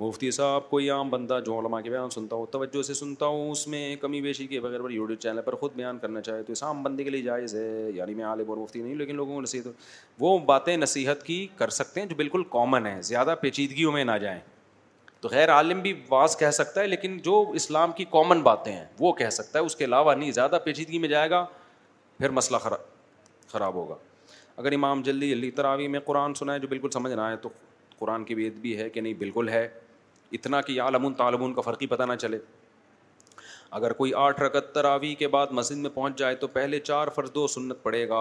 مفتی 0.00 0.30
صاحب 0.30 0.68
کوئی 0.70 0.88
عام 0.90 1.10
بندہ 1.10 1.38
جو 1.44 1.58
علماء 1.58 1.80
کے 1.80 1.90
بیان 1.90 2.10
سنتا 2.10 2.36
ہوں 2.36 2.46
توجہ 2.52 2.80
سے 2.86 2.94
سنتا 2.94 3.26
ہوں 3.26 3.50
اس 3.50 3.66
میں 3.68 3.94
کمی 4.00 4.20
بیشی 4.22 4.46
کے 4.46 4.58
بغیر 4.60 4.82
پر 4.82 4.90
یوٹیوب 4.90 5.20
چینل 5.20 5.40
پر 5.44 5.54
خود 5.60 5.72
بیان 5.74 5.98
کرنا 5.98 6.20
چاہے 6.22 6.42
تو 6.42 6.52
اس 6.52 6.62
عام 6.62 6.82
بندے 6.82 7.04
کے 7.04 7.10
لیے 7.10 7.22
جائز 7.22 7.54
ہے 7.54 7.90
یعنی 7.94 8.14
میں 8.14 8.24
عالم 8.24 8.50
اور 8.50 8.56
مفتی 8.58 8.82
نہیں 8.82 8.94
لیکن 8.94 9.16
لوگوں 9.16 9.34
کو 9.34 9.40
نصیحت 9.42 9.68
وہ 10.22 10.36
باتیں 10.46 10.76
نصیحت 10.76 11.22
کی 11.26 11.46
کر 11.56 11.68
سکتے 11.76 12.00
ہیں 12.00 12.08
جو 12.08 12.16
بالکل 12.16 12.42
کامن 12.52 12.86
ہیں 12.86 13.00
زیادہ 13.10 13.34
پیچیدگیوں 13.40 13.92
میں 13.92 14.02
نہ 14.04 14.18
جائیں 14.22 14.38
تو 15.20 15.28
غیر 15.32 15.52
عالم 15.52 15.80
بھی 15.82 15.92
بعض 16.08 16.36
کہہ 16.38 16.50
سکتا 16.58 16.80
ہے 16.80 16.86
لیکن 16.86 17.16
جو 17.24 17.40
اسلام 17.60 17.92
کی 17.96 18.04
کامن 18.10 18.42
باتیں 18.50 18.72
ہیں 18.72 18.84
وہ 19.00 19.12
کہہ 19.22 19.30
سکتا 19.40 19.58
ہے 19.58 19.64
اس 19.64 19.76
کے 19.76 19.84
علاوہ 19.84 20.14
نہیں 20.14 20.32
زیادہ 20.32 20.58
پیچیدگی 20.64 20.98
میں 20.98 21.08
جائے 21.08 21.30
گا 21.30 21.44
پھر 22.18 22.30
مسئلہ 22.40 22.56
خراب 22.62 23.48
خراب 23.52 23.74
ہوگا 23.74 23.94
اگر 24.56 24.72
امام 24.72 25.02
جلدی 25.04 25.30
جلدی 25.30 25.50
تراوی 25.60 25.88
میں 25.96 26.00
قرآن 26.04 26.34
سنا 26.34 26.54
ہے 26.54 26.58
جو 26.58 26.68
بالکل 26.68 26.90
سمجھ 26.92 27.12
نہ 27.12 27.20
آئے 27.20 27.36
تو 27.42 27.48
قرآن 27.98 28.24
کی 28.24 28.34
بھی 28.34 28.76
ہے 28.78 28.88
کہ 28.90 29.00
نہیں 29.00 29.14
بالکل 29.18 29.48
ہے 29.48 29.66
اتنا 30.34 30.60
کہ 30.60 30.80
عالمون 30.80 31.14
تالمون 31.14 31.52
کا 31.54 31.60
فرقی 31.62 31.86
پتہ 31.86 32.02
نہ 32.08 32.14
چلے 32.20 32.38
اگر 33.78 33.92
کوئی 33.92 34.12
آٹھ 34.14 34.40
رکت 34.40 34.74
تراوی 34.74 35.14
کے 35.18 35.28
بعد 35.28 35.46
مسجد 35.50 35.76
میں 35.78 35.90
پہنچ 35.94 36.18
جائے 36.18 36.34
تو 36.36 36.46
پہلے 36.48 36.80
چار 36.80 37.08
فرض 37.14 37.30
دو 37.34 37.46
سنت 37.54 37.82
پڑے 37.82 38.08
گا 38.08 38.16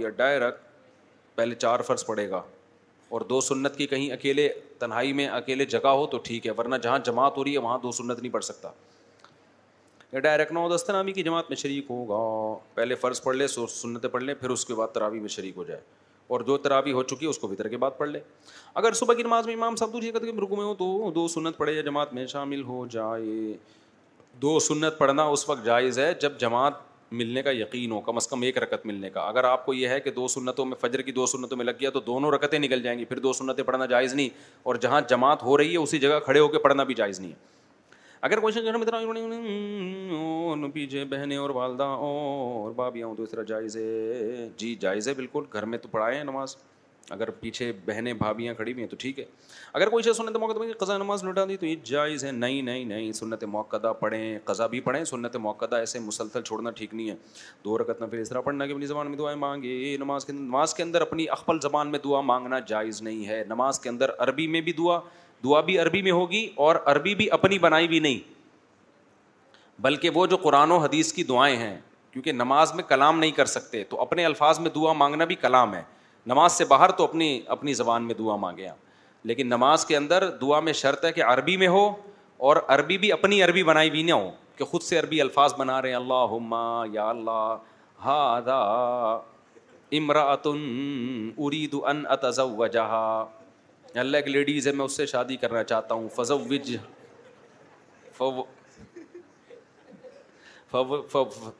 یا 0.00 0.08
ڈائریکٹ 0.16 0.60
پہلے 1.36 1.54
چار 1.54 1.80
فرض 1.86 2.04
پڑے 2.06 2.28
گا 2.30 2.42
اور 3.16 3.20
دو 3.30 3.40
سنت 3.40 3.76
کی 3.76 3.86
کہیں 3.86 4.10
اکیلے 4.12 4.48
تنہائی 4.78 5.12
میں 5.12 5.26
اکیلے 5.28 5.64
جگہ 5.74 5.88
ہو 5.98 6.06
تو 6.12 6.18
ٹھیک 6.24 6.46
ہے 6.46 6.52
ورنہ 6.58 6.76
جہاں 6.82 6.98
جماعت 7.04 7.36
ہو 7.36 7.44
رہی 7.44 7.52
ہے 7.52 7.58
وہاں 7.60 7.78
دو 7.82 7.90
سنت 7.92 8.18
نہیں 8.20 8.32
پڑھ 8.32 8.44
سکتا 8.44 8.70
یا 10.12 10.20
ڈائریکٹ 10.20 10.52
نو 10.52 10.68
دستنامی 10.74 10.98
نامی 10.98 11.12
کی 11.12 11.22
جماعت 11.22 11.50
میں 11.50 11.56
شریک 11.56 11.90
ہوگا 11.90 12.56
پہلے 12.74 12.94
فرض 13.00 13.22
پڑھ 13.22 13.36
لے 13.36 13.46
سو 13.48 13.66
پڑھ 14.12 14.22
لیں 14.22 14.34
پھر 14.40 14.50
اس 14.50 14.64
کے 14.66 14.74
بعد 14.74 14.88
تراوی 14.94 15.20
میں 15.20 15.28
شریک 15.36 15.56
ہو 15.56 15.64
جائے 15.64 15.80
اور 16.28 16.40
جو 16.46 16.56
تراوی 16.64 16.92
ہو 16.92 17.02
چکی 17.02 17.24
ہے 17.26 17.30
اس 17.30 17.38
کو 17.38 17.48
فطر 17.54 17.68
کے 17.68 17.76
بعد 17.76 17.90
پڑھ 17.98 18.08
لے 18.08 18.20
اگر 18.80 18.92
صبح 19.02 19.14
کی 19.14 19.22
نماز 19.22 19.46
میں 19.46 19.54
امام 19.54 19.76
صاحب 19.76 19.92
دوسری 19.92 20.08
حکمت 20.10 20.40
رکو 20.42 20.56
میں 20.56 20.64
ہو 20.64 20.74
تو 20.78 21.10
دو 21.14 21.26
سنت 21.28 21.56
پڑھے 21.56 21.72
یا 21.72 21.82
جماعت 21.82 22.12
میں 22.14 22.26
شامل 22.26 22.62
ہو 22.66 22.86
جائے 22.90 23.56
دو 24.42 24.58
سنت 24.66 24.98
پڑھنا 24.98 25.22
اس 25.34 25.48
وقت 25.48 25.64
جائز 25.64 25.98
ہے 25.98 26.12
جب 26.20 26.38
جماعت 26.40 26.90
ملنے 27.20 27.42
کا 27.42 27.50
یقین 27.50 27.90
ہو 27.92 28.00
کم 28.00 28.16
از 28.16 28.26
کم 28.28 28.42
ایک 28.42 28.58
رکت 28.62 28.84
ملنے 28.86 29.08
کا 29.10 29.20
اگر 29.28 29.44
آپ 29.44 29.64
کو 29.66 29.74
یہ 29.74 29.88
ہے 29.88 29.98
کہ 30.00 30.10
دو 30.10 30.28
سنتوں 30.34 30.64
میں 30.66 30.76
فجر 30.80 31.00
کی 31.08 31.12
دو 31.12 31.26
سنتوں 31.32 31.56
میں 31.56 31.64
لگ 31.64 31.72
گیا 31.80 31.90
تو 31.94 32.00
دونوں 32.06 32.30
رکتیں 32.32 32.58
نکل 32.58 32.82
جائیں 32.82 32.98
گی 32.98 33.04
پھر 33.04 33.18
دو 33.26 33.32
سنتیں 33.32 33.64
پڑھنا 33.64 33.86
جائز 33.86 34.14
نہیں 34.14 34.28
اور 34.62 34.74
جہاں 34.84 35.00
جماعت 35.08 35.42
ہو 35.42 35.56
رہی 35.58 35.72
ہے 35.72 35.78
اسی 35.82 35.98
جگہ 36.06 36.18
کھڑے 36.24 36.40
ہو 36.40 36.48
کے 36.48 36.58
پڑھنا 36.66 36.82
بھی 36.84 36.94
جائز 37.02 37.20
نہیں 37.20 37.30
ہے 37.30 37.50
اگر 38.26 38.40
کوشچن 38.40 40.66
پیچھے 40.72 40.92
بہنیں 41.10 41.34
اور 41.36 41.50
والدہ 41.54 41.82
اور 42.08 42.72
بابیاں 42.74 43.06
ہوں 43.06 43.14
تو 43.16 43.24
طرح 43.26 43.42
جائز 43.46 43.76
ہے 43.76 44.48
جی 44.58 44.74
جائز 44.80 45.08
ہے 45.08 45.14
بالکل 45.14 45.44
گھر 45.52 45.64
میں 45.72 45.78
تو 45.78 45.88
پڑھائے 45.90 46.16
ہیں 46.16 46.24
نماز 46.24 46.54
اگر 47.10 47.30
پیچھے 47.40 47.70
بہنیں 47.84 48.12
بھابیاں 48.18 48.54
کھڑی 48.54 48.74
بھی 48.74 48.82
ہیں 48.82 48.90
تو 48.90 48.96
ٹھیک 49.00 49.18
ہے 49.18 49.24
اگر 49.72 49.88
کوئی 49.88 50.04
چیز 50.04 50.16
سنت 50.16 50.36
موقع 50.40 50.52
قضا 50.84 50.96
نماز 50.98 51.24
لٹا 51.24 51.44
دی 51.48 51.56
تو 51.56 51.66
یہ 51.66 51.74
جائز 51.84 52.24
ہے 52.24 52.30
نہیں 52.32 52.62
نہیں 52.68 52.84
نہیں 52.92 53.10
سنت 53.20 53.44
موقع 53.56 53.92
پڑھیں 54.00 54.38
قضا 54.44 54.66
بھی 54.74 54.80
پڑھیں 54.88 55.02
سنت 55.04 55.36
موقع 55.48 55.66
ایسے 55.76 55.98
مسلسل 56.00 56.42
چھوڑنا 56.42 56.70
ٹھیک 56.80 56.94
نہیں 56.94 57.08
ہے 57.10 57.14
دو 57.64 57.78
رکت 57.78 58.00
نہ 58.00 58.06
پھر 58.10 58.24
طرح 58.24 58.40
پڑھنا 58.40 58.66
کہ 58.66 58.72
اپنی 58.72 58.86
زبان 58.86 59.06
میں 59.10 59.18
دعائیں 59.18 59.38
مانگے 59.38 59.96
نماز 60.00 60.24
کے 60.24 60.32
نماز 60.32 60.74
کے 60.74 60.82
اندر 60.82 61.00
اپنی 61.02 61.26
اخبل 61.38 61.58
زبان 61.62 61.90
میں 61.92 61.98
دعا 62.04 62.20
مانگنا 62.32 62.58
جائز 62.66 63.02
نہیں 63.02 63.26
ہے 63.28 63.42
نماز 63.48 63.78
کے 63.80 63.88
اندر 63.88 64.10
عربی 64.18 64.46
میں 64.56 64.60
بھی 64.60 64.72
دعا 64.78 64.98
دعا 65.44 65.60
بھی 65.68 65.78
عربی 65.78 66.02
میں 66.02 66.12
ہوگی 66.12 66.48
اور 66.64 66.76
عربی 66.90 67.14
بھی 67.14 67.30
اپنی 67.36 67.58
بنائی 67.58 67.88
بھی 67.88 67.98
نہیں 68.00 68.18
بلکہ 69.82 70.10
وہ 70.14 70.26
جو 70.32 70.36
قرآن 70.42 70.70
و 70.72 70.76
حدیث 70.78 71.12
کی 71.12 71.24
دعائیں 71.24 71.56
ہیں 71.58 71.76
کیونکہ 72.12 72.32
نماز 72.32 72.72
میں 72.74 72.82
کلام 72.88 73.18
نہیں 73.18 73.30
کر 73.36 73.44
سکتے 73.56 73.82
تو 73.88 74.00
اپنے 74.00 74.24
الفاظ 74.24 74.58
میں 74.60 74.70
دعا 74.74 74.92
مانگنا 75.02 75.24
بھی 75.24 75.34
کلام 75.44 75.74
ہے 75.74 75.82
نماز 76.32 76.52
سے 76.52 76.64
باہر 76.72 76.90
تو 76.98 77.04
اپنی 77.04 77.30
اپنی 77.54 77.74
زبان 77.74 78.02
میں 78.06 78.14
دعا 78.18 78.36
مانگے 78.44 78.68
لیکن 79.30 79.46
نماز 79.46 79.84
کے 79.86 79.96
اندر 79.96 80.28
دعا 80.40 80.58
میں 80.66 80.72
شرط 80.82 81.04
ہے 81.04 81.12
کہ 81.12 81.22
عربی 81.24 81.56
میں 81.56 81.66
ہو 81.68 81.88
اور 82.50 82.56
عربی 82.74 82.96
بھی 82.98 83.10
اپنی 83.12 83.42
عربی 83.42 83.62
بنائی 83.64 83.90
بھی 83.90 84.02
نہ 84.02 84.12
ہو 84.12 84.30
کہ 84.56 84.64
خود 84.70 84.82
سے 84.82 84.98
عربی 84.98 85.20
الفاظ 85.20 85.54
بنا 85.58 85.80
رہے 85.82 85.88
ہیں 85.90 85.96
اللہ 85.96 86.82
یا 86.92 87.08
اللہ 87.10 88.06
ہمرا 89.92 90.34
جہا 92.72 93.04
اللہ 94.00 94.16
ایک 94.16 94.28
لیڈیز 94.28 94.66
ہے 94.68 94.72
میں 94.72 94.84
اس 94.84 94.96
سے 94.96 95.06
شادی 95.06 95.36
کرنا 95.36 95.62
چاہتا 95.64 95.94
ہوں 95.94 96.08
فضوج 96.14 96.76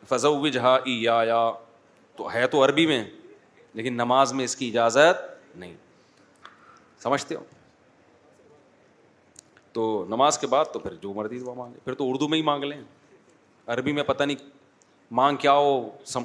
فضوج 0.09 0.59
ہا 0.63 0.77
یا 0.87 1.43
تو 2.17 2.33
ہے 2.35 2.47
تو 2.53 2.65
عربی 2.65 2.87
میں 2.87 3.03
لیکن 3.75 3.95
نماز 3.97 4.33
میں 4.39 4.45
اس 4.45 4.57
کی 4.57 4.69
اجازت 4.69 5.57
نہیں 5.57 5.75
سمجھتے 7.03 7.35
ہو 7.35 7.45
تو 9.73 9.85
نماز 10.09 10.39
کے 10.39 10.47
بعد 10.47 10.65
تو 10.73 10.79
پھر 10.79 10.95
جو 11.03 11.13
مرضی 11.15 11.39
مانگے 11.57 11.79
پھر 11.85 11.95
تو 12.01 12.09
اردو 12.11 12.29
میں 12.29 12.39
ہی 12.39 12.43
مانگ 12.45 12.65
لیں 12.65 12.81
عربی 13.75 13.93
میں 13.93 14.03
پتہ 14.07 14.23
نہیں 14.25 14.49
مانگ 15.21 15.37
کیا 15.41 15.53
ہو 15.53 15.89
سم... 16.13 16.23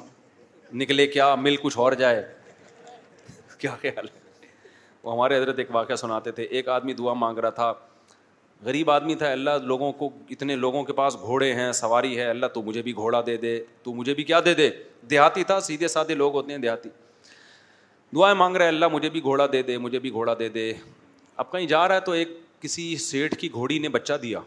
نکلے 0.80 1.06
کیا 1.06 1.34
مل 1.34 1.56
کچھ 1.62 1.78
اور 1.78 1.92
جائے 2.02 2.22
کیا 3.58 3.74
خیال 3.80 4.06
ہے 4.08 4.26
وہ 5.02 5.12
ہمارے 5.12 5.36
حضرت 5.36 5.58
ایک 5.58 5.68
واقعہ 5.74 5.96
سناتے 5.96 6.30
تھے 6.32 6.42
ایک 6.42 6.68
آدمی 6.68 6.92
دعا 6.94 7.12
مانگ 7.14 7.38
رہا 7.38 7.50
تھا 7.58 7.72
غریب 8.64 8.90
آدمی 8.90 9.14
تھا 9.14 9.30
اللہ 9.32 9.58
لوگوں 9.64 9.90
کو 9.98 10.08
اتنے 10.30 10.54
لوگوں 10.56 10.82
کے 10.84 10.92
پاس 10.92 11.16
گھوڑے 11.22 11.52
ہیں 11.54 11.70
سواری 11.80 12.16
ہے 12.18 12.24
اللہ 12.30 12.46
تو 12.54 12.62
مجھے 12.62 12.82
بھی 12.82 12.94
گھوڑا 12.94 13.20
دے 13.26 13.36
دے 13.42 13.58
تو 13.82 13.92
مجھے 13.94 14.14
بھی 14.14 14.24
کیا 14.30 14.40
دے 14.44 14.54
دے 14.54 14.68
دیہاتی 15.10 15.44
تھا 15.50 15.58
سیدھے 15.66 15.88
سادھے 15.88 16.14
لوگ 16.14 16.34
ہوتے 16.34 16.52
ہیں 16.52 16.58
دیہاتی 16.58 16.88
دعائیں 18.14 18.34
مانگ 18.38 18.56
رہے 18.56 18.68
اللہ 18.68 18.88
مجھے 18.92 19.10
بھی 19.10 19.22
گھوڑا 19.22 19.46
دے 19.52 19.62
دے 19.62 19.78
مجھے 19.78 19.98
بھی 19.98 20.12
گھوڑا 20.12 20.34
دے 20.38 20.48
دے 20.48 20.72
اب 21.42 21.52
کہیں 21.52 21.66
جا 21.66 21.86
رہا 21.88 21.94
ہے 21.94 22.00
تو 22.00 22.12
ایک 22.20 22.28
کسی 22.60 22.96
سیٹھ 22.98 23.34
کی 23.38 23.52
گھوڑی 23.52 23.78
نے 23.78 23.88
بچہ 23.88 24.12
دیا 24.22 24.38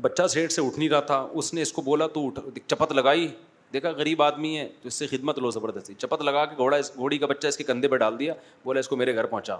بچہ 0.00 0.26
سیٹھ 0.30 0.52
سے 0.52 0.62
اٹھ 0.66 0.78
نہیں 0.78 0.88
رہا 0.88 1.00
تھا 1.10 1.26
اس 1.32 1.52
نے 1.54 1.62
اس 1.62 1.72
کو 1.72 1.82
بولا 1.82 2.06
تو 2.14 2.30
چپت 2.66 2.92
لگائی 2.92 3.28
دیکھا 3.72 3.90
غریب 3.96 4.22
آدمی 4.22 4.56
ہے 4.58 4.66
تو 4.82 4.88
اس 4.88 4.94
سے 4.98 5.06
خدمت 5.06 5.38
لو 5.38 5.50
زبردستی 5.50 5.94
چپت 5.98 6.22
لگا 6.22 6.44
کے 6.46 6.56
گھوڑا 6.56 6.76
اس 6.76 6.92
گھوڑی 6.96 7.18
کا 7.18 7.26
بچہ 7.26 7.46
اس 7.46 7.56
کے 7.56 7.64
کندھے 7.64 7.88
پہ 7.88 7.96
ڈال 8.02 8.18
دیا 8.18 8.34
بولا 8.64 8.80
اس 8.80 8.88
کو 8.88 8.96
میرے 8.96 9.14
گھر 9.14 9.26
پہنچا 9.26 9.54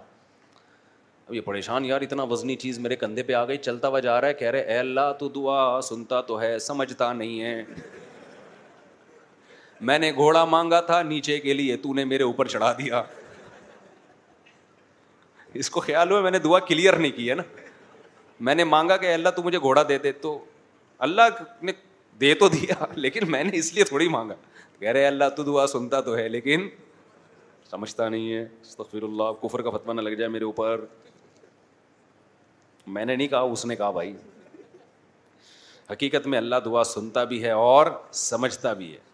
اب 1.27 1.35
یہ 1.35 1.41
پریشان 1.45 1.85
یار 1.85 2.01
اتنا 2.01 2.23
وزنی 2.31 2.57
چیز 2.57 2.79
میرے 2.79 2.97
کندھے 2.97 3.23
پہ 3.23 3.33
آ 3.41 3.45
گئی 3.49 3.57
چلتا 3.67 3.89
ہوا 3.89 3.99
جا 4.07 4.21
رہا 4.21 4.29
ہے 4.29 4.35
کہہ 4.35 4.51
رہے 4.51 4.61
اے 4.73 4.79
اللہ 4.79 5.11
تو 5.19 5.29
تو 5.29 5.41
دعا 5.41 5.81
سنتا 5.89 6.21
ہے 6.41 6.47
ہے 6.47 6.59
سمجھتا 6.69 7.13
نہیں 7.13 7.63
میں 9.89 9.99
نے 9.99 10.11
گھوڑا 10.13 10.45
مانگا 10.53 10.81
تھا 10.87 11.03
نیچے 11.09 11.39
کے 11.41 11.53
لیے 11.55 11.77
تو 11.83 11.93
نے 11.95 12.05
میرے 12.13 12.23
اوپر 12.23 12.49
چڑھا 12.55 12.73
دیا 12.79 13.03
اس 15.61 15.71
کو 15.71 15.81
خیال 15.81 16.11
ہوا 16.11 16.21
میں 16.21 16.31
نے 16.31 16.39
دعا 16.47 16.59
کلیئر 16.69 16.97
نہیں 16.97 17.13
کی 17.17 17.29
ہے 17.31 17.35
نا 17.35 17.43
میں 18.49 18.55
نے 18.55 18.65
مانگا 18.65 18.97
کہ 18.97 19.13
اللہ 19.13 19.29
تو 19.37 19.43
مجھے 19.43 19.59
گھوڑا 19.59 19.83
دے 19.89 19.99
دے 19.99 20.13
تو 20.25 20.39
اللہ 21.07 21.29
نے 21.63 21.73
دے 22.21 22.35
تو 22.35 22.49
دیا 22.49 22.85
لیکن 22.97 23.31
میں 23.31 23.43
نے 23.45 23.51
اس 23.59 23.73
لیے 23.75 23.85
تھوڑی 23.85 24.09
مانگا 24.09 24.35
کہہ 24.79 24.89
رہے 24.93 25.07
اللہ 25.07 25.29
تو 25.37 25.43
دعا 25.45 25.66
سنتا 25.66 26.01
تو 26.09 26.16
ہے 26.16 26.29
لیکن 26.29 26.69
سمجھتا 27.71 28.09
نہیں 28.09 28.33
ہے 28.33 28.43
استغفر 28.61 29.03
اللہ 29.03 29.33
کفر 29.43 29.62
کا 29.62 29.93
نہ 29.93 30.01
لگ 30.01 30.14
جائے 30.19 30.29
میرے 30.31 30.45
اوپر 30.45 30.85
میں 32.97 33.05
نے 33.05 33.16
نہیں 33.16 33.29
کہا 33.29 33.41
اس 33.53 33.64
نے 33.66 33.77
کہا 33.77 33.91
بھائی 33.99 34.12
حقیقت 35.91 36.27
میں 36.33 36.39
اللہ 36.39 36.57
دعا 36.64 36.83
سنتا 36.85 37.25
بھی 37.33 37.43
ہے 37.45 37.51
اور 37.66 37.87
سمجھتا 38.23 38.73
بھی 38.81 38.93
ہے 38.93 39.07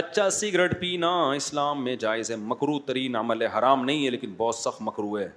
اچھا 0.00 0.28
سگریٹ 0.40 0.78
پینا 0.80 1.10
اسلام 1.36 1.84
میں 1.84 1.94
جائز 2.04 2.30
ہے 2.30 2.36
مکرو 2.52 2.78
ترین 2.86 3.16
عمل 3.16 3.42
ہے 3.42 3.48
حرام 3.58 3.84
نہیں 3.84 4.04
ہے 4.04 4.10
لیکن 4.10 4.34
بہت 4.36 4.54
سخت 4.56 4.82
مکرو 4.82 5.18
ہے 5.18 5.28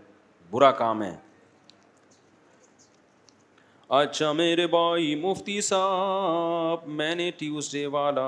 برا 0.51 0.71
کام 0.81 1.03
ہے 1.03 1.15
اچھا 3.95 4.31
میرے 4.33 4.65
بھائی 4.67 5.13
مفتی 5.15 5.59
صاحب 5.61 6.87
میں 6.93 7.13
نے 7.15 7.29
ٹیوزڈے 7.37 7.85
والا 7.91 8.23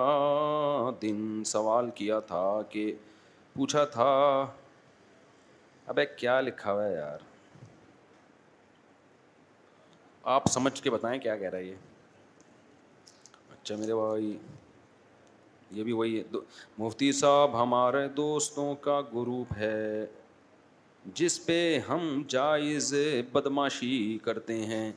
دن 1.02 1.42
سوال 1.46 1.90
کیا 1.96 2.20
تھا 2.28 2.44
کہ 2.70 2.92
پوچھا 3.54 3.84
تھا 3.96 4.06
ابے 5.92 6.06
کیا 6.18 6.40
لکھا 6.42 6.72
ہوا 6.74 6.86
ہے 6.86 6.94
یار 6.94 7.18
آپ 10.36 10.48
سمجھ 10.52 10.82
کے 10.84 10.90
بتائیں 10.92 11.20
کیا 11.22 11.36
کہہ 11.38 11.50
رہا 11.50 11.58
ہے 11.58 11.64
یہ 11.64 11.76
اچھا 13.54 13.76
میرے 13.80 13.96
بھائی 13.96 14.36
یہ 15.80 15.84
بھی 15.84 15.92
وہی 15.92 16.18
ہے 16.20 16.38
مفتی 16.78 17.12
صاحب 17.20 17.62
ہمارے 17.62 18.08
دوستوں 18.18 18.74
کا 18.82 19.00
گروپ 19.14 19.54
ہے 19.58 20.06
جس 21.16 21.46
پہ 21.46 21.60
ہم 21.90 22.22
جائز 22.30 22.94
بدماشی 23.32 24.18
کرتے 24.24 24.58
ہیں 24.66 24.92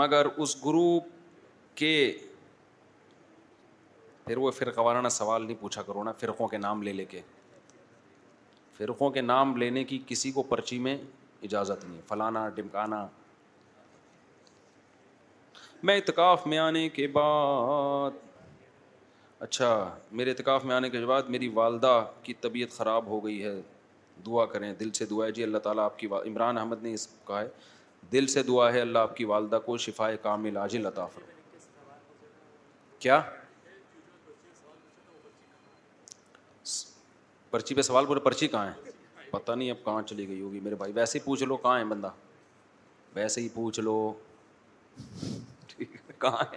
مگر 0.00 0.26
اس 0.36 0.54
گروپ 0.64 1.04
کے 1.78 1.92
پھر 4.26 4.36
وہ 4.36 4.50
فرقہ 4.50 4.80
وارانہ 4.80 5.08
سوال 5.10 5.44
نہیں 5.46 5.60
پوچھا 5.60 5.82
کرو 5.82 6.02
نا 6.04 6.12
فرقوں 6.20 6.48
کے 6.48 6.56
نام 6.58 6.82
لے 6.82 6.92
لے 6.92 7.04
کے 7.10 7.20
فرقوں 8.78 9.10
کے 9.10 9.20
نام 9.20 9.56
لینے 9.56 9.84
کی 9.84 9.98
کسی 10.06 10.30
کو 10.32 10.42
پرچی 10.48 10.78
میں 10.78 10.96
اجازت 11.42 11.84
نہیں 11.84 12.00
فلانا 12.08 12.48
ڈمکانا 12.54 13.06
میں 15.82 15.96
اتکاف 15.98 16.46
میں 16.46 16.58
آنے 16.58 16.88
کے 16.88 17.06
بعد 17.18 18.10
اچھا 19.42 19.70
میرے 20.20 20.30
اتکاف 20.30 20.64
میں 20.64 20.74
آنے 20.76 20.90
کے 20.90 21.04
بعد 21.06 21.28
میری 21.30 21.48
والدہ 21.54 22.02
کی 22.22 22.34
طبیعت 22.40 22.76
خراب 22.76 23.06
ہو 23.06 23.24
گئی 23.24 23.42
ہے 23.44 23.60
دعا 24.26 24.44
کریں 24.52 24.72
دل 24.80 24.90
سے 24.92 25.06
دعا 25.10 25.26
ہے 25.26 25.32
جی 25.32 25.42
اللہ 25.42 25.58
تعالیٰ 25.66 25.84
آپ 25.84 25.98
کی 25.98 26.06
عمران 26.26 26.58
احمد 26.58 26.82
نے 26.82 26.94
اس 26.94 27.06
کہا 27.26 27.40
ہے 27.40 27.48
دل 28.12 28.26
سے 28.32 28.42
دعا 28.42 28.72
ہے 28.72 28.80
اللہ 28.80 28.98
آپ 28.98 29.16
کی 29.16 29.24
والدہ 29.32 29.58
کو 29.66 29.76
شفا 29.86 30.10
کا 30.22 30.36
کیا 32.98 33.20
پرچی 37.50 37.74
پہ 37.74 37.82
سوال 37.82 38.06
پورے 38.06 38.20
پرچی 38.20 38.46
کہاں 38.48 38.66
ہے 38.66 38.90
پتہ 39.30 39.52
نہیں 39.52 39.70
اب 39.70 39.84
کہاں 39.84 40.00
چلی 40.06 40.26
گئی 40.28 40.40
ہوگی 40.40 40.60
میرے 40.60 40.74
بھائی 40.76 40.92
ویسے 40.92 41.18
ہی 41.18 41.24
پوچھ 41.24 41.42
لو 41.44 41.56
کہاں 41.56 41.78
ہے 41.78 41.84
بندہ 41.90 42.10
ویسے 43.14 43.40
ہی 43.40 43.48
پوچھ 43.54 43.80
لو 43.80 43.94
کہاں 46.18 46.42
ہے 46.52 46.56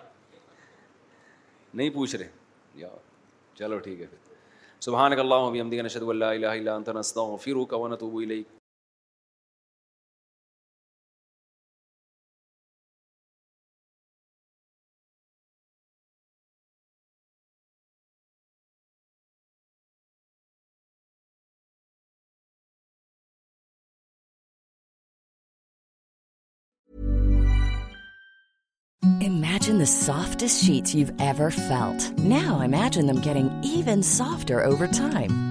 نہیں 1.74 1.90
پوچھ 1.94 2.16
رہے 2.16 2.28
یار 2.76 2.98
چلو 3.60 3.78
ٹھیک 3.86 4.02
ہے 4.02 4.06
پھر 4.06 4.18
صبح 4.82 5.06
انت 5.06 7.00
ہوں 7.18 7.38
پھر 7.44 7.56
وہ 7.56 8.20
الیک 8.22 8.61
softest 29.88 30.58
sheets 30.66 31.50
felt 31.56 32.20
now 32.26 32.60
imagine 32.62 33.08
them 33.08 33.22
carry 33.24 33.44
even 33.74 34.02
softer 34.02 34.60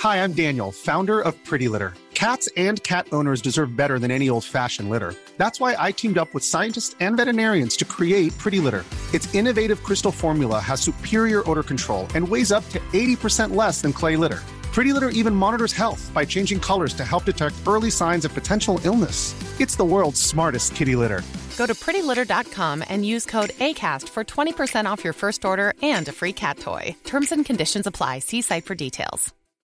Hi, 0.00 0.22
I'm 0.22 0.34
Daniel, 0.34 0.72
founder 0.72 1.22
of 1.22 1.42
Pretty 1.46 1.68
Litter. 1.68 1.94
Cats 2.12 2.50
and 2.54 2.82
cat 2.82 3.08
owners 3.12 3.40
deserve 3.40 3.74
better 3.74 3.98
than 3.98 4.10
any 4.10 4.28
old-fashioned 4.28 4.90
litter. 4.90 5.14
That's 5.38 5.58
why 5.58 5.74
I 5.78 5.90
teamed 5.90 6.18
up 6.18 6.34
with 6.34 6.44
scientists 6.44 6.94
and 7.00 7.16
veterinarians 7.16 7.78
to 7.78 7.86
create 7.86 8.36
Pretty 8.36 8.60
Litter. 8.60 8.84
Its 9.14 9.34
innovative 9.34 9.82
crystal 9.82 10.12
formula 10.12 10.60
has 10.60 10.82
superior 10.82 11.48
odor 11.50 11.62
control 11.62 12.06
and 12.14 12.28
weighs 12.28 12.52
up 12.52 12.68
to 12.72 12.78
80% 12.92 13.54
less 13.56 13.80
than 13.80 13.92
clay 13.94 14.16
litter. 14.16 14.42
Pretty 14.64 14.92
Litter 14.92 15.08
even 15.20 15.34
monitors 15.34 15.72
health 15.72 16.10
by 16.12 16.26
changing 16.26 16.60
colors 16.60 16.92
to 16.92 17.04
help 17.04 17.24
detect 17.24 17.62
early 17.66 17.90
signs 17.90 18.26
of 18.26 18.34
potential 18.34 18.78
illness. 18.84 19.18
It's 19.58 19.76
the 19.76 19.88
world's 19.94 20.20
smartest 20.20 20.74
kitty 20.74 20.94
litter. 20.94 21.22
Go 21.56 21.64
to 21.64 21.74
prettylitter.com 21.74 22.84
and 22.90 23.06
use 23.06 23.24
code 23.24 23.52
ACAST 23.68 24.10
for 24.10 24.24
20% 24.24 24.84
off 24.84 25.04
your 25.04 25.14
first 25.14 25.46
order 25.46 25.72
and 25.80 26.06
a 26.06 26.12
free 26.12 26.34
cat 26.34 26.58
toy. 26.58 26.94
Terms 27.04 27.32
and 27.32 27.46
conditions 27.46 27.86
apply. 27.86 28.18
See 28.18 28.42
site 28.42 28.66
for 28.66 28.74
details. 28.74 29.24